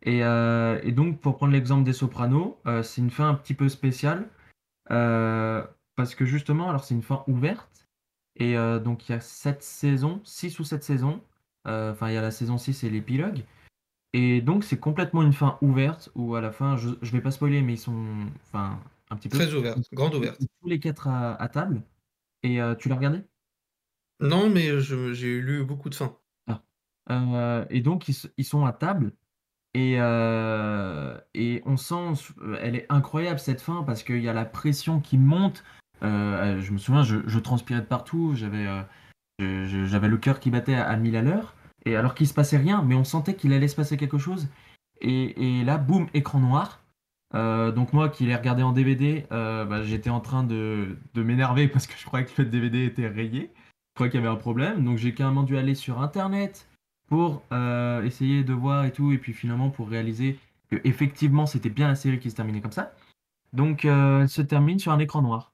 Et, 0.03 0.19
et 0.19 0.91
donc, 0.91 1.19
pour 1.19 1.37
prendre 1.37 1.53
l'exemple 1.53 1.83
des 1.83 1.93
Sopranos, 1.93 2.59
c'est 2.83 3.01
une 3.01 3.09
fin 3.09 3.27
un 3.27 3.33
petit 3.33 3.55
peu 3.55 3.69
spéciale. 3.69 4.29
parce 4.87 6.13
que 6.15 6.25
justement, 6.25 6.69
alors 6.69 6.83
c'est 6.83 6.93
une 6.93 7.01
fin 7.01 7.23
ouverte. 7.25 7.84
Et 8.37 8.57
euh, 8.57 8.79
donc, 8.79 9.07
il 9.07 9.13
y 9.13 9.15
a 9.15 9.19
7 9.19 9.63
saisons, 9.63 10.21
6 10.23 10.59
ou 10.59 10.63
7 10.63 10.83
saisons. 10.83 11.21
Euh, 11.67 11.91
Enfin, 11.91 12.09
il 12.09 12.13
y 12.13 12.17
a 12.17 12.21
la 12.21 12.31
saison 12.31 12.57
6 12.57 12.83
et 12.83 12.89
l'épilogue. 12.89 13.43
Et 14.13 14.41
donc, 14.41 14.63
c'est 14.63 14.79
complètement 14.79 15.23
une 15.23 15.33
fin 15.33 15.57
ouverte 15.61 16.09
où 16.15 16.35
à 16.35 16.41
la 16.41 16.51
fin, 16.51 16.77
je, 16.77 16.89
je 17.01 17.11
vais 17.11 17.21
pas 17.21 17.31
spoiler, 17.31 17.61
mais 17.61 17.73
ils 17.73 17.79
sont. 17.79 18.27
Enfin, 18.47 18.79
un 19.09 19.15
petit 19.15 19.29
peu. 19.29 19.37
Très 19.37 19.53
ouverte, 19.53 19.79
grande 19.93 20.15
ouverte. 20.15 20.39
Tous 20.61 20.69
les 20.69 20.79
quatre 20.79 21.07
à, 21.07 21.35
à 21.41 21.47
table. 21.49 21.81
Et 22.43 22.61
euh, 22.61 22.75
tu 22.75 22.89
l'as 22.89 22.95
regardé? 22.95 23.23
Non, 24.19 24.49
mais 24.49 24.79
j'ai 24.79 25.41
lu 25.41 25.65
beaucoup 25.65 25.89
de 25.89 25.95
fins. 25.95 26.17
Euh, 27.11 27.65
et 27.69 27.81
donc, 27.81 28.07
ils, 28.07 28.15
ils 28.37 28.45
sont 28.45 28.65
à 28.65 28.73
table. 28.73 29.13
Et, 29.73 29.95
euh, 29.99 31.19
et 31.33 31.61
on 31.65 31.75
sent, 31.75 32.33
elle 32.61 32.75
est 32.77 32.85
incroyable 32.89 33.39
cette 33.39 33.61
fin 33.61 33.83
parce 33.83 34.03
qu'il 34.03 34.21
y 34.21 34.29
a 34.29 34.33
la 34.33 34.45
pression 34.45 35.01
qui 35.01 35.17
monte. 35.17 35.63
Euh, 36.03 36.61
je 36.61 36.71
me 36.71 36.77
souviens, 36.77 37.03
je, 37.03 37.39
transpirais 37.39 37.81
de 37.81 37.85
partout. 37.85 38.33
J'avais 38.35 38.67
euh, 38.67 39.85
j'avais 39.85 40.07
le 40.07 40.17
cœur 40.17 40.39
qui 40.39 40.51
battait 40.51 40.75
à, 40.75 40.87
à 40.87 40.95
1000 40.95 41.15
à 41.15 41.21
l'heure. 41.21 41.55
Et 41.85 41.95
alors 41.95 42.15
qu'il 42.15 42.27
se 42.27 42.33
passait 42.33 42.57
rien, 42.57 42.81
mais 42.81 42.95
on 42.95 43.03
sentait 43.03 43.35
qu'il 43.35 43.53
allait 43.53 43.67
se 43.67 43.75
passer 43.75 43.95
quelque 43.97 44.17
chose. 44.17 44.47
Et, 45.01 45.63
là, 45.63 45.77
boum, 45.77 46.07
écran 46.13 46.39
noir. 46.39 46.81
Euh, 47.33 47.71
donc 47.71 47.91
moi 47.91 48.09
qui 48.09 48.25
l'ai 48.25 48.35
regardé 48.35 48.63
en 48.63 48.71
DVD, 48.71 49.25
euh, 49.31 49.65
bah, 49.65 49.83
j'étais 49.83 50.09
en 50.09 50.21
train 50.21 50.43
de, 50.43 50.97
m'énerver 51.15 51.67
parce 51.71 51.87
que 51.87 51.97
je 51.97 52.05
croyais 52.05 52.25
que 52.25 52.41
le 52.41 52.47
DVD 52.47 52.85
était 52.85 53.07
rayé. 53.07 53.51
Je 53.55 53.95
croyais 53.95 54.11
qu'il 54.11 54.19
y 54.19 54.23
avait 54.23 54.33
un 54.33 54.39
problème. 54.39 54.83
Donc 54.83 54.97
j'ai 54.97 55.13
carrément 55.13 55.43
dû 55.43 55.57
aller 55.57 55.75
sur 55.75 56.01
Internet 56.01 56.67
pour 57.07 57.43
euh, 57.51 58.03
essayer 58.03 58.43
de 58.43 58.53
voir 58.53 58.85
et 58.85 58.91
tout. 58.91 59.11
Et 59.11 59.17
puis 59.17 59.33
finalement 59.33 59.69
pour 59.69 59.89
réaliser 59.89 60.39
que 60.69 60.77
effectivement 60.83 61.45
c'était 61.45 61.69
bien 61.69 61.87
la 61.87 61.95
série 61.95 62.19
qui 62.19 62.31
se 62.31 62.35
terminait 62.35 62.61
comme 62.61 62.71
ça. 62.71 62.93
Donc 63.53 63.85
euh, 63.85 64.21
elle 64.21 64.29
se 64.29 64.41
termine 64.41 64.79
sur 64.79 64.91
un 64.91 64.99
écran 64.99 65.21
noir. 65.21 65.51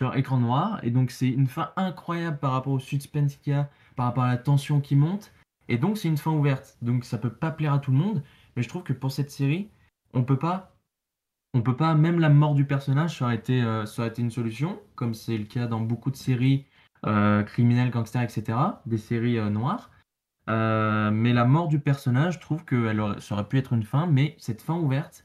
Sur 0.00 0.16
écran 0.16 0.38
noir. 0.38 0.80
Et 0.82 0.90
donc 0.90 1.10
c'est 1.10 1.28
une 1.28 1.46
fin 1.46 1.72
incroyable 1.76 2.38
par 2.38 2.52
rapport 2.52 2.72
au 2.72 2.78
suspense 2.80 3.36
qu'il 3.36 3.52
y 3.52 3.56
a, 3.56 3.70
par 3.96 4.06
rapport 4.06 4.24
à 4.24 4.28
la 4.28 4.38
tension 4.38 4.80
qui 4.80 4.96
monte. 4.96 5.32
Et 5.68 5.78
donc 5.78 5.98
c'est 5.98 6.08
une 6.08 6.18
fin 6.18 6.32
ouverte. 6.32 6.76
Donc 6.82 7.04
ça 7.04 7.18
peut 7.18 7.32
pas 7.32 7.50
plaire 7.50 7.74
à 7.74 7.78
tout 7.78 7.92
le 7.92 7.98
monde. 7.98 8.22
Mais 8.56 8.62
je 8.62 8.68
trouve 8.68 8.82
que 8.82 8.92
pour 8.92 9.12
cette 9.12 9.30
série, 9.30 9.68
on 10.12 10.22
peut 10.24 10.38
pas 10.38 10.74
on 11.54 11.62
peut 11.62 11.76
pas, 11.76 11.94
même 11.94 12.18
la 12.18 12.28
mort 12.30 12.54
du 12.54 12.64
personnage, 12.64 13.18
ça 13.18 13.26
aurait 13.26 13.36
été, 13.36 13.62
euh, 13.62 13.86
ça 13.86 14.02
aurait 14.02 14.10
été 14.10 14.20
une 14.20 14.30
solution, 14.32 14.80
comme 14.96 15.14
c'est 15.14 15.38
le 15.38 15.44
cas 15.44 15.66
dans 15.68 15.80
beaucoup 15.80 16.10
de 16.10 16.16
séries 16.16 16.66
euh, 17.06 17.44
criminelles, 17.44 17.90
gangsters, 17.90 18.22
etc., 18.22 18.58
des 18.86 18.98
séries 18.98 19.38
euh, 19.38 19.50
noires. 19.50 19.90
Euh, 20.50 21.12
mais 21.12 21.32
la 21.32 21.44
mort 21.44 21.68
du 21.68 21.78
personnage, 21.78 22.34
je 22.34 22.40
trouve 22.40 22.64
que 22.64 22.86
elle 22.86 23.00
aurait- 23.00 23.20
ça 23.20 23.36
aurait 23.36 23.48
pu 23.48 23.56
être 23.58 23.72
une 23.72 23.84
fin, 23.84 24.06
mais 24.06 24.34
cette 24.38 24.62
fin 24.62 24.74
ouverte, 24.74 25.24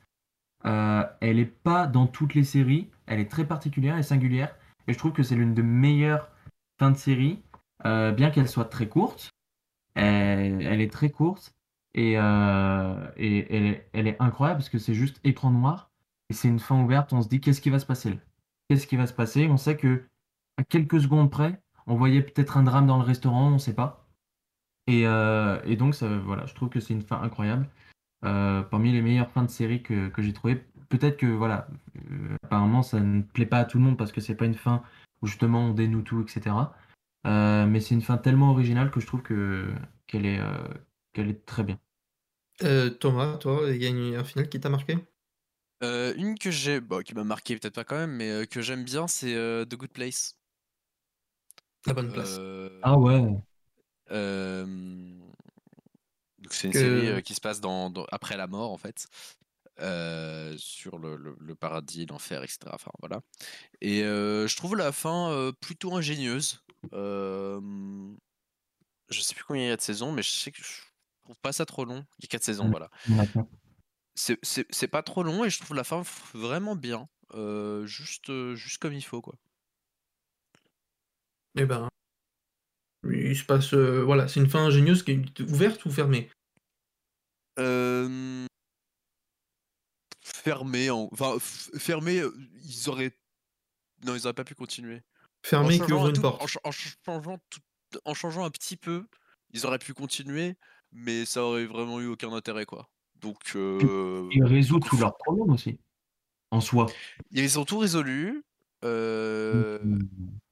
elle 0.63 1.37
n'est 1.37 1.45
pas 1.45 1.87
dans 1.87 2.05
toutes 2.05 2.35
les 2.35 2.43
séries, 2.43 2.89
elle 3.07 3.19
est 3.19 3.31
très 3.31 3.45
particulière 3.45 3.97
et 3.97 4.03
singulière, 4.03 4.55
et 4.89 4.93
je 4.93 4.97
trouve 4.97 5.13
que 5.13 5.21
c'est 5.21 5.35
l'une 5.35 5.53
des 5.53 5.61
meilleures 5.61 6.31
fins 6.79 6.89
de 6.89 6.97
série, 6.97 7.43
euh, 7.85 8.11
bien 8.11 8.31
qu'elle 8.31 8.49
soit 8.49 8.65
très 8.65 8.89
courte, 8.89 9.29
elle, 9.93 10.81
est 10.81 10.91
très 10.91 11.11
courte, 11.11 11.53
et, 11.93 12.17
euh, 12.17 13.11
elle, 13.15 14.07
est, 14.07 14.17
incroyable 14.19 14.59
parce 14.59 14.69
que 14.69 14.79
c'est 14.79 14.95
juste 14.95 15.19
écran 15.23 15.51
noir, 15.51 15.91
et 16.29 16.33
c'est 16.33 16.47
une 16.47 16.59
fin 16.59 16.81
ouverte, 16.81 17.13
on 17.13 17.21
se 17.21 17.29
dit 17.29 17.39
qu'est-ce 17.39 17.61
qui 17.61 17.69
va 17.69 17.77
se 17.77 17.85
passer 17.85 18.19
Qu'est-ce 18.67 18.87
qui 18.87 18.97
va 18.97 19.05
se 19.05 19.13
passer? 19.13 19.47
On 19.47 19.57
sait 19.57 19.77
que 19.77 20.05
à 20.57 20.63
quelques 20.63 21.01
secondes 21.01 21.29
près, 21.29 21.61
on 21.85 21.95
voyait 21.95 22.21
peut-être 22.21 22.57
un 22.57 22.63
drame 22.63 22.87
dans 22.87 22.97
le 22.97 23.03
restaurant, 23.03 23.49
on 23.49 23.53
ne 23.53 23.57
sait 23.59 23.75
pas. 23.75 24.07
Et, 24.87 25.05
euh, 25.05 25.61
et 25.65 25.75
donc, 25.75 25.95
ça, 25.95 26.07
voilà, 26.19 26.45
je 26.47 26.53
trouve 26.55 26.69
que 26.69 26.79
c'est 26.79 26.93
une 26.93 27.01
fin 27.01 27.21
incroyable. 27.21 27.69
Parmi 28.21 28.91
les 28.91 29.01
meilleures 29.01 29.31
fins 29.31 29.43
de 29.43 29.49
série 29.49 29.81
que, 29.81 30.09
que 30.09 30.21
j'ai 30.21 30.33
trouvées. 30.33 30.63
Peut-être 30.89 31.17
que 31.17 31.25
voilà, 31.27 31.67
euh, 32.11 32.35
apparemment 32.43 32.83
ça 32.83 32.99
ne 32.99 33.21
plaît 33.21 33.45
pas 33.45 33.59
à 33.59 33.65
tout 33.65 33.77
le 33.77 33.83
monde 33.83 33.97
parce 33.97 34.11
que 34.11 34.21
c'est 34.21 34.35
pas 34.35 34.45
une 34.45 34.55
fin 34.55 34.83
où 35.21 35.27
justement 35.27 35.67
on 35.67 35.73
dénoue 35.73 36.01
tout, 36.01 36.21
etc. 36.23 36.75
Euh, 37.27 37.65
mais 37.67 37.81
c'est 37.81 37.95
une 37.95 38.01
fin 38.01 38.17
tellement 38.17 38.51
originale 38.51 38.91
que 38.91 38.99
je 38.99 39.07
trouve 39.07 39.21
que 39.21 39.73
qu'elle 40.07 40.25
est 40.25 40.39
euh, 40.39 40.67
qu'elle 41.13 41.29
est 41.29 41.45
très 41.45 41.63
bien. 41.63 41.79
Euh, 42.63 42.89
Thomas, 42.89 43.37
toi, 43.37 43.63
il 43.69 43.81
y 43.81 43.85
a 43.85 43.89
une- 43.89 44.15
un 44.15 44.23
final 44.23 44.47
qui 44.49 44.59
t'a 44.61 44.69
marqué? 44.69 44.97
Euh, 45.83 46.13
une 46.15 46.37
que 46.37 46.51
j'ai, 46.51 46.79
bon, 46.79 47.03
qui 47.03 47.13
m'a 47.15 47.23
marqué 47.25 47.57
peut-être 47.57 47.75
pas 47.75 47.83
quand 47.83 47.97
même, 47.97 48.11
mais 48.15 48.29
euh, 48.29 48.45
que 48.45 48.61
j'aime 48.61 48.83
bien, 48.85 49.07
c'est 49.07 49.35
euh, 49.35 49.65
The 49.65 49.75
Good 49.75 49.91
Place. 49.91 50.35
La 51.85 51.93
bonne 51.93 52.11
place. 52.11 52.37
Euh, 52.37 52.69
Ah 52.81 52.97
ouais. 52.97 53.41
euh, 54.11 54.65
donc 56.39 56.53
c'est 56.53 56.67
une 56.67 56.73
Que- 56.73 56.79
série 56.79 57.07
euh, 57.09 57.21
qui 57.21 57.35
se 57.35 57.41
passe 57.41 57.61
dans, 57.61 57.89
dans- 57.89 58.05
après 58.11 58.37
la 58.37 58.47
mort 58.47 58.71
en 58.71 58.77
fait, 58.77 59.07
euh, 59.79 60.55
sur 60.57 60.97
le, 60.99 61.15
le- 61.15 61.35
le 61.39 61.55
paradis, 61.55 62.05
l'enfer, 62.05 62.43
etc. 62.43 62.59
Enfin 62.73 62.91
voilà. 62.99 63.21
Et 63.81 64.03
euh, 64.03 64.47
je 64.47 64.55
trouve 64.57 64.75
la 64.75 64.91
fin 64.91 65.31
euh, 65.31 65.51
plutôt 65.51 65.95
ingénieuse. 65.95 66.61
Euh, 66.93 67.59
je 69.09 69.21
sais 69.21 69.35
plus 69.35 69.43
combien 69.43 69.63
il 69.63 69.67
y 69.67 69.71
a 69.71 69.77
de 69.77 69.81
saisons, 69.81 70.11
mais 70.11 70.21
je 70.21 70.29
sais 70.29 70.51
que 70.51 70.61
je 70.63 70.81
trouve 71.23 71.39
pas 71.41 71.51
ça 71.51 71.65
trop 71.65 71.85
long. 71.85 72.05
Il 72.19 72.23
y 72.23 72.25
a 72.25 72.27
quatre 72.29 72.43
saisons, 72.43 72.65
Mm. 72.67 72.71
voilà. 72.71 72.89
C'est- 74.15 74.87
pas 74.87 75.03
trop 75.03 75.23
long 75.23 75.45
et 75.45 75.49
je 75.49 75.59
trouve 75.59 75.75
la 75.75 75.83
fin 75.83 76.01
vraiment 76.33 76.75
bien. 76.75 77.07
Euh, 77.35 77.85
juste, 77.85 78.31
juste 78.55 78.79
comme 78.79 78.93
il 78.93 79.03
faut 79.03 79.21
quoi. 79.21 79.35
Eh 81.55 81.65
ben, 81.65 81.87
il 83.09 83.35
se 83.37 83.43
passe, 83.45 83.73
euh, 83.73 84.01
voilà, 84.03 84.27
c'est 84.27 84.39
une 84.39 84.49
fin 84.49 84.65
ingénieuse 84.65 85.03
qui 85.03 85.11
est 85.11 85.39
ouverte 85.41 85.85
ou 85.85 85.91
fermée? 85.91 86.29
Euh, 87.59 88.45
Fermé, 90.49 90.89
en... 90.89 91.09
enfin 91.11 91.37
fermé, 91.39 92.19
euh, 92.19 92.33
ils 92.65 92.89
auraient, 92.89 93.11
non, 94.05 94.15
ils 94.15 94.21
auraient 94.25 94.33
pas 94.33 94.43
pu 94.43 94.55
continuer. 94.55 95.01
Fermée 95.45 95.67
En 95.67 95.71
qui 95.71 95.77
changeant 95.79 95.95
ouvre 95.95 96.05
un 96.05 96.09
une 96.09 96.15
tout- 96.15 96.21
porte. 96.21 96.41
En, 96.41 96.47
cha- 96.47 96.59
en 96.63 96.71
changeant 96.71 97.37
tout- 97.49 97.99
en 98.05 98.13
changeant 98.13 98.43
un 98.45 98.49
petit 98.49 98.77
peu, 98.77 99.05
ils 99.51 99.65
auraient 99.65 99.79
pu 99.79 99.93
continuer, 99.93 100.55
mais 100.91 101.25
ça 101.25 101.43
aurait 101.43 101.65
vraiment 101.65 101.99
eu 102.01 102.07
aucun 102.07 102.31
intérêt 102.33 102.65
quoi. 102.65 102.89
Donc, 103.15 103.37
euh, 103.55 104.27
Il 104.31 104.43
résout 104.45 104.79
tous 104.79 104.97
leurs 104.97 105.17
problèmes 105.17 105.49
aussi, 105.51 105.77
en 106.51 106.61
soi. 106.61 106.85
ils 107.31 107.59
ont 107.59 107.65
tout 107.65 107.77
résolu. 107.79 108.43
euh, 108.85 109.79
Mm. 109.83 110.07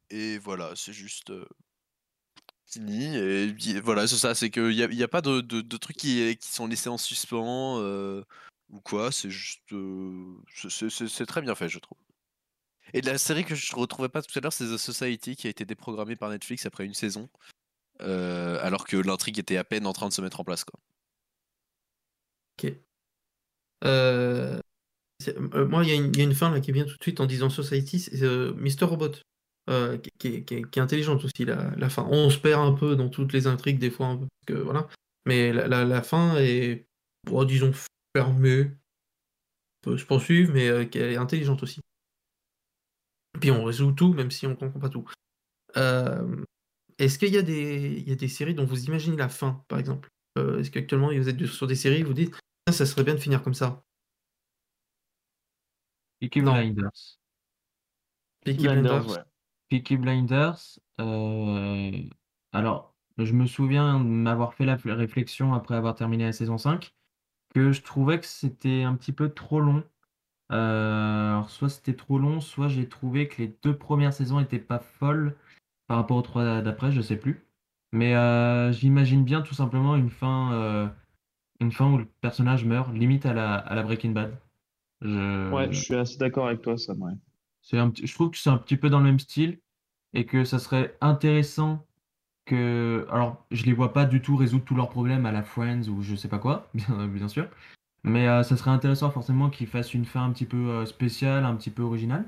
Et 0.09 0.37
voilà, 0.37 0.71
c'est 0.75 0.93
juste 0.93 1.29
euh, 1.31 1.45
fini. 2.65 3.15
Et 3.17 3.79
voilà, 3.81 4.07
c'est 4.07 4.15
ça, 4.17 4.35
c'est 4.35 4.49
qu'il 4.49 4.69
n'y 4.69 4.83
a, 4.83 4.87
y 4.91 5.03
a 5.03 5.07
pas 5.07 5.21
de, 5.21 5.41
de- 5.41 5.61
de 5.61 5.77
trucs 5.77 5.97
qui, 5.97 6.35
qui 6.37 6.47
sont 6.47 6.67
laissés 6.67 6.89
en 6.89 6.97
suspens 6.97 7.79
euh, 7.79 8.23
ou 8.69 8.79
quoi, 8.81 9.11
c'est 9.11 9.29
juste. 9.29 9.61
c'est- 10.69 11.25
très 11.25 11.41
bien 11.41 11.55
fait, 11.55 11.69
je 11.69 11.79
trouve. 11.79 11.97
Et 12.93 13.01
la 13.01 13.17
série 13.17 13.43
que 13.43 13.55
je 13.55 13.75
ne 13.75 13.79
retrouvais 13.79 14.09
pas 14.09 14.21
tout 14.21 14.37
à 14.37 14.41
l'heure, 14.41 14.53
c'est 14.53 14.65
The 14.65 14.77
Society 14.77 15.35
qui 15.35 15.47
a 15.47 15.49
été 15.49 15.65
déprogrammée 15.65 16.15
par 16.15 16.29
Netflix 16.29 16.65
après 16.65 16.85
une 16.85 16.93
saison, 16.93 17.29
alors 17.99 18.85
que 18.85 18.97
l'intrigue 18.97 19.39
était 19.39 19.57
à 19.57 19.63
peine 19.63 19.85
en 19.87 19.93
train 19.93 20.07
de 20.07 20.13
se 20.13 20.21
mettre 20.21 20.39
en 20.39 20.43
place. 20.43 20.63
Quoi. 20.63 20.79
Ok. 22.63 22.73
Euh, 23.83 24.59
euh, 25.27 25.67
moi, 25.67 25.83
il 25.83 25.89
y, 25.89 26.21
a 26.21 26.23
une- 26.23 26.33
fin 26.33 26.49
là 26.51 26.59
qui 26.59 26.71
vient 26.71 26.85
tout 26.85 26.97
de 26.97 27.03
suite 27.03 27.19
en 27.19 27.25
disant 27.25 27.49
Society, 27.49 27.99
c'est 27.99 28.23
euh, 28.23 28.53
Mr. 28.55 28.85
Robot, 28.85 29.11
euh, 29.69 29.97
qui, 29.97 30.43
qui 30.43 30.45
qui 30.45 30.79
est- 30.79 30.79
intelligente 30.79 31.23
aussi, 31.23 31.45
la, 31.45 31.71
la 31.75 31.89
fin. 31.89 32.07
On 32.09 32.29
se 32.29 32.37
perd 32.37 32.61
un 32.61 32.73
peu 32.73 32.95
dans 32.95 33.09
toutes 33.09 33.33
les 33.33 33.47
intrigues, 33.47 33.79
des 33.79 33.91
fois, 33.91 34.17
parce 34.17 34.29
que, 34.47 34.53
voilà. 34.53 34.87
Mais 35.25 35.51
la, 35.51 35.67
la- 35.67 35.85
la 35.85 36.01
fin 36.01 36.37
est, 36.37 36.87
bon, 37.25 37.43
disons, 37.43 37.71
fermée. 38.17 38.71
On 39.85 39.91
peut 39.91 39.97
se 39.97 40.05
poursuivre, 40.05 40.51
mais 40.53 40.67
euh, 40.67 40.85
qu'elle 40.85 41.11
est 41.11 41.17
intelligente 41.17 41.61
aussi. 41.63 41.81
Puis 43.39 43.51
on 43.51 43.63
résout 43.63 43.91
tout, 43.91 44.13
même 44.13 44.31
si 44.31 44.47
on 44.47 44.55
comprend 44.55 44.79
pas 44.79 44.89
tout. 44.89 45.05
Euh, 45.77 46.43
Est-ce 46.97 47.19
qu'il 47.19 47.31
y, 47.33 47.37
a 47.37 47.43
des- 47.43 47.97
il 47.99 48.09
y 48.09 48.11
a 48.11 48.15
des 48.15 48.27
séries 48.27 48.55
dont 48.55 48.65
vous 48.65 48.85
imaginez 48.85 49.17
la 49.17 49.29
fin, 49.29 49.63
par 49.67 49.77
exemple? 49.77 50.09
Euh, 50.39 50.59
Est-ce 50.59 50.71
qu'actuellement 50.71 51.09
vous 51.09 51.29
êtes 51.29 51.45
sur 51.45 51.67
des 51.67 51.75
séries, 51.75 52.01
vous 52.03 52.13
dites 52.13 52.33
Ah, 52.67 52.71
ça 52.71 52.85
serait 52.87 53.03
bien 53.03 53.13
de 53.13 53.19
finir 53.19 53.43
comme 53.43 53.53
ça? 53.53 53.83
Peaky. 56.19 56.41
Blinders. 56.41 57.19
Peaky 58.43 58.63
Blinders, 58.63 59.03
Blinders. 59.03 59.17
ouais. 59.17 59.23
Peaky 59.69 59.97
Blinders, 59.97 60.79
euh, 60.99 61.91
alors, 62.53 62.95
je 63.17 63.33
me 63.33 63.45
souviens 63.45 63.99
de 63.99 64.05
m'avoir 64.05 64.53
fait 64.53 64.65
la 64.65 64.77
réflexion 64.77 65.53
après 65.53 65.75
avoir 65.75 65.93
terminé 65.95 66.23
la 66.23 66.31
saison 66.33 66.57
5, 66.57 66.95
que 67.53 67.71
je 67.71 67.81
trouvais 67.81 68.19
que 68.19 68.25
c'était 68.25 68.83
un 68.83 68.95
petit 68.95 69.11
peu 69.11 69.29
trop 69.29 69.59
long. 69.59 69.83
Euh, 70.51 71.31
alors, 71.31 71.49
soit 71.49 71.69
c'était 71.69 71.95
trop 71.95 72.19
long, 72.19 72.41
soit 72.41 72.69
j'ai 72.69 72.87
trouvé 72.87 73.27
que 73.27 73.41
les 73.41 73.57
deux 73.63 73.75
premières 73.77 74.13
saisons 74.13 74.39
étaient 74.39 74.59
pas 74.59 74.79
folles 74.79 75.35
par 75.87 75.97
rapport 75.97 76.17
aux 76.17 76.21
trois 76.21 76.61
d'après, 76.61 76.91
je 76.91 77.01
sais 77.01 77.17
plus. 77.17 77.45
Mais 77.91 78.15
euh, 78.15 78.71
j'imagine 78.71 79.23
bien 79.23 79.41
tout 79.41 79.53
simplement 79.53 79.95
une 79.95 80.09
fin, 80.09 80.53
euh, 80.53 80.87
une 81.59 81.71
fin 81.71 81.91
où 81.91 81.97
le 81.97 82.05
personnage 82.21 82.65
meurt, 82.65 82.93
limite 82.93 83.25
à 83.25 83.33
la, 83.33 83.55
à 83.55 83.75
la 83.75 83.83
Breaking 83.83 84.11
Bad. 84.11 84.37
Je... 85.01 85.53
Ouais, 85.53 85.71
je 85.71 85.79
suis 85.79 85.95
assez 85.95 86.17
d'accord 86.17 86.47
avec 86.47 86.61
toi, 86.61 86.77
Sam. 86.77 87.01
Ouais. 87.01 87.13
C'est 87.61 87.77
un 87.77 87.89
petit- 87.89 88.07
je 88.07 88.13
trouve 88.13 88.31
que 88.31 88.37
c'est 88.37 88.49
un 88.49 88.57
petit 88.57 88.77
peu 88.77 88.89
dans 88.89 88.99
le 88.99 89.05
même 89.05 89.19
style 89.19 89.59
et 90.13 90.25
que 90.25 90.43
ça 90.43 90.59
serait 90.59 90.97
intéressant 91.01 91.85
que. 92.47 93.07
Alors, 93.11 93.45
je 93.51 93.65
les 93.65 93.73
vois 93.73 93.93
pas 93.93 94.05
du 94.05 94.21
tout 94.23 94.37
résoudre 94.37 94.65
tous 94.65 94.75
leurs 94.75 94.89
problèmes 94.89 95.27
à 95.27 95.33
la 95.33 95.43
Friends 95.43 95.89
ou 95.89 96.03
je 96.03 96.15
sais 96.15 96.29
pas 96.29 96.39
quoi, 96.39 96.69
bien, 96.75 97.07
bien 97.07 97.29
sûr. 97.29 97.49
Mais 98.03 98.27
euh, 98.29 98.43
ça 98.43 98.57
serait 98.57 98.71
intéressant 98.71 99.11
forcément 99.11 99.49
qu'ils 99.51 99.67
fassent 99.67 99.93
une 99.93 100.05
fin 100.05 100.25
un 100.25 100.31
petit 100.31 100.45
peu 100.45 100.57
euh, 100.57 100.85
spéciale, 100.87 101.45
un 101.45 101.55
petit 101.55 101.71
peu 101.71 101.83
originale. 101.83 102.25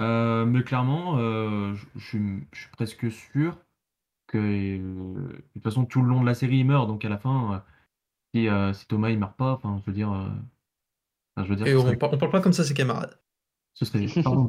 Euh, 0.00 0.46
mais 0.46 0.62
clairement, 0.64 1.18
euh, 1.18 1.74
je 1.96 2.00
suis 2.06 2.46
presque 2.72 3.10
sûr 3.12 3.58
que. 4.28 4.38
euh, 4.38 4.78
de 5.34 5.44
toute 5.54 5.62
façon, 5.64 5.86
tout 5.86 6.02
le 6.02 6.08
long 6.08 6.20
de 6.22 6.26
la 6.26 6.34
série, 6.34 6.58
il 6.58 6.66
meurt. 6.66 6.88
Donc 6.88 7.04
à 7.04 7.10
la 7.10 7.18
fin, 7.18 7.54
euh, 7.54 7.58
si, 8.34 8.48
euh, 8.48 8.72
si 8.74 8.86
Thomas 8.88 9.10
il 9.10 9.18
meurt 9.20 9.36
pas, 9.36 9.52
enfin, 9.54 9.78
je 9.80 9.90
veux 9.90 9.94
dire. 9.96 10.12
euh, 10.12 10.28
enfin, 11.36 11.44
je 11.44 11.50
veux 11.50 11.56
dire, 11.56 11.68
Et 11.68 11.74
on, 11.74 11.80
serait, 11.80 11.96
par- 11.98 12.12
on 12.12 12.18
parle 12.18 12.30
pas 12.32 12.40
comme 12.40 12.52
ça, 12.54 12.64
ses 12.64 12.72
camarades. 12.74 13.18
ce 13.74 13.84
serait- 13.84 14.06
pardon. 14.22 14.48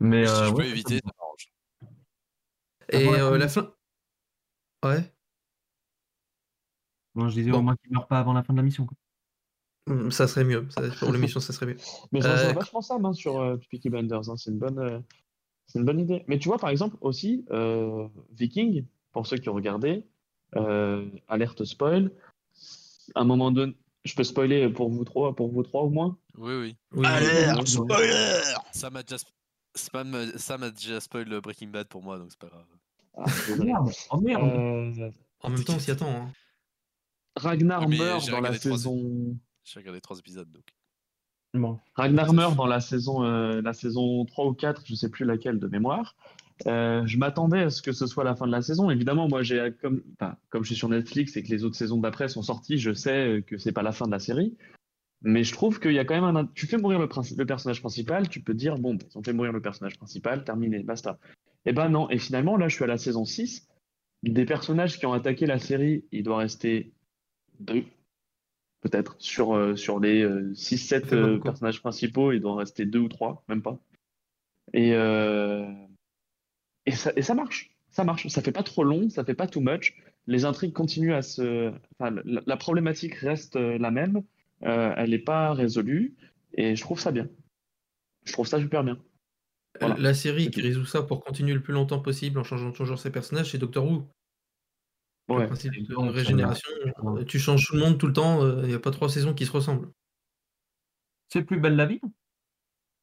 Mais 0.00 0.24
si 0.26 0.44
euh, 0.44 0.46
je 0.46 0.54
peux 0.54 0.62
ouais, 0.62 0.68
éviter, 0.68 0.98
ça 0.98 1.10
m'arrange. 1.18 1.52
Et 2.90 2.96
Avant 3.08 3.12
la 3.12 3.18
euh, 3.20 3.38
fin. 3.48 3.74
Ouais. 4.84 5.12
Bon, 7.14 7.28
je 7.28 7.34
disais 7.34 7.50
Bon. 7.50 7.58
au 7.58 7.62
moins 7.62 7.76
qu'il 7.76 7.92
meurt 7.92 8.08
pas 8.08 8.18
avant 8.18 8.32
la 8.32 8.42
fin 8.42 8.52
de 8.52 8.58
la 8.58 8.62
mission. 8.64 8.86
quoi. 8.86 8.96
Hum, 9.88 10.10
Ça 10.10 10.26
serait 10.28 10.44
mieux. 10.44 10.66
Ça- 10.70 10.82
pour 10.98 11.12
l'émission, 11.36 11.40
ça 11.40 11.52
serait 11.52 11.66
mieux. 11.66 11.76
Mais 12.12 12.20
je 12.20 12.28
rejoins 12.28 12.48
Euh, 12.50 12.52
vachement 12.52 12.80
Sam 12.80 13.04
hein, 13.04 13.12
sur 13.12 13.40
euh, 13.40 13.56
Peaky 13.70 13.90
Blinders. 13.90 14.28
hein, 14.30 14.36
C'est 14.36 14.50
une 14.50 14.58
bonne, 14.58 14.78
euh, 14.78 15.00
c'est 15.66 15.78
une 15.78 15.84
bonne 15.84 16.00
idée. 16.00 16.24
Mais 16.28 16.38
tu 16.38 16.48
vois, 16.48 16.58
par 16.58 16.70
exemple, 16.70 16.96
aussi, 17.00 17.44
euh, 17.50 18.08
Viking, 18.32 18.86
pour 19.12 19.26
ceux 19.26 19.36
qui 19.38 19.48
ont 19.48 19.54
regardé, 19.54 20.06
euh, 20.56 21.08
alerte 21.28 21.64
spoil. 21.64 22.10
À 23.14 23.20
un 23.20 23.24
moment 23.24 23.50
donné, 23.50 23.76
je 24.04 24.14
peux 24.14 24.24
spoiler 24.24 24.68
pour 24.70 24.88
vous 24.90 25.04
trois, 25.04 25.34
pour 25.34 25.50
vous 25.52 25.62
trois 25.62 25.82
au 25.82 25.90
moins. 25.90 26.16
Oui, 26.36 26.54
oui. 26.54 26.76
oui, 26.92 27.06
Alerte, 27.06 27.66
spoiler 27.68 28.40
Sam 28.72 28.96
a 28.96 29.02
déjà, 29.02 29.16
sp- 29.16 30.72
déjà 30.74 31.00
spoil 31.00 31.28
le 31.28 31.40
Breaking 31.40 31.68
Bad 31.68 31.88
pour 31.88 32.02
moi, 32.02 32.18
donc 32.18 32.30
c'est 32.30 32.38
pas 32.38 32.48
grave. 32.48 32.64
Ah, 33.16 33.24
désolé. 33.46 33.70
Merde, 33.72 33.90
oh 34.10 34.20
merde. 34.20 34.42
Euh, 34.42 35.10
En 35.40 35.50
même 35.50 35.64
temps, 35.64 35.74
on 35.74 35.78
s'y 35.78 35.90
attend. 35.90 36.10
hein. 36.10 36.32
Ragnar 37.36 37.88
mais 37.88 37.98
meurt 37.98 38.28
dans 38.30 38.40
la 38.40 38.50
saison. 38.58 39.36
J'ai 39.64 39.80
regardé 39.80 40.00
trois 40.00 40.18
épisodes, 40.18 40.50
donc. 40.50 40.64
Bon. 41.54 41.78
Ragnar 41.94 42.32
meurt 42.32 42.56
dans 42.56 42.66
la 42.66 42.80
saison, 42.80 43.24
euh, 43.24 43.60
la 43.62 43.74
saison 43.74 44.24
3 44.24 44.46
ou 44.46 44.54
4, 44.54 44.82
je 44.86 44.94
sais 44.94 45.10
plus 45.10 45.24
laquelle 45.26 45.58
de 45.58 45.66
mémoire. 45.66 46.16
Euh, 46.66 47.02
je 47.06 47.18
m'attendais 47.18 47.62
à 47.64 47.70
ce 47.70 47.82
que 47.82 47.92
ce 47.92 48.06
soit 48.06 48.24
la 48.24 48.34
fin 48.34 48.46
de 48.46 48.52
la 48.52 48.62
saison. 48.62 48.88
Évidemment, 48.90 49.28
moi, 49.28 49.42
j'ai 49.42 49.72
comme, 49.82 50.02
enfin, 50.18 50.36
comme 50.48 50.62
je 50.62 50.68
suis 50.68 50.76
sur 50.76 50.88
Netflix 50.88 51.36
et 51.36 51.42
que 51.42 51.48
les 51.48 51.64
autres 51.64 51.76
saisons 51.76 51.98
d'après 51.98 52.28
sont 52.28 52.42
sorties, 52.42 52.78
je 52.78 52.92
sais 52.94 53.44
que 53.46 53.58
c'est 53.58 53.72
pas 53.72 53.82
la 53.82 53.92
fin 53.92 54.06
de 54.06 54.12
la 54.12 54.18
série. 54.18 54.56
Mais 55.22 55.44
je 55.44 55.52
trouve 55.52 55.78
qu'il 55.78 55.92
y 55.92 55.98
a 55.98 56.04
quand 56.04 56.14
même 56.20 56.36
un. 56.36 56.46
Tu 56.54 56.66
fais 56.66 56.78
mourir 56.78 56.98
le, 56.98 57.06
princi- 57.06 57.36
le 57.36 57.46
personnage 57.46 57.80
principal, 57.80 58.28
tu 58.28 58.40
peux 58.40 58.54
dire, 58.54 58.76
bon, 58.78 58.96
ils 59.10 59.18
ont 59.18 59.22
fait 59.22 59.32
mourir 59.32 59.52
le 59.52 59.60
personnage 59.60 59.96
principal, 59.98 60.44
terminé, 60.44 60.82
basta. 60.82 61.18
Eh 61.66 61.72
ben 61.72 61.88
non. 61.88 62.08
Et 62.10 62.18
finalement, 62.18 62.56
là, 62.56 62.68
je 62.68 62.74
suis 62.74 62.84
à 62.84 62.88
la 62.88 62.98
saison 62.98 63.24
6. 63.24 63.68
Des 64.22 64.44
personnages 64.44 64.98
qui 64.98 65.06
ont 65.06 65.12
attaqué 65.12 65.46
la 65.46 65.58
série, 65.58 66.04
il 66.12 66.22
doit 66.22 66.38
rester 66.38 66.92
deux, 67.58 67.84
peut-être. 68.80 69.16
Sur, 69.18 69.54
euh, 69.54 69.74
sur 69.76 69.98
les 69.98 70.24
6-7 70.54 71.06
fait 71.06 71.20
pas 71.20 71.26
beaucoup. 71.28 71.42
personnages 71.44 71.80
principaux, 71.80 72.32
il 72.32 72.40
doit 72.40 72.52
en 72.52 72.56
rester 72.56 72.86
deux 72.86 73.00
ou 73.00 73.08
trois, 73.08 73.44
même 73.48 73.62
pas. 73.62 73.78
Et, 74.72 74.94
euh, 74.94 75.66
et, 76.86 76.92
ça, 76.92 77.12
et 77.16 77.22
ça 77.22 77.34
marche. 77.34 77.70
Ça 77.90 78.04
marche. 78.04 78.26
Ça 78.28 78.42
fait 78.42 78.52
pas 78.52 78.62
trop 78.62 78.84
long, 78.84 79.10
ça 79.10 79.24
fait 79.24 79.34
pas 79.34 79.46
too 79.46 79.60
much. 79.60 79.94
Les 80.26 80.44
intrigues 80.44 80.72
continuent 80.72 81.14
à 81.14 81.22
se. 81.22 81.72
Enfin, 81.98 82.14
la, 82.24 82.42
la 82.46 82.56
problématique 82.56 83.14
reste 83.16 83.56
euh, 83.56 83.76
la 83.78 83.90
même. 83.90 84.22
Euh, 84.62 84.94
elle 84.96 85.10
n'est 85.10 85.18
pas 85.18 85.52
résolue. 85.52 86.14
Et 86.54 86.76
je 86.76 86.80
trouve 86.80 87.00
ça 87.00 87.10
bien. 87.12 87.28
Je 88.24 88.32
trouve 88.32 88.46
ça 88.46 88.60
super 88.60 88.84
bien. 88.84 88.98
Voilà. 89.80 89.96
La 89.98 90.14
série 90.14 90.50
qui 90.50 90.60
résout 90.60 90.84
ça 90.84 91.02
pour 91.02 91.24
continuer 91.24 91.54
le 91.54 91.62
plus 91.62 91.72
longtemps 91.72 92.00
possible 92.00 92.38
en 92.38 92.44
changeant 92.44 92.72
toujours 92.72 92.98
ses 92.98 93.10
personnages, 93.10 93.50
c'est 93.52 93.58
Doctor 93.58 93.84
Who. 93.86 94.08
Le 95.28 95.34
Ouais. 95.34 95.46
principe 95.46 95.72
de 95.88 95.94
régénération, 96.10 96.70
ouais. 96.84 97.20
euh, 97.20 97.24
tu 97.24 97.38
changes 97.38 97.66
tout 97.66 97.74
le 97.74 97.80
monde 97.80 97.96
tout 97.98 98.06
le 98.08 98.12
temps, 98.12 98.46
il 98.62 98.68
n'y 98.68 98.74
a 98.74 98.78
pas 98.80 98.90
trois 98.90 99.08
saisons 99.08 99.32
qui 99.34 99.46
se 99.46 99.52
ressemblent. 99.52 99.90
C'est 101.32 101.42
plus 101.42 101.58
belle 101.58 101.76
la 101.76 101.86
vie 101.86 102.00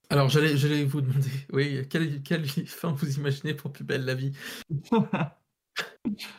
Alors, 0.09 0.29
j'allais, 0.29 0.83
vous 0.85 1.01
demander, 1.01 1.29
oui, 1.53 1.87
quelle, 1.89 2.21
quelle 2.21 2.45
fin 2.45 2.91
vous 2.91 3.17
imaginez 3.17 3.53
pour 3.55 3.71
Plus 3.71 3.83
belle 3.85 4.05
la 4.05 4.13
vie? 4.15 4.33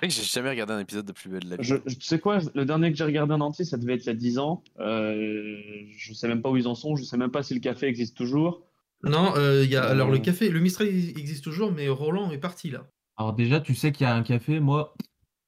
J'ai 0.03 0.11
jamais 0.11 0.51
regardé 0.51 0.73
un 0.75 0.79
épisode 0.81 1.07
de 1.07 1.13
Plus 1.13 1.31
belle 1.31 1.49
la 1.49 1.57
vie. 1.57 1.65
Je, 1.65 1.77
je- 1.87 1.95
tu 1.97 2.03
sais 2.03 2.21
quoi, 2.21 2.39
le 2.55 2.65
dernier 2.65 2.91
que 2.93 2.97
j'ai 2.99 3.05
regardé 3.05 3.33
en 3.35 3.41
entier, 3.41 3.65
ça 3.65 3.77
devait 3.79 3.95
être 3.95 4.05
il 4.05 4.09
y 4.09 4.11
a 4.11 4.15
10 4.15 4.39
ans. 4.39 4.63
Euh, 4.79 5.57
je 5.97 6.13
sais 6.13 6.29
même 6.29 6.43
pas 6.43 6.51
où 6.51 6.57
ils 6.57 6.69
en 6.69 6.75
sont, 6.75 6.95
je 6.97 7.03
sais 7.05 7.17
même 7.17 7.31
pas 7.31 7.43
si 7.43 7.55
le 7.55 7.61
café 7.61 7.87
existe 7.87 8.17
toujours. 8.17 8.70
Non, 9.03 9.35
euh, 9.37 9.65
il 9.65 9.71
y 9.71 9.77
a, 9.77 9.85
alors 9.85 10.11
le 10.11 10.17
Euh. 10.19 10.21
café, 10.21 10.51
le 10.51 10.61
Mistral 10.61 10.89
il 10.89 11.19
existe 11.19 11.45
toujours, 11.45 11.73
mais 11.73 11.89
Roland 11.89 12.31
est 12.31 12.39
parti 12.39 12.71
là. 12.71 12.87
Alors 13.17 13.33
déjà, 13.35 13.61
tu 13.61 13.75
sais 13.75 13.93
qu'il 13.93 14.05
y 14.07 14.11
a 14.11 14.15
un 14.15 14.23
café, 14.23 14.61
moi, 14.61 14.95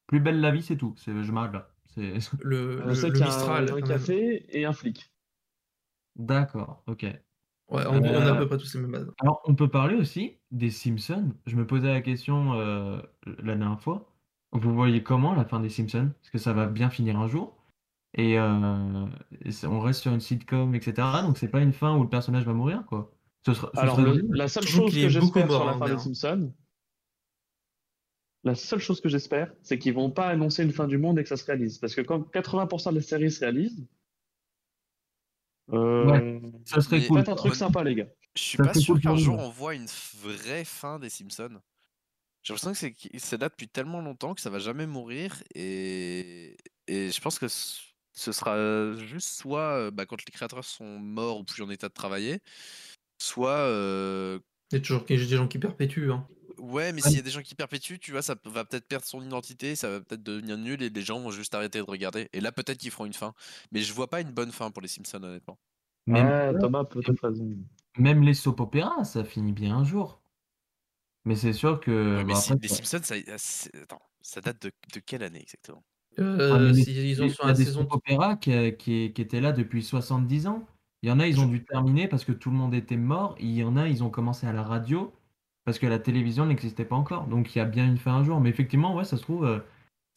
plus 0.07 0.21
belle 0.21 0.41
la 0.41 0.51
vie, 0.51 0.63
c'est 0.63 0.77
tout. 0.77 0.95
C'est, 0.97 1.23
je 1.23 1.33
m'arrête 1.33 1.53
là. 1.53 1.69
C'est... 1.95 2.15
Le, 2.43 2.81
Je 2.81 2.87
le- 2.89 2.95
sais 2.95 3.07
le 3.09 3.13
qu'il 3.13 3.21
y 3.21 3.23
a 3.23 3.27
Mistral, 3.27 3.71
un, 3.71 3.81
café 3.83 4.47
et 4.49 4.65
un 4.65 4.73
flic. 4.73 5.13
D'accord, 6.17 6.83
ok. 6.87 7.03
Ouais, 7.03 7.85
on 7.87 8.03
a 8.05 8.09
à 8.09 8.35
Euh, 8.35 8.39
peu 8.39 8.47
près 8.49 8.59
tous 8.59 8.75
les 8.75 8.81
mêmes 8.81 8.93
bases. 8.93 9.11
Alors, 9.21 9.41
on 9.47 9.55
peut 9.55 9.69
parler 9.69 9.95
aussi 9.95 10.39
des 10.51 10.71
Simpsons. 10.71 11.33
Je 11.47 11.57
me 11.57 11.67
posais 11.67 11.89
la 11.93 12.03
question 12.03 12.53
euh, 12.55 13.01
la 13.27 13.55
dernière 13.57 13.81
fois. 13.81 14.13
Vous 14.53 14.75
voyez 14.75 15.03
comment 15.03 15.35
la 15.35 15.45
fin 15.47 15.61
des 15.61 15.71
Simpsons? 15.71 16.11
Est-ce 16.23 16.31
que 16.31 16.39
ça 16.39 16.53
va 16.53 16.67
bien 16.67 16.91
finir 16.91 17.19
un 17.19 17.29
jour? 17.29 17.57
Et, 18.15 18.39
euh, 18.39 19.07
on 19.65 19.81
reste 19.81 20.03
sur 20.03 20.13
une 20.13 20.21
sitcom, 20.21 20.75
etc. 20.75 21.23
Donc, 21.23 21.39
c'est 21.39 21.49
pas 21.49 21.61
une 21.63 21.73
fin 21.73 21.97
où 21.97 22.03
le 22.03 22.11
personnage 22.11 22.45
va 22.45 22.53
mourir, 22.53 22.85
quoi. 22.87 23.11
Ce 23.47 23.55
sera, 23.55 23.71
ce 23.75 23.81
Alors, 23.81 24.01
le- 24.01 24.23
la 24.31 24.49
seule 24.49 24.67
chose 24.67 24.93
que 24.95 25.09
j'espère 25.09 25.51
sur 25.51 25.65
la 25.65 25.73
hein, 25.73 25.79
fin 25.79 25.87
des 25.87 25.93
mais- 25.95 25.99
Simpsons, 25.99 26.55
la 28.45 28.55
seule 28.55 28.79
chose 28.81 29.01
que 29.01 29.09
j'espère, 29.09 29.53
c'est 29.63 29.79
qu'ils 29.79 29.95
vont 29.95 30.11
pas 30.11 30.29
annoncer 30.29 30.63
une 30.65 30.73
fin 30.73 30.87
du 30.89 30.99
monde 30.99 31.19
et 31.19 31.23
que 31.23 31.29
ça 31.29 31.37
se 31.37 31.45
réalise. 31.45 31.79
Parce 31.79 31.95
que 31.95 32.01
quand 32.01 32.21
80% 32.33 32.91
de 32.91 32.97
la 32.97 33.03
série 33.03 33.31
se 33.31 33.41
réalise, 33.41 33.87
euh, 35.73 36.05
Ouais, 36.07 36.43
ça 36.65 36.81
serait 36.81 37.07
cool. 37.07 37.19
faites 37.19 37.29
un 37.29 37.35
truc 37.37 37.55
sympa, 37.55 37.85
les 37.85 37.95
gars. 37.95 38.09
Je 38.35 38.43
suis 38.43 38.57
Ça 38.59 38.65
pas 38.65 38.75
sûr 38.75 38.95
cool 38.95 39.03
qu'un 39.03 39.11
pour 39.11 39.19
jour 39.19 39.39
on 39.39 39.51
voit 39.51 39.75
une 39.75 39.87
vraie 40.21 40.65
fin 40.65 40.99
des 40.99 41.09
Simpsons. 41.11 41.61
J'ai 42.43 42.53
l'impression 42.55 42.73
que 42.73 42.79
c'est 42.79 43.19
c'est 43.19 43.41
là 43.41 43.49
depuis 43.49 43.69
tellement 43.69 44.01
longtemps 44.01 44.35
que 44.35 44.41
ça 44.41 44.51
va 44.51 44.59
jamais 44.59 44.87
mourir 44.87 45.43
et, 45.55 46.57
et 46.89 47.11
je 47.11 47.21
pense 47.21 47.39
que 47.39 47.49
ce 47.49 47.81
ce 48.15 48.31
sera 48.31 48.95
juste 48.97 49.29
soit 49.41 49.75
euh, 49.79 49.91
bah, 49.91 50.05
quand 50.05 50.19
les 50.27 50.31
créateurs 50.33 50.65
sont 50.65 50.99
morts 50.99 51.39
ou 51.39 51.45
plus 51.45 51.63
en 51.63 51.71
état 51.71 51.89
de 51.89 51.95
travailler, 51.95 52.41
soit 53.23 53.51
euh, 53.57 54.39
Il 54.73 54.77
y 54.77 54.79
a 54.79 54.81
toujours 54.81 55.05
des 55.05 55.17
gens 55.19 55.49
qui 55.49 55.59
perpétuent. 55.59 56.11
Hein. 56.11 56.27
ouais, 56.59 56.93
mais 56.93 57.01
s'il 57.01 57.17
y 57.17 57.19
a 57.19 57.23
des 57.23 57.31
gens 57.31 57.43
qui 57.43 57.55
perpétuent, 57.55 57.99
tu 57.99 58.13
vois, 58.13 58.23
ça 58.23 58.35
va 58.45 58.65
peut-être 58.65 58.87
perdre 58.87 59.05
son 59.07 59.23
identité, 59.23 59.75
ça 59.77 59.89
va 59.91 60.01
peut-être 60.01 60.23
devenir 60.23 60.57
nul 60.59 60.83
et 60.83 60.91
les 60.91 61.03
gens 61.03 61.21
vont 61.21 61.31
juste 61.31 61.55
arrêter 61.55 61.79
de 61.79 61.85
regarder. 61.85 62.29
Et 62.33 62.41
là 62.41 62.53
peut-être 62.53 62.79
qu'ils 62.79 62.91
feront 62.91 63.07
une 63.07 63.13
fin, 63.13 63.35
mais 63.73 63.81
je 63.81 63.93
vois 63.93 64.09
pas 64.09 64.21
une 64.21 64.33
bonne 64.33 64.53
fin 64.53 64.71
pour 64.71 64.83
les 64.83 64.89
Simpsons 64.89 65.23
honnêtement. 65.23 65.59
Même, 66.07 66.27
Ouais, 66.27 66.59
Thomas 66.61 66.81
a 66.81 66.85
peut-être 66.85 67.29
raison. 67.29 67.49
même 67.97 68.23
les 68.23 68.35
soap 68.35 68.61
opéras, 68.61 69.05
ça 69.05 69.25
finit 69.25 69.53
bien 69.53 69.77
un 69.79 69.85
jour. 69.85 70.21
Mais 71.25 71.37
c'est 71.37 71.53
sûr 71.53 71.79
que. 71.81 72.17
Ouais, 72.17 72.25
mais 72.25 72.33
bon, 72.33 72.41
si- 72.41 72.53
après, 72.53 72.63
les 72.63 72.69
ça- 72.69 72.77
Simpsons, 72.85 73.05
ça, 73.05 73.15
c'est- 73.39 73.77
attends, 73.83 74.03
ça 74.21 74.41
date 74.41 74.63
de, 74.63 74.73
de 74.95 75.01
quelle 75.01 75.23
année 75.23 75.41
exactement? 75.41 75.85
Euh, 76.19 76.53
Ah, 76.55 76.59
mais 76.59 76.73
les- 76.73 76.83
si- 76.85 77.11
ils 77.11 77.23
en 77.23 77.27
les- 77.27 77.31
sont 77.31 77.43
il 77.45 77.47
y 77.47 77.49
a 77.49 77.53
à 77.53 77.55
des 77.55 77.65
saison. 77.65 77.83
soap 77.83 77.95
opéras 77.95 78.37
qui, 78.37 78.51
qui, 78.77 79.13
qui 79.13 79.23
étaient 79.23 79.41
là 79.41 79.53
depuis 79.53 79.83
70 79.85 80.47
ans. 80.49 80.67
Il 81.03 81.09
y 81.09 81.13
en 81.13 81.19
a, 81.21 81.27
ils 81.27 81.41
ont 81.41 81.47
dû 81.47 81.65
terminer 81.65 82.07
parce 82.09 82.25
que 82.25 82.33
tout 82.33 82.51
le 82.51 82.57
monde 82.57 82.75
était 82.75 82.97
mort. 82.97 83.35
Il 83.41 83.51
y 83.51 83.65
en 83.65 83.77
a, 83.77 83.89
ils 83.89 84.05
ont 84.05 84.11
commencé 84.11 84.47
à 84.47 84.53
la 84.53 84.63
radio 84.63 85.13
parce 85.65 85.79
que 85.79 85.87
la 85.87 85.99
télévision 85.99 86.47
n'existait 86.47 86.85
pas 86.85 86.95
encore. 86.97 87.27
Donc 87.27 87.55
il 87.55 87.59
y 87.59 87.61
a 87.61 87.65
bien 87.65 87.87
une 87.87 87.99
fin 87.99 88.13
un 88.15 88.25
jour. 88.25 88.41
Mais 88.41 88.51
effectivement, 88.51 88.95
ouais, 88.95 89.05
ça 89.05 89.17
se 89.17 89.23
trouve, 89.23 89.45
euh, 89.45 89.59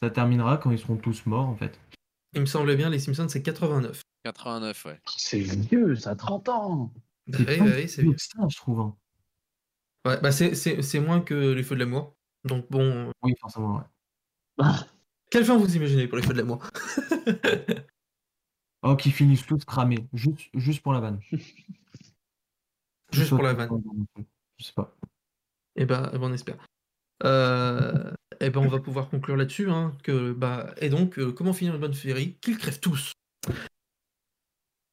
ça 0.04 0.10
terminera 0.12 0.58
quand 0.58 0.70
ils 0.72 0.78
seront 0.80 0.98
tous 0.98 1.26
morts 1.26 1.48
en 1.48 1.56
fait. 1.56 1.80
Il 2.34 2.42
me 2.42 2.46
semblait 2.46 2.76
bien, 2.76 2.90
les 2.90 3.00
Simpsons, 3.00 3.28
c'est 3.30 3.42
89. 3.42 4.02
89, 4.26 4.86
ouais. 4.86 5.00
C'est 5.18 5.40
vieux, 5.40 5.96
ça 5.96 6.12
a 6.12 6.16
30 6.16 6.50
ans. 6.50 6.92
Bah 7.28 7.38
C'est 7.40 7.62
oui, 7.62 7.68
bah 7.68 7.76
oui, 7.78 7.90
c'est 7.90 8.02
vieux 8.04 8.16
ça, 8.18 8.48
je 8.50 8.56
trouve. 8.58 8.80
hein. 8.82 8.96
Ouais, 10.06 10.20
bah 10.22 10.32
c'est- 10.32 10.54
c'est 10.54 10.84
c'est 10.84 11.00
moins 11.00 11.22
que 11.22 11.34
les 11.54 11.64
Feux 11.64 11.74
de 11.76 11.80
l'amour. 11.80 12.16
Donc 12.44 12.70
bon. 12.70 13.12
Oui, 13.24 13.34
forcément, 13.42 13.82
ouais. 14.60 14.66
Quelle 15.32 15.46
fin 15.46 15.58
vous 15.58 15.76
imaginez 15.76 16.08
pour 16.08 16.18
les 16.18 16.24
Feux 16.24 16.34
de 16.34 16.38
l'amour? 16.40 16.60
Oh, 18.86 18.96
qu'ils 18.96 19.12
finissent 19.14 19.46
tous 19.46 19.66
cramés. 19.66 20.08
Juste, 20.14 20.40
juste 20.54 20.84
pour 20.84 20.94
la 20.94 21.00
vanne. 21.00 21.20
Juste 23.12 23.30
pour 23.30 23.42
la 23.42 23.54
vanne. 23.54 23.70
Je 24.58 24.66
sais 24.66 24.74
pas. 24.74 24.96
Eh 25.76 25.86
ben, 25.86 26.10
eh 26.14 26.18
ben, 26.18 26.24
on 26.28 26.34
espère. 26.34 26.58
Euh, 27.24 28.12
eh 28.40 28.50
ben, 28.50 28.60
on 28.62 28.68
va 28.68 28.80
pouvoir 28.80 29.10
conclure 29.10 29.38
là-dessus. 29.38 29.70
Hein, 29.70 29.94
que, 30.04 30.34
bah, 30.34 30.74
et 30.82 30.90
donc, 30.90 31.18
euh, 31.18 31.32
comment 31.32 31.54
finir 31.54 31.74
une 31.74 31.82
bonne 31.82 31.94
féerie 31.94 32.36
Qu'ils 32.42 32.58
crèvent 32.58 32.80
tous? 32.80 33.14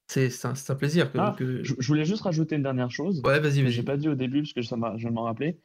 C'est 0.08 0.30
c'est 0.30 0.48
un, 0.48 0.54
un 0.68 0.74
plaisir 0.74 1.12
que. 1.12 1.18
Ah, 1.18 1.34
que- 1.36 1.62
je, 1.62 1.74
je 1.78 1.86
voulais 1.86 2.04
juste 2.04 2.22
rajouter 2.22 2.56
une 2.56 2.62
dernière 2.62 2.90
chose. 2.90 3.20
Ouais, 3.24 3.40
vas-y, 3.40 3.62
vas-y. 3.62 3.72
J'ai 3.72 3.82
pas 3.82 3.96
dit 3.96 4.08
au 4.08 4.14
début 4.14 4.42
parce 4.42 4.52
que 4.52 4.62
ça 4.62 4.76
m'a, 4.76 4.96
je 4.96 5.08
m'en 5.08 5.24
rappeler. 5.24 5.58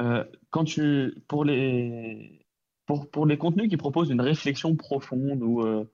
Euh, 0.00 0.24
quand 0.50 0.64
tu, 0.64 1.14
pour 1.28 1.44
les, 1.44 2.44
pour, 2.86 3.08
pour 3.10 3.26
les 3.26 3.38
contenus 3.38 3.68
qui 3.70 3.76
proposent 3.76 4.10
une 4.10 4.20
réflexion 4.20 4.74
profonde 4.76 5.42
ou, 5.42 5.62
euh, 5.62 5.84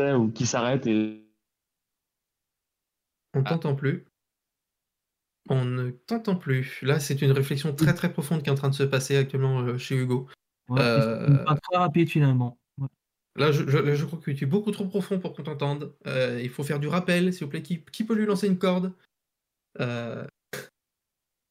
ou 0.00 0.30
qui 0.30 0.46
s'arrêtent 0.46 0.86
et 0.86 1.24
On 3.34 3.42
t'entend 3.42 3.74
plus. 3.74 4.04
On 5.50 5.64
ne 5.64 5.90
t'entend 5.90 6.36
plus. 6.36 6.82
Là, 6.82 7.00
c'est 7.00 7.22
une 7.22 7.32
réflexion 7.32 7.74
très 7.74 7.94
très 7.94 8.12
profonde 8.12 8.42
qui 8.42 8.48
est 8.48 8.52
en 8.52 8.56
train 8.56 8.68
de 8.68 8.74
se 8.74 8.82
passer 8.82 9.16
actuellement 9.16 9.60
euh, 9.60 9.78
chez 9.78 9.96
Hugo. 9.96 10.28
Ouais, 10.68 10.80
Euh, 10.80 11.44
très 11.44 11.78
rapide 11.78 12.08
finalement. 12.10 12.58
Ouais. 12.78 12.88
Là, 13.36 13.50
je, 13.52 13.66
je- 13.68 13.94
je 13.94 14.04
crois 14.04 14.18
que 14.18 14.30
tu 14.30 14.44
es 14.44 14.46
beaucoup 14.46 14.70
trop 14.72 14.86
profond 14.86 15.18
pour 15.18 15.34
qu'on 15.34 15.42
t'entende. 15.44 15.94
Euh, 16.06 16.40
il 16.42 16.50
faut 16.50 16.64
faire 16.64 16.80
du 16.80 16.88
rappel, 16.88 17.32
s'il 17.32 17.44
vous 17.44 17.50
plaît. 17.50 17.62
Qui, 17.62 17.82
qui 17.84 18.04
peut 18.04 18.14
lui 18.14 18.26
lancer 18.26 18.46
une 18.46 18.58
corde? 18.58 18.92
Euh, 19.80 20.26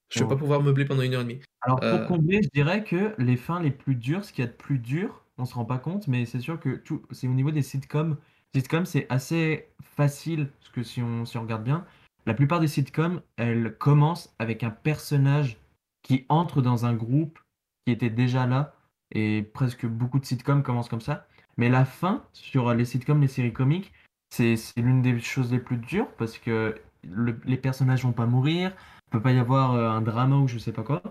Je 0.10 0.20
vais 0.20 0.26
Bon. 0.26 0.30
pas 0.30 0.38
pouvoir 0.38 0.62
meubler 0.62 0.86
pendant 0.86 1.02
une 1.02 1.14
heure 1.16 1.22
et 1.22 1.26
demie. 1.26 1.41
Alors 1.62 1.80
pour 1.80 1.89
Euh, 1.89 2.06
combler, 2.08 2.41
je 2.43 2.50
dirais 2.54 2.84
que 2.84 3.14
les 3.18 3.36
fins 3.36 3.62
les 3.62 3.72
plus 3.72 3.95
dures, 3.95 4.24
ce 4.24 4.32
qu'il 4.32 4.43
y 4.45 4.48
a 4.48 4.52
de 4.52 4.56
plus 4.56 4.80
dur, 4.80 5.26
on 5.38 5.45
se 5.45 5.54
rend 5.56 5.66
pas 5.66 5.80
compte, 5.80 6.08
mais 6.08 6.26
c'est 6.26 6.39
sûr 6.39 6.60
que 6.60 6.76
tout, 6.76 7.04
c'est 7.12 7.28
au 7.28 7.34
niveau 7.34 7.52
des 7.52 7.62
sitcoms. 7.64 8.18
Sitcoms, 8.58 8.86
c'est 8.86 9.05
assez 9.10 9.68
facile, 9.82 10.49
parce 10.60 10.72
que 10.72 10.84
si 10.84 11.01
on, 11.01 11.26
si 11.26 11.38
on 11.38 11.41
regarde 11.41 11.64
bien, 11.64 11.86
la 12.26 12.34
plupart 12.34 12.60
des 12.60 12.68
sitcoms, 12.68 13.22
elles 13.38 13.78
commencent 13.78 14.34
avec 14.39 14.64
un 14.64 14.70
personnage 14.72 15.58
qui 16.01 16.26
entre 16.30 16.62
dans 16.62 16.86
un 16.86 16.93
groupe 16.93 17.39
qui 17.86 17.91
était 17.91 18.10
déjà 18.10 18.48
là, 18.48 18.73
et 19.11 19.44
presque 19.53 19.86
beaucoup 19.86 20.19
de 20.19 20.26
sitcoms 20.26 20.64
commencent 20.64 20.90
comme 20.90 21.02
ça. 21.02 21.27
Mais 21.57 21.69
la 21.69 21.86
fin, 21.86 22.23
sur 22.34 22.73
les 22.73 22.86
sitcoms, 22.86 23.22
les 23.22 23.27
séries 23.27 23.53
comiques, 23.53 23.94
c'est 24.30 24.57
c'est 24.57 24.82
l'une 24.82 25.02
des 25.02 25.19
choses 25.19 25.52
les 25.52 25.60
plus 25.60 25.77
dures, 25.77 26.10
parce 26.18 26.38
que 26.38 26.76
le- 27.03 27.40
les 27.45 27.57
personnages 27.57 28.03
vont 28.03 28.11
pas 28.11 28.26
mourir, 28.26 28.73
il 29.07 29.11
peut 29.11 29.22
pas 29.22 29.32
y 29.32 29.40
avoir 29.40 29.73
euh, 29.73 29.90
un 29.90 30.02
drama 30.02 30.38
ou 30.38 30.48
je 30.48 30.57
sais 30.57 30.73
pas 30.73 30.84
quoi. 30.84 31.02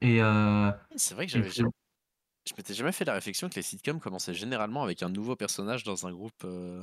Et 0.00 0.22
euh, 0.22 0.70
C'est 0.96 1.14
vrai 1.14 1.26
que 1.26 1.32
j'avais 1.32 1.50
je 2.48 2.54
m'étais 2.56 2.74
jamais 2.74 2.92
fait 2.92 3.04
la 3.04 3.14
réflexion 3.14 3.48
que 3.48 3.54
les 3.56 3.62
sitcoms 3.62 4.00
commençaient 4.00 4.34
généralement 4.34 4.82
avec 4.82 5.02
un 5.02 5.08
nouveau 5.10 5.36
personnage 5.36 5.84
dans 5.84 6.06
un 6.06 6.12
groupe. 6.12 6.44
euh, 6.44 6.82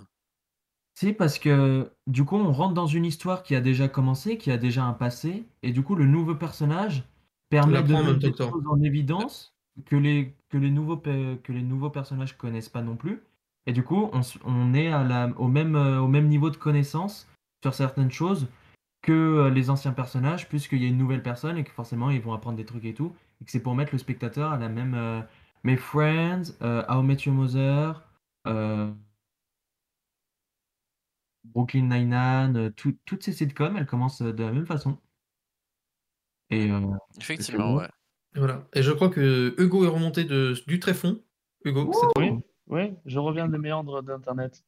Si, 0.96 1.14
parce 1.14 1.40
que 1.40 1.92
du 2.08 2.26
coup, 2.26 2.36
on 2.36 2.52
rentre 2.52 2.74
dans 2.74 2.86
une 2.88 3.06
histoire 3.06 3.44
qui 3.44 3.56
a 3.56 3.62
déjà 3.62 3.88
commencé, 3.88 4.38
qui 4.38 4.52
a 4.52 4.58
déjà 4.58 4.84
un 4.84 4.94
passé, 4.94 5.46
et 5.64 5.72
du 5.72 5.84
coup, 5.84 5.96
le 5.96 6.06
nouveau 6.06 6.36
personnage 6.36 7.04
permet 7.50 7.82
de 7.84 7.84
l'apprend 7.84 8.00
en 8.00 8.04
même 8.04 8.20
mettre 8.20 8.20
temps 8.20 8.30
des 8.30 8.32
que 8.32 8.38
toi. 8.38 8.52
choses 8.52 8.64
en 8.68 8.82
évidence 8.82 9.56
que 9.86 9.96
les, 9.96 10.36
que 10.50 10.58
les, 10.58 10.70
nouveaux, 10.70 10.98
pe- 10.98 11.38
que 11.44 11.54
les 11.54 11.64
nouveaux 11.64 11.90
personnages 11.90 12.38
connaissent 12.38 12.70
pas 12.70 12.82
non 12.82 12.96
plus. 12.96 13.24
Et 13.66 13.74
du 13.74 13.84
coup, 13.84 14.10
on, 14.14 14.20
s- 14.20 14.38
on 14.46 14.74
est 14.74 14.92
à 14.92 15.04
la, 15.04 15.28
au, 15.38 15.48
même, 15.48 15.76
euh, 15.76 16.00
au 16.02 16.08
même 16.08 16.28
niveau 16.28 16.50
de 16.50 16.58
connaissance 16.58 17.28
sur 17.64 17.74
certaines 17.74 18.12
choses 18.12 18.48
que 19.02 19.12
euh, 19.14 19.50
les 19.50 19.70
anciens 19.70 19.94
personnages, 19.94 20.50
puisqu'il 20.50 20.82
y 20.84 20.86
a 20.86 20.90
une 20.90 20.98
nouvelle 20.98 21.24
personne 21.24 21.58
et 21.58 21.64
que 21.64 21.72
forcément, 21.72 22.10
ils 22.12 22.22
vont 22.22 22.34
apprendre 22.34 22.58
des 22.58 22.66
trucs 22.66 22.86
et 22.86 22.94
tout, 22.94 23.16
et 23.42 23.46
que 23.46 23.52
c'est 23.52 23.64
pour 23.64 23.76
mettre 23.76 23.94
le 23.94 24.00
spectateur 24.00 24.52
à 24.52 24.58
la 24.58 24.70
même... 24.70 24.94
euh, 24.96 25.22
mes 25.64 25.78
Friends, 25.78 26.54
euh, 26.62 26.84
How 26.88 27.02
I 27.02 27.06
Met 27.06 27.26
Your 27.26 27.36
Mother, 27.36 28.04
euh, 28.48 28.92
Brooklyn 31.44 31.84
Nine-Nine, 31.90 32.58
euh, 32.58 32.70
tout- 32.72 32.98
toutes 33.06 33.24
ces 33.24 33.34
sitcoms, 33.34 33.76
elles 33.78 33.86
commencent 33.86 34.22
euh, 34.22 34.34
de 34.34 34.44
la 34.44 34.52
même 34.52 34.66
façon. 34.66 34.98
Et 36.50 36.70
euh, 36.70 36.82
Effectivement, 37.20 37.76
ouais. 37.76 37.88
Voilà. 38.36 38.68
Et 38.74 38.84
je 38.84 38.92
crois 38.92 39.10
que 39.10 39.56
Hugo 39.58 39.84
est 39.86 39.90
remonté 39.90 40.24
de, 40.24 40.54
du 40.68 40.80
tréfonds. 40.80 41.22
Hugo, 41.66 41.92
c'est 41.94 42.00
toi. 42.00 42.12
Oui, 42.18 42.44
oui, 42.68 42.94
je 43.06 43.20
reviens 43.20 43.48
des 43.48 43.58
méandres 43.58 44.02
d'Internet. 44.04 44.64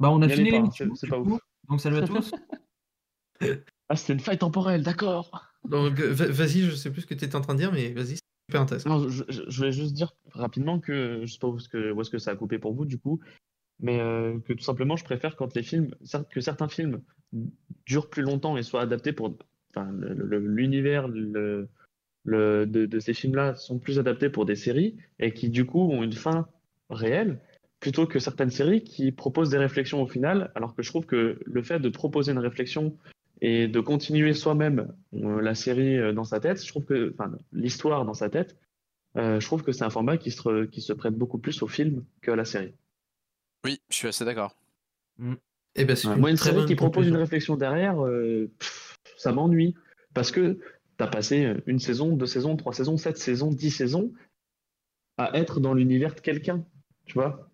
Bah, 0.00 0.10
on 0.10 0.20
a 0.22 0.26
N'y 0.26 0.32
allez 0.32 0.44
fini 0.44 0.50
pas, 0.50 0.56
l'émission, 0.58 0.94
c'est 0.94 1.00
c'est 1.00 1.06
du 1.06 1.10
pas 1.12 1.18
coup. 1.20 1.34
ouf. 1.34 1.40
Donc, 1.68 1.80
salut 1.80 1.96
à 1.96 2.02
tous. 2.06 2.32
Ah, 3.88 3.96
c'était 3.96 4.14
une 4.14 4.20
faille 4.20 4.38
temporelle, 4.38 4.82
d'accord. 4.82 5.46
Donc, 5.64 5.98
va- 5.98 6.26
vas-y, 6.28 6.62
je 6.62 6.74
sais 6.74 6.90
plus 6.90 7.02
ce 7.02 7.06
que 7.06 7.14
tu 7.14 7.24
étais 7.24 7.36
en 7.36 7.40
train 7.40 7.54
de 7.54 7.58
dire, 7.60 7.72
mais 7.72 7.92
vas-y, 7.92 8.18
Non, 8.86 9.08
je, 9.08 9.24
je- 9.28 9.56
voulais 9.56 9.72
juste 9.72 9.94
dire 9.94 10.14
rapidement 10.32 10.80
que 10.80 11.22
je 11.24 11.32
sais 11.32 11.38
pas 11.38 11.48
où 11.48 11.58
est-ce 11.58 12.10
que, 12.10 12.18
ça 12.18 12.32
a 12.32 12.36
coupé 12.36 12.58
pour 12.58 12.74
vous 12.74 12.84
du 12.84 12.98
coup, 12.98 13.20
mais 13.80 14.00
euh, 14.00 14.38
que 14.40 14.52
tout 14.52 14.64
simplement 14.64 14.96
je 14.96 15.04
préfère 15.04 15.36
quand 15.36 15.54
les 15.54 15.62
films, 15.62 15.90
que 16.30 16.40
certains 16.40 16.68
films 16.68 17.00
durent 17.86 18.10
plus 18.10 18.22
longtemps 18.22 18.56
et 18.56 18.62
soient 18.62 18.82
adaptés 18.82 19.12
pour, 19.12 19.36
enfin, 19.70 19.90
l'univers 19.92 21.08
de, 21.08 21.68
de 22.24 22.98
ces 23.00 23.14
films-là 23.14 23.54
sont 23.56 23.78
plus 23.78 23.98
adaptés 23.98 24.30
pour 24.30 24.46
des 24.46 24.56
séries 24.56 24.96
et 25.18 25.32
qui 25.32 25.50
du 25.50 25.66
coup 25.66 25.80
ont 25.80 26.02
une 26.02 26.12
fin 26.12 26.46
réelle, 26.90 27.40
plutôt 27.80 28.06
que 28.06 28.18
certaines 28.18 28.50
séries 28.50 28.82
qui 28.82 29.12
proposent 29.12 29.50
des 29.50 29.58
réflexions 29.58 30.00
au 30.02 30.06
final, 30.06 30.50
alors 30.54 30.74
que 30.74 30.82
je 30.82 30.88
trouve 30.88 31.06
que 31.06 31.38
le 31.44 31.62
fait 31.62 31.80
de 31.80 31.88
proposer 31.88 32.32
une 32.32 32.38
réflexion 32.38 32.96
et 33.40 33.68
de 33.68 33.80
continuer 33.80 34.32
soi-même 34.34 34.94
euh, 35.14 35.40
la 35.40 35.54
série 35.54 35.98
euh, 35.98 36.12
dans 36.12 36.24
sa 36.24 36.40
tête, 36.40 36.62
je 36.62 36.68
trouve 36.68 36.84
que, 36.84 37.12
enfin, 37.12 37.32
l'histoire 37.52 38.04
dans 38.04 38.14
sa 38.14 38.28
tête, 38.30 38.56
euh, 39.16 39.40
je 39.40 39.46
trouve 39.46 39.62
que 39.62 39.72
c'est 39.72 39.84
un 39.84 39.90
format 39.90 40.16
qui 40.16 40.30
se, 40.30 40.64
qui 40.66 40.80
se 40.80 40.92
prête 40.92 41.14
beaucoup 41.14 41.38
plus 41.38 41.62
au 41.62 41.68
film 41.68 42.04
que 42.20 42.30
à 42.30 42.36
la 42.36 42.44
série. 42.44 42.74
Oui, 43.64 43.80
je 43.90 43.96
suis 43.96 44.08
assez 44.08 44.24
d'accord. 44.24 44.56
Eh 45.76 45.84
ben, 45.84 45.96
c'est 45.96 46.08
Ouais, 46.08 46.14
une 46.14 46.20
Moi, 46.20 46.30
une 46.30 46.36
très 46.36 46.52
série 46.52 46.66
qui 46.66 46.74
propose 46.74 47.08
une 47.08 47.16
réflexion 47.16 47.56
derrière, 47.56 48.04
euh, 48.04 48.50
pff, 48.58 48.98
ça 49.16 49.32
m'ennuie. 49.32 49.74
Parce 50.12 50.30
que 50.30 50.58
tu 50.98 51.04
as 51.04 51.08
passé 51.08 51.54
une 51.66 51.78
saison, 51.78 52.16
deux 52.16 52.26
saisons, 52.26 52.56
trois 52.56 52.72
saisons, 52.72 52.96
sept 52.96 53.18
saisons, 53.18 53.50
dix 53.50 53.70
saisons 53.70 54.12
à 55.16 55.36
être 55.38 55.60
dans 55.60 55.74
l'univers 55.74 56.14
de 56.14 56.20
quelqu'un. 56.20 56.64
Tu 57.06 57.14
vois 57.14 57.50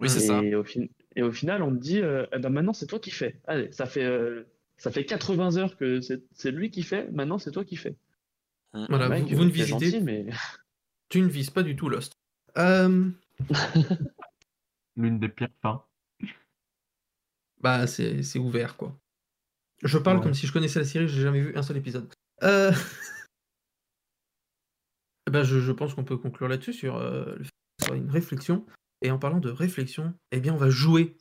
Oui, 0.00 0.08
c'est 0.08 0.20
ça. 0.20 0.40
Et 0.42 0.54
au, 0.54 0.64
fin- 0.64 0.86
et 1.16 1.22
au 1.22 1.32
final, 1.32 1.62
on 1.62 1.70
te 1.70 1.80
dit, 1.80 2.00
euh, 2.00 2.26
eh 2.32 2.38
ben 2.38 2.50
maintenant, 2.50 2.72
c'est 2.72 2.86
toi 2.86 2.98
qui 2.98 3.10
fais. 3.10 3.40
Allez, 3.46 3.70
ça 3.72 3.86
fait, 3.86 4.04
euh, 4.04 4.44
ça 4.78 4.90
fait 4.90 5.04
80 5.04 5.56
heures 5.56 5.76
que 5.76 6.00
c'est 6.00 6.50
lui 6.50 6.70
qui 6.70 6.82
fait, 6.82 7.10
maintenant, 7.10 7.38
c'est 7.38 7.50
toi 7.50 7.64
qui 7.64 7.76
fais. 7.76 7.96
Voilà, 8.72 9.08
Mec, 9.08 9.24
vous, 9.24 9.36
vous 9.36 9.44
ne 9.44 9.50
visitez. 9.50 9.90
gentil, 9.90 10.00
mais... 10.02 10.26
Tu 11.08 11.22
ne 11.22 11.28
vises 11.28 11.48
pas 11.50 11.62
du 11.62 11.74
tout 11.74 11.88
Lost. 11.88 12.18
Euh, 12.58 13.08
L'une 14.96 15.18
des 15.18 15.28
pires 15.30 15.48
fins. 15.62 15.82
bah, 17.60 17.86
c'est 17.86 18.38
ouvert, 18.38 18.76
quoi. 18.76 18.98
Je 19.82 19.96
parle 19.96 20.18
Ouais. 20.18 20.22
comme 20.24 20.34
si 20.34 20.46
je 20.46 20.52
connaissais 20.52 20.80
la 20.80 20.84
série, 20.84 21.08
j'ai 21.08 21.22
jamais 21.22 21.40
vu 21.40 21.56
un 21.56 21.62
seul 21.62 21.78
épisode. 21.78 22.12
Euh... 22.42 22.72
bah, 25.30 25.42
je, 25.44 25.60
je 25.60 25.72
pense 25.72 25.94
qu'on 25.94 26.04
peut 26.04 26.18
conclure 26.18 26.48
là-dessus 26.48 26.74
sur, 26.74 26.96
euh, 26.96 27.36
une 27.94 28.10
réflexion. 28.10 28.66
Et 29.00 29.10
en 29.10 29.18
parlant 29.18 29.38
de 29.40 29.50
réflexion, 29.50 30.12
eh 30.32 30.40
bien, 30.40 30.52
on 30.52 30.58
va 30.58 30.70
jouer. 30.70 31.16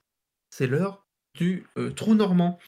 C'est 0.49 0.67
l'heure 0.67 1.07
du 1.35 1.65
euh, 1.77 1.91
trou 1.91 2.13
normand. 2.15 2.59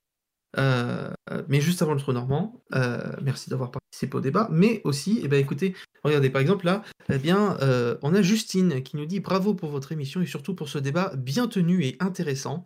Euh, 0.58 1.12
euh, 1.30 1.44
mais 1.48 1.62
juste 1.62 1.82
avant 1.84 1.94
le 1.94 2.00
trou 2.00 2.12
normand, 2.12 2.64
euh, 2.74 3.16
merci 3.22 3.50
d'avoir 3.50 3.72
participé 3.72 4.18
au 4.18 4.22
débat. 4.22 4.48
Mais 4.52 4.82
aussi, 4.84 5.20
eh 5.24 5.28
ben, 5.28 5.40
écoutez, 5.40 5.76
regardez, 6.04 6.30
par 6.30 6.42
exemple 6.42 6.66
là, 6.66 6.84
eh 7.12 7.20
bien, 7.20 7.58
euh, 7.62 7.98
on 8.02 8.16
a 8.16 8.22
Justine 8.22 8.82
qui 8.82 8.98
nous 8.98 9.06
dit 9.06 9.20
bravo 9.20 9.54
pour 9.54 9.70
votre 9.70 9.92
émission 9.92 10.22
et 10.22 10.26
surtout 10.26 10.56
pour 10.56 10.70
ce 10.70 10.80
débat 10.80 11.12
bien 11.16 11.48
tenu 11.48 11.84
et 11.86 11.98
intéressant. 12.00 12.66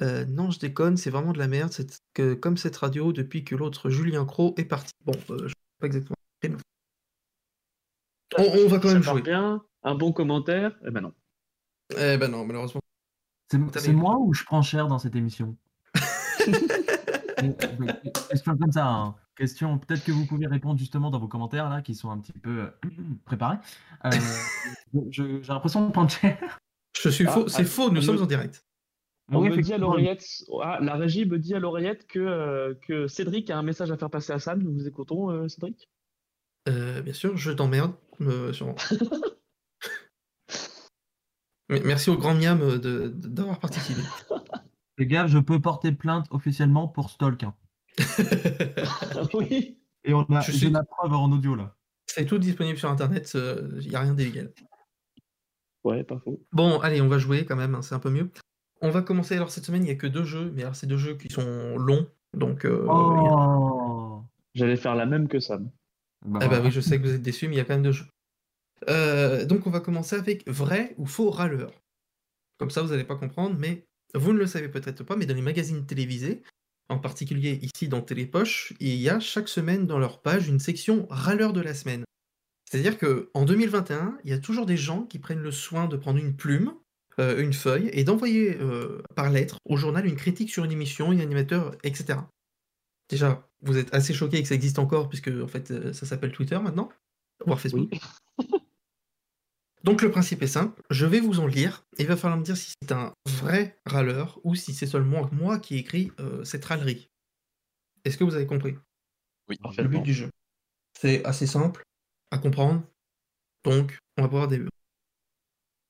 Euh, 0.00 0.24
non, 0.24 0.50
je 0.50 0.58
déconne, 0.58 0.96
c'est 0.96 1.10
vraiment 1.10 1.32
de 1.34 1.38
la 1.38 1.48
merde. 1.48 1.70
C'est 1.72 1.98
que 2.14 2.32
comme 2.32 2.56
cette 2.56 2.76
radio 2.76 3.12
depuis 3.12 3.44
que 3.44 3.54
l'autre 3.54 3.90
Julien 3.90 4.24
Cros 4.24 4.54
est 4.56 4.64
parti. 4.64 4.92
Bon, 5.04 5.12
euh, 5.30 5.42
je 5.42 5.48
sais 5.48 5.54
pas 5.80 5.86
exactement. 5.86 6.16
On, 8.38 8.42
on 8.44 8.68
va 8.68 8.78
quand 8.78 8.88
Ça 8.88 8.94
même 8.94 9.02
jouer. 9.02 9.20
bien, 9.20 9.62
un 9.82 9.94
bon 9.94 10.12
commentaire, 10.12 10.72
eh 10.86 10.90
ben 10.90 11.02
non. 11.02 11.12
Eh 11.94 12.16
ben 12.16 12.28
non, 12.30 12.46
malheureusement. 12.46 12.80
C'est 13.50 13.92
moi 13.92 14.16
ou 14.18 14.32
je 14.32 14.44
prends 14.44 14.62
cher 14.62 14.88
dans 14.88 14.98
cette 14.98 15.14
émission? 15.14 15.58
Question 18.30 18.56
comme 18.56 18.72
ça, 18.72 18.86
hein. 18.86 19.14
question. 19.36 19.78
Peut-être 19.78 20.04
que 20.04 20.12
vous 20.12 20.26
pouvez 20.26 20.46
répondre 20.46 20.78
justement 20.78 21.10
dans 21.10 21.18
vos 21.18 21.28
commentaires 21.28 21.68
là, 21.68 21.82
qui 21.82 21.94
sont 21.94 22.10
un 22.10 22.18
petit 22.18 22.32
peu 22.32 22.60
euh, 22.62 22.70
préparés. 23.24 23.56
Euh, 24.04 24.10
je- 25.10 25.40
J'ai 25.42 25.52
l'impression 25.52 25.86
de 25.86 25.92
prendre 25.92 26.10
cher. 26.10 26.58
Je 27.00 27.08
suis 27.08 27.26
Ah, 27.26 27.32
faux, 27.32 27.48
c'est 27.48 27.62
ah, 27.62 27.64
faux, 27.66 27.90
nous 27.90 28.02
sommes 28.02 28.16
me- 28.16 28.22
en 28.22 28.26
direct. 28.26 28.64
On 29.30 29.40
Oui, 29.40 29.48
me 29.48 29.52
dit 29.54 29.58
à 29.58 29.60
effectivement. 29.60 29.86
l'oreillette, 29.88 30.24
ah, 30.62 30.78
la 30.82 30.94
régie 30.96 31.24
me 31.24 31.38
dit 31.38 31.54
à 31.54 31.58
l'oreillette 31.58 32.06
que, 32.06 32.18
euh, 32.18 32.74
que 32.86 33.06
Cédric 33.06 33.48
a 33.50 33.56
un 33.58 33.62
message 33.62 33.90
à 33.90 33.96
faire 33.96 34.10
passer 34.10 34.32
à 34.32 34.38
Sam. 34.38 34.62
Nous 34.62 34.72
vous 34.72 34.86
écoutons, 34.86 35.30
euh, 35.30 35.48
Cédric? 35.48 35.88
Euh, 36.68 37.00
bien 37.02 37.12
sûr, 37.14 37.36
je 37.36 37.50
t'emmerde, 37.50 37.92
euh, 38.20 38.52
sûrement. 38.52 38.74
Merci 41.70 42.10
au 42.10 42.16
grand 42.18 42.34
miam 42.34 42.58
de- 42.58 42.76
de- 42.76 43.08
d'avoir 43.08 43.58
participé. 43.58 44.02
Les 44.98 45.06
gars, 45.06 45.26
je 45.26 45.38
peux 45.38 45.60
porter 45.60 45.92
plainte 45.92 46.26
officiellement 46.30 46.88
pour 46.88 47.10
stalk. 47.10 47.42
hein. 47.44 47.54
oui. 49.34 49.78
Et 50.04 50.14
on 50.14 50.22
a, 50.24 50.40
Je 50.40 50.52
j'ai 50.52 50.58
suis- 50.58 50.70
la 50.70 50.82
preuve 50.82 51.12
en 51.12 51.30
audio 51.30 51.54
là. 51.54 51.76
C'est 52.06 52.26
tout 52.26 52.38
disponible 52.38 52.78
sur 52.78 52.90
internet, 52.90 53.30
il 53.80 53.88
n'y 53.88 53.94
a 53.94 54.00
rien 54.00 54.12
d'illégal. 54.14 54.52
Ouais, 55.84 56.04
pas 56.04 56.18
faux. 56.18 56.40
Bon, 56.52 56.78
allez, 56.80 57.00
on 57.00 57.08
va 57.08 57.18
jouer 57.18 57.44
quand 57.44 57.56
même, 57.56 57.74
hein, 57.74 57.82
c'est 57.82 57.94
un 57.94 57.98
peu 57.98 58.10
mieux. 58.10 58.30
On 58.82 58.90
va 58.90 59.02
commencer, 59.02 59.34
alors 59.36 59.50
cette 59.50 59.64
semaine, 59.64 59.82
il 59.82 59.86
n'y 59.86 59.90
a 59.92 59.96
que 59.96 60.06
deux 60.06 60.24
jeux, 60.24 60.50
mais 60.54 60.62
alors 60.62 60.76
c'est 60.76 60.86
deux 60.86 60.96
jeux 60.98 61.14
qui 61.16 61.28
sont 61.30 61.76
longs, 61.78 62.06
donc... 62.34 62.64
euh, 62.64 62.82
il 62.82 63.24
y 63.24 63.28
a- 63.28 63.58
Oh 63.58 64.24
J'allais 64.54 64.76
faire 64.76 64.94
la 64.94 65.06
même 65.06 65.28
que 65.28 65.40
Sam. 65.40 65.70
Bah, 66.26 66.40
Ah 66.42 66.48
bah 66.48 66.60
oui, 66.62 66.70
je 66.70 66.80
sais 66.80 67.00
que 67.00 67.06
vous 67.06 67.14
êtes 67.14 67.22
déçus, 67.22 67.48
mais 67.48 67.54
il 67.54 67.58
y 67.58 67.60
a 67.60 67.64
quand 67.64 67.74
même 67.74 67.82
deux 67.82 67.92
jeux. 67.92 68.06
Euh, 68.90 69.46
donc 69.46 69.66
on 69.66 69.70
va 69.70 69.80
commencer 69.80 70.16
avec 70.16 70.46
vrai 70.48 70.94
ou 70.98 71.06
faux 71.06 71.30
râleur. 71.30 71.72
Comme 72.58 72.70
ça, 72.70 72.82
vous 72.82 72.90
n'allez 72.90 73.04
pas 73.04 73.16
comprendre, 73.16 73.56
mais 73.58 73.86
vous 74.14 74.32
ne 74.32 74.38
le 74.38 74.46
savez 74.46 74.68
peut-être 74.68 75.04
pas, 75.04 75.16
mais 75.16 75.26
dans 75.26 75.34
les 75.34 75.42
magazines 75.42 75.86
télévisés, 75.86 76.42
en 76.88 76.98
particulier 76.98 77.58
ici 77.62 77.88
dans 77.88 78.02
Télépoche, 78.02 78.74
il 78.80 78.94
y 78.94 79.08
a 79.08 79.20
chaque 79.20 79.48
semaine 79.48 79.86
dans 79.86 79.98
leur 79.98 80.20
page 80.20 80.48
une 80.48 80.60
section 80.60 81.06
râleur 81.10 81.52
de 81.52 81.60
la 81.60 81.74
semaine. 81.74 82.04
C'est-à-dire 82.70 82.98
que 82.98 83.30
en 83.34 83.44
2021, 83.44 84.18
il 84.24 84.30
y 84.30 84.34
a 84.34 84.38
toujours 84.38 84.66
des 84.66 84.76
gens 84.76 85.02
qui 85.02 85.18
prennent 85.18 85.42
le 85.42 85.50
soin 85.50 85.88
de 85.88 85.96
prendre 85.96 86.18
une 86.18 86.34
plume, 86.34 86.74
euh, 87.18 87.42
une 87.42 87.52
feuille, 87.52 87.90
et 87.92 88.04
d'envoyer 88.04 88.56
euh, 88.60 89.02
par 89.14 89.30
lettre 89.30 89.58
au 89.64 89.76
journal 89.76 90.06
une 90.06 90.16
critique 90.16 90.50
sur 90.50 90.64
une 90.64 90.72
émission, 90.72 91.12
une 91.12 91.20
animateur, 91.20 91.74
etc. 91.82 92.20
Déjà, 93.10 93.46
vous 93.60 93.76
êtes 93.76 93.92
assez 93.94 94.14
choqué 94.14 94.40
que 94.40 94.48
ça 94.48 94.54
existe 94.54 94.78
encore, 94.78 95.08
puisque 95.08 95.28
en 95.28 95.48
fait, 95.48 95.70
euh, 95.70 95.92
ça 95.92 96.06
s'appelle 96.06 96.32
Twitter 96.32 96.58
maintenant, 96.58 96.90
voire 97.44 97.60
Facebook. 97.60 97.90
Donc 99.84 100.02
le 100.02 100.10
principe 100.10 100.42
est 100.42 100.48
simple, 100.48 100.80
je 100.90 101.06
vais 101.06 101.20
vous 101.20 101.40
en 101.40 101.46
lire, 101.46 101.84
et 101.98 102.02
il 102.02 102.08
va 102.08 102.16
falloir 102.16 102.38
me 102.38 102.44
dire 102.44 102.56
si 102.56 102.72
c'est 102.80 102.92
un 102.92 103.12
vrai 103.26 103.76
râleur 103.84 104.38
ou 104.44 104.54
si 104.54 104.74
c'est 104.74 104.86
seulement 104.86 105.28
moi 105.32 105.58
qui 105.58 105.76
écris 105.76 106.12
euh, 106.20 106.44
cette 106.44 106.64
râlerie. 106.64 107.08
Est-ce 108.04 108.16
que 108.16 108.24
vous 108.24 108.34
avez 108.34 108.46
compris? 108.46 108.76
Oui, 109.48 109.58
le 109.78 109.88
but 109.88 110.02
du 110.02 110.14
jeu. 110.14 110.30
C'est 111.00 111.24
assez 111.24 111.46
simple 111.46 111.82
à 112.30 112.38
comprendre, 112.38 112.82
donc 113.64 113.98
on 114.18 114.22
va 114.22 114.28
pouvoir 114.28 114.48
début. 114.48 114.68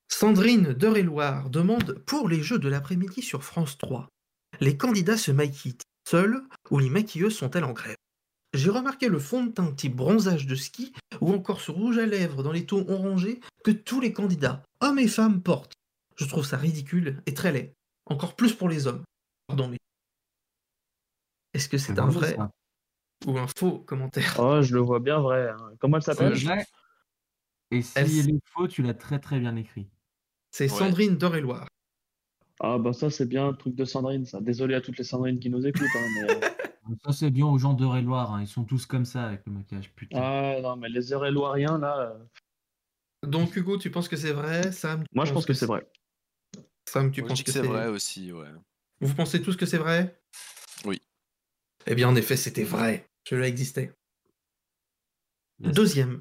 Sandrine 0.08 0.72
d'Eure-et-Loire 0.72 1.50
demande 1.50 1.98
pour 2.06 2.28
les 2.28 2.42
jeux 2.42 2.58
de 2.58 2.68
l'après-midi 2.68 3.22
sur 3.22 3.44
France 3.44 3.76
3. 3.76 4.08
Les 4.60 4.76
candidats 4.76 5.16
se 5.16 5.32
maquillent 5.32 5.78
seuls 6.08 6.42
ou 6.70 6.78
les 6.78 6.90
maquilleuses 6.90 7.36
sont-elles 7.36 7.64
en 7.64 7.72
grève? 7.72 7.96
J'ai 8.54 8.70
remarqué 8.70 9.08
le 9.08 9.18
fond 9.18 9.44
de 9.46 9.52
teint 9.52 9.72
type 9.72 9.96
bronzage 9.96 10.46
de 10.46 10.54
ski 10.54 10.92
ou 11.20 11.32
encore 11.32 11.60
ce 11.60 11.70
rouge 11.70 11.98
à 11.98 12.04
lèvres 12.06 12.42
dans 12.42 12.52
les 12.52 12.66
tons 12.66 12.86
orangés 12.88 13.40
que 13.64 13.70
tous 13.70 14.00
les 14.00 14.12
candidats, 14.12 14.62
hommes 14.80 14.98
et 14.98 15.08
femmes, 15.08 15.42
portent. 15.42 15.72
Je 16.16 16.26
trouve 16.26 16.44
ça 16.44 16.58
ridicule 16.58 17.22
et 17.26 17.32
très 17.34 17.50
laid. 17.52 17.72
Encore 18.06 18.36
plus 18.36 18.52
pour 18.54 18.68
les 18.68 18.86
hommes. 18.86 19.02
Pardon, 19.46 19.68
mais. 19.68 19.78
Est-ce 21.54 21.68
que 21.68 21.78
c'est 21.78 21.98
un 21.98 22.06
vrai 22.08 22.34
ça. 22.34 22.50
ou 23.26 23.38
un 23.38 23.46
faux 23.58 23.78
commentaire? 23.78 24.36
Oh, 24.38 24.60
je 24.62 24.74
le 24.74 24.80
vois 24.80 25.00
bien 25.00 25.18
vrai. 25.20 25.48
hein. 25.48 25.72
Comment 25.80 25.96
elle 25.96 26.02
s'appelle? 26.02 26.34
Et 27.70 27.80
si 27.80 27.92
Elle- 27.94 28.10
il 28.10 28.30
est 28.36 28.40
faux, 28.44 28.68
tu 28.68 28.82
l'as 28.82 28.92
très 28.94 29.18
très 29.18 29.40
bien 29.40 29.56
écrit. 29.56 29.88
C'est 30.50 30.68
Sandrine 30.68 31.16
d'Eure-et-Loire. 31.16 31.68
Ah 32.60 32.78
bah 32.78 32.92
ça 32.92 33.10
c'est 33.10 33.26
bien 33.26 33.48
un 33.48 33.54
truc 33.54 33.74
de 33.74 33.84
Sandrine 33.86 34.26
ça. 34.26 34.40
Désolé 34.40 34.74
à 34.74 34.80
toutes 34.82 34.98
les 34.98 35.04
Sandrines 35.04 35.40
qui 35.40 35.48
nous 35.48 35.66
écoutent. 35.66 35.82
hein, 35.96 36.06
mais, 36.14 36.30
euh, 36.30 36.40
Ça, 37.04 37.12
c'est 37.12 37.30
bien 37.30 37.46
aux 37.46 37.58
gens 37.58 37.74
d'Eure-et-Loire. 37.74 38.32
hein. 38.34 38.42
Ils 38.42 38.48
sont 38.48 38.64
tous 38.64 38.86
comme 38.86 39.04
ça 39.04 39.24
avec 39.24 39.42
le 39.46 39.52
maquillage. 39.52 39.90
Putain. 39.94 40.18
Ah 40.20 40.60
non 40.60 40.76
mais 40.76 40.88
les 40.88 41.12
Eure-et-Loiriens 41.12 41.78
là. 41.78 42.12
euh, 42.12 43.26
Donc 43.28 43.54
Hugo, 43.54 43.78
tu 43.78 43.90
penses 43.90 44.08
que 44.08 44.16
c'est 44.16 44.32
vrai? 44.32 44.72
Sam 44.72 45.04
Moi 45.14 45.24
je 45.24 45.32
pense 45.32 45.46
que 45.46 45.52
c'est 45.54 45.66
vrai. 45.66 45.86
Sam, 46.88 47.10
tu 47.12 47.22
penses 47.22 47.40
que 47.40 47.46
que 47.46 47.52
c'est 47.52 47.62
vrai 47.66 47.86
aussi, 47.88 48.32
ouais. 48.32 48.48
Vous 49.00 49.14
pensez 49.14 49.40
tous 49.40 49.56
que 49.56 49.66
c'est 49.66 49.78
vrai? 49.78 50.20
Oui. 50.84 51.00
Eh 51.86 51.94
bien, 51.94 52.08
en 52.08 52.16
effet, 52.16 52.36
c'était 52.36 52.64
vrai. 52.64 53.08
Cela 53.28 53.48
existait. 53.48 53.92
Yes. 55.60 55.72
Deuxième. 55.74 56.20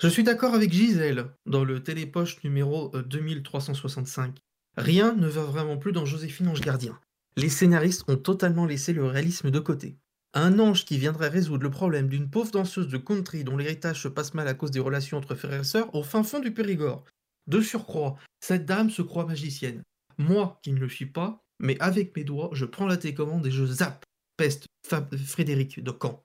Je 0.00 0.08
suis 0.08 0.22
d'accord 0.22 0.54
avec 0.54 0.72
Gisèle 0.72 1.30
dans 1.46 1.64
le 1.64 1.82
télépoche 1.82 2.42
numéro 2.44 2.94
euh, 2.94 3.02
2365. 3.02 4.36
Rien 4.76 5.14
ne 5.14 5.26
va 5.26 5.42
vraiment 5.44 5.78
plus 5.78 5.92
dans 5.92 6.04
Joséphine 6.04 6.48
Ange 6.48 6.60
Gardien. 6.60 6.98
Les 7.36 7.48
scénaristes 7.48 8.08
ont 8.08 8.16
totalement 8.16 8.66
laissé 8.66 8.92
le 8.92 9.04
réalisme 9.04 9.50
de 9.50 9.58
côté. 9.58 9.98
Un 10.34 10.58
ange 10.58 10.84
qui 10.84 10.98
viendrait 10.98 11.28
résoudre 11.28 11.62
le 11.64 11.70
problème 11.70 12.08
d'une 12.08 12.30
pauvre 12.30 12.50
danseuse 12.50 12.88
de 12.88 12.98
country 12.98 13.44
dont 13.44 13.56
l'héritage 13.56 14.02
se 14.02 14.08
passe 14.08 14.34
mal 14.34 14.48
à 14.48 14.54
cause 14.54 14.70
des 14.70 14.80
relations 14.80 15.18
entre 15.18 15.34
frères 15.34 15.60
et 15.60 15.64
sœurs 15.64 15.94
au 15.94 16.02
fin 16.02 16.22
fond 16.22 16.40
du 16.40 16.52
Périgord. 16.52 17.04
De 17.46 17.60
surcroît, 17.60 18.16
cette 18.40 18.66
dame 18.66 18.90
se 18.90 19.02
croit 19.02 19.26
magicienne. 19.26 19.82
Moi, 20.18 20.58
qui 20.62 20.72
ne 20.72 20.78
le 20.80 20.88
suis 20.88 21.06
pas, 21.06 21.42
mais 21.58 21.78
avec 21.80 22.14
mes 22.16 22.24
doigts, 22.24 22.50
je 22.52 22.64
prends 22.64 22.86
la 22.86 22.96
télécommande 22.96 23.46
et 23.46 23.50
je 23.50 23.64
zappe. 23.64 24.04
Peste, 24.36 24.66
Fab- 24.86 25.16
Frédéric 25.16 25.82
de 25.82 25.92
Caen. 26.02 26.22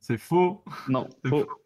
C'est 0.00 0.18
faux. 0.18 0.64
Non, 0.88 1.08
C'est 1.24 1.30
faux. 1.30 1.40
faux. 1.40 1.62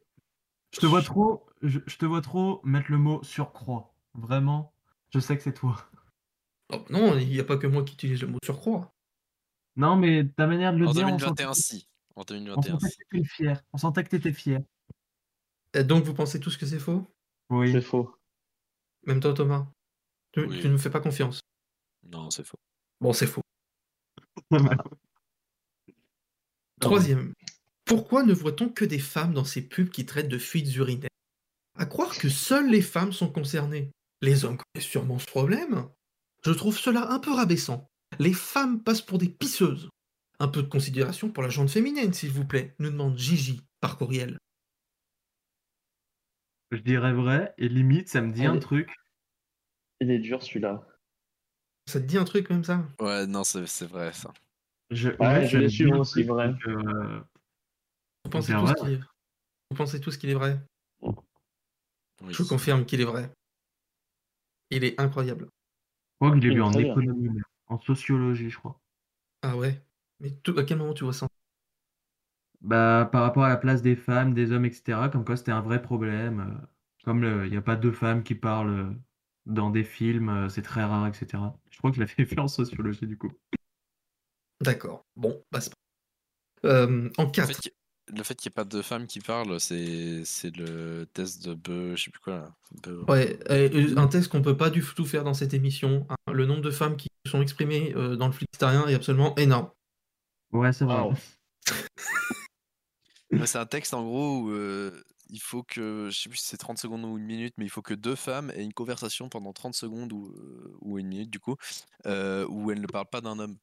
Je 0.74 0.80
te 0.80 0.86
vois 0.86 1.02
trop. 1.02 1.46
Je, 1.62 1.80
je 1.86 1.96
te 1.96 2.06
vois 2.06 2.22
trop 2.22 2.60
mettre 2.64 2.90
le 2.90 2.98
mot 2.98 3.22
surcroît. 3.22 3.94
Vraiment. 4.14 4.72
Je 5.12 5.18
sais 5.20 5.36
que 5.36 5.42
c'est 5.42 5.52
toi. 5.52 5.86
Oh, 6.72 6.84
non, 6.90 7.18
il 7.18 7.28
n'y 7.28 7.40
a 7.40 7.44
pas 7.44 7.56
que 7.58 7.66
moi 7.66 7.84
qui 7.84 7.94
utilise 7.94 8.20
le 8.22 8.28
mot 8.28 8.38
surcroît. 8.44 8.92
Non, 9.76 9.96
mais 9.96 10.28
ta 10.36 10.46
manière 10.46 10.72
de 10.72 10.78
le 10.78 10.88
En 10.88 10.92
dire, 10.92 11.06
on 11.06 11.16
2021, 11.16 11.52
sentait- 11.54 11.60
si. 11.60 11.88
En 12.14 12.22
on 12.22 12.24
2021, 12.24 12.72
sentait 12.72 12.88
si. 12.90 12.96
que 12.98 13.04
t'étais 13.16 13.24
fier. 13.28 13.62
On 13.72 13.78
sentait 13.78 14.04
que 14.04 14.08
t'étais 14.10 14.32
fier. 14.32 14.60
Donc 15.84 16.04
vous 16.04 16.14
pensez 16.14 16.40
tous 16.40 16.56
que 16.56 16.66
c'est 16.66 16.78
faux? 16.78 17.06
Oui. 17.50 17.72
C'est 17.72 17.80
faux. 17.80 18.14
Même 19.06 19.20
toi 19.20 19.32
Thomas? 19.34 19.66
Tu, 20.32 20.44
Oui. 20.44 20.60
tu 20.60 20.68
ne 20.68 20.72
me 20.72 20.78
fais 20.78 20.90
pas 20.90 21.00
confiance. 21.00 21.40
Non, 22.04 22.30
c'est 22.30 22.44
faux. 22.44 22.58
Bon, 23.00 23.12
c'est 23.12 23.26
faux. 23.26 23.42
Troisième. 26.80 27.32
Pourquoi 27.84 28.22
ne 28.22 28.32
voit-on 28.32 28.68
que 28.68 28.84
des 28.84 28.98
femmes 28.98 29.34
dans 29.34 29.44
ces 29.44 29.62
pubs 29.62 29.90
qui 29.90 30.06
traitent 30.06 30.28
de 30.28 30.38
fuites 30.38 30.74
urinaires? 30.76 31.08
À 31.78 31.86
croire 31.86 32.16
que 32.16 32.28
seules 32.28 32.70
les 32.70 32.82
femmes 32.82 33.12
sont 33.12 33.30
concernées. 33.30 33.90
Les 34.20 34.44
hommes 34.44 34.56
connaissent 34.58 34.88
sûrement 34.88 35.18
ce 35.18 35.26
problème. 35.26 35.88
Je 36.44 36.52
trouve 36.52 36.78
cela 36.78 37.10
un 37.10 37.18
peu 37.18 37.32
rabaissant. 37.32 37.88
Les 38.18 38.32
femmes 38.32 38.82
passent 38.82 39.02
pour 39.02 39.18
des 39.18 39.28
pisseuses. 39.28 39.88
Un 40.38 40.48
peu 40.48 40.62
de 40.62 40.68
considération 40.68 41.30
pour 41.30 41.42
la 41.42 41.48
jante 41.48 41.70
féminine, 41.70 42.12
s'il 42.12 42.30
vous 42.30 42.44
plaît, 42.44 42.74
nous 42.78 42.90
demande 42.90 43.16
Gigi 43.16 43.62
par 43.80 43.96
courriel. 43.96 44.38
Je 46.72 46.78
dirais 46.78 47.12
vrai, 47.12 47.54
et 47.58 47.68
limite, 47.68 48.08
ça 48.08 48.22
me 48.22 48.32
dit 48.32 48.46
un 48.46 48.58
truc. 48.58 48.90
Il 50.00 50.10
est 50.10 50.18
dur 50.18 50.42
celui-là. 50.42 50.84
Ça 51.86 52.00
te 52.00 52.06
dit 52.06 52.16
un 52.16 52.24
truc 52.24 52.48
comme 52.48 52.64
ça? 52.64 52.84
Ouais, 52.98 53.26
non, 53.26 53.44
c'est 53.44 53.66
c'est 53.66 53.86
vrai 53.86 54.12
ça. 54.12 54.32
Je, 54.90 55.10
Ouais, 55.10 55.16
ouais, 55.20 55.46
je 55.46 55.50
ça 55.50 55.56
me 55.58 55.62
l'ai 55.62 55.68
dit 55.68 55.76
su 55.76 55.84
un 55.84 55.88
moi 55.88 55.98
aussi, 55.98 56.22
vrai. 56.22 56.48
donc, 56.48 56.66
euh, 56.66 57.20
Vous 58.24 58.30
pensez, 58.30 58.52
vrai, 58.54 58.74
qu'il 58.74 58.92
est... 58.94 59.00
Vous 59.70 59.76
pensez 59.76 60.00
tous 60.00 60.16
qu'il 60.16 60.30
est 60.30 60.34
vrai? 60.34 60.58
Oui. 61.02 62.32
Je 62.32 62.42
confirme 62.42 62.84
qu'il 62.84 63.00
est 63.00 63.04
vrai. 63.04 63.30
Il 64.70 64.84
est 64.84 65.00
incroyable. 65.00 65.48
Je 66.22 66.26
crois 66.26 66.30
que 66.30 66.38
je 66.38 66.48
l'ai 66.48 66.50
Il 66.50 66.54
lu 66.54 66.62
est 66.62 66.62
en 66.62 66.74
bien. 66.74 66.78
économie, 66.78 67.28
mais 67.28 67.42
en 67.66 67.78
sociologie, 67.78 68.48
je 68.48 68.56
crois. 68.58 68.80
Ah 69.42 69.56
ouais 69.56 69.80
Mais 70.20 70.30
tout- 70.42 70.58
à 70.58 70.64
quel 70.64 70.78
moment 70.78 70.94
tu 70.94 71.04
vois 71.04 71.12
ça 71.12 71.28
Bah, 72.62 73.08
par 73.12 73.22
rapport 73.22 73.44
à 73.44 73.48
la 73.50 73.56
place 73.56 73.82
des 73.82 73.96
femmes, 73.96 74.32
des 74.34 74.52
hommes, 74.52 74.64
etc., 74.64 75.08
comme 75.10 75.24
quoi 75.24 75.36
c'était 75.36 75.52
un 75.52 75.60
vrai 75.60 75.82
problème. 75.82 76.40
euh, 76.40 76.66
Comme 77.04 77.20
le- 77.22 77.44
il 77.46 77.50
n'y 77.50 77.56
a 77.56 77.62
pas 77.62 77.76
deux 77.76 77.92
femmes 77.92 78.22
qui 78.22 78.34
parlent 78.36 78.70
euh, 78.70 78.92
dans 79.46 79.70
des 79.70 79.82
films, 79.84 80.28
euh, 80.28 80.48
c'est 80.48 80.62
très 80.62 80.84
rare, 80.84 81.06
etc. 81.08 81.58
Je 81.70 81.78
crois 81.78 81.90
que 81.90 81.96
je 81.96 82.00
l'avais 82.00 82.24
fait 82.26 82.38
en 82.40 82.48
sociologie, 82.48 83.06
du 83.06 83.18
coup. 83.18 83.32
D'accord. 84.60 85.04
Bon, 85.16 85.42
bah 85.50 85.60
c'est 85.60 85.70
pas- 85.70 85.76
Euh, 86.68 87.10
en 87.18 87.28
Le 87.36 87.44
4. 87.44 87.46
fait 87.46 87.58
qu'il 87.60 87.72
le 88.08 88.22
fait 88.22 88.34
qu'il 88.34 88.48
n'y 88.50 88.52
ait 88.52 88.56
pas 88.56 88.64
de 88.64 88.82
femmes 88.82 89.06
qui 89.06 89.20
parlent, 89.20 89.60
c'est 89.60 90.24
c'est 90.24 90.54
le 90.56 91.06
test 91.12 91.44
de 91.44 91.54
Beu, 91.54 91.94
je 91.96 92.04
sais 92.04 92.10
plus 92.10 92.20
quoi 92.20 92.36
là. 92.38 92.92
Ouais, 93.08 93.38
un 93.96 94.08
test 94.08 94.28
qu'on 94.28 94.42
peut 94.42 94.56
pas 94.56 94.70
du 94.70 94.82
tout 94.82 95.04
faire 95.04 95.24
dans 95.24 95.34
cette 95.34 95.54
émission. 95.54 96.06
hein. 96.10 96.32
Le 96.32 96.46
nombre 96.46 96.62
de 96.62 96.70
femmes 96.70 96.96
qui 96.96 97.08
sont 97.26 97.42
exprimées 97.42 97.92
euh, 97.96 98.16
dans 98.16 98.26
le 98.26 98.32
flickstarien 98.32 98.86
est 98.86 98.94
absolument 98.94 99.34
énorme. 99.36 99.70
Ouais, 100.52 100.72
c'est 100.72 100.84
vrai. 100.84 101.10
Ouais, 103.30 103.46
C'est 103.46 103.58
un 103.58 103.66
texte 103.66 103.94
en 103.94 104.04
gros 104.04 104.40
où 104.42 104.50
euh, 104.50 105.02
il 105.30 105.40
faut 105.40 105.62
que, 105.62 106.08
je 106.10 106.18
sais 106.20 106.28
plus 106.28 106.38
si 106.38 106.46
c'est 106.48 106.58
30 106.58 106.78
secondes 106.78 107.04
ou 107.04 107.16
une 107.16 107.24
minute, 107.24 107.54
mais 107.56 107.64
il 107.64 107.70
faut 107.70 107.80
que 107.82 107.94
deux 107.94 108.14
femmes 108.14 108.50
aient 108.54 108.62
une 108.64 108.74
conversation 108.74 109.28
pendant 109.30 109.52
30 109.52 109.74
secondes 109.74 110.12
ou, 110.12 110.28
euh, 110.36 110.76
ou 110.82 110.98
une 110.98 111.08
minute 111.08 111.30
du 111.30 111.40
coup, 111.40 111.56
euh, 112.06 112.46
où 112.48 112.70
elles 112.70 112.80
ne 112.80 112.86
parlent 112.86 113.08
pas 113.10 113.22
d'un 113.22 113.38
homme. 113.38 113.56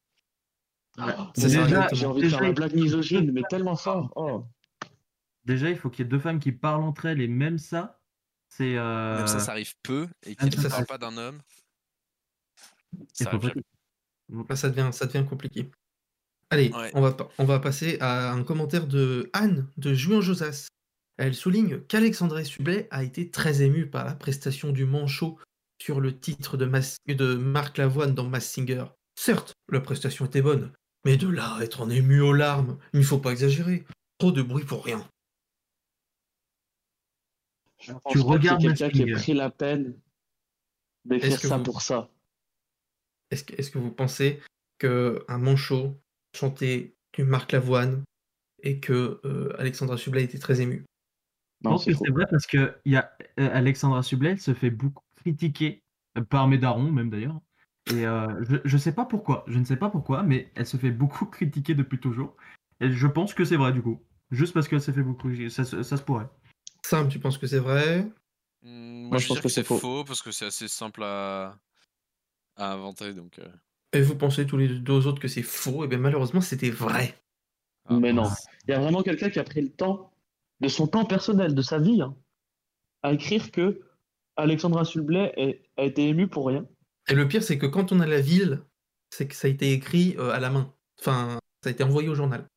C'est 1.35 1.49
ça, 1.49 1.63
Déjà-. 1.63 1.87
J'ai 1.93 2.05
envie 2.05 2.21
de 2.23 2.29
faire 2.29 2.41
la 2.41 2.49
il- 2.49 2.53
blague 2.55 2.75
misogyne, 2.75 3.31
mais 3.31 3.41
tellement 3.49 3.75
fort. 3.75 4.11
Oh. 4.15 4.45
Déjà, 5.45 5.69
il 5.69 5.77
faut 5.77 5.89
qu'il 5.89 6.05
y 6.05 6.07
ait 6.07 6.09
deux 6.11 6.19
femmes 6.19 6.39
qui 6.39 6.51
parlent 6.51 6.83
entre 6.83 7.05
elles, 7.05 7.21
et 7.21 7.27
même 7.27 7.57
ça, 7.57 7.99
c'est. 8.49 8.77
euh, 8.77 9.17
Même 9.17 9.27
ça, 9.27 9.39
ça 9.39 9.51
arrive 9.51 9.73
peu, 9.83 10.07
et 10.25 10.35
ça, 10.39 10.45
ne 10.45 10.69
parlent 10.69 10.85
pas 10.85 10.97
d'un 10.97 11.15
homme. 11.17 11.39
Ça 13.13 13.25
pas 13.25 13.37
Là, 13.37 14.69
devient, 14.69 14.89
ça 14.93 15.05
devient 15.07 15.25
compliqué. 15.27 15.71
Allez, 16.51 16.71
Ouais. 16.73 16.91
on, 16.93 17.01
va, 17.01 17.11
pa- 17.13 17.29
on 17.37 17.45
va 17.45 17.59
passer 17.59 17.97
à 17.99 18.31
un 18.31 18.43
commentaire 18.43 18.87
de 18.87 19.29
Anne 19.33 19.67
de 19.77 19.93
Juin 19.93 20.21
Josas. 20.21 20.67
Elle 21.17 21.35
souligne 21.35 21.81
qu'Alexandre 21.81 22.41
Sublet 22.43 22.87
a 22.91 23.03
été 23.03 23.29
très 23.29 23.61
ému 23.61 23.87
par 23.89 24.05
la 24.05 24.15
prestation 24.15 24.71
du 24.71 24.85
manchot 24.85 25.37
sur 25.81 25.99
le 25.99 26.17
titre 26.17 26.57
de, 26.57 26.65
Mas- 26.65 26.97
de 27.07 27.35
Marc 27.35 27.77
Lavoine 27.77 28.15
dans 28.15 28.27
Mass 28.27 28.47
Singer. 28.49 28.85
Certes, 29.15 29.53
la 29.69 29.81
prestation 29.81 30.25
était 30.25 30.41
bonne, 30.41 30.71
mais 31.05 31.17
de 31.17 31.27
là 31.27 31.55
à 31.55 31.63
être 31.63 31.81
en 31.81 31.89
ému 31.89 32.21
aux 32.21 32.33
larmes, 32.33 32.77
il 32.93 32.99
ne 32.99 33.05
faut 33.05 33.19
pas 33.19 33.31
exagérer. 33.31 33.85
Trop 34.17 34.31
de 34.31 34.41
bruit 34.41 34.65
pour 34.65 34.83
rien. 34.83 35.05
Je 37.81 37.93
pense 37.93 38.11
Tu 38.13 38.19
regardes 38.19 38.61
quelqu'un 38.61 38.89
qui 38.89 38.99
Massinger. 39.05 39.13
pris 39.21 39.33
la 39.33 39.49
peine 39.49 39.97
Est-ce 41.11 41.39
que 41.39 41.47
ça 41.47 41.57
vous- 41.57 41.63
pour 41.63 41.81
ça. 41.81 42.09
Est-ce 43.31 43.43
que, 43.43 43.53
est-ce 43.55 43.71
que 43.71 43.77
vous 43.79 43.91
pensez 43.91 44.41
qu'un 44.79 45.37
manchot 45.37 45.97
chantait 46.35 46.95
du 47.13 47.23
Marc 47.23 47.51
Lavoine 47.53 48.03
et 48.63 48.79
que 48.79 49.21
euh, 49.23 49.53
Alexandra 49.57 49.97
Sublet 49.97 50.23
était 50.23 50.39
très 50.39 50.59
ému 50.61 50.83
Je 51.63 51.69
pense 51.69 51.85
que 51.85 51.93
c'est 51.93 52.09
vrai 52.09 52.25
parce 52.29 52.45
que 52.47 52.77
y 52.85 52.95
a 52.97 53.15
euh, 53.39 53.49
Alexandra 53.53 54.03
Sublet 54.03 54.37
se 54.37 54.53
fait 54.53 54.69
beaucoup 54.71 55.03
critiquer 55.15 55.81
par 56.29 56.47
mes 56.47 56.57
darons 56.57 56.91
même 56.91 57.09
d'ailleurs. 57.09 57.39
Et 57.93 58.05
euh, 58.05 58.27
je, 58.43 58.57
je 58.65 58.77
sais 58.77 58.91
pas 58.93 59.05
pourquoi, 59.05 59.43
je 59.47 59.57
ne 59.57 59.65
sais 59.65 59.77
pas 59.77 59.89
pourquoi, 59.89 60.23
mais 60.23 60.51
elle 60.55 60.65
se 60.65 60.77
fait 60.77 60.91
beaucoup 60.91 61.25
critiquer 61.25 61.75
depuis 61.75 61.99
toujours. 61.99 62.35
Et 62.79 62.91
je 62.91 63.07
pense 63.07 63.33
que 63.33 63.45
c'est 63.45 63.57
vrai 63.57 63.73
du 63.73 63.81
coup. 63.81 63.99
Juste 64.31 64.53
parce 64.53 64.67
qu'elle 64.67 64.81
s'est 64.81 64.93
fait 64.93 65.01
beaucoup, 65.03 65.29
ça, 65.49 65.65
ça 65.65 65.97
se 65.97 66.03
pourrait. 66.03 66.27
Sam, 66.85 67.09
tu 67.09 67.19
penses 67.19 67.37
que 67.37 67.47
c'est 67.47 67.59
vrai? 67.59 68.07
Hmm, 68.61 69.07
Moi, 69.09 69.17
je 69.17 69.27
pense 69.27 69.37
que 69.37 69.43
que 69.43 69.49
c'est 69.49 69.61
c'est 69.61 69.67
faux. 69.67 69.79
faux 69.79 70.03
parce 70.03 70.21
que 70.21 70.31
c'est 70.31 70.45
assez 70.45 70.67
simple 70.67 71.03
à, 71.03 71.57
à 72.55 72.73
inventer. 72.73 73.13
Donc, 73.13 73.39
euh, 73.39 73.47
Et 73.93 74.01
vous 74.01 74.15
pensez 74.15 74.45
tous 74.45 74.57
les 74.57 74.67
deux 74.67 75.07
autres 75.07 75.19
que 75.19 75.27
c'est 75.27 75.41
faux? 75.41 75.83
Et 75.83 75.87
bien 75.87 75.97
malheureusement, 75.97 76.41
c'était 76.41 76.69
vrai. 76.69 77.15
ah, 77.85 77.97
mais 77.99 78.13
non. 78.13 78.29
Il 78.67 78.71
y 78.71 78.73
a 78.75 78.79
vraiment 78.79 79.01
quelqu'un 79.01 79.29
qui 79.29 79.39
a 79.39 79.43
pris 79.43 79.61
le 79.61 79.71
temps, 79.71 80.11
de 80.59 80.67
son 80.67 80.87
temps 80.87 81.05
personnel, 81.05 81.55
de 81.55 81.61
sa 81.63 81.79
vie, 81.79 82.01
hein, 82.01 82.15
à 83.01 83.13
écrire 83.13 83.51
que 83.51 83.81
Alexandra 84.35 84.85
Sublet 84.85 85.33
est- 85.37 85.63
a 85.77 85.83
été 85.85 86.07
émue 86.07 86.27
pour 86.27 86.47
rien. 86.47 86.65
Et 87.07 87.13
le 87.15 87.27
pire, 87.27 87.43
c'est 87.43 87.57
que 87.57 87.65
quand 87.65 87.91
on 87.91 87.99
a 87.99 88.05
la 88.07 88.21
ville, 88.21 88.63
c'est 89.09 89.27
que 89.27 89.35
ça 89.35 89.47
a 89.47 89.49
été 89.51 89.71
écrit 89.73 90.15
euh, 90.19 90.29
à 90.31 90.39
la 90.39 90.49
main. 90.49 90.73
Enfin, 90.99 91.39
ça 91.63 91.69
a 91.69 91.71
été 91.71 91.83
envoyé 91.83 92.09
au 92.09 92.15
journal. 92.15 92.47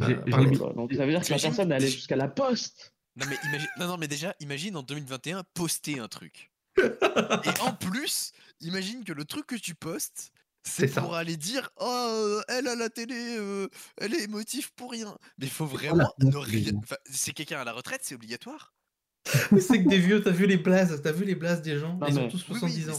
Euh, 0.00 0.14
par. 0.30 0.44
Donc 0.74 0.92
ça 0.94 1.04
veut 1.04 1.12
dire 1.12 1.20
que 1.22 1.30
la 1.32 1.38
personne 1.38 1.70
est 1.70 1.74
allée 1.74 1.84
déjà- 1.84 1.96
jusqu'à 1.96 2.16
la 2.16 2.28
poste. 2.28 2.94
Non 3.16 3.26
mais, 3.28 3.36
imagine... 3.44 3.68
non, 3.78 3.88
non, 3.88 3.96
mais 3.98 4.08
déjà, 4.08 4.34
imagine 4.40 4.74
en 4.76 4.82
2021 4.82 5.44
poster 5.52 5.98
un 5.98 6.08
truc. 6.08 6.50
Et 6.80 7.60
en 7.60 7.74
plus, 7.74 8.32
imagine 8.60 9.04
que 9.04 9.12
le 9.12 9.26
truc 9.26 9.46
que 9.48 9.56
tu 9.56 9.74
postes, 9.74 10.32
c'est 10.64 10.88
ça. 10.88 11.02
pour 11.02 11.14
aller 11.14 11.36
dire 11.36 11.68
Oh, 11.78 12.40
elle 12.48 12.68
à 12.68 12.74
la 12.74 12.88
télé, 12.88 13.36
euh, 13.38 13.68
elle 13.98 14.14
est 14.14 14.22
émotive 14.22 14.72
pour 14.76 14.92
rien. 14.92 15.18
Mais 15.36 15.44
il 15.46 15.52
faut 15.52 15.66
vraiment 15.66 15.96
Voilà. 15.96 16.14
ne 16.20 16.36
rien. 16.38 16.72
Enfin, 16.78 16.96
c'est 17.04 17.32
quelqu'un 17.32 17.60
à 17.60 17.64
la 17.64 17.72
retraite, 17.74 18.00
c'est 18.02 18.14
obligatoire. 18.14 18.72
c'est 19.60 19.84
que 19.84 19.88
des 19.88 19.98
vieux, 19.98 20.22
t'as 20.22 20.30
vu 20.30 20.46
les 20.46 20.56
blazes, 20.56 20.98
t'as 21.02 21.12
vu 21.12 21.26
les 21.26 21.34
blazes 21.34 21.60
des 21.60 21.78
gens? 21.78 21.98
Non, 21.98 22.06
Ils 22.06 22.18
ont 22.18 22.28
tous 22.28 22.44
Oui, 22.48 22.58
70 22.60 22.74
oui, 22.78 22.84
mais 22.86 22.92
ans. 22.94 22.98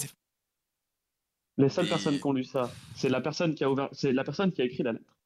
Les 1.58 1.70
seules 1.70 1.86
Et- 1.86 1.90
personnes 1.90 2.20
qui 2.20 2.26
ont 2.26 2.34
lu 2.34 2.44
ça, 2.44 2.72
c'est 2.96 3.10
la 3.10 3.22
personne 3.22 3.54
qui 3.56 3.64
a 3.64 3.70
ouvert, 3.70 3.90
c'est 3.92 4.12
la 4.12 4.24
personne 4.24 4.52
qui 4.52 4.62
a 4.62 4.66
écrit 4.66 4.84
la 4.84 4.94
lettre, 4.94 5.18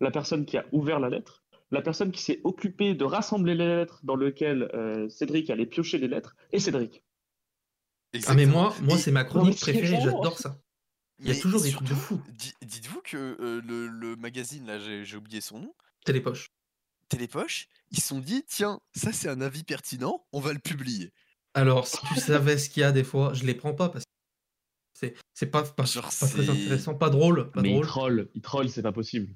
la 0.00 0.10
personne 0.10 0.44
qui 0.46 0.56
a 0.56 0.64
ouvert 0.72 1.00
la 1.00 1.08
lettre, 1.08 1.42
la 1.70 1.82
personne 1.82 2.12
qui 2.12 2.22
s'est 2.22 2.40
occupée 2.44 2.94
de 2.94 3.04
rassembler 3.04 3.54
les 3.54 3.66
lettres 3.66 4.00
dans 4.04 4.14
lequel 4.16 4.70
euh, 4.74 5.08
Cédric 5.08 5.50
allait 5.50 5.66
piocher 5.66 5.98
les 5.98 6.08
lettres, 6.08 6.36
et 6.52 6.60
Cédric. 6.60 7.02
Ah 7.04 8.34
mais 8.34 8.42
Exactement. 8.42 8.52
moi, 8.52 8.74
moi 8.82 8.96
Et- 8.96 9.00
c'est 9.00 9.10
ma 9.12 9.24
chronique 9.24 9.54
mais 9.66 9.72
préférée, 9.72 10.00
j'adore 10.02 10.38
ça. 10.38 10.58
Il 11.18 11.26
y 11.26 11.30
a 11.30 11.34
mais 11.34 11.40
toujours 11.40 11.62
des 11.62 11.70
trucs 11.70 11.88
de 11.88 11.94
fou. 11.94 12.20
di- 12.30 12.52
Dites-vous 12.62 13.00
que 13.02 13.16
euh, 13.40 13.60
le, 13.64 13.86
le 13.88 14.16
magazine, 14.16 14.66
là, 14.66 14.78
j'ai 14.78 15.04
j'ai 15.04 15.16
oublié 15.16 15.40
son 15.40 15.58
nom, 15.60 15.74
Télépoche. 16.04 16.48
Télépoche, 17.08 17.68
ils 17.90 18.00
se 18.00 18.08
sont 18.08 18.18
dit 18.20 18.44
tiens, 18.46 18.80
ça 18.94 19.12
c'est 19.12 19.28
un 19.28 19.40
avis 19.40 19.62
pertinent, 19.64 20.24
on 20.32 20.40
va 20.40 20.52
le 20.52 20.58
publier. 20.58 21.12
Alors, 21.54 21.86
si 21.86 21.98
tu 22.06 22.14
savais 22.20 22.56
ce 22.58 22.70
qu'il 22.70 22.80
y 22.80 22.84
a 22.84 22.92
des 22.92 23.04
fois, 23.04 23.34
je 23.34 23.44
les 23.44 23.54
prends 23.54 23.74
pas 23.74 23.88
parce 23.88 24.04
que 24.04 24.10
c'est 25.42 25.50
pas, 25.50 25.64
pas, 25.64 25.84
Genre, 25.84 26.04
pas 26.04 26.28
très 26.28 26.48
intéressant, 26.48 26.94
pas 26.94 27.10
drôle, 27.10 27.50
pas 27.50 27.62
mais 27.62 27.70
il 27.70 27.72
drôle. 27.72 27.86
troll, 27.86 28.28
il 28.34 28.40
troll, 28.42 28.68
c'est 28.68 28.82
pas 28.82 28.92
possible. 28.92 29.28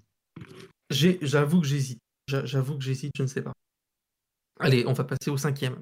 J'avoue 0.90 1.60
que 1.60 1.66
j'hésite. 1.66 1.98
J'a- 2.28 2.44
J'avoue 2.44 2.78
que 2.78 2.84
j'hésite, 2.84 3.12
je 3.16 3.22
ne 3.22 3.26
sais 3.28 3.42
pas. 3.42 3.52
Allez, 4.60 4.86
on 4.86 4.92
va 4.92 5.02
passer 5.04 5.30
au 5.30 5.36
cinquième. 5.36 5.76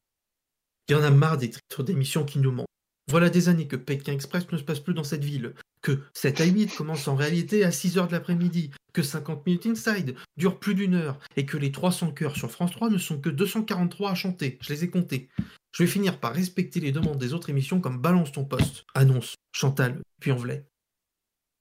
Il 0.88 0.92
y 0.92 0.94
en 0.94 1.02
a 1.02 1.10
marre 1.10 1.36
des 1.36 1.50
titres 1.50 1.82
d'émissions 1.82 2.24
qui 2.24 2.38
nous 2.38 2.52
mentent. 2.52 2.66
Voilà 3.10 3.28
des 3.28 3.50
années 3.50 3.68
que 3.68 3.76
Pékin 3.76 4.12
Express 4.14 4.50
ne 4.50 4.56
se 4.56 4.62
passe 4.62 4.80
plus 4.80 4.94
dans 4.94 5.04
cette 5.04 5.24
ville, 5.24 5.54
que 5.82 6.00
7 6.14 6.40
à 6.40 6.44
8 6.46 6.74
commence 6.74 7.06
en 7.06 7.16
réalité 7.16 7.62
à 7.64 7.70
6h 7.70 8.06
de 8.06 8.12
l'après-midi, 8.12 8.70
que 8.94 9.02
50 9.02 9.44
minutes 9.46 9.66
inside 9.66 10.16
dure 10.38 10.58
plus 10.58 10.74
d'une 10.74 10.94
heure, 10.94 11.18
et 11.36 11.44
que 11.44 11.58
les 11.58 11.70
300 11.70 12.12
cœurs 12.12 12.34
sur 12.36 12.50
France 12.50 12.72
3 12.72 12.88
ne 12.88 12.96
sont 12.96 13.20
que 13.20 13.28
243 13.28 14.10
à 14.10 14.14
chanter. 14.14 14.58
Je 14.62 14.72
les 14.72 14.84
ai 14.84 14.88
comptés. 14.90 15.28
Je 15.74 15.82
vais 15.82 15.88
finir 15.88 16.20
par 16.20 16.32
respecter 16.32 16.78
les 16.78 16.92
demandes 16.92 17.18
des 17.18 17.34
autres 17.34 17.50
émissions 17.50 17.80
comme 17.80 18.00
Balance 18.00 18.30
ton 18.30 18.44
poste, 18.44 18.86
Annonce, 18.94 19.34
Chantal, 19.50 20.00
puis 20.20 20.30
Envelay. 20.30 20.64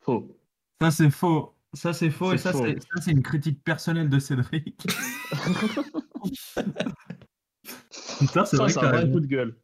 Faux. 0.02 0.40
Ça 0.80 0.92
c'est 0.92 1.10
faux. 1.10 1.56
Ça 1.74 1.94
c'est 1.94 2.12
faux 2.12 2.32
et 2.32 2.38
C'est 2.38 2.44
ça 2.44 2.52
faux. 2.52 2.64
c'est 2.64 2.80
ça, 2.80 3.02
c'est 3.02 3.12
une 3.12 3.24
critique 3.24 3.64
personnelle 3.64 4.10
de 4.10 4.20
Cédric. 4.20 4.86
Putain, 8.20 8.46
c'est 8.46 8.58
Ça, 8.58 8.66
vrai 8.66 8.78
un 8.78 8.92
vrai 8.92 9.12
coup 9.12 9.20
de 9.20 9.26
gueule. 9.26 9.58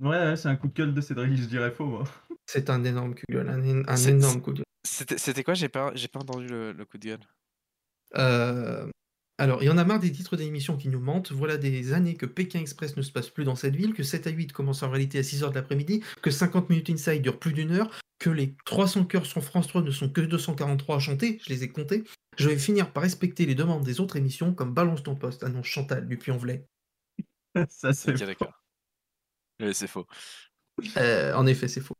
Ouais, 0.00 0.08
ouais, 0.08 0.36
c'est 0.36 0.48
un 0.48 0.56
coup 0.56 0.66
de 0.66 0.72
gueule 0.72 0.92
de 0.92 1.00
Cédric, 1.00 1.36
je 1.36 1.44
dirais 1.44 1.70
faux 1.70 1.86
moi. 1.86 2.04
C'est 2.46 2.70
un 2.70 2.82
énorme 2.82 3.14
coup 3.14 3.22
de 3.28 3.34
gueule, 3.34 3.48
un, 3.48 3.62
énorme 3.62 4.42
coup 4.42 4.52
de 4.54 4.56
gueule. 4.58 4.64
C'était 4.84 5.44
quoi? 5.44 5.54
J'ai 5.54 5.68
pas, 5.68 5.92
j'ai 5.94 6.08
pas 6.08 6.18
entendu 6.18 6.48
le, 6.48 6.72
le 6.72 6.84
coup 6.84 6.98
de 6.98 7.06
gueule. 7.06 7.20
Euh, 8.16 8.90
Alors, 9.40 9.62
il 9.62 9.66
y 9.66 9.70
en 9.70 9.78
a 9.78 9.84
marre 9.84 10.00
des 10.00 10.10
titres 10.10 10.36
d'émissions 10.36 10.76
qui 10.76 10.88
nous 10.88 10.98
mentent. 10.98 11.30
Voilà 11.30 11.56
des 11.56 11.92
années 11.92 12.16
que 12.16 12.26
Pékin 12.26 12.58
Express 12.58 12.96
ne 12.96 13.02
se 13.02 13.12
passe 13.12 13.30
plus 13.30 13.44
dans 13.44 13.54
cette 13.54 13.76
ville, 13.76 13.94
que 13.94 14.02
7 14.02 14.26
à 14.26 14.30
8 14.30 14.52
commence 14.52 14.82
en 14.82 14.90
réalité 14.90 15.18
à 15.18 15.22
6h 15.22 15.50
de 15.50 15.54
l'après-midi, 15.54 16.02
que 16.22 16.32
50 16.32 16.68
minutes 16.68 16.90
inside 16.90 17.22
dure 17.22 17.38
plus 17.38 17.52
d'une 17.52 17.70
heure, 17.70 17.88
que 18.18 18.30
les 18.30 18.56
300 18.64 19.04
cœurs 19.04 19.26
sur 19.26 19.44
France 19.44 19.68
3 19.68 19.82
ne 19.82 19.92
sont 19.92 20.10
que 20.10 20.20
243 20.20 20.96
à 20.96 20.98
chanter, 20.98 21.38
je 21.44 21.50
les 21.50 21.62
ai 21.62 21.68
comptés. 21.68 22.02
Je 22.36 22.48
vais 22.48 22.58
finir 22.58 22.92
par 22.92 23.04
respecter 23.04 23.46
les 23.46 23.54
demandes 23.54 23.84
des 23.84 24.00
autres 24.00 24.16
émissions 24.16 24.52
comme 24.52 24.74
Balance 24.74 25.04
ton 25.04 25.14
poste, 25.14 25.44
annonce 25.44 25.66
Chantal 25.66 26.08
du 26.08 26.18
Puy-en-Velay. 26.18 26.66
Ça, 27.68 27.92
c'est. 27.92 28.14
Ouais, 29.60 29.72
c'est 29.72 29.86
faux. 29.86 30.06
Euh, 30.96 31.34
en 31.34 31.46
effet, 31.46 31.68
c'est 31.68 31.80
faux. 31.80 31.96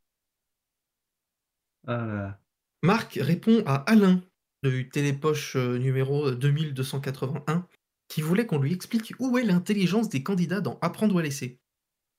Ah 1.87 2.05
là 2.05 2.15
là. 2.15 2.41
Marc 2.83 3.19
répond 3.21 3.63
à 3.67 3.77
Alain 3.91 4.23
du 4.63 4.89
Télépoche 4.89 5.57
euh, 5.57 5.79
numéro 5.79 6.31
2281 6.31 7.67
qui 8.09 8.23
voulait 8.23 8.47
qu'on 8.47 8.59
lui 8.59 8.73
explique 8.73 9.13
où 9.19 9.37
est 9.39 9.45
l'intelligence 9.45 10.09
des 10.09 10.23
candidats 10.23 10.61
dans 10.61 10.79
Apprendre 10.81 11.15
ou 11.15 11.19
à 11.19 11.23
laisser. 11.23 11.59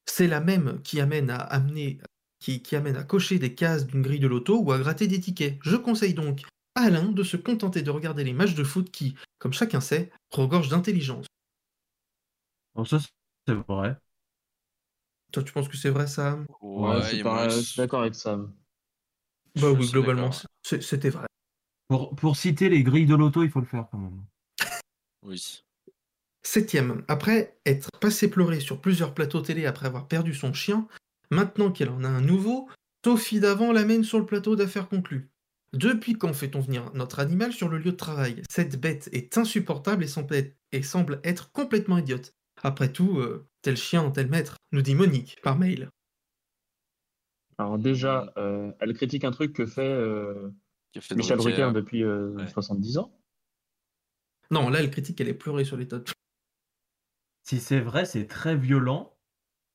C'est 0.06 0.28
la 0.28 0.40
même 0.40 0.82
qui 0.84 1.00
amène 1.02 1.30
à 1.30 1.38
amener 1.38 2.00
qui, 2.40 2.62
qui 2.62 2.76
amène 2.76 2.96
à 2.96 3.04
cocher 3.04 3.40
des 3.40 3.54
cases 3.54 3.86
d'une 3.86 4.02
grille 4.02 4.20
de 4.20 4.28
loto 4.28 4.60
ou 4.60 4.72
à 4.72 4.80
gratter 4.80 5.08
des 5.08 5.20
tickets. 5.20 5.58
Je 5.62 5.76
conseille 5.76 6.14
donc 6.14 6.42
à 6.76 6.84
Alain 6.84 7.12
de 7.12 7.24
se 7.24 7.38
contenter 7.38 7.82
de 7.82 7.92
regarder 7.92 8.24
les 8.24 8.34
matchs 8.34 8.56
de 8.56 8.64
foot 8.64 8.92
qui, 8.92 9.16
comme 9.40 9.54
chacun 9.54 9.82
sait, 9.82 10.12
regorgent 10.32 10.70
d'intelligence. 10.70 11.26
Bon, 12.76 12.86
ça, 12.86 13.00
c'est 13.48 13.54
vrai. 13.68 13.98
Toi, 15.32 15.44
tu 15.44 15.54
penses 15.54 15.68
que 15.68 15.78
c'est 15.78 15.90
vrai, 15.90 16.08
Sam? 16.08 16.46
Ouais, 16.62 17.02
je 17.02 17.08
suis 17.08 17.24
pas- 17.24 17.48
d'accord 17.78 18.02
avec 18.02 18.16
Sam. 18.16 18.54
Bah 19.56 19.72
oui, 19.72 19.88
globalement, 19.90 20.32
c'était 20.64 21.10
vrai. 21.10 21.29
Pour, 21.90 22.16
pour 22.16 22.38
citer 22.38 22.70
les 22.70 22.84
grilles 22.84 23.06
de 23.06 23.16
loto, 23.16 23.44
il 23.44 23.50
faut 23.50 23.60
le 23.60 23.66
faire 23.66 23.88
quand 23.92 23.98
même. 23.98 24.24
Oui. 25.24 25.64
Septième, 26.44 27.04
après 27.08 27.58
être 27.66 27.90
passé 28.00 28.30
pleurer 28.30 28.62
sur 28.62 28.80
plusieurs 28.80 29.14
plateaux 29.14 29.42
télé 29.42 29.66
après 29.66 29.88
avoir 29.88 30.08
perdu 30.08 30.34
son 30.34 30.54
chien, 30.54 30.88
maintenant 31.32 31.72
qu'elle 31.72 31.90
en 31.90 32.04
a 32.04 32.08
un 32.08 32.22
nouveau, 32.22 32.70
Sophie 33.06 33.40
d'avant 33.40 33.72
l'amène 33.72 34.04
sur 34.04 34.20
le 34.20 34.26
plateau 34.26 34.56
d'affaires 34.56 34.88
conclues. 34.88 35.30
Depuis 35.74 36.14
quand 36.14 36.34
fait-on 36.34 36.60
venir 36.60 36.92
notre 36.94 37.20
animal 37.20 37.54
sur 37.54 37.70
le 37.70 37.78
lieu 37.78 37.92
de 37.92 37.98
travail? 37.98 38.44
Cette 38.50 38.80
bête 38.80 39.10
est 39.14 39.38
insupportable 39.38 40.04
et 40.04 40.08
semble 40.08 40.36
être, 40.36 40.56
et 40.72 40.84
semble 40.84 41.20
être 41.24 41.52
complètement 41.52 41.98
idiote. 41.98 42.34
Après 42.62 42.92
tout, 42.92 43.20
euh, 43.20 43.48
tel 43.62 43.78
chien, 43.78 44.12
tel 44.12 44.30
maître, 44.30 44.58
nous 44.72 44.82
dit 44.82 44.96
Monique 44.96 45.40
par 45.42 45.58
mail. 45.58 45.90
Alors 47.58 47.78
déjà, 47.78 48.32
euh, 48.38 48.72
elle 48.80 48.94
critique 48.94 49.24
un 49.24 49.32
truc 49.32 49.54
que 49.54 49.66
fait, 49.66 49.82
euh, 49.82 50.50
Qui 50.92 51.00
a 51.00 51.02
fait 51.02 51.16
Michel 51.16 51.38
Drucker. 51.38 51.58
Drucker 51.58 51.74
depuis 51.74 52.04
euh, 52.04 52.32
Ouais. 52.36 52.48
70 52.48 52.98
ans. 52.98 53.16
Non, 54.52 54.70
là, 54.70 54.80
elle 54.80 54.90
critique 54.90 55.18
qu'elle 55.18 55.28
est 55.30 55.34
pleurée 55.36 55.66
sur 55.66 55.78
les 55.78 55.86
de... 55.86 56.04
Si 57.44 57.60
c'est 57.60 57.80
vrai, 57.80 58.06
c'est 58.06 58.28
très 58.28 58.56
violent. 58.56 59.16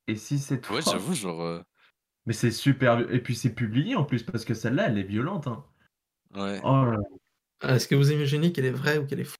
Et 0.07 0.16
si 0.16 0.39
c'est 0.39 0.69
Ouais, 0.70 0.82
faux- 0.82 0.91
j'avoue, 0.93 1.15
genre. 1.15 1.41
euh, 1.43 1.62
Mais 2.27 2.32
c'est 2.32 2.51
super. 2.51 3.11
Et 3.12 3.23
puis 3.23 3.35
c'est 3.36 3.55
publié 3.55 3.95
en 3.97 4.05
plus, 4.05 4.23
parce 4.23 4.45
que 4.45 4.55
celle-là, 4.55 4.89
elle 4.89 4.99
est 4.99 5.03
violente. 5.05 5.47
hein. 5.47 5.65
Ouais. 6.35 6.61
Oh. 6.65 6.93
Ah, 7.61 7.77
Est-ce 7.77 7.86
que 7.89 7.95
vous 7.95 8.12
imaginez 8.12 8.53
qu'elle 8.53 8.65
est 8.65 8.70
vraie 8.73 8.99
ou 8.99 9.07
qu'elle 9.07 9.20
est 9.20 9.24
fausse? 9.24 9.36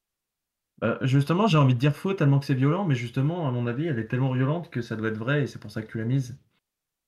Euh, 0.83 0.99
justement, 1.03 1.47
j'ai 1.47 1.59
envie 1.59 1.75
de 1.75 1.79
dire 1.79 1.95
faux 1.95 2.15
tellement 2.15 2.39
que 2.41 2.47
c'est 2.47 2.55
violent, 2.55 2.85
mais 2.85 2.95
justement, 2.95 3.49
à 3.49 3.51
mon 3.51 3.67
avis, 3.67 3.87
elle 3.87 3.99
est 3.99 4.09
tellement 4.09 4.33
violente 4.33 4.71
que 4.71 4.83
ça 4.83 4.97
doit 4.97 5.09
être 5.09 5.17
vrai 5.19 5.43
et 5.43 5.47
c'est 5.47 5.59
pour 5.59 5.71
ça 5.71 5.83
que 5.83 5.91
tu 5.91 5.99
l'as 5.99 6.05
mise. 6.05 6.39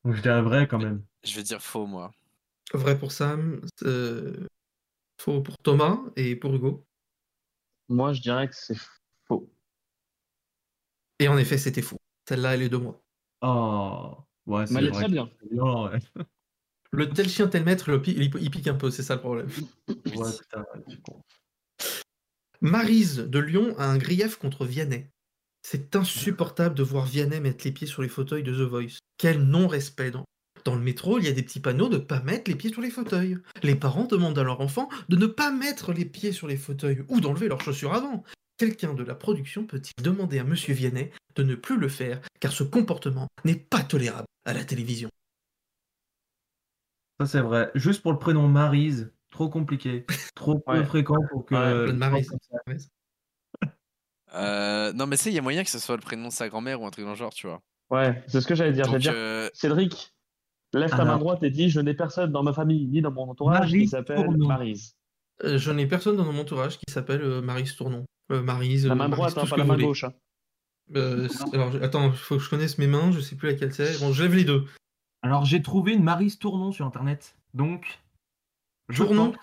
Donc 0.04 0.14
je 0.14 0.22
dirais 0.22 0.40
vrai 0.42 0.66
quand 0.68 0.78
même. 0.78 1.02
Je 1.24 1.34
vais 1.36 1.42
dire 1.42 1.60
faux, 1.60 1.86
moi. 1.86 2.12
Vrai 2.72 2.96
pour 2.98 3.12
Sam, 3.12 3.60
euh, 3.82 4.46
faux 5.18 5.40
pour 5.40 5.58
Thomas 5.58 6.00
et 6.16 6.36
pour 6.36 6.54
Hugo. 6.54 6.86
Moi, 7.88 8.12
je 8.12 8.20
dirais 8.20 8.48
que 8.48 8.54
c'est 8.54 8.76
faux. 9.26 9.50
Et 11.18 11.28
en 11.28 11.38
effet, 11.38 11.58
c'était 11.58 11.82
faux. 11.82 11.98
Celle-là, 12.28 12.54
elle 12.54 12.62
est 12.62 12.68
de 12.68 12.76
moi. 12.76 13.00
Oh, 13.42 14.16
ouais, 14.46 14.66
c'est 14.66 14.74
Mais 14.74 14.80
elle 14.80 14.86
est 14.86 14.90
vrai 14.90 15.04
très 15.04 15.08
bien. 15.12 15.30
ouais. 15.52 15.98
Le 16.92 17.08
tel 17.08 17.28
chien, 17.28 17.48
tel 17.48 17.64
maître, 17.64 17.90
le 17.90 18.00
pi- 18.00 18.14
il, 18.16 18.34
il 18.40 18.50
pique 18.50 18.68
un 18.68 18.74
peu, 18.74 18.90
c'est 18.90 19.02
ça 19.02 19.14
le 19.16 19.20
problème. 19.20 19.48
Ouais, 19.88 20.32
putain. 20.40 20.64
Marise 22.60 23.18
de 23.18 23.38
Lyon 23.38 23.76
a 23.78 23.86
un 23.86 23.98
grief 23.98 24.36
contre 24.36 24.64
Vianney. 24.64 25.10
C'est 25.62 25.96
insupportable 25.96 26.74
de 26.74 26.82
voir 26.82 27.04
Vianney 27.04 27.40
mettre 27.40 27.64
les 27.64 27.72
pieds 27.72 27.86
sur 27.86 28.02
les 28.02 28.08
fauteuils 28.08 28.42
de 28.44 28.52
The 28.52 28.68
Voice. 28.68 28.98
Quel 29.18 29.42
non-respect. 29.42 30.12
Dans... 30.12 30.24
dans 30.66 30.74
le 30.74 30.80
métro, 30.80 31.18
il 31.18 31.24
y 31.24 31.28
a 31.28 31.32
des 31.32 31.44
petits 31.44 31.60
panneaux 31.60 31.88
de 31.88 31.96
ne 31.96 32.02
pas 32.02 32.20
mettre 32.20 32.50
les 32.50 32.56
pieds 32.56 32.70
sur 32.70 32.82
les 32.82 32.90
fauteuils. 32.90 33.38
Les 33.62 33.76
parents 33.76 34.04
demandent 34.04 34.38
à 34.38 34.42
leur 34.42 34.60
enfant 34.60 34.88
de 35.08 35.16
ne 35.16 35.26
pas 35.26 35.52
mettre 35.52 35.92
les 35.92 36.04
pieds 36.04 36.32
sur 36.32 36.48
les 36.48 36.56
fauteuils 36.56 37.04
ou 37.08 37.20
d'enlever 37.20 37.46
leurs 37.46 37.60
chaussures 37.60 37.94
avant. 37.94 38.24
Quelqu'un 38.58 38.92
de 38.92 39.04
la 39.04 39.14
production 39.14 39.64
peut-il 39.64 40.02
demander 40.02 40.40
à 40.40 40.44
Monsieur 40.44 40.74
Vianney 40.74 41.10
de 41.36 41.42
ne 41.44 41.54
plus 41.54 41.78
le 41.78 41.88
faire, 41.88 42.20
car 42.40 42.50
ce 42.50 42.64
comportement 42.64 43.28
n'est 43.44 43.54
pas 43.54 43.82
tolérable 43.82 44.26
à 44.44 44.54
la 44.54 44.64
télévision? 44.64 45.08
Ça, 47.20 47.26
c'est 47.26 47.40
vrai. 47.40 47.70
Juste 47.76 48.02
pour 48.02 48.12
le 48.12 48.18
prénom 48.18 48.48
Marise, 48.48 49.12
trop 49.30 49.48
compliqué. 49.48 50.04
Trop 50.34 50.58
peu 50.58 50.84
fréquent 50.84 51.16
pour 51.30 51.46
que. 51.46 51.54
Ouais, 51.54 51.92
Maryse. 51.92 52.30
Euh, 54.34 54.92
non, 54.92 55.06
mais 55.06 55.16
c'est, 55.16 55.30
il 55.30 55.34
y 55.34 55.38
a 55.38 55.42
moyen 55.42 55.62
que 55.62 55.70
ce 55.70 55.78
soit 55.78 55.96
le 55.96 56.02
prénom 56.02 56.28
de 56.28 56.32
sa 56.32 56.48
grand-mère 56.48 56.82
ou 56.82 56.86
un 56.86 56.90
truc 56.90 57.04
dans 57.04 57.12
le 57.12 57.16
genre, 57.16 57.32
tu 57.32 57.46
vois. 57.46 57.62
Ouais, 57.88 58.22
c'est 58.26 58.40
ce 58.40 58.46
que 58.46 58.54
j'allais 58.56 58.72
dire. 58.72 58.84
J'allais 58.86 58.96
Donc, 58.96 59.02
dire, 59.02 59.12
euh, 59.14 59.48
Cédric, 59.54 60.15
lève 60.72 60.90
ta 60.90 61.04
main 61.04 61.18
droite 61.18 61.42
et 61.42 61.50
dis 61.50 61.70
Je 61.70 61.80
n'ai 61.80 61.94
personne 61.94 62.32
dans 62.32 62.42
ma 62.42 62.52
famille 62.52 62.86
ni 62.86 63.00
dans 63.00 63.10
mon 63.12 63.28
entourage 63.30 63.70
qui 63.70 63.88
s'appelle 63.88 64.24
Tournon. 64.24 64.46
Maryse. 64.48 64.94
Euh, 65.44 65.58
Je 65.58 65.70
n'ai 65.70 65.86
personne 65.86 66.16
dans 66.16 66.24
mon 66.30 66.38
entourage 66.40 66.78
qui 66.78 66.90
s'appelle 66.92 67.22
euh, 67.22 67.40
Maryse 67.42 67.74
Tournon. 67.76 68.04
Euh, 68.32 68.42
Maryse, 68.42 68.86
La 68.86 68.92
euh, 68.92 68.96
main 68.96 69.08
droite, 69.08 69.36
hein, 69.38 69.44
pas 69.48 69.56
la 69.56 69.64
main 69.64 69.74
voulez. 69.74 69.86
gauche. 69.86 70.04
hein. 70.04 70.12
Euh, 70.94 71.28
alors, 71.52 71.74
attends, 71.82 72.06
il 72.10 72.16
faut 72.16 72.36
que 72.36 72.42
je 72.42 72.48
connaisse 72.50 72.78
mes 72.78 72.86
mains, 72.86 73.10
je 73.12 73.20
sais 73.20 73.36
plus 73.36 73.48
laquelle 73.50 73.72
c'est. 73.74 73.98
Bon, 74.00 74.12
je 74.12 74.22
lève 74.22 74.34
les 74.34 74.44
deux. 74.44 74.64
Alors, 75.22 75.44
j'ai 75.44 75.60
trouvé 75.62 75.92
une 75.94 76.02
Marise 76.04 76.38
Tournon 76.38 76.70
sur 76.72 76.86
internet. 76.86 77.36
Donc. 77.54 78.00
je 78.88 79.02
Tournon 79.02 79.32
pense- 79.32 79.40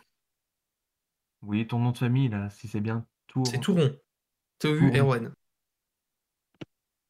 Oui, 1.41 1.67
ton 1.67 1.79
nom 1.79 1.91
de 1.91 1.97
famille, 1.97 2.29
là, 2.29 2.49
si 2.49 2.67
c'est 2.67 2.79
bien. 2.81 3.05
Tour. 3.27 3.45
C'est 3.47 3.59
Touron. 3.59 3.93
T-O-U-R-O-N. 4.59 5.33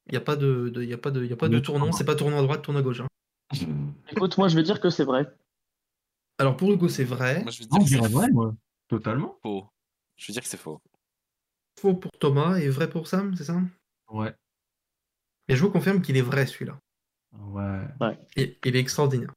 Il 0.06 0.10
n'y 0.12 0.16
a 0.16 0.20
pas 0.20 0.36
de, 0.36 0.68
de, 0.68 0.82
y 0.82 0.92
a 0.92 0.98
pas 0.98 1.10
de, 1.10 1.24
y 1.24 1.32
a 1.32 1.36
pas 1.36 1.48
de 1.48 1.54
Le 1.56 1.62
tournant, 1.62 1.80
tournant. 1.86 1.96
c'est 1.96 2.04
pas 2.04 2.14
tournant 2.16 2.38
à 2.38 2.42
droite, 2.42 2.62
tournant 2.62 2.80
à 2.80 2.82
gauche. 2.82 3.00
hein. 3.00 3.06
Écoute, 4.10 4.38
moi, 4.38 4.48
je 4.48 4.56
vais 4.56 4.62
dire 4.62 4.80
que 4.80 4.90
c'est 4.90 5.04
vrai. 5.04 5.26
Alors 6.38 6.56
pour 6.56 6.72
Hugo, 6.72 6.88
c'est 6.88 7.04
vrai. 7.04 7.42
moi, 7.42 7.50
je 7.52 7.60
vais 7.62 7.68
Non, 7.70 7.78
dire 7.78 8.00
que 8.00 8.06
c'est 8.06 8.12
vrai, 8.12 8.28
moi. 8.30 8.54
Totalement. 8.88 9.38
faux. 9.42 9.66
Je 10.16 10.26
vais 10.28 10.32
dire 10.34 10.42
que 10.42 10.48
c'est 10.48 10.56
faux. 10.56 10.80
Faux 11.80 11.94
pour 11.94 12.10
Thomas 12.20 12.56
et 12.58 12.68
vrai 12.68 12.88
pour 12.88 13.08
Sam, 13.08 13.34
c'est 13.36 13.44
ça? 13.44 13.60
Ouais. 14.10 14.34
Et 15.48 15.56
je 15.56 15.62
vous 15.62 15.70
confirme 15.70 16.00
qu'il 16.02 16.16
est 16.16 16.22
vrai 16.22 16.46
celui-là. 16.46 16.78
Ouais. 17.38 18.16
Et 18.36 18.58
il 18.64 18.76
est 18.76 18.80
extraordinaire. 18.80 19.32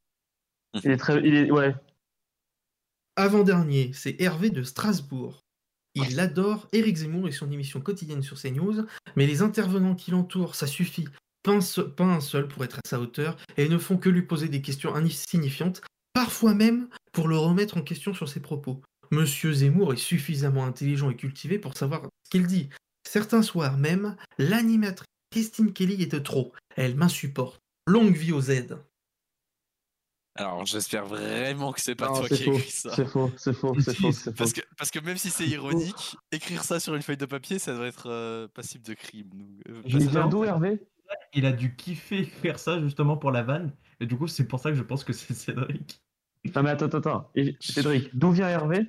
Il 0.83 0.91
est 0.91 0.97
très. 0.97 1.19
Il 1.25 1.35
est... 1.35 1.51
Ouais. 1.51 1.75
Avant-dernier, 3.15 3.91
c'est 3.93 4.19
Hervé 4.21 4.49
de 4.51 4.63
Strasbourg. 4.63 5.39
Il 5.95 6.19
adore 6.19 6.67
Éric 6.73 6.97
Zemmour 6.97 7.27
et 7.27 7.31
son 7.31 7.51
émission 7.51 7.81
quotidienne 7.81 8.21
sur 8.21 8.39
CNews, 8.39 8.85
mais 9.15 9.25
les 9.25 9.41
intervenants 9.41 9.95
qui 9.95 10.11
l'entourent, 10.11 10.53
ça 10.53 10.67
suffit. 10.67 11.07
Pas 11.43 11.53
un, 11.53 11.61
seul, 11.61 11.93
pas 11.93 12.03
un 12.03 12.19
seul 12.19 12.47
pour 12.47 12.63
être 12.63 12.79
à 12.79 12.87
sa 12.87 12.99
hauteur, 12.99 13.37
et 13.57 13.69
ne 13.69 13.77
font 13.77 13.97
que 13.97 14.09
lui 14.09 14.23
poser 14.23 14.49
des 14.49 14.61
questions 14.61 14.95
insignifiantes, 14.95 15.81
parfois 16.13 16.53
même 16.53 16.89
pour 17.13 17.27
le 17.27 17.37
remettre 17.37 17.77
en 17.77 17.81
question 17.81 18.13
sur 18.13 18.27
ses 18.27 18.41
propos. 18.41 18.81
Monsieur 19.11 19.53
Zemmour 19.53 19.93
est 19.93 19.97
suffisamment 19.97 20.65
intelligent 20.65 21.09
et 21.09 21.15
cultivé 21.15 21.59
pour 21.59 21.77
savoir 21.77 22.01
ce 22.25 22.29
qu'il 22.29 22.47
dit. 22.47 22.69
Certains 23.07 23.41
soirs 23.41 23.77
même, 23.77 24.17
l'animatrice 24.37 25.07
Christine 25.31 25.73
Kelly 25.73 26.01
est 26.01 26.11
de 26.11 26.19
trop. 26.19 26.53
Elle 26.75 26.95
m'insupporte. 26.95 27.59
Longue 27.85 28.15
vie 28.15 28.31
aux 28.31 28.41
Z. 28.41 28.77
Alors, 30.35 30.65
j'espère 30.65 31.05
vraiment 31.05 31.71
que 31.71 31.81
c'est 31.81 31.95
pas 31.95 32.07
Non, 32.07 32.19
toi 32.19 32.27
c'est 32.29 32.35
qui 32.35 32.49
écrit 32.49 32.71
ça. 32.71 32.91
C'est 32.95 33.05
faux, 33.05 33.31
c'est 33.37 33.53
faux, 33.53 33.75
c'est 33.79 33.95
faux, 33.95 34.11
c'est 34.11 34.23
faux. 34.25 34.31
Parce 34.37 34.53
que, 34.53 34.61
parce 34.77 34.91
que 34.91 34.99
même 34.99 35.17
si 35.17 35.31
c'est 35.31 35.47
ironique, 35.47 36.15
écrire 36.31 36.63
ça 36.63 36.79
sur 36.79 36.93
une 36.95 37.01
feuille 37.01 37.17
de 37.17 37.25
papier, 37.25 37.57
ça 37.57 37.75
doit 37.75 37.87
être 37.87 38.07
euh, 38.07 38.47
passible 38.47 38.85
de 38.85 38.93
crime. 38.93 39.29
donc, 39.29 39.47
euh, 39.69 39.81
Je 39.85 39.97
vient 39.97 40.27
d'où, 40.27 40.43
Hervé 40.43 40.79
Il 41.33 41.45
a 41.45 41.51
dû 41.51 41.75
kiffer 41.75 42.23
faire 42.23 42.59
ça 42.59 42.79
justement 42.81 43.17
pour 43.17 43.31
la 43.31 43.43
vanne. 43.43 43.71
Et 43.99 44.05
du 44.05 44.17
coup, 44.17 44.27
c'est 44.27 44.47
pour 44.47 44.59
ça 44.59 44.69
que 44.71 44.75
je 44.77 44.83
pense 44.83 45.03
que 45.03 45.13
c'est 45.13 45.33
Cédric. 45.33 46.01
Non, 46.55 46.63
mais 46.63 46.69
attends, 46.69 46.85
attends, 46.85 46.97
attends. 46.99 47.31
Et 47.35 47.55
Cédric, 47.59 48.15
d'où 48.17 48.31
vient 48.31 48.47
Hervé? 48.47 48.85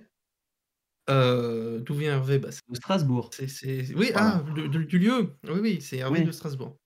Euh, 1.11 1.81
D'où 1.81 1.95
vient 1.95 2.13
Hervé? 2.13 2.39
Bah, 2.39 2.49
De 2.69 2.75
Strasbourg. 2.75 3.31
c'est- 3.33 3.49
c'est- 3.49 3.95
Oui, 3.95 4.11
Voilà. 4.13 4.43
ah, 4.47 4.53
de- 4.55 4.67
de- 4.67 4.83
du 4.83 4.99
lieu. 4.99 5.35
Oui, 5.45 5.59
oui, 5.61 5.81
c'est 5.81 5.97
Hervé 5.99 6.21
Oui. 6.21 6.25
de 6.27 6.33
Strasbourg. 6.33 6.77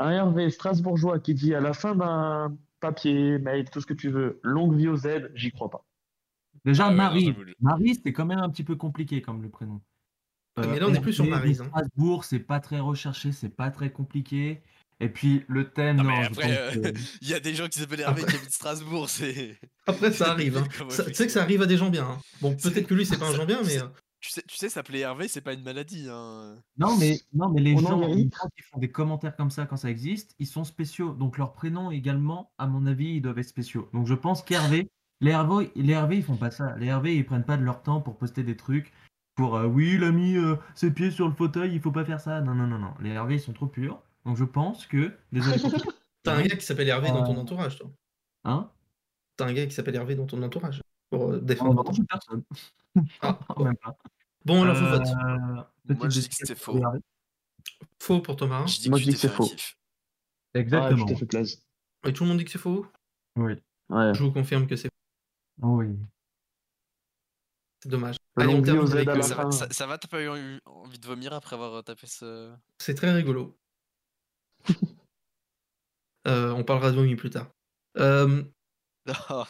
Un 0.00 0.10
Hervé 0.10 0.50
strasbourgeois 0.50 1.18
qui 1.20 1.34
dit 1.34 1.54
à 1.54 1.60
la 1.60 1.72
fin 1.72 1.94
d'un 1.94 2.56
papier, 2.80 3.38
mail, 3.38 3.68
tout 3.70 3.80
ce 3.80 3.86
que 3.86 3.94
tu 3.94 4.08
veux, 4.10 4.40
longue 4.42 4.76
vie 4.76 4.88
aux 4.88 4.96
Z, 4.96 5.30
j'y 5.34 5.50
crois 5.52 5.70
pas. 5.70 5.84
Déjà, 6.64 6.86
Ah 6.86 6.90
Marie. 6.90 7.34
Marie, 7.60 8.00
c'est 8.04 8.12
quand 8.12 8.26
même 8.26 8.38
un 8.38 8.50
petit 8.50 8.64
peu 8.64 8.74
compliqué 8.76 9.22
comme 9.22 9.42
le 9.42 9.48
prénom. 9.48 9.80
Ah, 10.56 10.66
mais 10.66 10.80
là, 10.80 10.86
on 10.88 10.94
est 10.94 11.00
plus 11.00 11.12
sur 11.12 11.24
Maryse, 11.24 11.60
hein. 11.60 11.66
Strasbourg, 11.68 12.24
c'est 12.24 12.40
pas 12.40 12.58
très 12.58 12.80
recherché, 12.80 13.30
c'est 13.30 13.48
pas 13.48 13.70
très 13.70 13.90
compliqué. 13.92 14.60
Et 15.00 15.08
puis 15.08 15.44
le 15.48 15.70
thème, 15.70 15.96
Non, 15.98 16.04
non, 16.04 16.10
mais 16.10 16.24
je 16.24 16.28
après, 16.30 16.42
pense 16.72 16.76
euh, 16.86 16.90
que- 16.92 16.98
il 17.22 17.28
y 17.28 17.34
a 17.34 17.40
des 17.40 17.54
gens 17.54 17.68
qui 17.68 17.78
s'appellent 17.78 18.00
Hervé 18.00 18.24
qui 18.24 18.34
habitent 18.36 18.50
Strasbourg, 18.52 19.08
c'est. 19.08 19.56
Après, 19.86 20.12
ça 20.12 20.30
arrive. 20.32 20.56
hein. 20.56 20.64
Ça- 20.90 21.04
Tu 21.04 21.14
sais 21.14 21.26
que 21.26 21.32
ça 21.32 21.42
arrive 21.42 21.62
à 21.62 21.66
des 21.66 21.76
gens 21.76 21.88
bien. 21.90 22.04
hein. 22.04 22.18
Bon, 22.40 22.54
peut-être 22.56 22.86
que 22.86 22.94
lui, 22.94 23.06
c'est 23.06 23.16
pas 23.18 23.28
un 23.30 23.34
gens 23.34 23.46
bien, 23.46 23.60
mais. 23.64 23.78
Tu 24.20 24.30
sais, 24.30 24.42
tu 24.48 24.56
sais, 24.56 24.68
s'appeler 24.68 24.98
Hervé, 24.98 25.28
c'est 25.28 25.40
pas 25.40 25.52
une 25.52 25.62
maladie. 25.62 26.08
Hein. 26.10 26.56
Non, 26.76 26.96
mais, 26.98 27.20
non, 27.32 27.50
mais 27.50 27.60
les 27.60 27.74
On 27.74 27.78
gens, 27.78 28.00
qui 28.00 28.62
font 28.68 28.78
des 28.80 28.90
commentaires 28.90 29.36
comme 29.36 29.52
ça 29.52 29.64
quand 29.66 29.76
ça 29.76 29.88
existe, 29.88 30.34
ils 30.40 30.46
sont 30.48 30.64
spéciaux. 30.64 31.12
Donc 31.14 31.38
leurs 31.38 31.52
prénoms 31.52 31.92
également, 31.92 32.50
à 32.58 32.66
mon 32.66 32.84
avis, 32.86 33.10
ils 33.14 33.20
doivent 33.22 33.38
être 33.38 33.46
spéciaux. 33.48 33.88
Donc 33.94 34.08
je 34.08 34.14
pense 34.14 34.42
qu'Hervé, 34.42 34.88
les 35.20 35.30
Hervé, 35.30 35.70
les 35.76 35.92
Hervé, 35.92 36.16
ils 36.16 36.24
font 36.24 36.34
pas 36.36 36.50
ça. 36.50 36.74
Les 36.78 36.86
Hervé, 36.86 37.14
ils 37.14 37.24
prennent 37.24 37.44
pas 37.44 37.56
de 37.56 37.62
leur 37.62 37.80
temps 37.84 38.00
pour 38.00 38.16
poster 38.18 38.42
des 38.42 38.56
trucs. 38.56 38.92
Pour 39.36 39.56
euh, 39.56 39.66
oui, 39.66 39.92
il 39.94 40.02
a 40.02 40.10
mis 40.10 40.36
euh, 40.36 40.56
ses 40.74 40.90
pieds 40.90 41.12
sur 41.12 41.28
le 41.28 41.34
fauteuil, 41.34 41.72
il 41.72 41.80
faut 41.80 41.92
pas 41.92 42.04
faire 42.04 42.20
ça. 42.20 42.40
Non, 42.40 42.56
non, 42.56 42.66
non, 42.66 42.80
non. 42.80 42.94
Les 43.00 43.10
Hervé, 43.10 43.36
ils 43.36 43.40
sont 43.40 43.52
trop 43.52 43.66
purs. 43.68 44.02
Donc 44.28 44.36
je 44.36 44.44
pense 44.44 44.86
que. 44.86 45.10
Désolé. 45.32 45.58
pour- 45.58 45.72
T'as 46.22 46.36
un 46.36 46.42
gars 46.42 46.56
qui 46.56 46.64
s'appelle 46.66 46.88
Hervé 46.88 47.08
dans 47.08 47.24
ton 47.24 47.34
Euh, 47.34 47.40
entourage, 47.40 47.78
toi. 47.78 47.90
Hein? 48.44 48.70
T'as 49.38 49.46
un 49.46 49.54
gars 49.54 49.64
qui 49.66 49.72
s'appelle 49.74 49.94
Hervé 49.96 50.14
dans 50.16 50.26
ton 50.26 50.42
entourage. 50.42 50.82
Pour 51.10 51.30
euh, 51.30 51.36
Oh, 51.38 51.40
défendre 51.40 51.82
personne. 52.06 52.42
Ah, 53.22 53.38
Non, 53.58 53.64
même 53.64 53.76
pas. 53.78 53.96
Bon, 54.44 54.62
alors, 54.62 54.76
vous 54.76 54.84
Euh, 54.84 54.98
vote. 54.98 55.06
Moi, 55.06 55.66
petite 55.86 56.10
je 56.10 56.20
dis 56.20 56.28
que 56.28 56.34
c'était 56.34 56.54
faux. 56.54 56.78
Faux 58.02 58.20
pour 58.20 58.36
Thomas. 58.36 58.66
Je 58.66 58.80
dis 58.80 58.90
Moi, 58.90 58.98
que 58.98 59.04
je 59.04 59.08
dis 59.10 59.14
que 59.14 59.20
c'est 59.20 59.28
faux. 59.30 59.48
Exactement. 60.52 61.06
fait 61.16 61.24
plaisir. 61.26 61.58
Et 62.04 62.12
tout 62.12 62.24
le 62.24 62.28
monde 62.28 62.38
dit 62.38 62.44
que 62.44 62.50
c'est 62.50 62.58
faux? 62.58 62.86
Oui. 63.36 63.54
Ouais. 63.88 64.12
Je 64.14 64.22
vous 64.22 64.32
confirme 64.32 64.66
que 64.66 64.76
c'est 64.76 64.90
Oui. 65.62 65.96
c'est 67.82 67.88
dommage. 67.88 68.16
Le 68.36 68.42
Allez, 68.42 68.54
on 68.54 68.62
termine 68.62 68.92
avec, 68.92 69.08
euh, 69.08 69.22
Ça 69.22 69.34
va, 69.34 69.50
ça, 69.50 69.68
ça 69.70 69.86
va, 69.86 69.96
t'as 69.96 70.08
pas 70.08 70.20
eu 70.22 70.28
envie 70.66 70.98
de 70.98 71.06
vomir 71.06 71.32
après 71.32 71.54
avoir 71.56 71.82
tapé 71.82 72.06
ce. 72.06 72.52
C'est 72.78 72.94
très 72.94 73.12
rigolo. 73.12 73.56
Euh, 76.26 76.50
on 76.50 76.62
parlera 76.62 76.90
de 76.90 76.96
vomi 76.96 77.16
plus 77.16 77.30
tard. 77.30 77.48
Euh, 77.96 78.42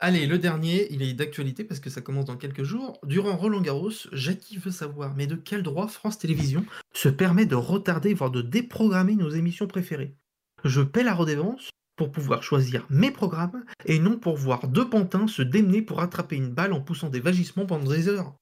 allez, 0.00 0.26
le 0.26 0.38
dernier, 0.38 0.92
il 0.92 1.02
est 1.02 1.14
d'actualité 1.14 1.64
parce 1.64 1.80
que 1.80 1.88
ça 1.90 2.02
commence 2.02 2.26
dans 2.26 2.36
quelques 2.36 2.64
jours. 2.64 2.98
Durant 3.04 3.36
Roland 3.36 3.62
Garros, 3.62 3.92
Jackie 4.12 4.58
veut 4.58 4.70
savoir, 4.70 5.14
mais 5.16 5.26
de 5.26 5.36
quel 5.36 5.62
droit 5.62 5.88
France 5.88 6.18
Télévisions 6.18 6.66
se 6.92 7.08
permet 7.08 7.46
de 7.46 7.54
retarder, 7.54 8.12
voire 8.12 8.30
de 8.30 8.42
déprogrammer 8.42 9.14
nos 9.14 9.30
émissions 9.30 9.66
préférées? 9.66 10.16
Je 10.64 10.82
paie 10.82 11.04
la 11.04 11.14
redevance 11.14 11.70
pour 11.96 12.12
pouvoir 12.12 12.42
choisir 12.42 12.86
mes 12.90 13.10
programmes 13.10 13.64
et 13.86 13.98
non 13.98 14.18
pour 14.18 14.36
voir 14.36 14.68
deux 14.68 14.88
pantins 14.88 15.26
se 15.26 15.42
démener 15.42 15.82
pour 15.82 16.00
attraper 16.00 16.36
une 16.36 16.52
balle 16.52 16.72
en 16.72 16.80
poussant 16.80 17.08
des 17.08 17.20
vagissements 17.20 17.66
pendant 17.66 17.90
des 17.90 18.08
heures. 18.08 18.34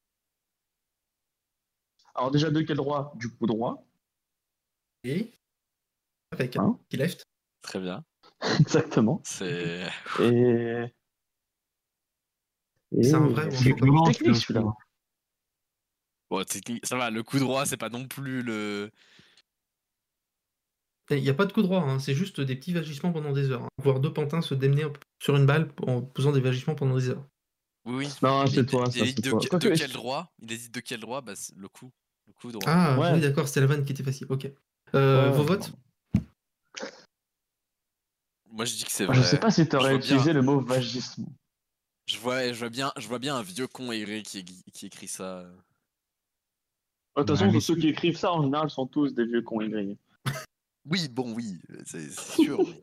Alors 2.15 2.31
déjà, 2.31 2.49
de 2.51 2.61
quel 2.61 2.77
droit? 2.77 3.13
Du 3.15 3.29
coup 3.29 3.45
droit. 3.45 3.86
Et 5.03 5.31
avec 6.31 6.55
Hein 6.57 6.77
qui 6.89 6.97
left. 6.97 7.25
très 7.61 7.79
bien. 7.79 8.03
Exactement. 8.59 9.21
C'est. 9.23 9.87
Et... 10.19 10.85
Et... 12.91 13.03
C'est 13.03 13.13
un 13.15 13.27
vrai 13.27 13.49
comment, 13.79 14.05
technique 14.05 14.35
ce- 14.35 14.41
celui-là. 14.41 14.73
Bon, 16.29 16.43
technique- 16.43 16.85
ça 16.85 16.97
va, 16.97 17.09
le 17.09 17.23
coup 17.23 17.39
droit, 17.39 17.65
c'est 17.65 17.77
pas 17.77 17.89
non 17.89 18.07
plus 18.07 18.41
le. 18.41 18.91
Il 21.09 21.21
n'y 21.21 21.29
a 21.29 21.33
pas 21.33 21.45
de 21.45 21.53
coup 21.53 21.61
droit, 21.61 21.79
hein, 21.81 21.99
c'est 21.99 22.13
juste 22.13 22.41
des 22.41 22.55
petits 22.57 22.73
vagissements 22.73 23.13
pendant 23.13 23.31
des 23.31 23.49
heures. 23.49 23.63
hein. 23.63 23.69
Voir 23.81 24.01
deux 24.01 24.11
pantins 24.11 24.41
se 24.41 24.53
démener 24.53 24.85
sur 25.23 25.37
une 25.37 25.45
balle 25.45 25.71
en 25.83 26.01
posant 26.01 26.33
des 26.33 26.41
vagissements 26.41 26.75
pendant 26.75 26.97
des 26.97 27.09
heures. 27.09 27.25
Oui, 27.85 28.05
oui. 28.05 28.07
Non, 28.21 28.45
c'est 28.45 28.57
il- 28.57 28.65
toi, 28.65 28.83
il 28.87 28.91
ça, 28.91 29.21
de, 29.21 29.29
toi. 29.29 29.39
que- 29.39 29.47
Quoique, 29.47 29.67
de 29.67 29.71
est-ce- 29.73 29.81
quel 29.83 29.93
droit? 29.93 30.33
Il 30.39 30.47
dit 30.47 30.69
de 30.69 30.79
quel 30.81 30.99
droit? 30.99 31.21
Bah, 31.21 31.33
le 31.55 31.67
coup. 31.69 31.93
Le 32.27 32.33
coup 32.33 32.51
droit. 32.51 32.63
Ah, 32.67 32.99
Ouais. 32.99 33.13
oui, 33.13 33.21
d'accord, 33.21 33.47
c'était 33.47 33.61
la 33.61 33.67
vanne 33.67 33.85
qui 33.85 33.93
était 33.93 34.03
facile. 34.03 34.27
Ok. 34.29 34.51
Euh, 34.95 35.29
Ouais, 35.31 35.37
vos 35.37 35.43
votes 35.43 35.71
Moi, 38.49 38.65
je 38.65 38.75
dis 38.75 38.83
que 38.85 38.91
c'est 38.91 39.03
Je 39.05 39.11
vrai. 39.11 39.23
sais 39.23 39.37
pas 39.39 39.51
si 39.51 39.63
Je 39.63 39.69
t'aurais 39.69 39.89
vois 39.91 39.97
bien- 39.99 40.05
utilisé 40.07 40.33
le 40.33 40.41
mot 40.41 40.59
vagissement. 40.59 41.31
Je 42.07 42.17
vois, 42.17 42.53
je 42.53 42.59
vois 42.59 42.69
bien, 42.69 42.91
je 42.97 43.07
vois 43.07 43.19
bien 43.19 43.35
un 43.35 43.41
vieux 43.41 43.67
con 43.67 43.89
aéré 43.91 44.23
qui, 44.23 44.43
qui 44.45 44.85
écrit 44.85 45.07
ça. 45.09 45.43
De 45.43 47.23
toute 47.23 47.27
façon, 47.37 47.49
Ouais, 47.51 47.59
ceux 47.59 47.75
qui 47.75 47.89
écrivent 47.89 48.17
ça, 48.17 48.31
en 48.31 48.43
général, 48.43 48.69
sont 48.69 48.87
tous 48.87 49.13
des 49.13 49.25
vieux 49.25 49.41
cons 49.41 49.61
aigris. 49.61 49.97
Oui, 50.89 51.09
bon, 51.09 51.33
oui, 51.33 51.59
c'est 51.85 52.09
sûr. 52.11 52.59
mais- 52.65 52.81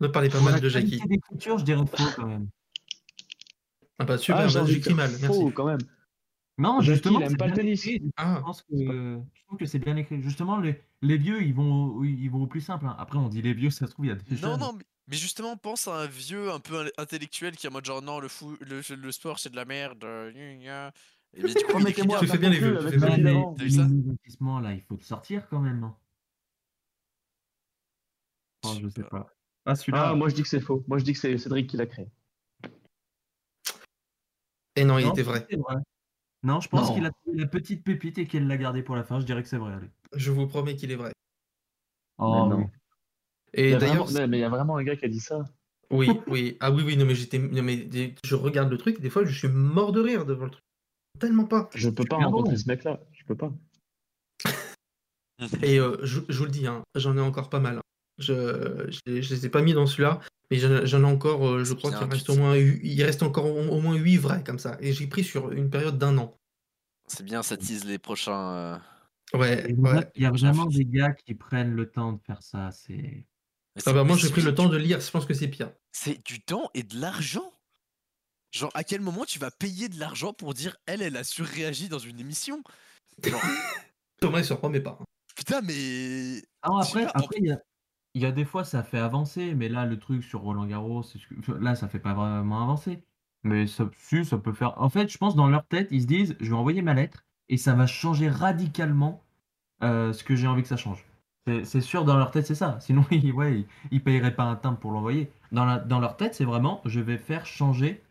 Ne 0.00 0.08
parlez 0.08 0.28
pas 0.28 0.36
Pour 0.38 0.50
mal 0.50 0.60
de 0.60 0.68
Jackie. 0.68 1.00
d'écriture, 1.08 1.56
je 1.56 1.64
dirais 1.64 1.86
faux 1.86 2.10
quand 2.14 2.26
même. 2.26 2.48
Ah 3.98 4.04
bah 4.04 4.18
super, 4.18 4.40
Ah, 4.40 4.46
bah, 4.52 4.66
j'écris 4.66 4.92
mal, 4.92 5.10
merci. 5.22 5.26
faux, 5.26 5.50
quand 5.52 5.64
même. 5.64 5.78
Non, 6.58 6.80
Jackie, 6.80 6.94
justement, 6.94 7.20
il 7.20 7.22
aime 7.24 7.30
c'est 7.30 7.36
pas 7.36 7.46
le 7.48 7.52
tennis. 7.52 7.86
Ah, 8.16 8.36
Je 8.38 8.42
pense 8.42 8.62
que, 8.62 8.68
je 9.34 9.42
trouve 9.46 9.58
que 9.58 9.66
c'est 9.66 9.78
bien 9.78 9.96
écrit. 9.96 10.22
Justement, 10.22 10.58
les, 10.58 10.82
les 11.02 11.18
vieux, 11.18 11.42
ils 11.42 11.54
vont, 11.54 11.86
au- 11.88 12.04
ils 12.04 12.28
vont 12.28 12.42
au 12.42 12.46
plus 12.46 12.62
simple. 12.62 12.86
hein. 12.86 12.96
Après, 12.98 13.18
on 13.18 13.28
dit 13.28 13.42
les 13.42 13.52
vieux, 13.52 13.68
ça 13.70 13.86
se 13.86 13.92
trouve, 13.92 14.06
il 14.06 14.08
y 14.08 14.12
a 14.12 14.14
des 14.14 14.30
Non, 14.36 14.36
jeunes. 14.52 14.60
non, 14.60 14.72
mais, 14.72 14.84
mais 15.08 15.16
justement, 15.16 15.56
pense 15.58 15.86
à 15.86 16.00
un 16.02 16.06
vieux 16.06 16.50
un 16.50 16.58
peu 16.60 16.80
in- 16.86 16.90
intellectuel 16.96 17.56
qui 17.56 17.66
est 17.66 17.70
en 17.70 17.72
mode 17.74 17.84
genre 17.84 18.00
non, 18.00 18.20
le, 18.20 18.28
fou, 18.28 18.56
le, 18.62 18.80
le 18.94 19.12
sport 19.12 19.38
c'est 19.38 19.50
de 19.50 19.56
la 19.56 19.66
merde. 19.66 20.02
euh. 20.04 20.30
Et 21.34 21.42
mais 21.42 21.54
du 21.54 21.64
coup, 21.64 21.78
il 21.78 21.88
écrit 21.88 22.02
Remettez-moi 22.02 22.20
bien. 22.20 22.26
Tu 22.26 22.26
fais 22.32 22.38
bien 22.38 22.48
les 22.50 22.58
vieux, 22.58 22.78
tu 22.78 22.88
fais 22.88 22.96
bien 22.96 23.16
le 23.18 23.62
les 23.62 23.78
investissements, 23.80 24.60
là, 24.60 24.72
il 24.72 24.80
faut 24.80 24.96
le 24.96 25.02
sortir 25.02 25.46
quand 25.50 25.60
même. 25.60 25.84
hein. 25.84 25.96
Oh, 28.64 28.72
je 28.82 28.88
sais 28.88 29.02
pas. 29.04 29.28
Ah, 29.66 29.74
celui-là. 29.74 30.08
Ah, 30.10 30.14
moi 30.14 30.28
je 30.30 30.34
dis 30.34 30.42
que 30.42 30.48
c'est 30.48 30.60
faux. 30.60 30.82
Moi 30.88 30.96
je 30.98 31.04
dis 31.04 31.12
que 31.12 31.18
c'est 31.18 31.36
Cédric 31.36 31.68
qui 31.68 31.76
l'a 31.76 31.86
créé. 31.86 32.08
Et 34.76 34.84
non, 34.84 34.98
il 34.98 35.04
Non, 35.06 35.12
était 35.12 35.22
vrai. 35.22 35.46
Non, 36.42 36.60
je 36.60 36.68
pense 36.68 36.88
Non. 36.88 36.94
qu'il 36.94 37.04
a 37.06 37.10
trouvé 37.10 37.38
la 37.38 37.46
petite 37.46 37.82
pépite 37.82 38.18
et 38.18 38.26
qu'elle 38.26 38.46
l'a 38.46 38.56
gardée 38.56 38.82
pour 38.82 38.94
la 38.96 39.04
fin. 39.04 39.18
Je 39.20 39.26
dirais 39.26 39.42
que 39.42 39.48
c'est 39.48 39.56
vrai. 39.58 39.72
Allez. 39.74 39.90
Je 40.14 40.30
vous 40.30 40.46
promets 40.46 40.76
qu'il 40.76 40.90
est 40.92 40.96
vrai. 40.96 41.12
Oh, 42.18 42.46
non. 42.48 42.56
oui. 42.58 42.64
Il 43.54 43.64
y 43.64 43.68
Et 43.68 43.74
a 43.74 43.78
d'ailleurs, 43.78 44.04
vraiment- 44.04 44.20
non, 44.20 44.28
mais 44.28 44.38
il 44.38 44.40
y 44.40 44.44
a 44.44 44.48
vraiment 44.48 44.76
un 44.76 44.84
gars 44.84 44.96
qui 44.96 45.04
a 45.04 45.08
dit 45.08 45.20
ça. 45.20 45.44
oui, 45.90 46.08
oui, 46.28 46.56
ah 46.60 46.70
oui, 46.70 46.82
oui, 46.84 46.96
non 46.96 47.04
mais 47.06 47.14
j'étais, 47.14 47.38
non 47.38 47.62
mais 47.62 47.76
des- 47.76 48.14
je 48.24 48.34
regarde 48.34 48.70
le 48.70 48.76
truc, 48.76 49.00
des 49.00 49.08
fois 49.10 49.24
je 49.24 49.36
suis 49.36 49.48
mort 49.48 49.92
de 49.92 50.00
rire 50.00 50.24
devant 50.26 50.44
le 50.46 50.50
truc. 50.50 50.64
Tellement 51.18 51.44
pas. 51.46 51.70
Je 51.74 51.88
peux 51.88 52.04
pas 52.04 52.16
rencontrer 52.16 52.52
bon. 52.54 52.58
ce 52.58 52.68
mec-là. 52.68 53.00
Je 53.12 53.24
peux 53.24 53.36
pas. 53.36 53.52
Et 55.62 55.78
euh, 55.78 55.96
je, 56.02 56.20
je 56.28 56.38
vous 56.38 56.44
le 56.44 56.50
dis, 56.50 56.66
hein, 56.66 56.82
j'en 56.94 57.16
ai 57.16 57.20
encore 57.20 57.48
pas 57.50 57.60
mal. 57.60 57.80
Je, 58.18 58.86
je, 58.90 59.00
les- 59.06 59.22
je 59.22 59.34
les 59.34 59.46
ai 59.46 59.48
pas 59.48 59.62
mis 59.62 59.74
dans 59.74 59.86
celui-là, 59.86 60.20
mais 60.50 60.58
j'en 60.58 61.00
ai 61.02 61.04
encore, 61.04 61.46
euh, 61.48 61.64
je 61.64 61.74
crois 61.74 61.90
qu'il 61.92 62.08
reste 62.10 62.30
au 62.30 62.36
moins, 62.36 62.56
il 62.56 63.02
reste 63.04 63.22
encore 63.22 63.44
au, 63.46 63.80
moins 63.80 63.94
8 63.94 64.16
vrais 64.16 64.42
comme 64.42 64.58
ça. 64.58 64.76
Et 64.80 64.92
j'ai 64.92 65.06
pris 65.06 65.22
sur 65.24 65.52
une 65.52 65.68
période 65.70 65.98
d'un 65.98 66.16
an. 66.18 66.36
C'est 67.08 67.22
bien, 67.24 67.42
ça 67.42 67.56
tease 67.56 67.84
les 67.84 67.98
prochains. 67.98 68.50
euh, 68.52 68.78
Ouais, 69.34 69.66
Il 69.68 69.74
y 69.80 69.86
a- 69.86 69.90
ouais. 69.92 70.10
Il 70.14 70.22
y 70.22 70.26
a 70.26 70.30
vraiment 70.30 70.66
des 70.66 70.84
gars 70.84 71.12
qui 71.12 71.34
prennent 71.34 71.74
le 71.74 71.90
temps 71.90 72.12
de 72.12 72.20
faire 72.22 72.42
ça. 72.42 72.70
C'est. 72.70 73.26
Ah 73.84 73.92
bah 73.92 74.04
moi 74.04 74.16
j'ai 74.16 74.30
pris 74.30 74.40
le 74.40 74.54
temps 74.54 74.68
de 74.68 74.76
lire, 74.78 75.00
je 75.00 75.10
pense 75.10 75.26
que 75.26 75.34
c'est 75.34 75.48
pire. 75.48 75.70
C'est 75.92 76.24
du 76.24 76.40
temps 76.40 76.70
et 76.74 76.82
de 76.84 76.98
l'argent. 76.98 77.52
Genre, 78.52 78.70
à 78.74 78.84
quel 78.84 79.00
moment 79.02 79.24
tu 79.26 79.38
vas 79.38 79.50
payer 79.50 79.88
de 79.90 79.98
l'argent 80.00 80.32
pour 80.32 80.54
dire 80.54 80.76
elle, 80.86 81.02
elle 81.02 81.16
a 81.16 81.24
surréagi 81.24 81.88
dans 81.90 81.98
une 81.98 82.18
émission? 82.20 82.62
Genre, 83.22 83.42
Thomas 84.20 84.38
il 84.38 84.44
se 84.46 84.52
remet 84.54 84.80
pas. 84.80 84.96
hein. 85.00 85.04
putain, 85.34 85.60
mais. 85.60 86.40
Ah, 86.62 86.68
non, 86.70 86.76
après, 86.78 87.04
après 87.12 87.36
il 87.38 87.46
y 87.46 87.50
a, 87.50 87.60
il 88.16 88.22
y 88.22 88.26
a 88.26 88.32
des 88.32 88.44
fois, 88.44 88.64
ça 88.64 88.82
fait 88.82 88.98
avancer, 88.98 89.54
mais 89.54 89.68
là, 89.68 89.86
le 89.86 89.98
truc 89.98 90.24
sur 90.24 90.40
Roland 90.42 90.66
Garros, 90.66 91.04
là, 91.60 91.74
ça 91.76 91.88
fait 91.88 91.98
pas 92.00 92.14
vraiment 92.14 92.62
avancer. 92.62 93.02
Mais 93.44 93.66
ça, 93.68 93.88
si, 93.96 94.24
ça 94.24 94.38
peut 94.38 94.52
faire. 94.52 94.80
En 94.82 94.88
fait, 94.90 95.08
je 95.08 95.18
pense 95.18 95.36
dans 95.36 95.48
leur 95.48 95.66
tête, 95.66 95.88
ils 95.92 96.02
se 96.02 96.06
disent, 96.06 96.36
je 96.40 96.50
vais 96.50 96.56
envoyer 96.56 96.82
ma 96.82 96.94
lettre 96.94 97.24
et 97.48 97.56
ça 97.58 97.74
va 97.74 97.86
changer 97.86 98.28
radicalement 98.28 99.22
euh, 99.82 100.12
ce 100.12 100.24
que 100.24 100.36
j'ai 100.36 100.46
envie 100.48 100.62
que 100.62 100.68
ça 100.68 100.76
change. 100.76 101.04
C'est 101.64 101.80
sûr, 101.80 102.04
dans 102.04 102.16
leur 102.18 102.32
tête, 102.32 102.46
c'est 102.46 102.56
ça. 102.56 102.78
Sinon, 102.80 103.04
ils, 103.12 103.32
ouais, 103.32 103.60
ils, 103.60 103.66
ils 103.92 104.02
payeraient 104.02 104.34
pas 104.34 104.44
un 104.44 104.56
timbre 104.56 104.78
pour 104.78 104.90
l'envoyer. 104.92 105.30
Dans, 105.52 105.64
la- 105.64 105.78
dans 105.78 106.00
leur 106.00 106.16
tête, 106.16 106.34
c'est 106.34 106.44
vraiment, 106.44 106.82
je 106.84 107.00
vais 107.00 107.18
faire 107.18 107.46
changer. 107.46 108.02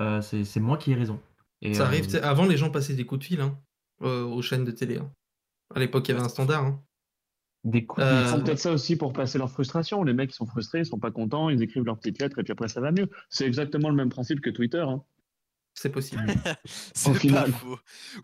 euh, 0.00 0.20
c'est 0.22 0.60
moi 0.60 0.76
qui 0.78 0.92
ai 0.92 0.94
raison. 0.94 1.20
Et, 1.62 1.74
Ça 1.74 1.86
arrive, 1.86 2.06
euh, 2.14 2.20
avant 2.22 2.46
les 2.46 2.56
gens 2.58 2.70
passaient 2.70 2.94
des 2.94 3.06
coups 3.06 3.20
de 3.20 3.24
fil 3.24 3.40
hein, 3.40 3.56
aux 4.00 4.42
chaînes 4.42 4.64
de 4.64 4.70
télé. 4.72 4.98
hein. 4.98 5.10
À 5.74 5.78
l'époque 5.78 6.08
il 6.08 6.12
y 6.12 6.14
avait 6.14 6.24
un 6.24 6.28
standard. 6.28 6.64
hein. 6.64 6.82
Des 7.64 7.84
coups 7.86 8.04
Euh, 8.06 8.22
Ils 8.24 8.28
font 8.28 8.40
peut-être 8.42 8.58
ça 8.58 8.72
aussi 8.72 8.96
pour 8.96 9.12
passer 9.12 9.38
leur 9.38 9.50
frustration. 9.50 10.04
Les 10.04 10.12
mecs, 10.12 10.30
ils 10.32 10.36
sont 10.36 10.46
frustrés, 10.46 10.80
ils 10.80 10.86
sont 10.86 10.98
pas 10.98 11.10
contents, 11.10 11.48
ils 11.48 11.62
écrivent 11.62 11.84
leur 11.84 11.98
petite 11.98 12.20
lettre 12.20 12.38
et 12.38 12.42
puis 12.42 12.52
après 12.52 12.68
ça 12.68 12.80
va 12.80 12.92
mieux. 12.92 13.08
C'est 13.30 13.46
exactement 13.46 13.88
le 13.88 13.96
même 13.96 14.10
principe 14.10 14.40
que 14.40 14.50
Twitter. 14.50 14.80
hein. 14.86 15.02
C'est 15.76 15.90
possible. 15.90 16.22
C'est 16.94 17.12
pas 17.12 17.18
final. 17.18 17.50
faux. 17.52 17.76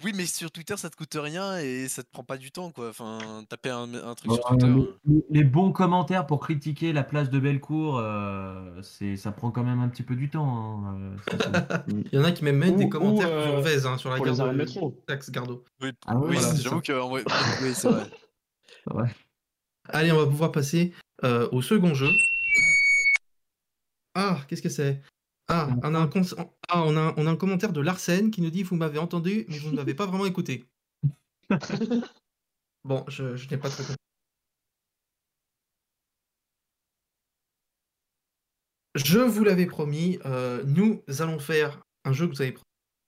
Oui, 0.04 0.12
mais 0.14 0.24
sur 0.24 0.52
Twitter, 0.52 0.76
ça 0.76 0.88
te 0.88 0.94
coûte 0.94 1.16
rien 1.20 1.58
et 1.58 1.88
ça 1.88 2.04
te 2.04 2.08
prend 2.08 2.22
pas 2.22 2.36
du 2.36 2.52
temps, 2.52 2.70
quoi. 2.70 2.90
Enfin, 2.90 3.18
taper 3.48 3.70
un, 3.70 3.92
un 3.92 4.14
truc 4.14 4.30
sur 4.30 4.52
Euh, 4.52 4.56
Twitter. 4.56 4.66
les, 5.04 5.14
les- 5.14 5.24
les 5.30 5.44
bons 5.44 5.72
commentaires 5.72 6.28
pour 6.28 6.38
critiquer 6.38 6.92
la 6.92 7.02
place 7.02 7.28
de 7.28 7.40
Bellecour, 7.40 7.98
euh, 7.98 8.80
c'est, 8.82 9.16
ça 9.16 9.32
prend 9.32 9.50
quand 9.50 9.64
même 9.64 9.80
un 9.80 9.88
petit 9.88 10.04
peu 10.04 10.14
du 10.14 10.30
temps. 10.30 10.84
hein, 10.86 11.16
euh, 11.32 11.38
ça, 11.40 11.52
ça- 11.68 11.84
Il 12.12 12.14
y 12.16 12.18
en 12.18 12.24
a 12.24 12.30
qui 12.30 12.44
même 12.44 12.56
mettent 12.56 12.74
Ou- 12.74 12.78
des 12.78 12.84
ou, 12.84 12.88
commentaires 12.88 13.26
euh, 13.28 13.44
sur 13.46 13.60
Vez, 13.62 13.84
hein, 13.86 13.98
sur 13.98 14.10
la 14.10 14.16
pour 14.18 14.26
gare 14.26 14.34
les 14.36 14.40
arrêts 14.42 14.52
de 14.52 14.58
de 14.58 14.62
métro. 14.62 15.02
Taxe 15.08 15.30
Gardo. 15.32 15.64
Oui, 15.82 15.90
Ah 16.06 16.16
oui, 16.18 16.36
voilà, 16.36 16.54
j'avoue 16.54 16.80
que. 16.82 16.92
Oui, 17.12 17.22
c'est 17.74 17.88
vrai. 17.88 18.04
ouais. 18.94 19.08
Allez, 19.92 20.12
on 20.12 20.16
va 20.18 20.26
pouvoir 20.26 20.52
passer 20.52 20.92
euh, 21.24 21.48
au 21.52 21.62
second 21.62 21.94
jeu. 21.94 22.10
Ah, 24.14 24.40
qu'est-ce 24.48 24.62
que 24.62 24.68
c'est? 24.68 25.00
Ah, 25.48 25.68
on 25.82 25.94
a, 25.94 25.98
un 25.98 26.06
cons- 26.08 26.36
ah 26.68 26.82
on, 26.84 26.96
a, 26.96 27.14
on 27.16 27.26
a 27.26 27.30
un 27.30 27.36
commentaire 27.36 27.72
de 27.72 27.80
Larsen 27.80 28.30
qui 28.30 28.40
nous 28.42 28.50
dit 28.50 28.62
Vous 28.62 28.76
m'avez 28.76 28.98
entendu, 28.98 29.46
mais 29.48 29.58
vous 29.58 29.70
ne 29.70 29.76
m'avez 29.76 29.94
pas 29.94 30.06
vraiment 30.06 30.26
écouté. 30.26 30.64
bon, 32.84 33.04
je, 33.08 33.36
je 33.36 33.48
n'ai 33.50 33.56
pas 33.56 33.68
très 33.68 33.82
compris. 33.82 33.96
Je 38.94 39.18
vous 39.18 39.44
l'avais 39.44 39.66
promis, 39.66 40.18
euh, 40.26 40.64
nous 40.64 41.02
allons 41.20 41.38
faire 41.38 41.80
un 42.04 42.12
jeu 42.12 42.26
que 42.26 42.32
vous 42.34 42.42
avez 42.42 42.56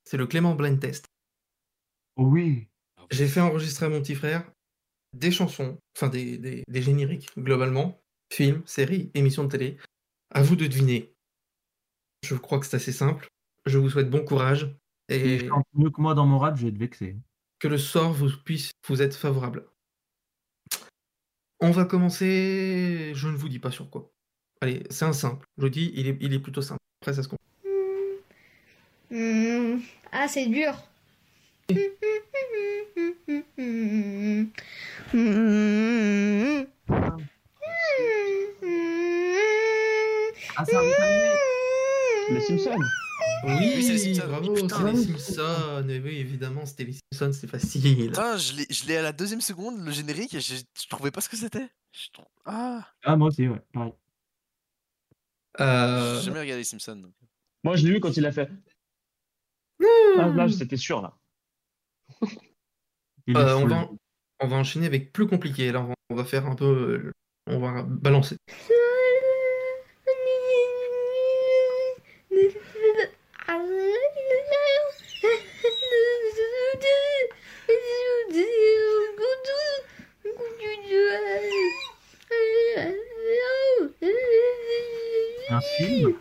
c'est 0.05 0.17
le 0.17 0.27
Clément 0.27 0.55
Blind 0.55 0.81
Test. 0.81 1.07
Oui. 2.17 2.69
J'ai 3.11 3.29
fait 3.29 3.41
enregistrer 3.41 3.87
à 3.87 3.89
mon 3.89 4.01
petit 4.01 4.15
frère 4.15 4.51
des 5.13 5.31
chansons, 5.31 5.79
enfin 5.97 6.09
des, 6.09 6.39
des- 6.39 6.65
des 6.69 6.83
génériques, 6.83 7.29
globalement, 7.39 8.01
films, 8.33 8.63
séries, 8.67 9.11
émissions 9.15 9.45
de 9.45 9.49
télé. 9.51 9.79
À 10.35 10.43
vous 10.43 10.57
de 10.57 10.67
deviner. 10.67 11.13
Je 12.25 12.35
crois 12.35 12.59
que 12.59 12.67
c'est 12.67 12.77
assez 12.77 12.93
simple. 12.93 13.29
Je 13.67 13.79
vous 13.79 13.91
souhaite 13.91 14.09
bon 14.11 14.25
courage 14.25 14.75
Si 15.11 15.17
et 15.17 15.39
je 15.41 15.49
chante 15.49 15.67
mieux 15.75 15.91
que 15.91 16.01
moi 16.01 16.15
dans 16.15 16.27
mon 16.27 16.39
rap, 16.39 16.57
je 16.57 16.67
vais 16.67 16.73
te 16.73 16.79
vexer. 16.79 17.17
que 17.59 17.69
le 17.69 17.79
sort 17.79 18.13
vous 18.13 18.31
puisse 18.45 18.71
vous 18.89 19.03
être 19.03 19.17
favorable. 19.17 19.67
On 21.61 21.71
va 21.71 21.85
commencer. 21.85 23.13
Je 23.15 23.29
ne 23.29 23.37
vous 23.37 23.49
dis 23.49 23.59
pas 23.59 23.71
sur 23.71 23.89
quoi. 23.91 24.11
Allez, 24.61 24.83
c'est 24.91 25.05
un 25.05 25.13
simple. 25.13 25.47
Je 25.59 25.63
vous 25.65 25.69
dis, 25.69 25.93
il 25.95 26.07
est, 26.09 26.17
il 26.21 26.33
est 26.33 26.39
plutôt 26.41 26.63
simple. 26.63 26.81
Après, 27.03 27.15
ça 27.15 27.23
se 27.23 27.29
comprend. 27.29 27.45
Hmm, 29.11 29.81
Ah, 30.13 30.27
c'est 30.29 30.47
dur. 30.47 30.75
Ah, 40.57 40.65
c'est 40.67 40.77
un. 40.77 40.83
Les 42.35 42.41
Simpsons. 42.41 42.79
Oui, 43.45 43.83
c'est 43.83 43.93
les 43.93 44.15
Simpsons. 44.15 44.29
bravo, 44.29 44.55
Putain, 44.55 44.95
c'est 44.97 45.09
les. 45.13 45.19
Simpsons. 45.19 45.89
Et 45.89 45.99
oui, 46.01 46.17
évidemment, 46.19 46.67
c'était 46.67 46.85
les 46.85 46.95
Simpsons, 47.13 47.39
c'est 47.41 47.47
facile. 47.47 48.07
Putain, 48.09 48.37
je 48.37 48.55
l'ai- 48.55 48.67
je 48.71 48.87
l'ai 48.87 48.97
à 48.99 49.03
la 49.03 49.13
deuxième 49.13 49.41
seconde, 49.41 49.85
le 49.85 49.91
générique, 49.91 50.35
et 50.35 50.41
je, 50.41 50.55
je 50.57 50.87
trouvais 50.89 51.11
pas 51.11 51.21
ce 51.21 51.29
que 51.29 51.37
c'était. 51.37 51.69
Ah, 52.45 52.87
Ah, 53.05 53.17
moi 53.17 53.29
aussi, 53.29 53.49
ouais, 53.49 53.61
pareil. 53.73 53.93
Euh, 55.61 56.17
j'ai 56.19 56.27
jamais 56.27 56.41
regardé 56.41 56.61
les 56.61 56.65
Simpsons. 56.65 56.97
donc. 56.97 57.13
Moi, 57.65 57.77
je 57.77 57.85
l'ai 57.87 57.93
vu 57.93 58.01
quand 58.01 58.17
il 58.17 58.25
a 58.27 58.33
fait. 58.33 58.51
Ah, 60.19 60.29
là, 60.29 60.49
c'était 60.49 60.77
sûr, 60.77 61.03
là. 61.03 61.17
Euh, 63.29 63.55
on, 63.55 63.69
va, 63.69 63.89
on 64.41 64.49
va 64.49 64.57
enchaîner 64.57 64.87
avec 64.87 65.13
plus 65.13 65.29
compliqué. 65.29 65.71
Là, 65.71 65.81
on 65.81 65.87
va, 65.87 65.95
on 66.11 66.17
va 66.17 66.25
faire 66.25 66.47
un 66.47 66.57
peu. 66.57 67.13
On 67.47 67.61
va 67.61 67.85
balancer. 67.85 68.37
Un 85.49 85.61
film? 85.61 86.17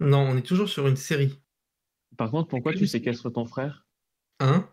Non, 0.00 0.20
on 0.30 0.36
est 0.36 0.42
toujours 0.42 0.68
sur 0.68 0.86
une 0.86 0.96
série. 0.96 1.38
Par 2.20 2.30
contre, 2.30 2.48
pourquoi 2.48 2.74
tu 2.74 2.86
séquestres 2.86 3.32
ton 3.32 3.46
frère? 3.46 3.86
Hein? 4.40 4.68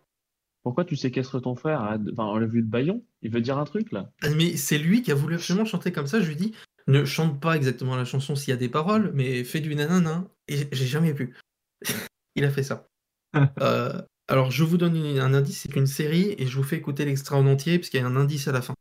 Pourquoi 0.64 0.84
tu 0.84 0.98
séquestres 0.98 1.42
ton 1.42 1.56
frère 1.56 1.80
à- 1.80 1.98
Enfin, 2.12 2.26
on 2.26 2.36
l'a 2.36 2.46
vu 2.46 2.62
de 2.62 2.68
Bayon? 2.68 3.06
Il 3.22 3.32
veut 3.32 3.40
dire 3.40 3.58
un 3.58 3.64
truc, 3.64 3.94
là 3.94 4.12
Ah, 4.22 4.32
Mais 4.32 4.58
c'est 4.58 4.78
lui 4.78 5.02
qui 5.02 5.14
a 5.14 5.16
voulu 5.16 5.36
absolument 5.36 5.64
chanter 5.64 5.94
comme 5.94 6.08
ça. 6.08 6.20
Je 6.20 6.28
lui 6.28 6.36
dis 6.36 6.54
ne 6.88 7.06
chante 7.06 7.40
pas 7.40 7.56
exactement 7.56 7.96
la 7.96 8.04
chanson 8.04 8.36
s'il 8.36 8.50
y 8.50 8.54
a 8.54 8.58
des 8.58 8.68
paroles, 8.68 9.12
mais 9.14 9.46
fais 9.46 9.62
du 9.62 9.74
nanana. 9.76 10.28
Et 10.50 10.68
j'ai 10.74 10.88
jamais 10.88 11.14
pu. 11.14 11.38
Il 12.36 12.44
a 12.44 12.52
fait 12.52 12.64
ça. 12.64 12.90
Euh, 13.62 14.02
alors, 14.28 14.52
je 14.52 14.66
vous 14.66 14.78
donne 14.78 14.98
une- 14.98 15.20
un 15.20 15.34
indice 15.34 15.62
c'est 15.62 15.76
une 15.78 15.88
série 15.88 16.36
et 16.38 16.48
je 16.48 16.58
vous 16.58 16.64
fais 16.64 16.76
écouter 16.76 17.06
l'extrait 17.06 17.38
en 17.38 17.48
entier 17.48 17.80
parce 17.80 17.88
qu'il 17.90 18.02
y 18.02 18.04
a 18.04 18.08
un 18.08 18.18
indice 18.18 18.50
à 18.50 18.52
la 18.52 18.62
fin. 18.62 18.74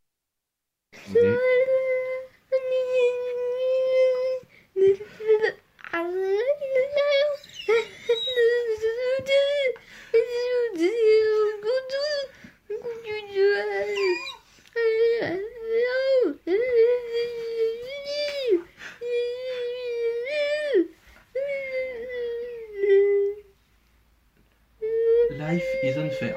Life 25.49 25.65
is 25.83 25.99
unfair. 25.99 26.37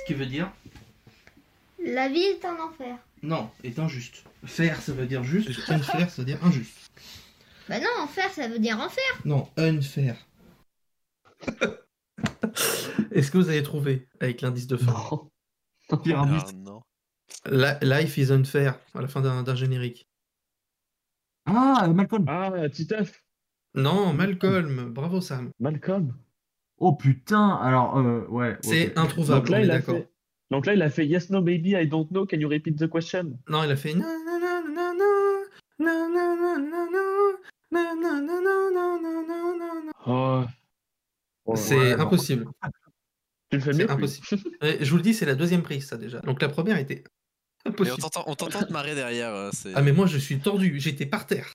Ce 0.00 0.04
qui 0.06 0.14
veut 0.14 0.26
dire 0.26 0.52
La 1.84 2.08
vie 2.08 2.20
est 2.22 2.44
un 2.44 2.56
enfer. 2.60 2.96
non, 3.22 3.50
est 3.64 3.78
injuste. 3.78 4.24
Faire, 4.44 4.80
ça 4.80 4.92
veut 4.92 5.06
dire 5.06 5.24
juste. 5.24 5.48
Unfair, 5.70 6.10
ça 6.10 6.22
veut 6.22 6.26
dire 6.26 6.44
injuste? 6.44 6.90
Bah 7.68 7.78
non, 7.80 7.88
enfer, 8.02 8.30
ça 8.32 8.48
veut 8.48 8.58
dire 8.58 8.78
enfer. 8.78 9.02
Non, 9.24 9.48
unfair. 9.56 10.16
Est-ce 13.12 13.30
que 13.30 13.38
vous 13.38 13.48
avez 13.48 13.62
trouvé 13.62 14.08
avec 14.20 14.40
l'indice 14.40 14.66
de 14.66 14.76
fin? 14.76 14.94
Pire 16.04 16.20
indice. 16.20 16.42
Ah, 16.48 16.52
non. 16.54 16.82
La- 17.46 17.78
Life 17.82 18.16
is 18.18 18.30
unfair 18.32 18.78
à 18.94 19.00
la 19.02 19.08
fin 19.08 19.20
d'un 19.20 19.42
d'un 19.42 19.54
générique. 19.54 20.06
Ah, 21.46 21.88
Malcolm. 21.92 22.24
Ah, 22.28 22.68
Titeuf 22.70 23.24
Non, 23.74 24.12
Malcolm. 24.12 24.92
Bravo 24.92 25.20
Sam. 25.20 25.50
Malcolm 25.60 26.16
Oh 26.84 26.92
putain, 26.92 27.60
alors 27.62 27.94
ouais. 28.28 28.58
C'est 28.60 28.98
introuvable. 28.98 29.46
Donc 30.50 30.66
là, 30.66 30.74
il 30.74 30.82
a 30.82 30.90
fait... 30.90 31.06
Yes, 31.06 31.30
no, 31.30 31.40
baby, 31.40 31.76
I 31.76 31.86
don't 31.86 32.08
know, 32.10 32.26
can 32.26 32.38
you 32.38 32.48
repeat 32.48 32.76
the 32.76 32.90
question 32.90 33.38
Non, 33.48 33.62
il 33.62 33.70
a 33.70 33.76
fait 33.76 33.94
C'est 41.54 41.92
impossible. 41.92 42.48
Tu 43.50 43.58
le 43.58 43.62
fais 43.62 43.74
mieux 43.74 43.88
impossible. 43.88 44.26
Je 44.60 44.90
vous 44.90 44.96
le 44.96 45.02
dis, 45.02 45.14
c'est 45.14 45.24
la 45.24 45.36
deuxième 45.36 45.62
prise, 45.62 45.86
ça 45.86 45.96
déjà. 45.96 46.18
Donc 46.22 46.42
la 46.42 46.48
première 46.48 46.78
était 46.78 47.04
impossible. 47.64 47.96
Mais 48.00 48.22
on 48.26 48.34
t'entend 48.34 48.60
te 48.60 48.72
marrer 48.72 48.96
derrière. 48.96 49.50
Ah, 49.76 49.82
mais 49.82 49.92
moi, 49.92 50.06
je 50.06 50.18
suis 50.18 50.40
tordu, 50.40 50.80
j'étais 50.80 51.06
par 51.06 51.28
terre. 51.28 51.52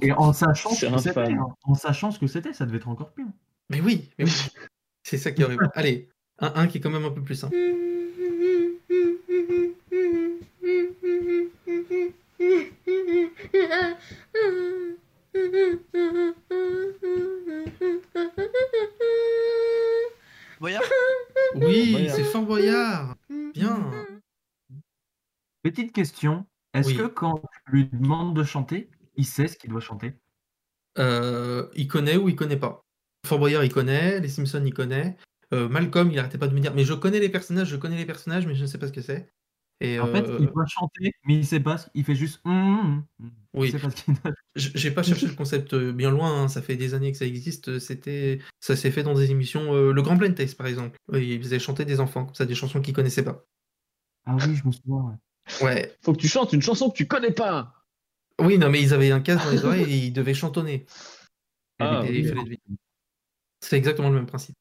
Et 0.00 0.12
en 0.12 0.32
sachant, 0.32 0.70
ce 0.70 0.86
que 0.86 1.36
en 1.64 1.74
sachant 1.74 2.10
ce 2.10 2.18
que 2.18 2.26
c'était, 2.26 2.54
ça 2.54 2.64
devait 2.64 2.78
être 2.78 2.88
encore 2.88 3.12
pire. 3.12 3.26
Mais 3.70 3.80
oui, 3.80 4.10
mais 4.18 4.24
oui. 4.26 4.30
C'est 5.02 5.16
ça 5.16 5.32
qui 5.32 5.40
est 5.40 5.44
horrible. 5.44 5.70
Allez, 5.74 6.08
un, 6.38 6.52
un 6.54 6.66
qui 6.66 6.78
est 6.78 6.80
quand 6.80 6.90
même 6.90 7.04
un 7.04 7.10
peu 7.10 7.22
plus 7.22 7.34
simple. 7.36 7.56
Boyard 20.60 20.82
Oui, 21.54 21.92
Boyard. 21.92 22.16
c'est 22.16 22.24
Fort 22.24 22.44
Boyard. 22.44 23.16
Bien. 23.54 23.90
Petite 25.62 25.92
question, 25.92 26.46
est-ce 26.74 26.88
Oui. 26.88 26.96
que 26.96 27.06
quand 27.06 27.38
tu 27.38 27.72
lui 27.72 27.84
demandes 27.86 28.36
de 28.36 28.44
chanter, 28.44 28.90
il 29.16 29.24
sait 29.24 29.48
ce 29.48 29.56
qu'il 29.56 29.70
doit 29.70 29.80
chanter? 29.80 30.14
Euh, 30.98 31.68
il 31.74 31.88
connaît 31.88 32.16
ou 32.16 32.28
il 32.28 32.36
connaît 32.36 32.58
pas? 32.58 32.84
Fort 33.26 33.38
Boyard, 33.38 33.64
il 33.64 33.72
connaît. 33.72 34.20
Les 34.20 34.28
Simpsons, 34.28 34.62
il 34.64 34.74
connaît. 34.74 35.16
Euh, 35.52 35.68
Malcolm, 35.68 36.10
il 36.12 36.18
arrêtait 36.18 36.38
pas 36.38 36.48
de 36.48 36.54
me 36.54 36.60
dire, 36.60 36.74
mais 36.74 36.84
je 36.84 36.94
connais 36.94 37.18
les 37.20 37.28
personnages, 37.28 37.68
je 37.68 37.76
connais 37.76 37.96
les 37.96 38.06
personnages, 38.06 38.46
mais 38.46 38.54
je 38.54 38.62
ne 38.62 38.66
sais 38.66 38.78
pas 38.78 38.86
ce 38.86 38.92
que 38.92 39.02
c'est. 39.02 39.32
Et 39.80 39.98
En 39.98 40.06
fait, 40.06 40.26
euh, 40.28 40.36
il 40.40 40.46
doit 40.46 40.66
chanter, 40.66 41.12
mais 41.26 41.34
il 41.36 41.46
sait 41.46 41.58
pas, 41.60 41.76
il 41.94 42.04
fait 42.04 42.14
juste. 42.14 42.40
hum, 42.44 43.04
hum. 43.18 43.30
Oui. 43.54 43.74
J'ai 44.54 44.90
pas 44.90 45.02
cherché 45.02 45.26
le 45.26 45.34
concept 45.34 45.74
euh, 45.74 45.92
bien 45.92 46.10
loin. 46.10 46.42
hein, 46.42 46.48
Ça 46.48 46.62
fait 46.62 46.76
des 46.76 46.94
années 46.94 47.10
que 47.12 47.18
ça 47.18 47.24
existe. 47.26 47.78
C'était, 47.78 48.40
ça 48.60 48.76
s'est 48.76 48.90
fait 48.90 49.02
dans 49.02 49.14
des 49.14 49.30
émissions. 49.30 49.74
euh, 49.74 49.92
le 49.92 50.02
Grand 50.02 50.16
Blind 50.16 50.34
Test, 50.34 50.56
par 50.56 50.66
exemple. 50.66 50.98
Ils 51.14 51.42
faisaient 51.42 51.58
chanter 51.58 51.84
des 51.84 51.98
enfants, 51.98 52.26
comme 52.26 52.34
ça, 52.34 52.46
des 52.46 52.54
chansons 52.54 52.80
qu'ils 52.80 52.94
connaissaient 52.94 53.24
pas. 53.24 53.44
Ah 54.26 54.36
oui, 54.46 54.54
je 54.54 54.66
me 54.66 54.72
souviens. 54.72 54.96
ouais. 55.60 55.64
Ouais. 55.64 55.96
Faut 56.02 56.12
que 56.12 56.18
tu 56.20 56.28
chantes 56.28 56.52
une 56.52 56.62
chanson 56.62 56.90
que 56.90 56.96
tu 56.96 57.08
connais 57.08 57.32
pas 57.32 57.74
Oui, 58.40 58.58
non, 58.58 58.70
mais 58.70 58.80
ils 58.80 58.94
avaient 58.94 59.10
un 59.10 59.20
casque 59.20 59.44
dans 59.44 59.50
les 59.50 59.64
oreilles 59.64 59.92
et 59.92 60.06
ils 60.06 60.12
devaient 60.12 60.34
chantonner. 60.34 60.74
Et 60.74 60.86
Ah, 61.80 62.02
oui. 62.04 62.24
fallait 62.24 62.44
deviner. 62.44 62.60
C'est 63.60 63.76
exactement 63.76 64.08
le 64.08 64.16
même 64.16 64.26
principe. 64.26 64.56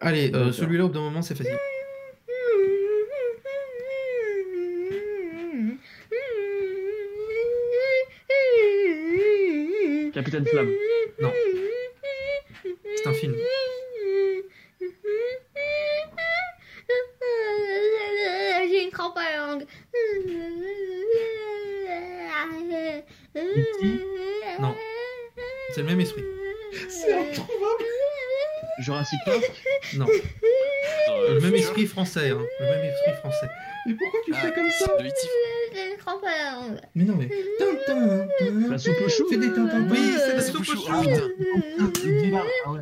Allez, 0.00 0.34
euh, 0.34 0.50
celui-là, 0.50 0.84
au 0.84 0.88
bout 0.88 0.94
d'un 0.94 1.00
moment, 1.00 1.22
c'est 1.22 1.34
facile. 1.34 1.56
Capitaine 10.14 10.46
Flamme. 10.46 10.72
Non. 11.20 11.32
C'est 12.96 13.06
un 13.06 13.12
film. 13.12 13.34
J'ai 18.68 18.84
une 18.84 18.90
crampe 18.90 19.16
à 19.16 19.22
la 19.22 19.36
langue. 19.46 19.66
Non. 24.60 24.74
C'est 25.74 25.80
le 25.82 25.86
même 25.86 26.00
esprit. 26.00 26.24
C'est 26.88 27.12
introuvable. 27.12 27.84
Jurassic 28.80 29.18
Park 29.24 29.42
Non. 29.96 30.06
Dans, 30.06 30.10
euh, 31.14 31.34
Le 31.34 31.40
même 31.40 31.52
Futur 31.52 31.58
esprit 31.58 31.86
français, 31.86 32.30
hein. 32.30 32.40
Le 32.60 32.66
même 32.66 32.84
esprit 32.84 33.12
français. 33.20 33.48
Mais 33.86 33.94
pourquoi 33.94 34.20
tu 34.24 34.32
Ah, 34.34 34.40
fais 34.40 34.52
comme 34.52 34.70
ça 34.70 34.86
Le. 34.98 35.10
Mais 36.94 37.04
non, 37.04 37.16
mais. 37.16 37.28
Tintin, 37.58 38.26
tintin. 38.38 38.68
La 38.70 38.78
soupe 38.78 39.00
aux 39.04 39.08
choux 39.08 39.26
C'est 39.30 39.38
des 39.38 39.52
tintins. 39.52 39.86
Oui, 39.90 40.12
c'est 40.18 40.34
la 40.34 40.40
soupe 40.42 40.64
soupe 40.64 40.76
aux 40.78 40.80
aux 40.80 40.82
choux. 40.82 41.04
choux. 41.04 41.20
Ah, 41.80 41.84
putain. 41.92 42.42
Ah 42.66 42.72
ouais. 42.72 42.80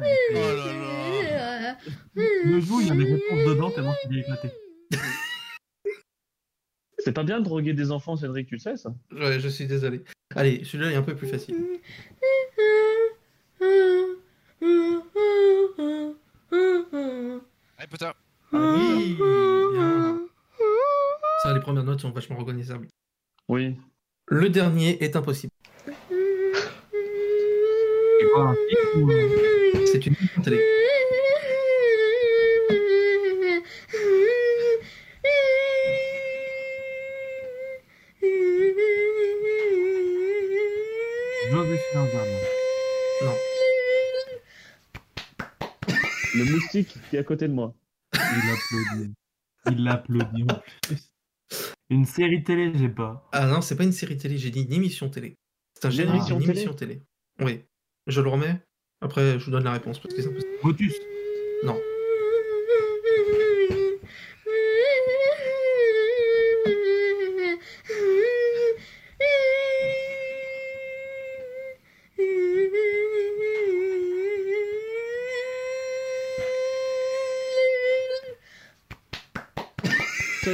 Le 2.44 2.60
jour, 2.60 2.80
il 2.82 2.88
y 2.88 2.90
a 2.90 2.94
des 2.94 3.04
réponses 3.04 3.44
dedans 3.46 3.70
tellement 3.70 3.94
qu'il 4.02 4.16
est 4.16 4.20
éclaté. 4.22 4.48
C'est 7.00 7.12
pas 7.12 7.22
bien 7.22 7.38
de 7.38 7.44
droguer 7.44 7.74
des 7.74 7.92
enfants, 7.92 8.16
Cédric, 8.16 8.48
tu 8.48 8.54
le 8.56 8.60
sais 8.60 8.76
ça? 8.76 8.92
Ouais, 9.12 9.38
je 9.38 9.48
suis 9.48 9.66
désolé. 9.66 10.02
Allez, 10.34 10.64
celui-là 10.64 10.90
est 10.92 10.96
un 10.96 11.02
peu 11.02 11.14
plus 11.14 11.28
facile. 11.28 11.54
Harry 17.78 17.88
Potter. 17.90 18.10
Oui, 18.52 19.16
bien. 19.72 20.20
Ça, 21.42 21.54
les 21.54 21.60
premières 21.60 21.84
notes 21.84 22.00
sont 22.00 22.10
vachement 22.10 22.36
reconnaissables. 22.36 22.88
Oui. 23.48 23.76
Le 24.26 24.50
dernier 24.50 25.02
est 25.02 25.16
impossible. 25.16 25.52
C'est 26.08 26.14
quoi 28.34 28.48
un 28.48 28.54
film 28.54 29.04
ou, 29.04 29.10
euh, 29.10 29.86
C'est 29.86 30.04
une 30.06 30.14
émission 30.14 30.42
Le 46.38 46.44
moustique 46.44 46.96
qui 47.10 47.16
est 47.16 47.18
à 47.18 47.24
côté 47.24 47.48
de 47.48 47.52
moi. 47.52 47.74
Il 48.14 48.50
applaudit. 48.50 49.14
Il 49.70 49.84
l'applaudit 49.84 50.44
en 50.44 50.62
plus. 50.82 51.10
Une 51.90 52.04
série 52.04 52.44
télé, 52.44 52.72
j'ai 52.74 52.88
pas. 52.88 53.28
Ah 53.32 53.46
non, 53.46 53.60
c'est 53.60 53.76
pas 53.76 53.84
une 53.84 53.92
série 53.92 54.16
télé, 54.16 54.38
j'ai 54.38 54.50
dit 54.50 54.62
une 54.62 54.72
émission 54.72 55.08
télé. 55.08 55.36
C'est 55.74 55.86
un 55.86 55.90
générique 55.90 56.24
d'une 56.26 56.38
télé 56.38 56.50
émission 56.52 56.74
télé. 56.74 57.02
Oui. 57.40 57.64
Je 58.06 58.20
le 58.20 58.28
remets 58.28 58.60
Après, 59.00 59.38
je 59.38 59.44
vous 59.44 59.50
donne 59.50 59.64
la 59.64 59.72
réponse 59.72 59.98
parce 59.98 60.14
que 60.14 60.22
c'est 60.22 60.28
impossible. 60.28 60.52
Motus. 60.62 60.94
Non. 61.64 61.78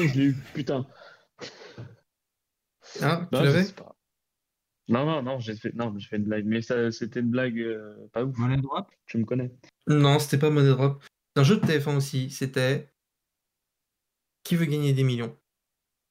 Putain, 0.06 0.14
je 0.14 0.18
l'ai 0.18 0.26
eu, 0.26 0.36
putain. 0.55 0.86
Ah, 3.02 3.26
tu 3.31 3.39
je 3.39 3.43
l'avais. 3.43 3.64
Non, 4.86 5.06
non, 5.06 5.22
non, 5.22 5.39
j'ai 5.39 5.56
fait, 5.56 5.74
non, 5.74 5.94
j'ai 5.98 6.09
fait 6.09 6.16
une 6.16 6.24
blague, 6.24 6.44
mais 6.44 6.60
ça, 6.60 6.93
c'était 6.93 7.20
une 7.20 7.31
blague 7.31 7.59
euh, 7.59 8.06
pas 8.12 8.22
ouf. 8.24 8.36
Money 8.36 8.59
drop 8.59 8.90
Tu 9.06 9.18
me 9.18 9.24
connais. 9.24 9.51
Non, 9.86 10.18
c'était 10.18 10.39
pas 10.39 10.51
Money 10.51 10.70
Drop. 10.70 11.02
C'est 11.35 11.40
un 11.40 11.44
jeu 11.44 11.56
de 11.56 11.66
TF1 11.66 11.97
aussi. 11.97 12.31
C'était. 12.31 12.90
Qui 14.44 14.56
veut 14.56 14.66
gagner 14.66 14.93
des 14.93 15.05
millions? 15.05 15.35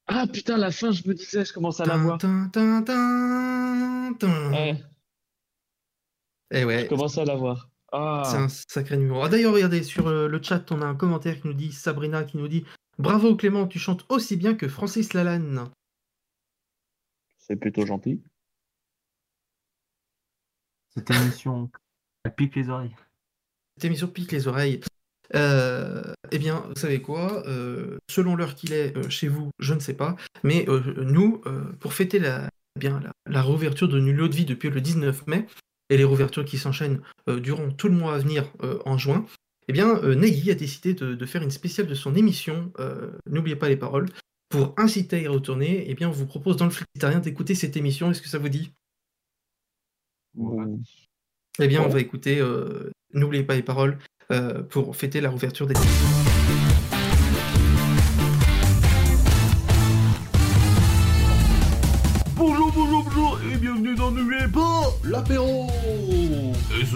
Ah 0.06 0.26
putain, 0.30 0.58
la 0.58 0.70
fin, 0.70 0.90
je 0.90 1.08
me 1.08 1.14
disais, 1.14 1.44
je 1.44 1.52
commence 1.52 1.80
à 1.80 1.86
la 1.86 1.96
voir. 1.96 2.18
Tin, 2.18 2.50
tin. 2.50 2.84
Ouais, 4.52 4.76
Eh 6.50 6.60
je 6.60 6.88
commence 6.88 7.16
à 7.16 7.24
la 7.24 7.36
voir. 7.36 7.70
Ah, 7.96 8.24
c'est 8.26 8.36
un 8.38 8.48
sacré 8.48 8.96
numéro. 8.96 9.22
Ah, 9.22 9.28
D'ailleurs, 9.28 9.54
regardez, 9.54 9.84
sur 9.84 10.08
euh, 10.08 10.26
le 10.26 10.42
chat, 10.42 10.72
on 10.72 10.82
a 10.82 10.86
un 10.86 10.96
commentaire 10.96 11.40
qui 11.40 11.46
nous 11.46 11.54
dit 11.54 11.70
Sabrina 11.70 12.24
qui 12.24 12.36
nous 12.38 12.48
dit 12.48 12.64
Bravo 12.98 13.36
Clément, 13.36 13.68
tu 13.68 13.78
chantes 13.78 14.04
aussi 14.08 14.36
bien 14.36 14.54
que 14.54 14.66
Francis 14.68 15.14
Lalanne. 15.14 15.70
c'est 17.38 17.54
plutôt 17.56 17.86
gentil. 17.86 18.20
Cette 20.96 21.08
émission, 21.10 21.70
elle 22.24 22.34
pique 22.34 22.56
les 22.56 22.68
oreilles. 22.68 22.96
Cette 23.76 23.84
émission 23.84 24.08
pique 24.08 24.32
les 24.32 24.48
oreilles. 24.48 24.80
Euh, 25.36 26.12
eh 26.32 26.38
bien, 26.38 26.64
vous 26.68 26.80
savez 26.80 27.00
quoi 27.00 27.46
Euh, 27.46 27.98
Selon 28.10 28.34
l'heure 28.34 28.56
qu'il 28.56 28.72
est 28.72 28.96
euh, 28.96 29.08
chez 29.08 29.28
vous, 29.28 29.50
je 29.60 29.74
ne 29.74 29.78
sais 29.80 29.94
pas. 29.94 30.16
Mais 30.42 30.68
euh, 30.68 30.80
nous, 31.04 31.42
euh, 31.46 31.72
pour 31.80 31.94
fêter 31.94 32.18
la, 32.18 32.48
eh 32.76 32.80
bien, 32.80 33.00
la, 33.00 33.12
la 33.26 33.42
réouverture 33.42 33.88
de 33.88 34.00
Nul 34.00 34.16
de 34.16 34.34
vie 34.34 34.44
depuis 34.44 34.70
le 34.70 34.80
19 34.80 35.26
mai, 35.28 35.46
et 35.94 35.96
les 35.96 36.04
réouvertures 36.04 36.44
qui 36.44 36.58
s'enchaînent 36.58 37.00
euh, 37.28 37.38
durant 37.38 37.70
tout 37.70 37.88
le 37.88 37.94
mois 37.94 38.14
à 38.14 38.18
venir 38.18 38.52
euh, 38.62 38.80
en 38.84 38.98
juin, 38.98 39.24
eh 39.68 39.72
bien, 39.72 39.96
euh, 40.02 40.14
Nagui 40.16 40.50
a 40.50 40.54
décidé 40.54 40.92
de, 40.92 41.14
de 41.14 41.26
faire 41.26 41.42
une 41.42 41.52
spéciale 41.52 41.86
de 41.86 41.94
son 41.94 42.14
émission, 42.16 42.72
N'oubliez 43.26 43.56
pas 43.56 43.68
les 43.68 43.76
paroles, 43.76 44.08
pour 44.50 44.74
inciter 44.76 45.16
à 45.16 45.20
y 45.20 45.28
retourner. 45.28 45.84
Eh 45.88 45.94
bien, 45.94 46.08
on 46.08 46.12
vous 46.12 46.26
propose 46.26 46.56
dans 46.56 46.66
le 46.66 46.70
flixitarien 46.70 47.20
d'écouter 47.20 47.54
cette 47.54 47.76
émission. 47.76 48.10
Est-ce 48.10 48.20
que 48.20 48.28
ça 48.28 48.38
vous 48.38 48.48
dit? 48.48 48.72
Ouais. 50.34 50.66
Eh 51.60 51.68
bien, 51.68 51.82
on 51.82 51.88
va 51.88 52.00
écouter 52.00 52.42
N'oubliez 53.14 53.44
pas 53.44 53.54
les 53.54 53.62
paroles 53.62 53.98
pour 54.68 54.96
fêter 54.96 55.20
la 55.20 55.30
réouverture 55.30 55.66
des 55.66 55.74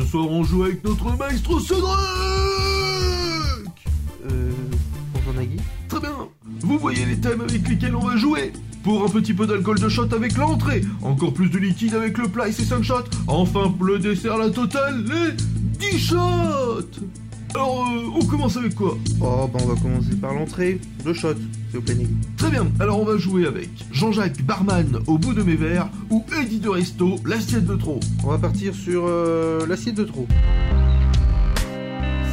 soir, 0.09 0.27
on 0.31 0.43
joue 0.43 0.65
avec 0.65 0.83
notre 0.85 1.17
maestro 1.17 1.61
Cédric. 1.61 1.85
Euh. 4.31 4.53
Bonjour 5.13 5.35
Nagui. 5.35 5.59
Très 5.89 6.01
bien. 6.01 6.29
Vous 6.61 6.79
voyez 6.79 7.05
les 7.05 7.19
thèmes 7.19 7.43
avec 7.43 7.69
lesquels 7.69 7.95
on 7.95 8.07
va 8.07 8.17
jouer. 8.17 8.53
Pour 8.83 9.05
un 9.05 9.09
petit 9.09 9.35
peu 9.35 9.47
d'alcool 9.47 9.79
de 9.79 9.89
shot 9.89 10.09
avec 10.13 10.37
l'entrée, 10.39 10.81
encore 11.03 11.35
plus 11.35 11.51
de 11.51 11.59
liquide 11.59 11.95
avec 11.95 12.17
le 12.17 12.29
plat 12.29 12.49
et 12.49 12.53
ses 12.53 12.65
5 12.65 12.83
shots, 12.83 13.05
enfin 13.27 13.75
le 13.83 13.99
dessert 13.99 14.39
la 14.39 14.49
totale, 14.49 15.05
les 15.05 15.91
10 15.91 15.99
shots 15.99 17.01
Alors, 17.55 17.87
euh, 17.89 18.11
on 18.21 18.25
commence 18.25 18.57
avec 18.57 18.75
quoi 18.75 18.97
Oh, 19.21 19.49
bah 19.53 19.59
on 19.63 19.67
va 19.67 19.81
commencer 19.81 20.15
par 20.21 20.35
l'entrée. 20.35 20.81
Deux 21.05 21.15
shots, 21.15 21.35
vous 21.73 21.81
plaît, 21.81 21.95
Nagui. 21.95 22.17
Très 22.37 22.51
bien, 22.51 22.67
alors 22.79 23.01
on 23.01 23.05
va 23.05 23.17
jouer 23.17 23.47
avec 23.47 23.71
Jean-Jacques 23.91 24.43
Barman 24.43 24.99
au 25.07 25.19
bout 25.19 25.35
de 25.35 25.43
mes 25.43 25.57
verres 25.57 25.89
ou 26.11 26.25
Eddie 26.41 26.61
de 26.61 26.69
Resto, 26.69 27.17
l'assiette 27.25 27.67
de 27.67 27.77
trop. 27.77 28.01
On 28.25 28.29
va 28.29 28.39
partir 28.39 28.75
sur 28.75 29.05
euh, 29.07 29.67
l'assiette 29.67 29.97
de 29.97 30.05
trop. 30.05 30.27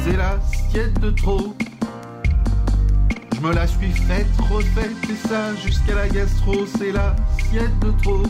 C'est 0.04 0.16
l'assiette 0.16 1.00
de 1.00 1.10
trop. 1.10 1.54
Je 3.34 3.40
me 3.40 3.52
la 3.54 3.66
suis 3.66 3.90
faite, 3.90 4.26
refaite, 4.50 4.92
et 5.10 5.28
ça 5.28 5.54
jusqu'à 5.56 5.94
la 5.94 6.08
gastro, 6.08 6.54
c'est 6.78 6.92
l'assiette 6.92 7.78
de 7.80 7.90
trop. 8.02 8.22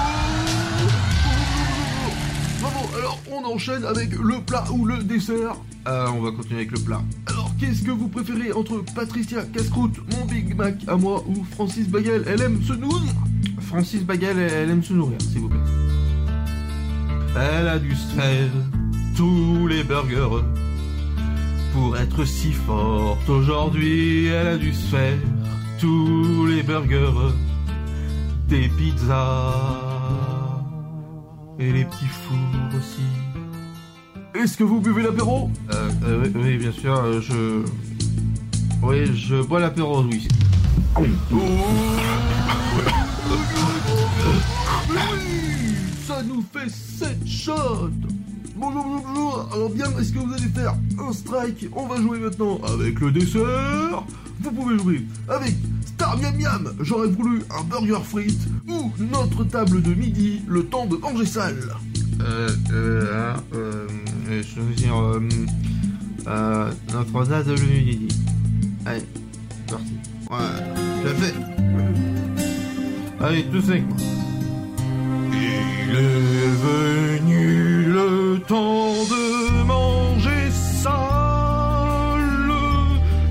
on 3.39 3.53
enchaîne 3.53 3.85
avec 3.85 4.11
le 4.11 4.41
plat 4.41 4.65
ou 4.71 4.85
le 4.85 5.03
dessert. 5.03 5.55
Euh, 5.87 6.07
on 6.13 6.21
va 6.21 6.31
continuer 6.31 6.61
avec 6.61 6.71
le 6.71 6.79
plat. 6.79 7.01
Alors 7.27 7.51
qu'est-ce 7.59 7.83
que 7.83 7.91
vous 7.91 8.07
préférez 8.07 8.51
entre 8.51 8.83
Patricia 8.93 9.43
Casse-Croûte, 9.43 9.97
mon 10.11 10.25
Big 10.25 10.55
Mac 10.55 10.75
à 10.87 10.95
moi 10.95 11.23
ou 11.27 11.43
Francis 11.51 11.87
Bagel, 11.87 12.23
elle 12.27 12.41
aime 12.41 12.61
se 12.63 12.73
nourrir? 12.73 13.13
Francis 13.59 14.03
Bagel, 14.03 14.37
elle 14.39 14.69
aime 14.69 14.83
se 14.83 14.93
nourrir, 14.93 15.17
s'il 15.21 15.41
vous 15.41 15.49
plaît. 15.49 15.59
Elle 17.35 17.67
a 17.67 17.79
dû 17.79 17.95
se 17.95 18.13
faire 18.15 18.49
tous 19.15 19.67
les 19.67 19.83
burgers 19.83 20.43
pour 21.73 21.97
être 21.97 22.25
si 22.25 22.51
forte 22.51 23.29
aujourd'hui. 23.29 24.27
Elle 24.27 24.47
a 24.47 24.57
dû 24.57 24.73
se 24.73 24.87
faire 24.87 25.17
tous 25.79 26.45
les 26.47 26.63
burgers, 26.63 27.33
des 28.47 28.67
pizzas 28.69 29.53
et 31.59 31.71
les 31.71 31.85
petits 31.85 32.05
fours 32.05 32.77
aussi. 32.77 33.18
Est-ce 34.39 34.55
que 34.55 34.63
vous 34.63 34.79
buvez 34.79 35.03
l'apéro? 35.03 35.49
Euh, 35.73 35.89
euh, 36.05 36.23
oui, 36.23 36.41
oui, 36.41 36.57
bien 36.57 36.71
sûr, 36.71 36.95
euh, 36.95 37.19
je. 37.19 37.65
Oui, 38.81 39.13
je 39.13 39.41
bois 39.41 39.59
l'apéro 39.59 40.01
whisky. 40.01 40.29
Oui, 40.97 41.09
ça 46.07 46.23
nous 46.23 46.41
fait 46.53 46.69
7 46.69 47.27
shots. 47.27 47.89
Bonjour, 48.55 48.81
bonjour, 48.85 49.03
bonjour 49.07 49.49
Alors 49.53 49.69
bien, 49.71 49.85
est-ce 49.99 50.13
que 50.13 50.19
vous 50.19 50.33
allez 50.33 50.47
faire? 50.47 50.73
Un 51.05 51.11
strike 51.11 51.67
On 51.75 51.85
va 51.87 51.97
jouer 51.97 52.19
maintenant 52.19 52.61
avec 52.63 52.97
le 53.01 53.11
dessert. 53.11 54.05
Vous 54.39 54.51
pouvez 54.51 54.77
jouer 54.77 55.01
avec 55.27 55.53
Star 55.85 56.17
Miam 56.17 56.35
Miam. 56.37 56.73
J'aurais 56.79 57.09
voulu 57.09 57.41
un 57.59 57.63
burger 57.65 58.01
frites 58.05 58.47
ou 58.69 58.89
notre 59.11 59.43
table 59.43 59.81
de 59.81 59.93
midi, 59.93 60.41
le 60.47 60.63
temps 60.63 60.85
de 60.85 60.95
manger 60.95 61.25
sale 61.25 61.59
Euh, 62.21 62.49
euh, 62.71 63.33
hein, 63.35 63.43
euh, 63.53 63.87
euh, 63.87 63.87
je 64.29 64.61
veux 64.61 64.73
dire, 64.75 64.95
euh, 64.95 65.19
euh, 66.27 66.71
notre 66.93 67.25
date 67.25 67.47
de 67.47 67.53
midi. 67.53 68.07
Allez, 68.85 69.03
parti. 69.67 69.93
Voilà, 70.29 70.49
je 71.03 71.09
fait. 71.09 71.33
Allez, 73.21 73.45
avec 73.51 73.87
moi. 73.87 73.97
Il 75.33 75.95
est 75.95 76.53
venu 76.67 77.83
le 77.85 78.39
temps 78.47 78.93
de 79.13 79.63
manger 79.63 80.51
sale. 80.51 80.91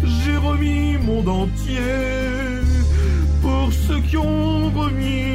J'ai 0.03 0.37
monde 1.07 1.29
entier. 1.29 1.79
Pour 3.41 3.73
ceux 3.73 4.01
qui 4.01 4.17
ont 4.17 4.71
remis 4.71 5.28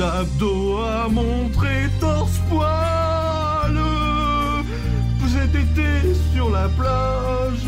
d'abdos 0.00 0.78
à 0.78 1.08
montrer 1.08 1.90
torse 2.00 2.38
poil. 2.48 3.76
Cet 5.28 5.54
été 5.54 6.14
sur 6.32 6.50
la 6.50 6.68
plage, 6.70 7.66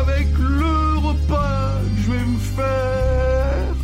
avec 0.00 0.28
le 0.38 0.98
repas 0.98 1.80
que 1.80 2.02
je 2.02 2.10
vais 2.12 2.26
me 2.26 2.38
faire. 2.38 3.74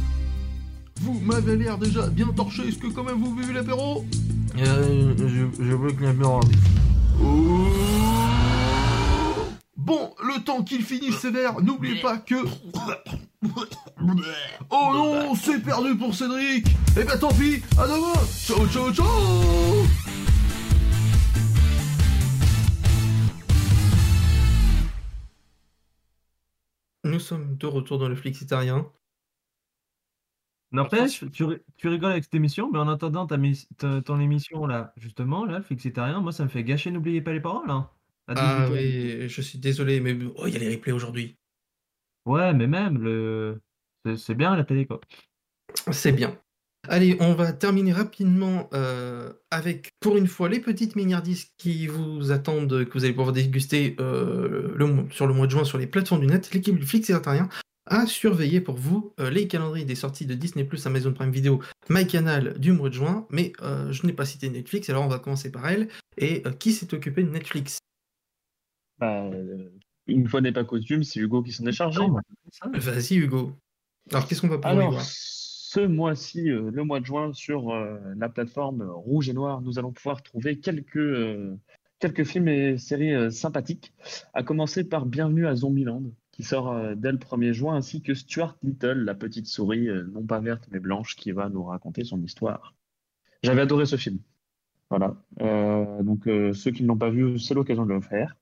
Vous 1.01 1.21
m'avez 1.21 1.57
l'air 1.57 1.79
déjà 1.79 2.07
bien 2.09 2.29
torché, 2.37 2.69
est-ce 2.69 2.79
que 2.79 2.89
quand 2.89 3.05
même 3.05 3.19
vous 3.19 3.35
buvez 3.35 3.55
l'apéro? 3.55 4.05
Euh, 4.59 5.15
je, 5.19 5.65
je 5.65 5.73
veux 5.73 5.93
que 5.93 6.05
l'apéro. 6.05 6.41
Bon, 9.77 10.11
le 10.23 10.45
temps 10.45 10.63
qu'il 10.63 10.83
finisse 10.83 11.17
ses 11.17 11.31
verres, 11.31 11.61
n'oubliez 11.63 12.01
pas 12.01 12.19
que... 12.19 12.37
Oh 14.71 14.91
non, 14.93 15.35
c'est 15.35 15.61
perdu 15.63 15.97
pour 15.97 16.15
Cédric 16.15 16.67
Eh 17.01 17.05
ben 17.05 17.19
tant 17.19 17.33
pis, 17.33 17.63
à 17.79 17.87
demain 17.87 18.15
Ciao 18.27 18.67
ciao 18.69 18.93
ciao 18.93 19.07
Nous 27.05 27.21
sommes 27.21 27.57
de 27.57 27.67
retour 27.67 27.99
dans 27.99 28.09
le 28.09 28.17
flixitarien. 28.17 28.91
N'empêche, 30.73 31.25
tu, 31.33 31.45
tu 31.77 31.89
rigoles 31.89 32.11
avec 32.13 32.25
cette 32.25 32.35
émission, 32.35 32.71
mais 32.71 32.79
en 32.79 32.89
attendant 32.89 33.27
ta, 33.27 33.39
ton 34.03 34.21
émission 34.21 34.67
là, 34.67 34.93
justement, 34.97 35.47
là, 35.47 35.59
le 35.59 35.65
flexitarien, 35.65 36.21
moi 36.21 36.33
ça 36.33 36.45
me 36.45 36.51
fait 36.51 36.63
gâcher, 36.65 36.91
n'oubliez 36.91 37.23
pas 37.23 37.33
les 37.33 37.41
paroles. 37.41 37.71
Hein, 37.71 37.91
Ah 38.27 38.35
18 38.35 38.61
heures. 38.61 38.71
oui, 38.73 39.29
je 39.29 39.41
suis 39.41 39.59
désolé, 39.59 40.01
mais 40.01 40.19
oh, 40.37 40.47
il 40.47 40.53
y 40.53 40.57
a 40.57 40.59
les 40.59 40.75
replays 40.75 40.93
aujourd'hui. 40.93 41.38
Ouais, 42.29 42.53
mais 42.53 42.67
même, 42.67 42.99
le... 42.99 43.61
c'est 44.05 44.19
c'est 44.19 44.35
bien 44.35 44.55
la 44.55 44.65
télé 44.65 44.87
quoi. 44.87 45.01
C'est 45.91 46.13
bien. 46.13 46.37
Allez, 46.87 47.17
on 47.21 47.35
va 47.35 47.53
terminer 47.53 47.93
rapidement 47.93 48.69
euh, 48.73 49.33
avec, 49.51 49.93
pour 50.01 50.17
une 50.17 50.27
fois, 50.27 50.49
les 50.49 50.61
petites 50.61 50.95
milliardistes 50.95 51.53
qui 51.57 51.87
vous 51.87 52.31
attendent, 52.31 52.85
que 52.85 52.93
vous 52.93 53.05
allez 53.05 53.15
pouvoir 53.15 53.33
déguster 53.33 53.97
euh, 53.99 54.73
le 54.77 54.87
mois- 54.87 55.05
sur 55.11 55.27
le 55.27 55.35
mois 55.35 55.47
de 55.47 55.53
juin 55.53 55.65
sur 55.65 55.79
les 55.79 55.87
plateformes 55.87 56.21
du 56.21 56.27
net. 56.27 56.53
L'équipe 56.53 56.79
du 56.79 56.87
Flixiterien 56.87 57.49
a 57.87 58.07
surveillé 58.07 58.61
pour 58.61 58.77
vous 58.77 59.15
euh, 59.21 59.31
les 59.31 59.49
calendriers 59.49 59.87
des 59.87 59.95
sorties 59.95 60.27
de 60.27 60.35
Disney+, 60.35 60.69
Amazon 60.85 61.15
Prime 61.15 61.31
Video, 61.31 61.61
MyCanal 61.89 62.59
du 62.59 62.73
mois 62.73 62.91
de 62.91 62.95
juin, 62.95 63.27
mais 63.31 63.55
euh, 63.63 63.91
je 63.91 64.07
n'ai 64.07 64.13
pas 64.13 64.27
cité 64.27 64.51
Netflix, 64.51 64.91
alors 64.91 65.05
on 65.05 65.09
va 65.09 65.19
commencer 65.19 65.51
par 65.51 65.67
elle. 65.69 65.89
Et 66.19 66.43
euh, 66.47 66.53
qui 66.53 66.73
s'est 66.73 66.93
occupé 66.93 67.23
de 67.23 67.31
Netflix? 67.31 67.79
Bah, 68.99 69.25
euh, 69.25 69.71
une 70.09 70.29
fois 70.29 70.41
n'est 70.41 70.53
pas 70.53 70.65
coutume, 70.65 71.05
c'est 71.05 71.21
Hugo 71.21 71.43
qui 71.43 71.53
s'en 71.53 71.67
est 71.67 71.73
chargé. 71.73 72.01
Vas-y 72.73 73.17
Hugo. 73.17 73.53
Alors 74.11 74.27
qu'est-ce 74.27 74.41
qu'on 74.41 74.49
va 74.49 74.57
pouvoir 74.57 74.75
y 74.75 74.79
Alors, 74.79 74.93
voir 74.93 75.05
ce 75.69 75.81
mois-ci, 75.81 76.49
euh, 76.49 76.71
le 76.73 76.83
mois 76.83 76.99
de 76.99 77.05
juin, 77.05 77.35
sur 77.35 77.75
euh, 77.75 77.99
la 78.17 78.31
plateforme 78.31 78.83
Rouge 78.83 79.29
et 79.29 79.35
Noir, 79.35 79.61
nous 79.61 79.79
allons 79.79 79.93
pouvoir 79.93 80.23
trouver 80.23 80.59
quelques, 80.59 80.97
euh, 80.97 81.59
quelques 81.99 82.25
films 82.25 82.49
et 82.49 82.79
séries 82.79 83.31
sympathiques, 83.31 83.93
à 84.33 84.43
commencer 84.43 84.83
par 84.83 85.05
Bienvenue 85.05 85.47
à 85.47 85.55
Zombieland, 85.55 86.05
qui 86.33 86.43
sort 86.43 86.75
dès 86.97 87.13
le 87.13 87.19
1er 87.19 87.53
juin, 87.53 87.77
ainsi 87.77 88.01
que 88.01 88.15
Stuart 88.15 88.57
Little, 88.63 89.05
la 89.05 89.15
petite 89.15 89.47
souris, 89.47 89.89
non 90.15 90.23
pas 90.23 90.41
verte 90.41 90.69
mais 90.71 90.81
blanche, 90.81 91.17
qui 91.17 91.33
va 91.33 91.51
nous 91.51 91.65
raconter 91.65 92.03
son 92.03 92.23
histoire. 92.23 92.75
J'avais 93.43 93.61
adoré 93.61 93.85
ce 93.85 93.97
film. 93.97 94.21
Voilà. 94.89 95.17
Donc, 96.03 96.25
ceux 96.27 96.71
qui 96.71 96.83
ne 96.83 96.89
l'ont 96.89 96.97
pas 96.97 97.11
vu, 97.11 97.39
c'est 97.39 97.55
l'occasion 97.55 97.85
de 97.85 97.93
le 97.93 98.01
faire. 98.01 98.37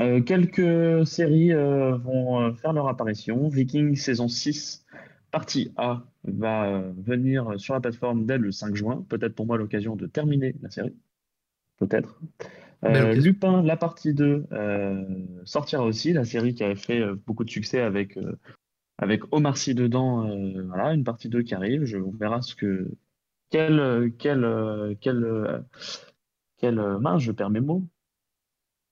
Euh, 0.00 0.20
quelques 0.22 1.06
séries 1.06 1.52
euh, 1.52 1.96
vont 1.96 2.40
euh, 2.40 2.52
faire 2.54 2.72
leur 2.72 2.88
apparition. 2.88 3.48
Viking 3.48 3.96
saison 3.96 4.28
6, 4.28 4.84
partie 5.30 5.72
A, 5.76 6.04
va 6.24 6.82
venir 6.98 7.58
sur 7.58 7.74
la 7.74 7.80
plateforme 7.80 8.24
dès 8.26 8.38
le 8.38 8.52
5 8.52 8.74
juin. 8.76 9.04
Peut-être 9.08 9.34
pour 9.34 9.46
moi 9.46 9.58
l'occasion 9.58 9.96
de 9.96 10.06
terminer 10.06 10.54
la 10.62 10.70
série. 10.70 10.94
Peut-être. 11.78 12.20
Euh, 12.84 13.10
occasion. 13.10 13.22
Lupin, 13.22 13.62
la 13.62 13.76
partie 13.76 14.14
2, 14.14 14.46
euh, 14.52 15.04
sortira 15.44 15.84
aussi. 15.84 16.12
La 16.12 16.24
série 16.24 16.54
qui 16.54 16.62
avait 16.62 16.76
fait 16.76 17.02
beaucoup 17.26 17.44
de 17.44 17.50
succès 17.50 17.80
avec, 17.80 18.16
avec 18.98 19.22
Omar 19.32 19.56
Sy 19.56 19.74
dedans. 19.74 20.28
voilà, 20.66 20.94
une 20.94 21.04
partie 21.04 21.28
2 21.28 21.42
qui 21.42 21.54
arrive. 21.54 21.84
Je, 21.84 21.98
on 21.98 22.12
verra 22.12 22.40
ce 22.42 22.54
que. 22.54 22.88
Quel. 23.50 23.80
euh, 23.80 24.10
Quel. 24.16 24.44
euh, 24.44 24.94
Quel. 25.00 25.24
euh, 25.24 25.58
quel 26.58 26.78
euh, 26.78 26.98
mince, 26.98 27.22
je 27.22 27.32
perds 27.32 27.50
mes 27.50 27.60
mots. 27.60 27.84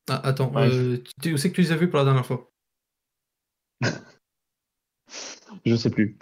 Ah, 0.08 0.20
attends, 0.24 0.52
Ouais, 0.52 0.68
euh, 0.72 1.02
tu 1.22 1.34
où 1.34 1.36
c'est 1.36 1.50
que 1.50 1.56
tu 1.56 1.62
les 1.62 1.72
as 1.72 1.76
vus 1.76 1.88
pour 1.88 1.98
la 1.98 2.04
dernière 2.04 2.26
fois? 2.26 2.52
Je 5.64 5.74
sais 5.74 5.90
plus. 5.90 6.16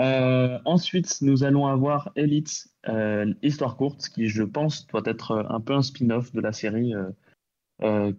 Euh, 0.00 0.58
ensuite, 0.64 1.20
nous 1.20 1.44
allons 1.44 1.66
avoir 1.66 2.10
Elite, 2.16 2.68
euh, 2.88 3.32
Histoire 3.42 3.76
courte, 3.76 4.08
qui, 4.08 4.28
je 4.28 4.42
pense, 4.42 4.86
doit 4.86 5.02
être 5.04 5.32
euh, 5.32 5.44
un 5.48 5.60
peu 5.60 5.74
un 5.74 5.82
spin-off 5.82 6.32
de 6.32 6.40
la 6.40 6.52
série, 6.52 6.92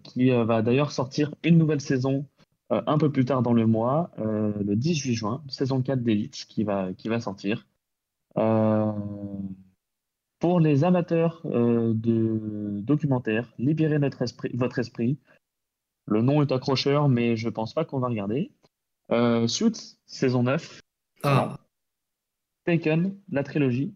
qui 0.02 0.30
va 0.30 0.60
d'ailleurs 0.60 0.92
sortir 0.92 1.34
une 1.42 1.56
nouvelle 1.56 1.80
saison 1.80 2.28
un 2.68 2.98
peu 2.98 3.10
plus 3.10 3.24
tard 3.24 3.40
dans 3.40 3.54
le 3.54 3.66
mois, 3.66 4.10
le 4.18 4.74
18 4.74 5.14
juin, 5.14 5.42
saison 5.48 5.80
4 5.80 6.02
d'Elite, 6.02 6.44
qui 6.48 6.64
va, 6.64 6.92
qui 6.92 7.08
va 7.08 7.18
sortir. 7.18 7.66
Pour 10.44 10.60
les 10.60 10.84
amateurs 10.84 11.40
euh, 11.46 11.94
de 11.94 12.78
documentaires, 12.82 13.50
libérez 13.56 13.98
notre 13.98 14.20
esprit, 14.20 14.50
votre 14.52 14.78
esprit. 14.78 15.16
Le 16.04 16.20
nom 16.20 16.42
est 16.42 16.52
accrocheur, 16.52 17.08
mais 17.08 17.34
je 17.34 17.48
pense 17.48 17.72
pas 17.72 17.86
qu'on 17.86 17.98
va 17.98 18.08
regarder. 18.08 18.52
Euh, 19.10 19.46
Suits, 19.46 19.96
saison 20.04 20.42
9. 20.42 20.82
Ah. 21.22 21.56
Taken, 22.66 23.16
la 23.30 23.42
trilogie, 23.42 23.94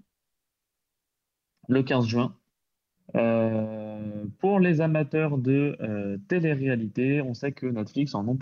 le 1.69 1.83
15 1.83 2.07
juin. 2.07 2.35
Euh, 3.15 4.25
pour 4.39 4.59
les 4.59 4.81
amateurs 4.81 5.37
de 5.37 5.77
télé-réalité, 6.29 7.21
on 7.21 7.35
sait 7.35 7.53
que 7.53 7.67
Netflix 7.67 8.15
en 8.15 8.27
ont, 8.27 8.39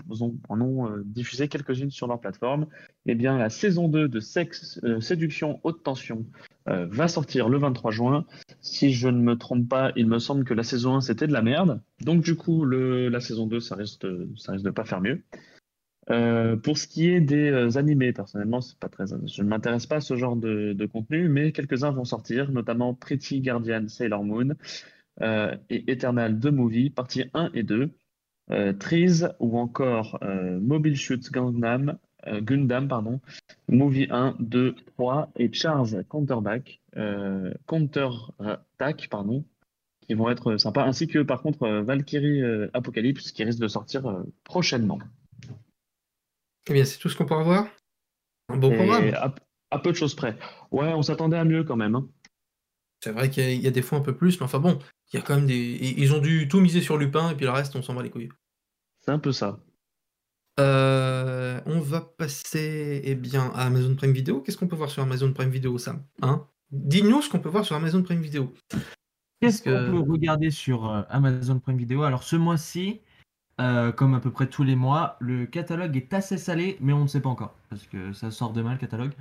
en 0.47 0.61
ont, 0.61 0.97
diffusé 1.03 1.49
quelques-unes 1.49 1.91
sur 1.91 2.07
leur 2.07 2.21
plateforme. 2.21 2.67
Eh 3.09 3.15
bien, 3.15 3.37
la 3.37 3.49
saison 3.49 3.87
2 3.87 4.09
de 4.09 4.19
Sexe, 4.19 4.81
euh, 4.83 4.99
Séduction 4.99 5.61
Haute 5.63 5.81
Tension 5.81 6.25
euh, 6.67 6.85
va 6.87 7.07
sortir 7.07 7.47
le 7.47 7.57
23 7.57 7.91
juin. 7.91 8.25
Si 8.59 8.91
je 8.91 9.07
ne 9.07 9.21
me 9.21 9.37
trompe 9.37 9.69
pas, 9.69 9.93
il 9.95 10.07
me 10.07 10.19
semble 10.19 10.43
que 10.43 10.53
la 10.53 10.63
saison 10.63 10.95
1 10.95 11.01
c'était 11.01 11.25
de 11.25 11.31
la 11.31 11.41
merde. 11.41 11.81
Donc, 12.01 12.21
du 12.21 12.35
coup, 12.35 12.65
la 12.65 13.21
saison 13.21 13.47
2, 13.47 13.61
ça 13.61 13.75
risque, 13.75 14.01
de- 14.01 14.29
ça 14.35 14.51
risque 14.51 14.65
de 14.65 14.71
pas 14.71 14.83
faire 14.83 14.99
mieux. 14.99 15.23
Euh, 16.09 16.57
pour 16.57 16.77
ce 16.77 16.85
qui 16.87 17.09
est 17.09 17.21
des 17.21 17.77
animés, 17.77 18.11
personnellement, 18.11 18.59
pas 18.79 18.89
très, 18.89 19.05
je 19.07 19.41
ne 19.41 19.47
m'intéresse 19.47 19.85
pas 19.85 19.97
à 19.97 20.01
ce 20.01 20.15
genre 20.17 20.35
de, 20.35 20.85
contenu, 20.85 21.29
mais 21.29 21.53
quelques-uns 21.53 21.91
vont 21.91 22.05
sortir, 22.05 22.51
notamment 22.51 22.93
Pretty 22.93 23.41
Guardian 23.41 23.87
Sailor 23.87 24.23
Moon 24.25 24.55
et 25.21 25.91
Eternal 25.91 26.39
The 26.39 26.47
Movie, 26.47 26.89
partie 26.89 27.25
1 27.33 27.51
et 27.53 27.63
2, 27.63 27.89
euh, 28.51 28.73
Trees 28.73 29.23
ou 29.39 29.57
encore 29.57 30.19
Mobile 30.61 30.97
Suit 30.97 31.21
Gundam, 31.31 31.97
euh, 32.27 32.41
Gundam, 32.41 32.87
pardon, 32.87 33.19
Movie 33.69 34.07
1, 34.09 34.35
2, 34.39 34.75
3 34.95 35.29
et 35.37 35.51
Charles 35.53 36.03
Counterback, 36.09 36.81
euh, 36.95 37.53
Counter-Attack, 37.67 39.07
pardon, 39.09 39.43
qui 40.01 40.13
vont 40.13 40.29
être 40.29 40.57
sympas, 40.57 40.85
ainsi 40.85 41.07
que 41.07 41.19
par 41.19 41.41
contre 41.41 41.63
euh, 41.63 41.81
Valkyrie 41.83 42.41
euh, 42.41 42.69
Apocalypse 42.73 43.31
qui 43.31 43.43
risque 43.43 43.59
de 43.59 43.67
sortir 43.67 44.05
euh, 44.07 44.23
prochainement. 44.43 44.99
Eh 46.69 46.73
bien, 46.73 46.85
c'est 46.85 46.97
tout 46.99 47.09
ce 47.09 47.15
qu'on 47.15 47.25
peut 47.25 47.35
avoir? 47.35 47.67
Un 48.49 48.57
bon 48.57 48.71
Et 48.71 48.75
programme. 48.75 49.13
à, 49.13 49.33
à 49.71 49.79
peu 49.79 49.91
de 49.91 49.97
choses 49.97 50.15
près. 50.15 50.37
Ouais, 50.71 50.93
on 50.93 51.01
s'attendait 51.01 51.37
à 51.37 51.45
mieux 51.45 51.63
quand 51.63 51.75
même. 51.75 51.95
hein. 51.95 52.07
C'est 53.03 53.11
vrai 53.11 53.29
qu'il 53.29 53.43
y, 53.43 53.47
a- 53.47 53.51
il 53.53 53.61
y 53.61 53.67
a 53.67 53.71
des 53.71 53.81
fois 53.81 53.99
un 53.99 54.01
peu 54.01 54.15
plus, 54.15 54.39
mais 54.39 54.45
enfin 54.45 54.59
bon, 54.59 54.79
il 55.13 55.17
y 55.17 55.19
a 55.19 55.25
quand 55.25 55.35
même 55.35 55.45
des. 55.45 55.77
Ils 55.97 56.13
ont 56.13 56.19
dû 56.19 56.47
tout 56.47 56.59
miser 56.59 56.81
sur 56.81 56.97
Lupin 56.97 57.29
et 57.29 57.35
puis 57.35 57.45
le 57.45 57.51
reste, 57.51 57.75
on 57.75 57.81
s'en 57.81 57.93
bat 57.93 58.01
les 58.03 58.09
couilles. 58.09 58.29
C'est 59.01 59.11
un 59.11 59.19
peu 59.19 59.31
ça. 59.31 59.59
Euh, 60.59 61.59
on 61.65 61.79
va 61.79 62.01
passer 62.01 63.01
eh 63.03 63.15
bien, 63.15 63.51
à 63.53 63.65
Amazon 63.65 63.95
Prime 63.95 64.11
Video. 64.11 64.41
Qu'est-ce 64.41 64.57
qu'on 64.57 64.67
peut 64.67 64.75
voir 64.75 64.89
sur 64.89 65.03
Amazon 65.03 65.31
Prime 65.33 65.49
Video, 65.49 65.77
Sam? 65.77 66.01
Hein? 66.21 66.45
Dis-nous 66.71 67.21
ce 67.21 67.29
qu'on 67.29 67.39
peut 67.39 67.49
voir 67.49 67.63
sur 67.65 67.75
Amazon 67.75 68.01
Prime 68.01 68.21
Video. 68.21 68.51
Qu'est-ce 69.39 69.61
Parce 69.63 69.77
que- 69.77 69.91
qu'on 69.91 70.03
peut 70.03 70.11
regarder 70.11 70.49
sur 70.49 70.89
euh, 70.89 71.03
Amazon 71.09 71.59
Prime 71.59 71.77
Video? 71.77 72.03
Alors 72.03 72.23
ce 72.23 72.35
mois-ci, 72.35 73.01
euh, 73.61 73.91
comme 73.91 74.15
à 74.15 74.19
peu 74.19 74.31
près 74.31 74.47
tous 74.47 74.63
les 74.63 74.75
mois, 74.75 75.15
le 75.19 75.45
catalogue 75.45 75.95
est 75.95 76.11
assez 76.13 76.37
salé, 76.37 76.77
mais 76.81 76.93
on 76.93 77.03
ne 77.03 77.07
sait 77.07 77.21
pas 77.21 77.29
encore, 77.29 77.53
parce 77.69 77.85
que 77.85 78.11
ça 78.13 78.31
sort 78.31 78.51
demain 78.51 78.71
le 78.73 78.79
catalogue. 78.79 79.11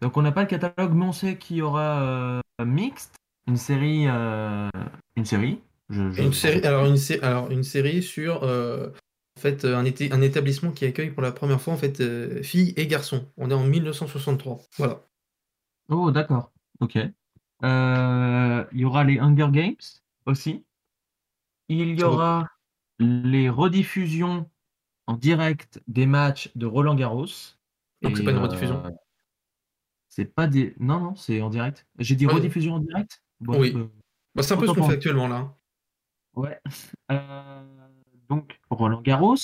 Donc 0.00 0.16
on 0.16 0.22
n'a 0.22 0.32
pas 0.32 0.42
le 0.42 0.48
catalogue, 0.48 0.92
mais 0.94 1.04
on 1.06 1.12
sait 1.12 1.36
qu'il 1.38 1.56
y 1.56 1.62
aura 1.62 2.02
euh, 2.02 2.40
Mixed, 2.64 3.10
une 3.48 3.56
série, 3.56 4.04
une 4.06 5.24
série. 5.24 5.58
Je- 5.90 6.10
je- 6.12 6.22
Une 6.22 6.32
série, 6.32 6.62
alors 6.64 6.86
une, 6.86 6.96
sé- 6.96 7.20
alors 7.20 7.50
une 7.50 7.62
série 7.62 8.02
sur 8.02 8.42
euh, 8.44 8.88
en 9.36 9.40
fait, 9.40 9.64
un, 9.64 9.84
été- 9.84 10.12
un 10.12 10.22
établissement 10.22 10.70
qui 10.70 10.84
accueille 10.84 11.10
pour 11.10 11.22
la 11.22 11.32
première 11.32 11.60
fois 11.60 11.74
en 11.74 11.76
fait, 11.76 12.00
euh, 12.00 12.42
filles 12.42 12.72
et 12.76 12.86
garçons. 12.86 13.28
On 13.36 13.50
est 13.50 13.54
en 13.54 13.64
1963. 13.64 14.60
Voilà. 14.76 15.04
Oh 15.88 16.10
d'accord, 16.10 16.52
ok. 16.80 16.96
Euh, 17.64 18.64
il 18.72 18.78
y 18.80 18.84
aura 18.84 19.04
les 19.04 19.18
Hunger 19.18 19.48
Games 19.50 19.76
aussi. 20.26 20.64
Il 21.68 21.98
y 21.98 22.02
aura 22.02 22.46
les 22.98 23.48
rediffusions 23.48 24.48
en 25.06 25.14
direct 25.14 25.82
des 25.88 26.06
matchs 26.06 26.50
de 26.54 26.66
Roland 26.66 26.94
Garros. 26.94 27.26
Donc 28.02 28.16
c'est 28.16 28.24
pas 28.24 28.30
une 28.30 28.38
rediffusion 28.38 28.84
euh, 28.84 28.90
C'est 30.08 30.26
pas 30.26 30.46
des. 30.46 30.74
Non, 30.78 31.00
non, 31.00 31.14
c'est 31.16 31.40
en 31.42 31.50
direct. 31.50 31.86
J'ai 31.98 32.16
dit 32.16 32.26
Ouais. 32.26 32.34
rediffusion 32.34 32.74
en 32.74 32.80
direct? 32.80 33.22
Bon, 33.40 33.58
Oui. 33.58 33.72
euh, 33.76 33.88
Bah, 34.34 34.42
c'est 34.42 34.54
un 34.54 34.58
peu 34.58 34.66
ce 34.66 34.72
qu'on 34.72 34.84
fait 34.86 34.94
actuellement 34.94 35.28
là. 35.28 35.56
Ouais. 36.34 36.60
Euh, 37.10 37.73
donc, 38.28 38.60
Roland 38.70 39.02
Garros. 39.02 39.36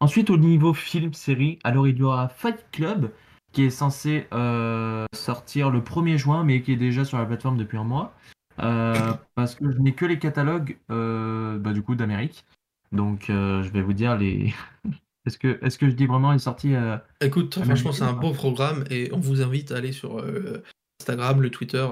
Ensuite, 0.00 0.30
au 0.30 0.36
niveau 0.36 0.74
film, 0.74 1.14
série, 1.14 1.58
alors 1.64 1.88
il 1.88 1.96
y 1.96 2.02
aura 2.02 2.28
Fight 2.28 2.66
Club, 2.70 3.10
qui 3.52 3.64
est 3.64 3.70
censé 3.70 4.26
euh, 4.34 5.06
sortir 5.14 5.70
le 5.70 5.80
1er 5.80 6.18
juin, 6.18 6.44
mais 6.44 6.60
qui 6.60 6.72
est 6.72 6.76
déjà 6.76 7.04
sur 7.04 7.18
la 7.18 7.24
plateforme 7.24 7.56
depuis 7.56 7.78
un 7.78 7.84
mois. 7.84 8.14
Euh, 8.60 8.94
parce 9.34 9.54
que 9.54 9.70
je 9.70 9.78
n'ai 9.78 9.94
que 9.94 10.04
les 10.04 10.18
catalogues 10.18 10.78
euh, 10.90 11.58
bah, 11.58 11.72
du 11.72 11.82
coup 11.82 11.94
d'Amérique. 11.94 12.44
Donc, 12.92 13.24
je 13.28 13.68
vais 13.70 13.82
vous 13.82 13.92
dire 13.92 14.16
les. 14.16 14.54
est-ce 15.26 15.38
que, 15.38 15.58
est-ce 15.64 15.78
que 15.78 15.88
je 15.88 15.94
dis 15.94 16.06
vraiment 16.06 16.32
les 16.32 16.38
sorties 16.38 16.74
euh, 16.74 16.98
Écoute, 17.20 17.58
franchement, 17.62 17.92
c'est 17.92 18.04
un 18.04 18.12
beau 18.12 18.32
programme 18.32 18.84
et 18.90 19.10
on 19.12 19.18
vous 19.18 19.42
invite 19.42 19.72
à 19.72 19.76
aller 19.76 19.92
sur 19.92 20.22
Instagram, 21.00 21.40
le 21.40 21.50
Twitter 21.50 21.86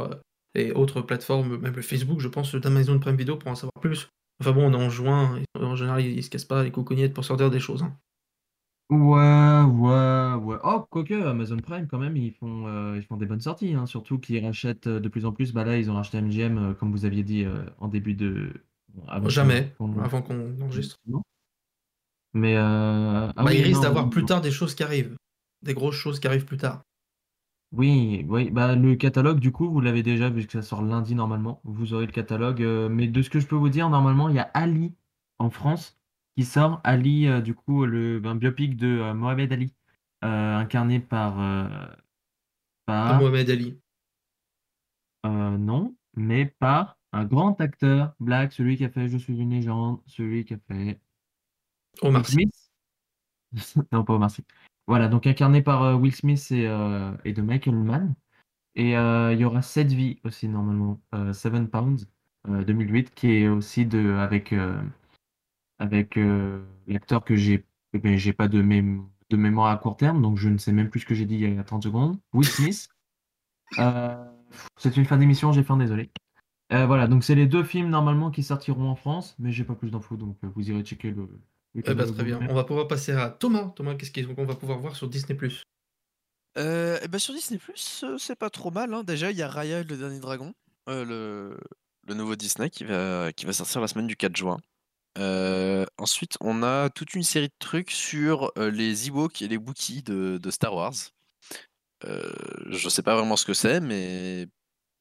et 0.54 0.72
autres 0.72 1.00
plateformes, 1.00 1.56
même 1.56 1.74
le 1.74 1.82
Facebook, 1.82 2.20
je 2.20 2.28
pense, 2.28 2.54
d'Amazon 2.54 2.98
Prime 2.98 3.16
Video 3.16 3.36
pour 3.36 3.50
en 3.50 3.54
savoir 3.54 3.72
plus. 3.80 4.08
Enfin 4.40 4.52
bon, 4.52 4.70
on 4.70 4.72
est 4.78 4.84
en 4.84 4.90
juin, 4.90 5.36
et 5.38 5.44
en 5.58 5.76
général, 5.76 6.02
ils, 6.04 6.16
ils 6.18 6.22
se 6.24 6.30
cassent 6.30 6.44
pas 6.44 6.62
les 6.62 6.70
cocognettes 6.72 7.14
pour 7.14 7.24
sortir 7.24 7.50
des 7.50 7.60
choses. 7.60 7.82
hein. 7.82 7.96
Ouais, 8.90 9.62
ouais, 9.62 10.34
ouais. 10.44 10.56
Oh, 10.62 10.86
quoique, 10.90 11.14
Amazon 11.14 11.56
Prime, 11.56 11.86
quand 11.88 11.98
même, 11.98 12.16
ils 12.16 12.32
font, 12.32 12.66
euh, 12.66 12.96
ils 12.96 13.02
font 13.02 13.16
des 13.16 13.24
bonnes 13.26 13.40
sorties, 13.40 13.74
hein, 13.74 13.86
surtout 13.86 14.18
qu'ils 14.18 14.44
rachètent 14.44 14.86
euh, 14.86 15.00
de 15.00 15.08
plus 15.08 15.24
en 15.24 15.32
plus. 15.32 15.52
Bah 15.52 15.64
là, 15.64 15.78
ils 15.78 15.90
ont 15.90 15.94
racheté 15.94 16.18
MGM, 16.18 16.58
euh, 16.58 16.74
comme 16.74 16.92
vous 16.92 17.04
aviez 17.06 17.22
dit 17.22 17.44
euh, 17.44 17.64
en 17.78 17.88
début 17.88 18.14
de. 18.14 18.52
avant 19.08 19.28
Jamais, 19.28 19.72
qu'on- 19.78 19.92
qu'on- 19.94 20.00
avant 20.02 20.22
qu'on 20.22 20.60
enregistre. 20.60 20.98
Mais. 22.34 22.56
euh, 22.56 23.28
ah 23.28 23.32
Bah, 23.36 23.44
oui, 23.46 23.56
il 23.58 23.62
risque 23.62 23.76
non, 23.76 23.82
d'avoir 23.82 24.10
plus 24.10 24.24
tard 24.24 24.40
des 24.40 24.50
choses 24.50 24.74
qui 24.74 24.82
arrivent. 24.82 25.16
Des 25.62 25.74
grosses 25.74 25.94
choses 25.96 26.20
qui 26.20 26.26
arrivent 26.26 26.44
plus 26.44 26.58
tard. 26.58 26.82
Oui, 27.76 28.24
oui, 28.28 28.50
bah 28.50 28.76
le 28.76 28.94
catalogue, 28.94 29.40
du 29.40 29.50
coup, 29.50 29.68
vous 29.68 29.80
l'avez 29.80 30.02
déjà, 30.04 30.30
vu 30.30 30.46
que 30.46 30.52
ça 30.52 30.62
sort 30.62 30.82
lundi 30.82 31.14
normalement. 31.16 31.60
Vous 31.64 31.92
aurez 31.92 32.06
le 32.06 32.12
catalogue. 32.12 32.62
euh, 32.62 32.88
mais 32.88 33.08
de 33.08 33.20
ce 33.20 33.30
que 33.30 33.40
je 33.40 33.46
peux 33.46 33.56
vous 33.56 33.68
dire, 33.68 33.90
normalement, 33.90 34.28
il 34.28 34.36
y 34.36 34.38
a 34.38 34.50
Ali 34.54 34.94
en 35.40 35.50
France 35.50 35.98
qui 36.36 36.44
sort. 36.44 36.80
Ali, 36.84 37.26
euh, 37.26 37.40
du 37.40 37.54
coup, 37.54 37.84
le 37.84 38.22
un 38.24 38.36
biopic 38.36 38.76
de 38.76 38.86
euh, 39.00 39.14
Mohamed 39.14 39.52
Ali, 39.52 39.74
euh, 40.24 40.56
incarné 40.56 41.00
par. 41.00 41.40
euh, 41.40 41.68
Mohamed 42.88 43.50
Ali. 43.50 43.80
Euh, 45.26 45.56
non, 45.58 45.96
mais 46.14 46.46
par 46.46 46.96
un 47.12 47.24
grand 47.24 47.60
acteur 47.60 48.14
black, 48.20 48.52
celui 48.52 48.76
qui 48.76 48.84
a 48.84 48.90
fait 48.90 49.08
Je 49.08 49.18
suis 49.18 49.36
une 49.36 49.50
légende, 49.50 50.00
celui 50.06 50.44
qui 50.44 50.54
a 50.54 50.58
fait 50.68 51.00
Omar 52.02 52.22
Will 52.22 52.24
Smith. 52.26 52.70
non, 53.92 54.04
pas 54.04 54.14
Omar 54.14 54.30
Sy. 54.30 54.44
Voilà, 54.86 55.08
donc 55.08 55.26
incarné 55.26 55.62
par 55.62 55.82
euh, 55.82 55.94
Will 55.94 56.14
Smith 56.14 56.46
et, 56.50 56.66
euh, 56.66 57.12
et 57.24 57.32
de 57.32 57.42
Michael 57.42 57.74
Mann. 57.76 58.14
Et 58.76 58.96
euh, 58.98 59.32
il 59.34 59.40
y 59.40 59.44
aura 59.46 59.62
Sept 59.62 59.88
vies 59.92 60.20
aussi 60.24 60.48
normalement, 60.48 61.02
euh, 61.14 61.32
Seven 61.34 61.68
Pounds, 61.70 62.08
euh, 62.48 62.64
2008, 62.64 63.14
qui 63.14 63.28
est 63.32 63.48
aussi 63.48 63.86
de 63.86 64.12
avec 64.18 64.54
avec 65.78 66.18
l'acteur 66.86 67.24
que 67.24 67.36
j'ai 67.36 67.64
ben, 67.92 68.16
j'ai 68.16 68.32
pas 68.32 68.48
de, 68.48 68.60
mém- 68.62 69.06
de 69.30 69.36
mémoire 69.36 69.70
à 69.70 69.76
court 69.76 69.96
terme, 69.96 70.20
donc 70.20 70.36
je 70.38 70.48
ne 70.48 70.58
sais 70.58 70.72
même 70.72 70.90
plus 70.90 71.00
ce 71.00 71.06
que 71.06 71.14
j'ai 71.14 71.26
dit 71.26 71.36
il 71.36 71.54
y 71.54 71.58
a 71.58 71.64
30 71.64 71.84
secondes. 71.84 72.18
Will 72.32 72.46
Smith. 72.48 72.88
C'est 74.78 74.96
une 74.96 75.04
fin 75.04 75.16
d'émission, 75.18 75.52
j'ai 75.52 75.62
faim, 75.64 75.76
désolé. 75.76 76.10
Euh, 76.72 76.86
voilà, 76.86 77.08
donc 77.08 77.24
c'est 77.24 77.34
les 77.36 77.46
deux 77.46 77.64
films 77.64 77.90
normalement 77.90 78.30
qui 78.30 78.42
sortiront 78.42 78.88
en 78.90 78.96
France, 78.96 79.36
mais 79.38 79.52
j'ai 79.52 79.64
pas 79.64 79.74
plus 79.74 79.90
d'infos, 79.90 80.16
donc 80.16 80.38
euh, 80.44 80.48
vous 80.54 80.70
irez 80.70 80.82
checker 80.84 81.10
le. 81.12 81.28
Eh 81.74 81.82
bah, 81.82 81.88
catalogue 81.88 82.14
très 82.14 82.24
bien. 82.24 82.40
On 82.48 82.54
va 82.54 82.64
pouvoir 82.64 82.88
passer 82.88 83.12
à 83.12 83.30
Thomas. 83.30 83.72
Thomas, 83.76 83.94
qu'est-ce 83.94 84.26
qu'on 84.26 84.44
va 84.44 84.54
pouvoir 84.54 84.78
voir 84.78 84.96
sur 84.96 85.08
Disney 85.08 85.38
Euh, 86.56 86.98
et 87.02 87.08
ben 87.08 87.18
sur 87.18 87.34
Disney 87.34 87.58
Plus, 87.58 88.04
c'est 88.18 88.36
pas 88.36 88.50
trop 88.50 88.70
mal. 88.70 88.94
hein. 88.94 89.02
Déjà, 89.02 89.30
il 89.30 89.36
y 89.36 89.42
a 89.42 89.48
Raya 89.48 89.80
et 89.80 89.84
le 89.84 89.96
dernier 89.96 90.20
dragon, 90.20 90.54
euh, 90.88 91.04
le, 91.04 91.58
le 92.06 92.14
nouveau 92.14 92.36
Disney 92.36 92.70
qui 92.70 92.84
va, 92.84 93.32
qui 93.32 93.44
va 93.46 93.52
sortir 93.52 93.80
la 93.80 93.88
semaine 93.88 94.06
du 94.06 94.16
4 94.16 94.36
juin. 94.36 94.58
Euh, 95.18 95.84
ensuite, 95.98 96.36
on 96.40 96.62
a 96.62 96.90
toute 96.90 97.14
une 97.14 97.22
série 97.22 97.48
de 97.48 97.54
trucs 97.58 97.90
sur 97.92 98.50
euh, 98.58 98.70
les 98.70 99.08
Ewoks 99.08 99.42
et 99.42 99.48
les 99.48 99.56
Wookiees 99.56 100.02
de, 100.02 100.38
de 100.42 100.50
Star 100.50 100.74
Wars. 100.74 100.94
Euh, 102.04 102.32
je 102.70 102.88
sais 102.88 103.02
pas 103.02 103.14
vraiment 103.16 103.36
ce 103.36 103.44
que 103.46 103.54
c'est, 103.54 103.80
mais 103.80 104.46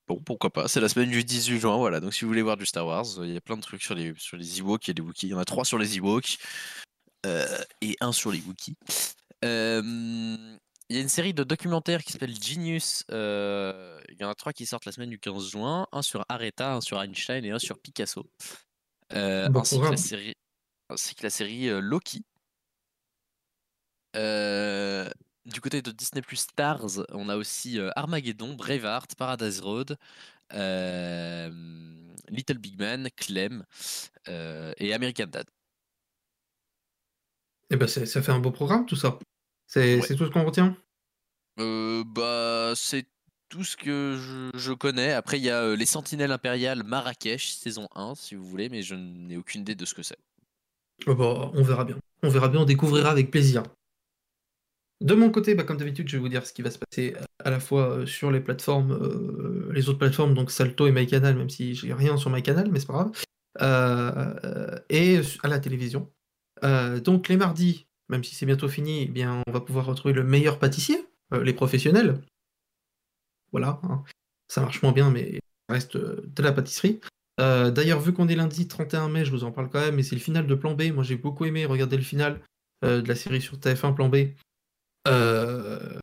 bon, 0.08 0.20
pourquoi 0.22 0.52
pas. 0.52 0.68
C'est 0.68 0.80
la 0.82 0.90
semaine 0.90 1.10
du 1.10 1.24
18 1.24 1.60
juin, 1.60 1.78
voilà. 1.78 2.00
Donc, 2.00 2.14
si 2.14 2.22
vous 2.22 2.28
voulez 2.28 2.42
voir 2.42 2.58
du 2.58 2.66
Star 2.66 2.86
Wars, 2.86 3.06
il 3.20 3.32
y 3.34 3.38
a 3.38 3.42
plein 3.42 3.58
de 3.58 3.62
trucs 3.62 3.84
sur 3.84 3.96
les, 3.96 4.14
sur 4.18 4.38
les 4.38 4.60
Ewoks 4.60 4.90
et 4.90 4.94
les 4.94 5.02
Wookiees. 5.02 5.28
Il 5.28 5.32
y 5.32 5.34
en 5.34 5.40
a 5.40 5.46
trois 5.46 5.66
sur 5.66 5.78
les 5.78 5.98
Ewoks 5.98 6.38
euh, 7.26 7.46
et 7.82 7.96
un 8.02 8.12
sur 8.12 8.32
les 8.32 8.42
Wookiees. 8.42 8.76
Euh, 9.46 9.82
il 10.90 10.96
y 10.96 11.00
a 11.00 11.02
une 11.02 11.10
série 11.10 11.34
de 11.34 11.44
documentaires 11.44 12.04
qui 12.04 12.12
s'appelle 12.12 12.36
Genius. 12.42 13.04
euh, 13.12 14.00
il 14.10 14.20
y 14.20 14.26
en 14.26 14.30
a 14.30 14.36
trois 14.36 14.54
qui 14.54 14.66
sortent 14.66 14.86
la 14.86 14.92
semaine 14.92 15.10
du 15.10 15.20
15 15.20 15.50
juin. 15.50 15.88
Un 15.92 16.02
sur 16.02 16.26
Aretha, 16.30 16.76
un 16.76 16.82
sur 16.82 17.02
Einstein 17.02 17.44
et 17.46 17.52
un 17.52 17.60
sur 17.60 17.80
Picasso. 17.80 18.26
Euh, 19.14 19.50
Bon 19.50 19.62
ainsi, 19.62 19.80
que 19.80 19.86
la 19.86 19.98
série, 19.98 20.34
ainsi 20.90 21.16
que 21.16 21.24
la 21.24 21.30
série 21.30 21.70
Loki. 21.82 22.24
Euh, 24.16 25.10
du 25.46 25.62
côté 25.62 25.82
de 25.82 25.92
Disney 25.92 26.22
Plus 26.22 26.38
Stars, 26.38 27.06
on 27.10 27.30
a 27.30 27.36
aussi 27.36 27.80
euh, 27.80 27.90
Armageddon, 27.96 28.54
Braveheart, 28.54 29.16
Paradise 29.16 29.60
Road, 29.60 29.98
euh, 30.54 31.50
Little 32.30 32.58
Big 32.58 32.80
Man, 32.80 33.10
Clem 33.16 33.66
euh, 34.30 34.74
et 34.78 34.94
American 34.94 35.28
Dad. 35.28 35.48
Eh 37.70 37.76
ben, 37.76 37.88
ça 37.88 38.22
fait 38.22 38.32
un 38.32 38.40
beau 38.40 38.52
programme, 38.52 38.86
tout 38.86 38.96
ça. 38.96 39.18
C'est 39.68 40.00
tout 40.16 40.26
ce 40.26 40.32
qu'on 40.32 40.46
retient? 40.46 40.78
Euh, 41.60 42.04
bah, 42.06 42.74
c'est 42.76 43.08
tout 43.50 43.64
ce 43.64 43.76
que 43.76 44.18
je, 44.20 44.58
je 44.58 44.74
connais. 44.74 45.14
Après, 45.14 45.40
il 45.40 45.44
y 45.44 45.50
a 45.50 45.76
Les 45.76 45.86
Sentinelles 45.86 46.32
Impériales 46.32 46.84
Marrakech, 46.84 47.54
saison 47.54 47.88
1, 47.96 48.16
si 48.16 48.36
vous 48.36 48.46
voulez, 48.46 48.70
mais 48.70 48.84
je 48.84 48.96
n'ai 48.96 49.38
aucune 49.38 49.62
idée 49.62 49.76
de 49.76 49.86
ce 49.86 49.94
que 49.94 50.04
c'est. 50.04 50.18
Oh 51.08 51.16
bah, 51.16 51.52
on 51.54 51.64
verra 51.64 51.86
bien. 51.86 51.98
On 52.22 52.30
verra 52.30 52.48
bien, 52.48 52.62
on 52.62 52.66
découvrira 52.66 53.10
avec 53.10 53.32
plaisir. 53.32 53.64
De 55.04 55.16
mon 55.16 55.30
côté, 55.30 55.54
bah, 55.54 55.64
comme 55.64 55.76
d'habitude, 55.76 56.08
je 56.08 56.16
vais 56.16 56.22
vous 56.22 56.30
dire 56.30 56.46
ce 56.48 56.54
qui 56.54 56.62
va 56.62 56.72
se 56.72 56.80
passer 56.80 57.14
à 57.44 57.50
la 57.50 57.60
fois 57.60 57.90
euh, 57.90 58.06
sur 58.06 58.32
les 58.32 58.40
plateformes, 58.40 58.94
euh, 58.94 59.70
les 59.74 59.90
autres 59.90 60.00
plateformes, 60.00 60.34
donc 60.34 60.50
Salto 60.50 60.88
et 60.88 60.94
MyCanal, 60.94 61.36
même 61.36 61.50
si 61.50 61.76
j'ai 61.76 61.94
rien 61.94 62.16
sur 62.16 62.30
MyCanal, 62.30 62.72
mais 62.72 62.80
c'est 62.80 62.88
pas 62.88 62.94
grave, 62.94 63.12
euh, 63.62 64.34
euh, 64.46 64.80
et 64.90 65.20
à 65.44 65.50
la 65.50 65.60
télévision. 65.60 66.10
Euh, 66.64 67.02
donc 67.02 67.28
les 67.28 67.36
mardis, 67.36 67.86
même 68.08 68.24
si 68.24 68.34
c'est 68.34 68.46
bientôt 68.46 68.70
fini, 68.70 69.04
eh 69.04 69.08
bien, 69.08 69.44
on 69.46 69.52
va 69.52 69.60
pouvoir 69.60 69.88
retrouver 69.88 70.14
le 70.14 70.24
meilleur 70.24 70.58
pâtissier, 70.58 71.06
euh, 71.34 71.44
les 71.44 71.54
professionnels. 71.54 72.22
Voilà, 73.52 73.82
hein. 73.84 74.04
ça 74.48 74.62
marche 74.62 74.82
moins 74.82 74.94
bien, 74.94 75.12
mais 75.12 75.40
ça 75.68 75.74
reste 75.76 75.98
euh, 75.98 76.24
de 76.26 76.42
la 76.42 76.54
pâtisserie. 76.54 77.02
Euh, 77.42 77.72
D'ailleurs, 77.72 78.00
vu 78.00 78.14
qu'on 78.14 78.30
est 78.30 78.36
lundi 78.36 78.70
31 78.70 79.10
mai, 79.10 79.26
je 79.26 79.32
vous 79.32 79.44
en 79.44 79.52
parle 79.52 79.70
quand 79.70 79.82
même, 79.82 79.96
mais 79.96 80.04
c'est 80.04 80.16
le 80.16 80.22
final 80.22 80.48
de 80.48 80.56
Plan 80.56 80.76
B. 80.76 80.94
Moi, 80.94 81.04
j'ai 81.04 81.18
beaucoup 81.18 81.44
aimé 81.44 81.66
regarder 81.66 81.98
le 81.98 82.04
final 82.04 82.40
euh, 82.86 83.02
de 83.02 83.08
la 83.10 83.16
série 83.16 83.42
sur 83.42 83.58
TF1 83.58 83.94
Plan 83.94 84.08
B. 84.08 84.28
Euh, 85.08 86.00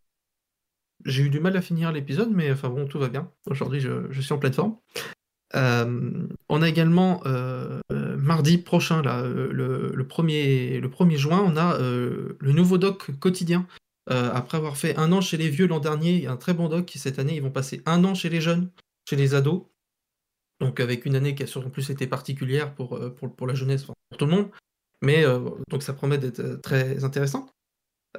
J'ai 1.04 1.22
eu 1.22 1.30
du 1.30 1.40
mal 1.40 1.56
à 1.56 1.62
finir 1.62 1.92
l'épisode, 1.92 2.30
mais 2.30 2.50
enfin 2.52 2.68
bon, 2.68 2.86
tout 2.86 2.98
va 2.98 3.08
bien. 3.08 3.32
Aujourd'hui, 3.46 3.80
je, 3.80 4.20
suis 4.20 4.32
en 4.32 4.38
pleine 4.38 4.52
forme. 4.52 4.76
Euh, 5.56 6.28
on 6.48 6.62
a 6.62 6.68
également 6.68 7.22
euh, 7.26 7.80
euh, 7.90 8.16
mardi 8.16 8.58
prochain, 8.58 9.02
le, 9.02 9.92
le 9.94 10.04
1er, 10.04 10.78
le 10.78 10.88
1er 10.88 11.16
juin, 11.16 11.42
on 11.44 11.56
a 11.56 11.78
le 11.78 12.52
nouveau 12.52 12.78
doc 12.78 13.10
quotidien. 13.18 13.66
Après 14.06 14.58
avoir 14.58 14.76
fait 14.76 14.96
un 14.96 15.12
an 15.12 15.20
chez 15.20 15.36
les 15.36 15.48
vieux 15.48 15.68
l'an 15.68 15.78
dernier, 15.78 16.14
il 16.14 16.22
y 16.22 16.26
a 16.26 16.32
un 16.32 16.36
très 16.36 16.52
bon 16.52 16.68
doc. 16.68 16.90
Cette 16.96 17.18
année, 17.18 17.36
ils 17.36 17.42
vont 17.42 17.50
passer 17.50 17.80
un 17.86 18.02
an 18.04 18.14
chez 18.14 18.28
les 18.28 18.40
jeunes, 18.40 18.70
chez 19.08 19.16
les 19.16 19.34
ados. 19.34 19.62
Donc 20.60 20.80
avec 20.80 21.06
une 21.06 21.14
année 21.14 21.34
qui 21.34 21.44
a 21.44 21.46
sûrement 21.46 21.70
plus 21.70 21.90
été 21.90 22.06
particulière 22.06 22.74
pour, 22.74 22.98
la 23.46 23.54
jeunesse, 23.54 23.84
pour 23.84 23.94
tout 24.18 24.26
le 24.26 24.32
monde. 24.32 24.50
Mais 25.00 25.24
donc 25.70 25.82
ça 25.82 25.92
promet 25.92 26.18
d'être 26.18 26.60
très 26.60 27.04
intéressant. 27.04 27.46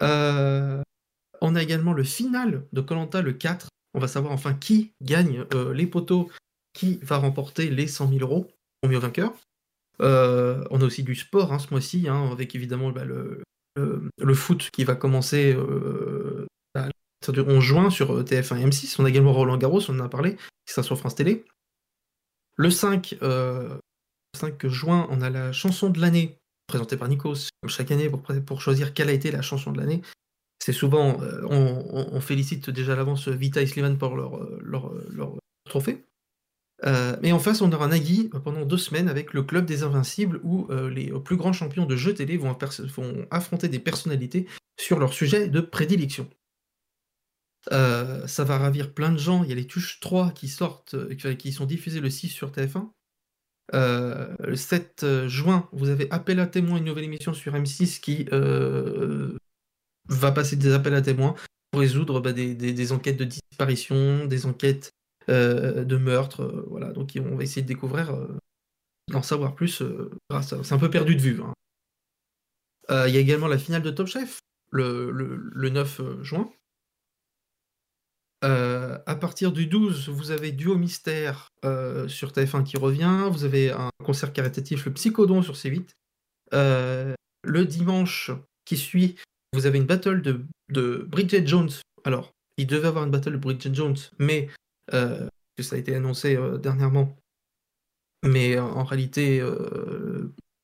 Euh, 0.02 0.82
on 1.42 1.56
a 1.56 1.62
également 1.62 1.94
le 1.94 2.04
final 2.04 2.66
de 2.72 2.82
Colanta 2.82 3.22
le 3.22 3.34
4. 3.34 3.68
On 3.94 4.00
va 4.00 4.08
savoir 4.08 4.34
enfin 4.34 4.54
qui 4.54 4.94
gagne 5.02 5.46
euh, 5.54 5.74
les 5.74 5.88
poteaux, 5.88 6.30
qui 6.74 7.00
va 7.02 7.18
remporter 7.18 7.70
les 7.70 7.88
100 7.88 8.10
000 8.10 8.22
euros 8.22 8.48
mieux 8.88 9.00
vainqueur. 9.00 9.34
Euh, 10.02 10.64
on 10.72 10.82
a 10.82 10.86
aussi 10.86 11.04
du 11.04 11.16
sport 11.16 11.54
hein, 11.54 11.60
ce 11.60 11.70
mois-ci, 11.72 12.08
hein, 12.08 12.30
avec 12.32 12.56
évidemment 12.56 12.92
bah, 12.92 13.06
le, 13.06 13.44
foot 14.34 14.70
qui 14.72 14.84
va 14.84 14.96
commencer 14.96 15.54
euh, 15.54 16.46
à 16.76 16.90
partir 17.20 17.44
du 17.44 17.52
11 17.52 17.64
juin 17.64 17.90
sur 17.90 18.14
euh, 18.14 18.24
TF1 18.24 18.60
et 18.60 18.66
M6. 18.66 18.96
On 19.00 19.06
a 19.06 19.10
également 19.10 19.34
Roland 19.34 19.58
Garros, 19.58 19.82
on 19.90 20.00
en 20.00 20.06
a 20.06 20.10
parlé, 20.10 20.36
qui 20.66 20.74
sera 20.74 20.84
sur 20.84 20.98
France 20.98 21.16
Télé. 21.16 21.46
Le 22.56 22.70
5, 22.70 23.18
euh, 23.22 23.78
5 24.36 24.68
juin, 24.68 25.08
on 25.10 25.22
a 25.22 25.30
la 25.30 25.52
chanson 25.52 25.90
de 25.90 26.00
l'année, 26.00 26.38
présentée 26.72 26.98
par 26.98 27.10
Nikos, 27.10 27.50
comme 27.62 27.70
chaque 27.70 27.92
année, 27.92 28.10
pour, 28.10 28.62
choisir 28.62 28.94
quelle 28.94 29.10
a 29.10 29.14
été 29.14 29.30
la 29.30 29.42
chanson 29.42 29.72
de 29.72 29.80
l'année. 29.80 30.02
C'est 30.64 30.74
souvent, 30.74 31.22
euh, 31.22 31.42
on, 31.50 32.22
félicite 32.22 32.70
déjà 32.70 32.94
à 32.94 32.96
l'avance 32.96 33.28
Vita 33.28 33.62
et 33.62 33.66
pour 33.98 34.16
leur, 34.16 34.38
euh, 34.38 34.60
leur, 34.62 34.92
leur 35.12 35.38
trophée. 35.66 36.06
Euh, 36.86 37.16
et 37.22 37.32
en 37.32 37.40
face, 37.40 37.62
on 37.62 37.72
aura 37.72 37.88
Nagui 37.88 38.30
euh, 38.34 38.40
pendant 38.40 38.66
deux 38.66 38.78
semaines 38.78 39.10
avec 39.10 39.34
le 39.34 39.44
Club 39.44 39.66
des 39.66 39.84
Invincibles 39.84 40.40
où 40.44 40.68
euh, 40.70 40.90
les 40.90 41.12
euh, 41.12 41.20
plus 41.20 41.36
grands 41.36 41.54
champions 41.54 41.86
de 41.86 41.96
jeux 41.96 42.14
télé 42.14 42.38
vont, 42.38 42.58
vont 42.96 43.26
affronter 43.30 43.68
des 43.68 43.80
personnalités 43.80 44.48
sur 44.80 44.98
leur 44.98 45.14
sujet 45.14 45.48
de 45.48 45.62
prédilection. 45.62 46.28
Euh, 47.72 48.26
ça 48.26 48.44
va 48.44 48.58
ravir 48.58 48.94
plein 48.94 49.12
de 49.12 49.20
gens. 49.20 49.44
Il 49.44 49.50
y 49.50 49.54
a 49.54 49.56
les 49.56 49.68
Tuches 49.68 50.00
3 50.00 50.32
qui 50.32 50.48
sortent, 50.48 50.96
euh, 50.96 51.14
qui- 51.36 51.52
sont 51.52 51.66
diffusées 51.66 52.00
le 52.00 52.10
6 52.10 52.30
sur 52.30 52.52
TF1. 52.52 52.92
Euh, 53.74 54.36
le 54.40 54.56
7 54.56 55.06
juin, 55.28 55.70
vous 55.72 55.90
avez 55.90 56.10
Appel 56.12 56.40
à 56.40 56.48
témoins, 56.48 56.78
une 56.78 56.86
nouvelle 56.86 57.06
émission 57.06 57.34
sur 57.34 57.54
M6 57.56 58.00
qui 58.02 58.28
euh, 58.34 59.38
va 60.10 60.32
passer 60.32 60.56
des 60.56 60.74
appels 60.74 60.94
à 60.94 61.02
témoins 61.02 61.36
pour 61.72 61.80
résoudre 61.82 62.20
bah, 62.20 62.34
des, 62.34 62.92
enquêtes 62.92 63.18
de 63.18 63.26
disparition, 63.26 64.26
des 64.26 64.46
enquêtes 64.46 64.92
euh, 65.30 65.84
de 65.86 65.98
meurtre. 65.98 66.42
euh, 66.42 66.66
voilà, 66.70 66.92
donc 66.92 67.12
on 67.18 67.36
va 67.36 67.44
essayer 67.44 67.62
de 67.62 67.68
découvrir, 67.68 68.14
euh, 68.14 68.38
d'en 69.10 69.22
savoir 69.22 69.56
plus 69.56 69.82
euh, 69.82 70.12
grâce 70.30 70.54
à. 70.54 70.64
C'est 70.64 70.74
un 70.74 70.80
peu 70.80 70.90
perdu 70.90 71.16
de 71.16 71.22
vue. 71.22 71.42
hein. 71.42 71.54
Euh, 72.90 73.08
Il 73.08 73.14
y 73.14 73.18
a 73.18 73.22
également 73.22 73.48
la 73.48 73.58
finale 73.58 73.84
de 73.84 73.92
Top 73.92 74.08
Chef 74.08 74.42
le 74.72 75.70
9 75.70 76.02
juin. 76.24 76.52
Euh, 78.44 78.98
à 79.06 79.16
partir 79.16 79.52
du 79.52 79.68
12, 79.68 80.10
vous 80.10 80.32
avez 80.32 80.52
Duo 80.52 80.76
Mystère 80.76 81.50
euh, 81.64 82.08
sur 82.08 82.32
TF1 82.32 82.64
qui 82.64 82.78
revient. 82.78 83.30
Vous 83.32 83.44
avez 83.44 83.72
un 83.72 83.90
concert 84.04 84.34
caritatif, 84.34 84.86
le 84.86 84.94
Psychodon 84.94 85.42
sur 85.42 85.54
C8. 85.54 85.90
Euh, 86.54 87.14
le 87.44 87.66
dimanche 87.66 88.32
qui 88.66 88.78
suit, 88.78 89.16
vous 89.54 89.66
avez 89.66 89.78
une 89.78 89.86
battle 89.86 90.22
de, 90.22 90.42
de 90.70 91.06
Bridget 91.08 91.46
Jones. 91.46 91.70
Alors, 92.04 92.32
il 92.58 92.68
devait 92.68 92.88
avoir 92.88 93.04
une 93.04 93.12
battle 93.12 93.34
de 93.34 93.38
Bridget 93.38 93.74
Jones, 93.74 93.98
mais 94.20 94.50
ça 94.92 95.76
a 95.76 95.78
été 95.78 95.96
annoncé 95.96 96.38
dernièrement. 96.62 97.16
Mais 98.26 98.60
en 98.60 98.84
réalité, 98.84 99.42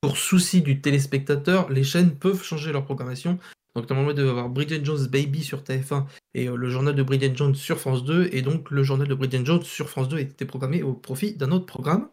pour 0.01 0.17
souci 0.17 0.61
du 0.61 0.81
téléspectateur, 0.81 1.69
les 1.69 1.83
chaînes 1.83 2.15
peuvent 2.15 2.43
changer 2.43 2.71
leur 2.71 2.85
programmation. 2.85 3.39
Donc 3.77 3.89
normalement, 3.89 4.11
il 4.11 4.17
devait 4.17 4.29
avoir 4.29 4.49
Bridget 4.49 4.83
Jones 4.83 5.05
Baby 5.07 5.43
sur 5.43 5.61
TF1 5.61 6.05
et 6.33 6.49
euh, 6.49 6.55
le 6.55 6.69
journal 6.69 6.95
de 6.95 7.03
Bridget 7.03 7.35
Jones 7.35 7.55
sur 7.55 7.79
France 7.79 8.03
2. 8.03 8.29
Et 8.31 8.41
donc 8.41 8.71
le 8.71 8.83
journal 8.83 9.07
de 9.07 9.13
Bridget 9.13 9.45
Jones 9.45 9.63
sur 9.63 9.89
France 9.89 10.09
2 10.09 10.17
était 10.17 10.45
programmé 10.45 10.81
au 10.81 10.93
profit 10.93 11.33
d'un 11.33 11.51
autre 11.51 11.67
programme. 11.67 12.09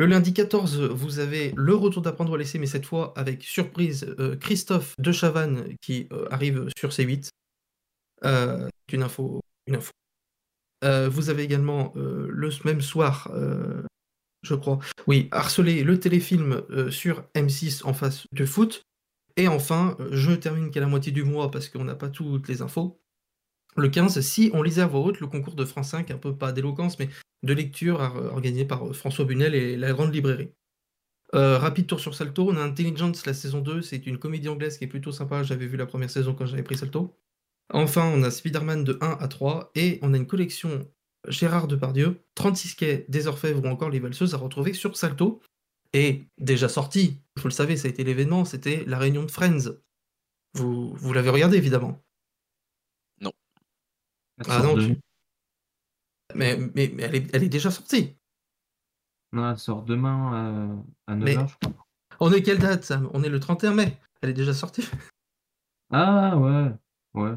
Le 0.00 0.06
lundi 0.06 0.32
14, 0.32 0.80
vous 0.80 1.18
avez 1.18 1.52
le 1.56 1.74
retour 1.74 2.02
d'apprendre 2.02 2.32
à 2.32 2.38
laisser, 2.38 2.60
mais 2.60 2.66
cette 2.66 2.86
fois 2.86 3.12
avec 3.16 3.42
surprise 3.42 4.14
euh, 4.20 4.36
Christophe 4.36 4.94
de 4.98 5.10
Chavannes 5.10 5.74
qui 5.80 6.06
euh, 6.12 6.28
arrive 6.30 6.68
sur 6.78 6.90
C8. 6.90 7.30
Euh, 8.24 8.68
c'est 8.88 8.96
une 8.96 9.02
info. 9.02 9.40
Une 9.66 9.76
info. 9.76 9.90
Vous 11.10 11.28
avez 11.28 11.42
également 11.42 11.92
le 11.96 12.50
même 12.64 12.80
soir, 12.80 13.32
je 14.42 14.54
crois, 14.54 14.78
oui, 15.08 15.28
harceler 15.32 15.82
le 15.82 15.98
téléfilm 15.98 16.62
sur 16.90 17.24
M6 17.34 17.84
en 17.84 17.92
face 17.92 18.26
de 18.30 18.46
foot. 18.46 18.84
Et 19.38 19.46
enfin, 19.46 19.96
je 20.10 20.32
termine 20.32 20.72
qu'à 20.72 20.80
la 20.80 20.88
moitié 20.88 21.12
du 21.12 21.22
mois 21.22 21.52
parce 21.52 21.68
qu'on 21.68 21.84
n'a 21.84 21.94
pas 21.94 22.08
toutes 22.08 22.48
les 22.48 22.60
infos. 22.60 23.00
Le 23.76 23.88
15, 23.88 24.20
si 24.20 24.50
on 24.52 24.62
lisait 24.62 24.82
à 24.82 24.88
voix 24.88 25.00
haute 25.00 25.20
le 25.20 25.28
concours 25.28 25.54
de 25.54 25.64
France 25.64 25.90
5, 25.90 26.10
un 26.10 26.18
peu 26.18 26.36
pas 26.36 26.50
d'éloquence, 26.50 26.98
mais 26.98 27.08
de 27.44 27.52
lecture 27.52 28.00
organisé 28.00 28.64
par 28.64 28.84
euh, 28.84 28.92
François 28.92 29.24
Bunel 29.24 29.54
et 29.54 29.76
la 29.76 29.92
Grande 29.92 30.12
Librairie. 30.12 30.50
Euh, 31.36 31.56
rapide 31.56 31.86
tour 31.86 32.00
sur 32.00 32.16
Salto, 32.16 32.50
on 32.50 32.56
a 32.56 32.60
Intelligence, 32.60 33.26
la 33.26 33.34
saison 33.34 33.60
2, 33.60 33.80
c'est 33.80 34.08
une 34.08 34.18
comédie 34.18 34.48
anglaise 34.48 34.76
qui 34.76 34.84
est 34.84 34.88
plutôt 34.88 35.12
sympa, 35.12 35.44
j'avais 35.44 35.68
vu 35.68 35.76
la 35.76 35.86
première 35.86 36.10
saison 36.10 36.34
quand 36.34 36.46
j'avais 36.46 36.64
pris 36.64 36.76
Salto. 36.76 37.16
Enfin, 37.72 38.10
on 38.12 38.24
a 38.24 38.32
Spider-Man 38.32 38.82
de 38.82 38.98
1 39.00 39.18
à 39.20 39.28
3, 39.28 39.70
et 39.76 40.00
on 40.02 40.14
a 40.14 40.16
une 40.16 40.26
collection 40.26 40.90
Gérard 41.28 41.68
Depardieu, 41.68 42.24
36 42.34 42.74
quais 42.74 43.06
des 43.08 43.28
Orfèvres 43.28 43.62
ou 43.64 43.68
encore 43.68 43.90
Les 43.90 44.00
Valseuses 44.00 44.34
à 44.34 44.38
retrouver 44.38 44.72
sur 44.72 44.96
Salto. 44.96 45.40
Et 45.92 46.26
déjà 46.38 46.68
sorti, 46.68 47.20
vous 47.36 47.44
le 47.44 47.50
savez, 47.50 47.76
ça 47.76 47.88
a 47.88 47.90
été 47.90 48.04
l'événement, 48.04 48.44
c'était 48.44 48.84
la 48.84 48.98
réunion 48.98 49.24
de 49.24 49.30
Friends. 49.30 49.72
Vous, 50.54 50.94
vous 50.94 51.12
l'avez 51.12 51.30
regardé 51.30 51.56
évidemment. 51.56 52.02
Non. 53.20 53.32
Ah 54.46 54.62
non, 54.62 54.74
tu... 54.76 54.98
mais, 56.34 56.56
mais, 56.56 56.90
mais 56.94 57.02
elle, 57.04 57.14
est, 57.16 57.34
elle 57.34 57.44
est 57.44 57.48
déjà 57.48 57.70
sortie. 57.70 58.16
Non, 59.32 59.50
elle 59.50 59.58
sort 59.58 59.82
demain 59.82 60.34
euh, 60.34 60.82
à 61.06 61.14
9h, 61.14 61.24
Mais- 61.24 61.34
je 61.34 61.54
crois. 61.68 61.86
On 62.20 62.32
est 62.32 62.42
quelle 62.42 62.58
date, 62.58 62.82
Sam? 62.82 63.08
On 63.14 63.22
est 63.22 63.28
le 63.28 63.38
31 63.38 63.74
mai. 63.74 63.96
Elle 64.20 64.30
est 64.30 64.34
déjà 64.34 64.54
sortie. 64.54 64.82
Ah 65.90 66.36
ouais, 66.36 66.70
ouais. 67.14 67.34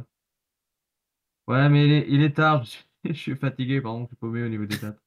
Ouais, 1.47 1.69
mais 1.69 1.85
il 1.85 1.91
est, 1.93 2.05
il 2.09 2.21
est 2.21 2.35
tard, 2.35 2.65
je 2.65 2.69
suis, 2.71 2.85
je 3.05 3.13
suis 3.13 3.35
fatigué, 3.37 3.79
pardon, 3.79 4.01
je 4.03 4.07
suis 4.07 4.15
paumé 4.17 4.43
au 4.43 4.49
niveau 4.49 4.65
des 4.65 4.77
dates. 4.77 4.99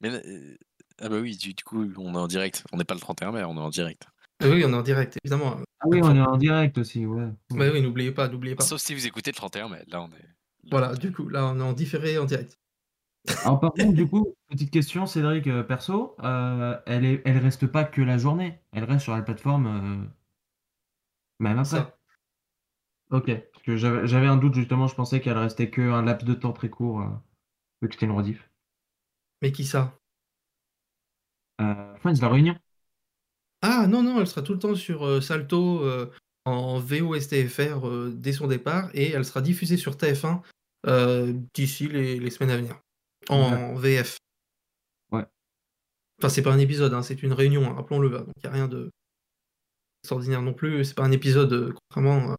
Mais 0.00 0.08
euh, 0.10 0.56
ah 1.00 1.08
bah 1.08 1.18
oui, 1.20 1.36
du, 1.36 1.54
du 1.54 1.64
coup, 1.64 1.86
on 1.96 2.14
est 2.14 2.18
en 2.18 2.26
direct. 2.26 2.64
On 2.72 2.76
n'est 2.76 2.84
pas 2.84 2.94
le 2.94 3.00
31 3.00 3.32
mai, 3.32 3.44
on 3.44 3.56
est 3.56 3.60
en 3.60 3.70
direct. 3.70 4.06
Ah 4.40 4.48
oui, 4.48 4.62
on 4.64 4.72
est 4.72 4.76
en 4.76 4.82
direct, 4.82 5.18
évidemment. 5.24 5.56
Ah 5.80 5.86
oui, 5.88 6.00
on 6.02 6.14
est 6.14 6.20
en 6.20 6.36
direct 6.36 6.78
aussi, 6.78 7.06
ouais. 7.06 7.28
Bah 7.50 7.66
oui, 7.72 7.80
n'oubliez 7.80 8.12
pas, 8.12 8.28
n'oubliez 8.28 8.54
pas. 8.54 8.64
Sauf 8.64 8.80
si 8.80 8.94
vous 8.94 9.06
écoutez 9.06 9.30
le 9.30 9.36
31 9.36 9.68
mai. 9.68 9.82
Là, 9.88 10.02
on 10.02 10.08
est. 10.08 10.70
Voilà, 10.70 10.94
du 10.94 11.12
coup, 11.12 11.28
là, 11.28 11.46
on 11.46 11.58
est 11.58 11.62
en 11.62 11.72
différé 11.72 12.18
en 12.18 12.24
direct. 12.24 12.58
Alors 13.44 13.58
par 13.58 13.72
contre, 13.72 13.92
du 13.92 14.06
coup, 14.06 14.34
petite 14.48 14.70
question, 14.70 15.06
Cédric, 15.06 15.46
euh, 15.48 15.62
perso, 15.62 16.16
euh, 16.22 16.78
elle 16.86 17.04
est, 17.04 17.22
elle 17.24 17.38
reste 17.38 17.66
pas 17.66 17.84
que 17.84 18.00
la 18.00 18.18
journée, 18.18 18.60
elle 18.72 18.84
reste 18.84 19.02
sur 19.04 19.16
la 19.16 19.22
plateforme 19.22 19.66
euh, 19.66 20.08
même 21.40 21.58
après. 21.58 21.78
Ça. 21.78 21.98
Ok, 23.10 23.30
parce 23.52 23.62
que 23.64 23.76
j'avais 23.76 24.26
un 24.26 24.36
doute 24.36 24.54
justement, 24.54 24.86
je 24.86 24.94
pensais 24.94 25.20
qu'elle 25.20 25.38
restait 25.38 25.70
que 25.70 25.80
un 25.80 26.02
laps 26.02 26.26
de 26.26 26.34
temps 26.34 26.52
très 26.52 26.68
court, 26.68 27.00
euh, 27.00 27.08
vu 27.82 27.88
que 27.88 27.94
c'était 27.94 28.06
une 28.06 28.12
rediff. 28.12 28.48
Mais 29.42 29.52
qui 29.52 29.64
ça? 29.64 29.98
Friends, 31.58 32.20
la 32.20 32.28
réunion. 32.28 32.56
Ah 33.62 33.86
non, 33.86 34.02
non, 34.02 34.20
elle 34.20 34.26
sera 34.26 34.42
tout 34.42 34.52
le 34.52 34.58
temps 34.58 34.74
sur 34.74 35.04
euh, 35.04 35.20
Salto 35.20 35.82
euh, 35.82 36.10
en 36.44 36.78
VO-STFR 36.78 37.86
euh, 37.86 38.12
dès 38.14 38.32
son 38.32 38.46
départ 38.46 38.90
et 38.94 39.10
elle 39.10 39.24
sera 39.24 39.40
diffusée 39.40 39.76
sur 39.76 39.96
TF1 39.96 40.42
euh, 40.86 41.32
d'ici 41.54 41.88
les, 41.88 42.18
les 42.20 42.30
semaines 42.30 42.50
à 42.50 42.56
venir. 42.56 42.80
En 43.28 43.74
VF. 43.74 44.18
Ouais. 45.10 45.26
Enfin, 46.18 46.28
c'est 46.28 46.42
pas 46.42 46.52
un 46.52 46.58
épisode, 46.58 46.94
hein, 46.94 47.02
c'est 47.02 47.22
une 47.22 47.32
réunion, 47.32 47.66
hein, 47.66 47.74
rappelons-le. 47.74 48.16
hein, 48.16 48.20
Donc 48.20 48.34
il 48.36 48.42
n'y 48.42 48.48
a 48.50 48.52
rien 48.52 48.68
de 48.68 48.90
extraordinaire 50.02 50.42
non 50.42 50.54
plus. 50.54 50.84
C'est 50.84 50.94
pas 50.94 51.04
un 51.04 51.12
épisode, 51.12 51.52
euh, 51.52 51.74
contrairement 51.74 52.32
à 52.32 52.36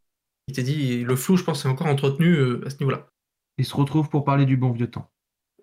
il 0.47 0.55
t'est 0.55 0.63
dit. 0.63 1.03
Le 1.03 1.15
flou, 1.17 1.35
je 1.35 1.43
pense, 1.43 1.65
est 1.65 1.67
encore 1.67 1.87
entretenu 1.87 2.33
euh, 2.33 2.65
à 2.65 2.69
ce 2.69 2.77
niveau-là. 2.79 3.09
Ils 3.57 3.65
se 3.65 3.75
retrouvent 3.75 4.09
pour 4.09 4.23
parler 4.23 4.45
du 4.45 4.55
bon 4.55 4.71
vieux 4.71 4.89
temps. 4.89 5.11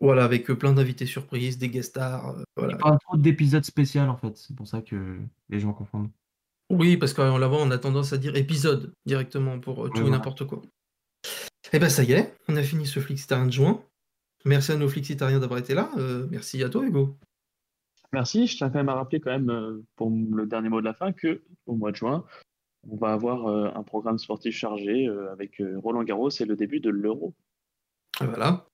Voilà, 0.05 0.25
avec 0.25 0.51
euh, 0.51 0.55
plein 0.55 0.75
d'invités 0.75 1.07
surprises, 1.07 1.57
des 1.57 1.71
guest 1.71 1.91
stars. 1.91 2.37
euh, 2.39 2.43
voilà. 2.57 2.75
Ils 2.75 2.79
parlent 2.79 2.99
trop 3.01 3.17
d'épisodes 3.17 3.65
spéciaux 3.65 4.03
en 4.03 4.17
fait, 4.17 4.37
c'est 4.37 4.55
pour 4.55 4.67
ça 4.67 4.83
que 4.83 5.19
les 5.49 5.61
gens 5.61 5.73
confondent. 5.73 6.11
Oui, 6.69 6.99
parce 6.99 7.15
qu'en 7.15 7.39
là-bas, 7.39 7.57
on 7.59 7.71
a 7.71 7.79
tendance 7.79 8.13
à 8.13 8.19
dire 8.19 8.37
épisode 8.37 8.93
directement 9.07 9.59
pour 9.59 9.87
euh, 9.87 9.89
tout 9.89 9.99
et 9.99 10.01
voilà. 10.03 10.19
n'importe 10.19 10.47
quoi. 10.47 10.61
Et 11.73 11.79
ben 11.79 11.89
ça 11.89 12.05
y 12.05 12.13
est, 12.13 12.35
on 12.49 12.57
a 12.57 12.63
fini 12.63 12.87
ce 12.87 13.01
Flixitarien 13.01 13.47
de 13.47 13.53
juin. 13.53 13.83
Merci 14.45 14.73
à 14.73 14.77
nos 14.77 14.89
Flixitariens 14.89 15.41
d'avoir 15.41 15.59
été 15.59 15.73
là. 15.73 15.91
euh, 15.97 16.27
merci 16.31 16.63
à 16.63 16.69
toi, 16.69 16.85
Hugo. 16.85 17.17
Merci. 18.13 18.47
Je 18.47 18.59
tiens 18.59 18.69
quand 18.69 18.79
même 18.79 18.91
à 18.91 18.95
rappeler 18.95 19.21
quand 19.21 19.31
même 19.31 19.49
euh, 19.49 19.83
pour 19.97 20.11
le 20.11 20.45
dernier 20.45 20.69
mot 20.69 20.81
de 20.81 20.85
la 20.85 20.95
fin 20.95 21.13
que 21.13 21.43
au 21.65 21.77
mois 21.77 21.93
de 21.93 21.97
juin, 21.97 22.27
on 22.89 22.97
va 22.97 23.15
avoir 23.15 23.47
euh, 23.47 23.71
un 23.75 23.83
programme 23.83 24.19
sportif 24.19 24.55
chargé 24.55 25.09
avec 25.33 25.63
Roland 25.77 26.05
Garros 26.05 26.29
et 26.29 26.45
le 26.45 26.57
début 26.57 26.81
de 26.81 26.91
l'Euro. 26.91 27.35
Et 28.21 28.27
voilà. 28.27 28.67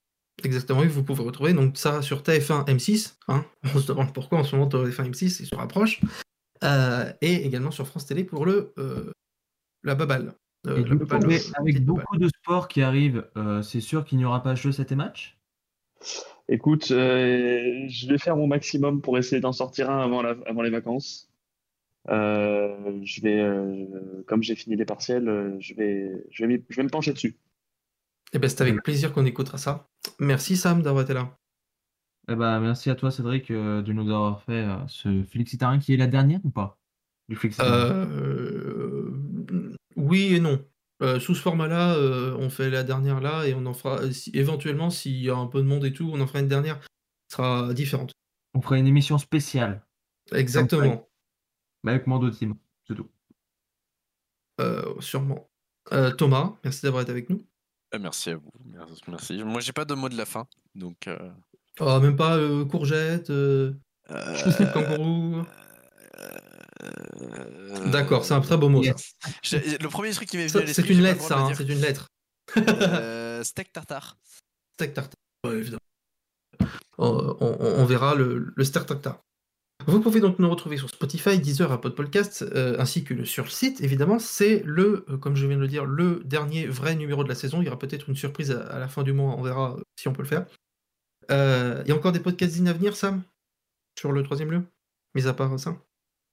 Exactement, 0.42 0.82
et 0.82 0.86
vous 0.88 1.02
pouvez 1.04 1.22
retrouver 1.22 1.52
donc 1.52 1.76
ça 1.76 2.00
sur 2.02 2.22
TF1 2.22 2.64
M6. 2.66 3.16
hein. 3.28 3.44
On 3.74 3.78
se 3.78 3.86
demande 3.86 4.12
pourquoi 4.14 4.38
en 4.38 4.44
ce 4.44 4.56
moment 4.56 4.68
TF1 4.68 5.10
M6 5.10 5.40
il 5.40 5.46
se 5.46 5.54
rapproche. 5.54 6.00
Euh, 6.64 7.10
et 7.20 7.46
également 7.46 7.70
sur 7.70 7.86
France 7.86 8.06
Télé 8.06 8.24
pour 8.24 8.44
le 8.46 8.72
euh, 8.78 9.12
la 9.82 9.94
baballe. 9.94 10.34
Euh, 10.66 10.84
la 10.86 10.96
coup, 10.96 11.04
avec 11.58 11.84
beaucoup 11.84 12.18
de 12.18 12.28
sports 12.28 12.68
qui 12.68 12.82
arrivent, 12.82 13.26
euh, 13.36 13.62
c'est 13.62 13.80
sûr 13.80 14.04
qu'il 14.04 14.18
n'y 14.18 14.24
aura 14.26 14.42
pas 14.42 14.54
jeu 14.54 14.72
7 14.72 14.92
et 14.92 14.94
match? 14.96 15.38
Écoute, 16.48 16.90
euh, 16.90 17.86
je 17.88 18.08
vais 18.08 18.18
faire 18.18 18.36
mon 18.36 18.46
maximum 18.46 19.00
pour 19.00 19.16
essayer 19.18 19.40
d'en 19.40 19.52
sortir 19.52 19.90
un 19.90 20.00
avant, 20.02 20.20
la- 20.22 20.36
avant 20.46 20.62
les 20.62 20.70
vacances. 20.70 21.30
Euh, 22.08 23.00
je 23.02 23.20
vais, 23.20 23.40
euh, 23.40 24.22
comme 24.26 24.42
j'ai 24.42 24.54
fini 24.56 24.76
les 24.76 24.84
partiels, 24.84 25.56
je 25.60 25.74
vais, 25.74 26.24
je 26.30 26.44
vais, 26.44 26.48
m'y- 26.48 26.64
je 26.68 26.76
vais 26.76 26.82
me 26.82 26.88
pencher 26.88 27.12
dessus. 27.12 27.36
Et 28.32 28.38
ben 28.38 28.48
c'est 28.48 28.60
avec 28.62 28.82
plaisir 28.82 29.12
qu'on 29.12 29.26
écoutera 29.26 29.58
ça. 29.58 29.88
Merci 30.18 30.56
Sam 30.56 30.82
d'avoir 30.82 31.04
été 31.04 31.14
là. 31.14 31.36
Eh 32.28 32.36
ben, 32.36 32.60
merci 32.60 32.90
à 32.90 32.94
toi 32.94 33.10
Cédric 33.10 33.50
euh, 33.50 33.82
de 33.82 33.92
nous 33.92 34.08
avoir 34.08 34.42
fait 34.42 34.64
euh, 34.64 34.86
ce 34.86 35.24
Flixitarien 35.24 35.80
qui 35.80 35.94
est 35.94 35.96
la 35.96 36.06
dernière 36.06 36.38
ou 36.44 36.50
pas? 36.50 36.78
Du 37.28 37.36
Euh, 37.60 38.86
oui 39.96 40.34
et 40.34 40.40
non. 40.40 40.64
Euh, 41.02 41.18
sous 41.18 41.34
ce 41.34 41.40
format-là, 41.40 41.96
on 42.38 42.50
fait 42.50 42.68
la 42.70 42.84
dernière 42.84 43.20
là 43.20 43.46
et 43.46 43.54
on 43.54 43.64
en 43.66 43.72
fera 43.72 44.12
si- 44.12 44.30
éventuellement 44.34 44.90
s'il 44.90 45.16
y 45.22 45.30
a 45.30 45.36
un 45.36 45.46
peu 45.46 45.60
de 45.62 45.66
monde 45.66 45.84
et 45.84 45.92
tout, 45.92 46.10
on 46.12 46.20
en 46.20 46.26
fera 46.26 46.40
une 46.40 46.48
dernière 46.48 46.78
qui 46.80 46.86
sera 47.36 47.72
différente. 47.72 48.12
On 48.54 48.60
fera 48.60 48.76
une 48.78 48.86
émission 48.86 49.16
spéciale. 49.18 49.84
Exactement. 50.32 51.08
Mais 51.82 51.92
avec 51.92 52.06
Mando 52.06 52.30
Team, 52.30 52.54
c'est 52.86 52.94
tout. 52.94 53.08
Sûrement. 55.00 55.48
Thomas, 56.18 56.54
merci 56.62 56.82
d'avoir 56.82 57.02
été 57.02 57.10
avec 57.12 57.30
nous. 57.30 57.42
Ah, 57.92 57.98
merci 57.98 58.30
à 58.30 58.36
vous. 58.36 58.50
Merci. 59.08 59.42
Moi, 59.44 59.60
j'ai 59.60 59.72
pas 59.72 59.84
de 59.84 59.94
mot 59.94 60.08
de 60.08 60.16
la 60.16 60.24
fin. 60.26 60.46
Donc, 60.74 61.06
euh, 61.08 61.30
Oh, 61.80 61.98
même 62.00 62.16
pas 62.16 62.36
euh, 62.36 62.64
courgette, 62.66 63.30
euh, 63.30 63.72
slip 64.54 64.70
kangourou. 64.72 65.44
D'accord, 67.86 68.24
c'est 68.24 68.34
un 68.34 68.40
très 68.40 68.56
beau 68.56 68.68
mot 68.68 68.82
ça. 68.82 68.94
Le 69.52 69.88
premier 69.88 70.10
truc 70.12 70.28
qui 70.28 70.36
m'est 70.36 70.46
venu 70.46 70.62
à 70.62 70.66
l'esprit, 70.66 70.86
C'est 70.88 70.92
une 70.94 71.02
lettre 71.02 71.22
ça, 71.22 71.38
hein, 71.38 71.52
c'est 71.56 71.64
une 71.68 71.80
lettre. 71.80 72.06
Euh, 72.56 73.42
steak 73.44 73.72
tartare. 73.72 74.16
Steak 74.74 74.94
tartare. 74.94 75.14
Ouais, 75.46 75.56
évidemment. 75.56 75.80
On, 76.98 77.36
on- 77.40 77.56
on 77.80 77.84
verra 77.86 78.14
le, 78.14 78.52
le 78.54 78.64
steak 78.64 78.86
tartare. 78.86 79.20
Vous 79.86 80.00
pouvez 80.00 80.20
donc 80.20 80.38
nous 80.38 80.50
retrouver 80.50 80.76
sur 80.76 80.88
Spotify, 80.88 81.38
Deezer, 81.38 81.72
Apple 81.72 81.90
Podcast, 81.90 82.42
euh, 82.54 82.76
ainsi 82.78 83.02
que 83.04 83.24
sur 83.24 83.44
le 83.44 83.50
site. 83.50 83.80
Évidemment, 83.80 84.18
c'est 84.18 84.62
le, 84.64 85.04
euh, 85.08 85.16
comme 85.16 85.36
je 85.36 85.46
viens 85.46 85.56
de 85.56 85.62
le 85.62 85.68
dire, 85.68 85.84
le 85.84 86.22
dernier 86.24 86.66
vrai 86.66 86.94
numéro 86.94 87.24
de 87.24 87.28
la 87.28 87.34
saison. 87.34 87.62
Il 87.62 87.64
y 87.64 87.68
aura 87.68 87.78
peut-être 87.78 88.08
une 88.08 88.16
surprise 88.16 88.50
à, 88.50 88.66
à 88.66 88.78
la 88.78 88.88
fin 88.88 89.02
du 89.02 89.12
mois. 89.12 89.34
On 89.36 89.42
verra 89.42 89.76
euh, 89.76 89.82
si 89.96 90.08
on 90.08 90.12
peut 90.12 90.22
le 90.22 90.28
faire. 90.28 90.46
Euh, 91.30 91.82
Il 91.84 91.88
y 91.88 91.92
a 91.92 91.96
encore 91.96 92.12
des 92.12 92.20
podcasts 92.20 92.66
à 92.66 92.72
venir, 92.72 92.96
Sam, 92.96 93.22
sur 93.98 94.12
le 94.12 94.22
troisième 94.22 94.50
lieu, 94.50 94.62
mis 95.14 95.26
à 95.26 95.32
part 95.32 95.58
ça? 95.58 95.76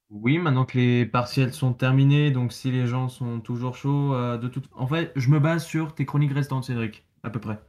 Oui, 0.09 0.37
maintenant 0.37 0.65
que 0.65 0.77
les 0.77 1.05
partiels 1.05 1.53
sont 1.53 1.73
terminés, 1.73 2.31
donc 2.31 2.53
si 2.53 2.71
les 2.71 2.87
gens 2.87 3.09
sont 3.09 3.41
toujours 3.41 3.75
chauds, 3.75 4.13
euh, 4.13 4.37
de 4.37 4.47
toute... 4.47 4.65
En 4.73 4.87
fait, 4.87 5.11
je 5.15 5.29
me 5.29 5.39
base 5.39 5.65
sur 5.65 5.93
tes 5.93 6.05
chroniques 6.05 6.33
restantes, 6.33 6.63
Cédric, 6.63 7.05
à 7.23 7.29
peu 7.29 7.39
près. 7.39 7.59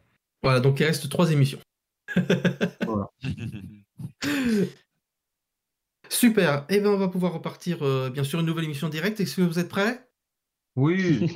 Voilà, 0.43 0.61
donc 0.61 0.79
il 0.79 0.85
reste 0.85 1.09
trois 1.09 1.33
émissions. 1.33 1.59
Voilà. 2.87 3.11
Super. 6.09 6.65
Et 6.69 6.81
bien, 6.81 6.91
on 6.91 6.97
va 6.97 7.09
pouvoir 7.09 7.33
repartir, 7.33 7.83
euh, 7.83 8.11
bien 8.11 8.25
sûr, 8.25 8.41
une 8.41 8.47
nouvelle 8.47 8.65
émission 8.65 8.89
directe. 8.89 9.21
Est-ce 9.21 9.37
que 9.37 9.43
vous 9.43 9.59
êtes 9.59 9.69
prêts? 9.69 10.09
Oui. 10.77 11.29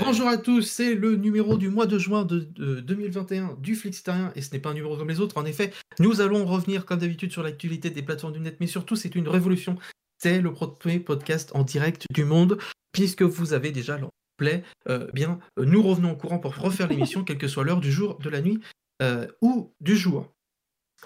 Bonjour 0.00 0.26
à 0.26 0.38
tous, 0.38 0.62
c'est 0.62 0.94
le 0.94 1.16
numéro 1.16 1.58
du 1.58 1.68
mois 1.68 1.86
de 1.86 1.98
juin 1.98 2.24
de, 2.24 2.40
de 2.40 2.80
2021 2.80 3.58
du 3.60 3.74
Flixitarien 3.74 4.32
et 4.34 4.40
ce 4.40 4.52
n'est 4.52 4.58
pas 4.58 4.70
un 4.70 4.74
numéro 4.74 4.96
comme 4.96 5.08
les 5.08 5.20
autres. 5.20 5.36
En 5.36 5.44
effet, 5.44 5.70
nous 5.98 6.22
allons 6.22 6.46
revenir 6.46 6.86
comme 6.86 7.00
d'habitude 7.00 7.30
sur 7.30 7.42
l'actualité 7.42 7.90
des 7.90 8.02
plateformes 8.02 8.32
du 8.32 8.40
net, 8.40 8.56
mais 8.58 8.66
surtout 8.66 8.96
c'est 8.96 9.14
une 9.14 9.28
révolution. 9.28 9.76
C'est 10.16 10.40
le 10.40 10.50
premier 10.50 10.98
podcast 10.98 11.50
en 11.54 11.62
direct 11.62 12.06
du 12.10 12.24
monde 12.24 12.56
puisque 12.92 13.20
vous 13.20 13.52
avez 13.52 13.70
déjà 13.70 13.98
le 13.98 14.06
play. 14.38 14.62
Euh, 14.88 15.10
bien, 15.12 15.38
euh, 15.58 15.66
nous 15.66 15.82
revenons 15.82 16.12
au 16.12 16.16
courant 16.16 16.38
pour 16.38 16.56
refaire 16.56 16.88
l'émission, 16.88 17.24
quelle 17.24 17.38
que 17.38 17.48
soit 17.48 17.64
l'heure 17.64 17.80
du 17.80 17.92
jour, 17.92 18.18
de 18.18 18.30
la 18.30 18.40
nuit 18.40 18.60
euh, 19.02 19.26
ou 19.42 19.74
du 19.80 19.96
jour. 19.96 20.34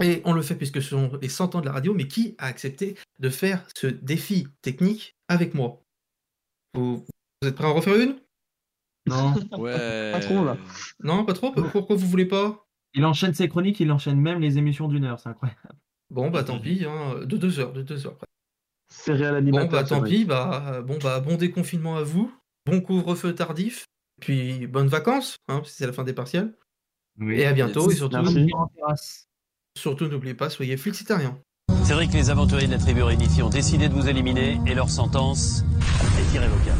Et 0.00 0.22
on 0.24 0.32
le 0.32 0.42
fait 0.42 0.54
puisque 0.54 0.80
ce 0.82 0.90
sont 0.90 1.18
les 1.20 1.28
100 1.28 1.54
ans 1.56 1.60
de 1.60 1.66
la 1.66 1.72
radio, 1.72 1.92
mais 1.94 2.06
qui 2.06 2.34
a 2.38 2.46
accepté 2.46 2.96
de 3.18 3.28
faire 3.28 3.66
ce 3.76 3.86
défi 3.88 4.46
technique 4.62 5.16
avec 5.28 5.54
moi? 5.54 5.82
Vous, 6.74 7.04
vous 7.42 7.48
êtes 7.48 7.54
prêts 7.56 7.66
à 7.66 7.70
en 7.70 7.74
refaire 7.74 7.96
une? 7.96 8.20
Non. 9.06 9.34
Ouais. 9.58 10.12
Pas 10.12 10.20
trop, 10.20 10.44
là. 10.44 10.56
Non, 11.02 11.24
pas 11.24 11.32
trop? 11.32 11.52
Pourquoi 11.52 11.96
vous 11.96 12.06
voulez 12.06 12.26
pas? 12.26 12.66
Il 12.94 13.04
enchaîne 13.04 13.34
ses 13.34 13.48
chroniques, 13.48 13.80
il 13.80 13.90
enchaîne 13.92 14.20
même 14.20 14.40
les 14.40 14.58
émissions 14.58 14.88
d'une 14.88 15.04
heure, 15.04 15.20
c'est 15.20 15.28
incroyable. 15.28 15.60
Bon, 16.10 16.30
bah 16.30 16.42
tant 16.42 16.58
pis, 16.58 16.84
hein, 16.84 17.20
de 17.24 17.36
deux 17.36 17.60
heures, 17.60 17.72
de 17.72 17.82
deux 17.82 18.06
heures. 18.06 18.18
Céréal 18.88 19.32
Bon, 19.32 19.38
animateur. 19.38 19.70
bah 19.70 19.84
tant 19.84 20.02
pis, 20.02 20.24
bah, 20.24 20.82
bon, 20.82 20.98
bah 20.98 21.20
bon 21.20 21.36
déconfinement 21.36 21.96
à 21.96 22.02
vous, 22.02 22.32
bon 22.66 22.80
couvre-feu 22.80 23.32
tardif, 23.34 23.84
puis 24.20 24.66
bonnes 24.66 24.88
vacances, 24.88 25.36
hein, 25.46 25.62
c'est 25.64 25.86
la 25.86 25.92
fin 25.92 26.02
des 26.02 26.12
partiels. 26.12 26.56
Et 27.28 27.46
à 27.46 27.52
bientôt, 27.52 27.90
et 27.90 27.94
surtout, 27.94 28.16
surtout 29.76 30.06
n'oubliez 30.06 30.34
pas, 30.34 30.50
soyez 30.50 30.76
flexitariens. 30.76 31.38
C'est 31.84 31.94
vrai 31.94 32.06
que 32.06 32.12
les 32.12 32.30
aventuriers 32.30 32.66
de 32.66 32.72
la 32.72 32.78
tribu 32.78 33.02
réunifiée 33.02 33.42
ont 33.42 33.48
décidé 33.48 33.88
de 33.88 33.94
vous 33.94 34.08
éliminer 34.08 34.60
et 34.66 34.74
leur 34.74 34.90
sentence 34.90 35.64
est 36.18 36.34
irrévocable. 36.34 36.78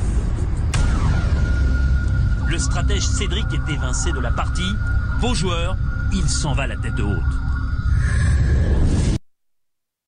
Le 2.49 2.59
stratège 2.59 3.07
Cédric 3.07 3.47
est 3.53 3.73
évincé 3.73 4.13
de 4.13 4.21
la 4.21 4.31
partie. 4.31 4.73
Vos 5.21 5.35
joueurs, 5.35 5.77
il 6.13 6.29
s'en 6.29 6.53
va 6.53 6.67
la 6.67 6.77
tête 6.77 6.99
haute. 6.99 7.19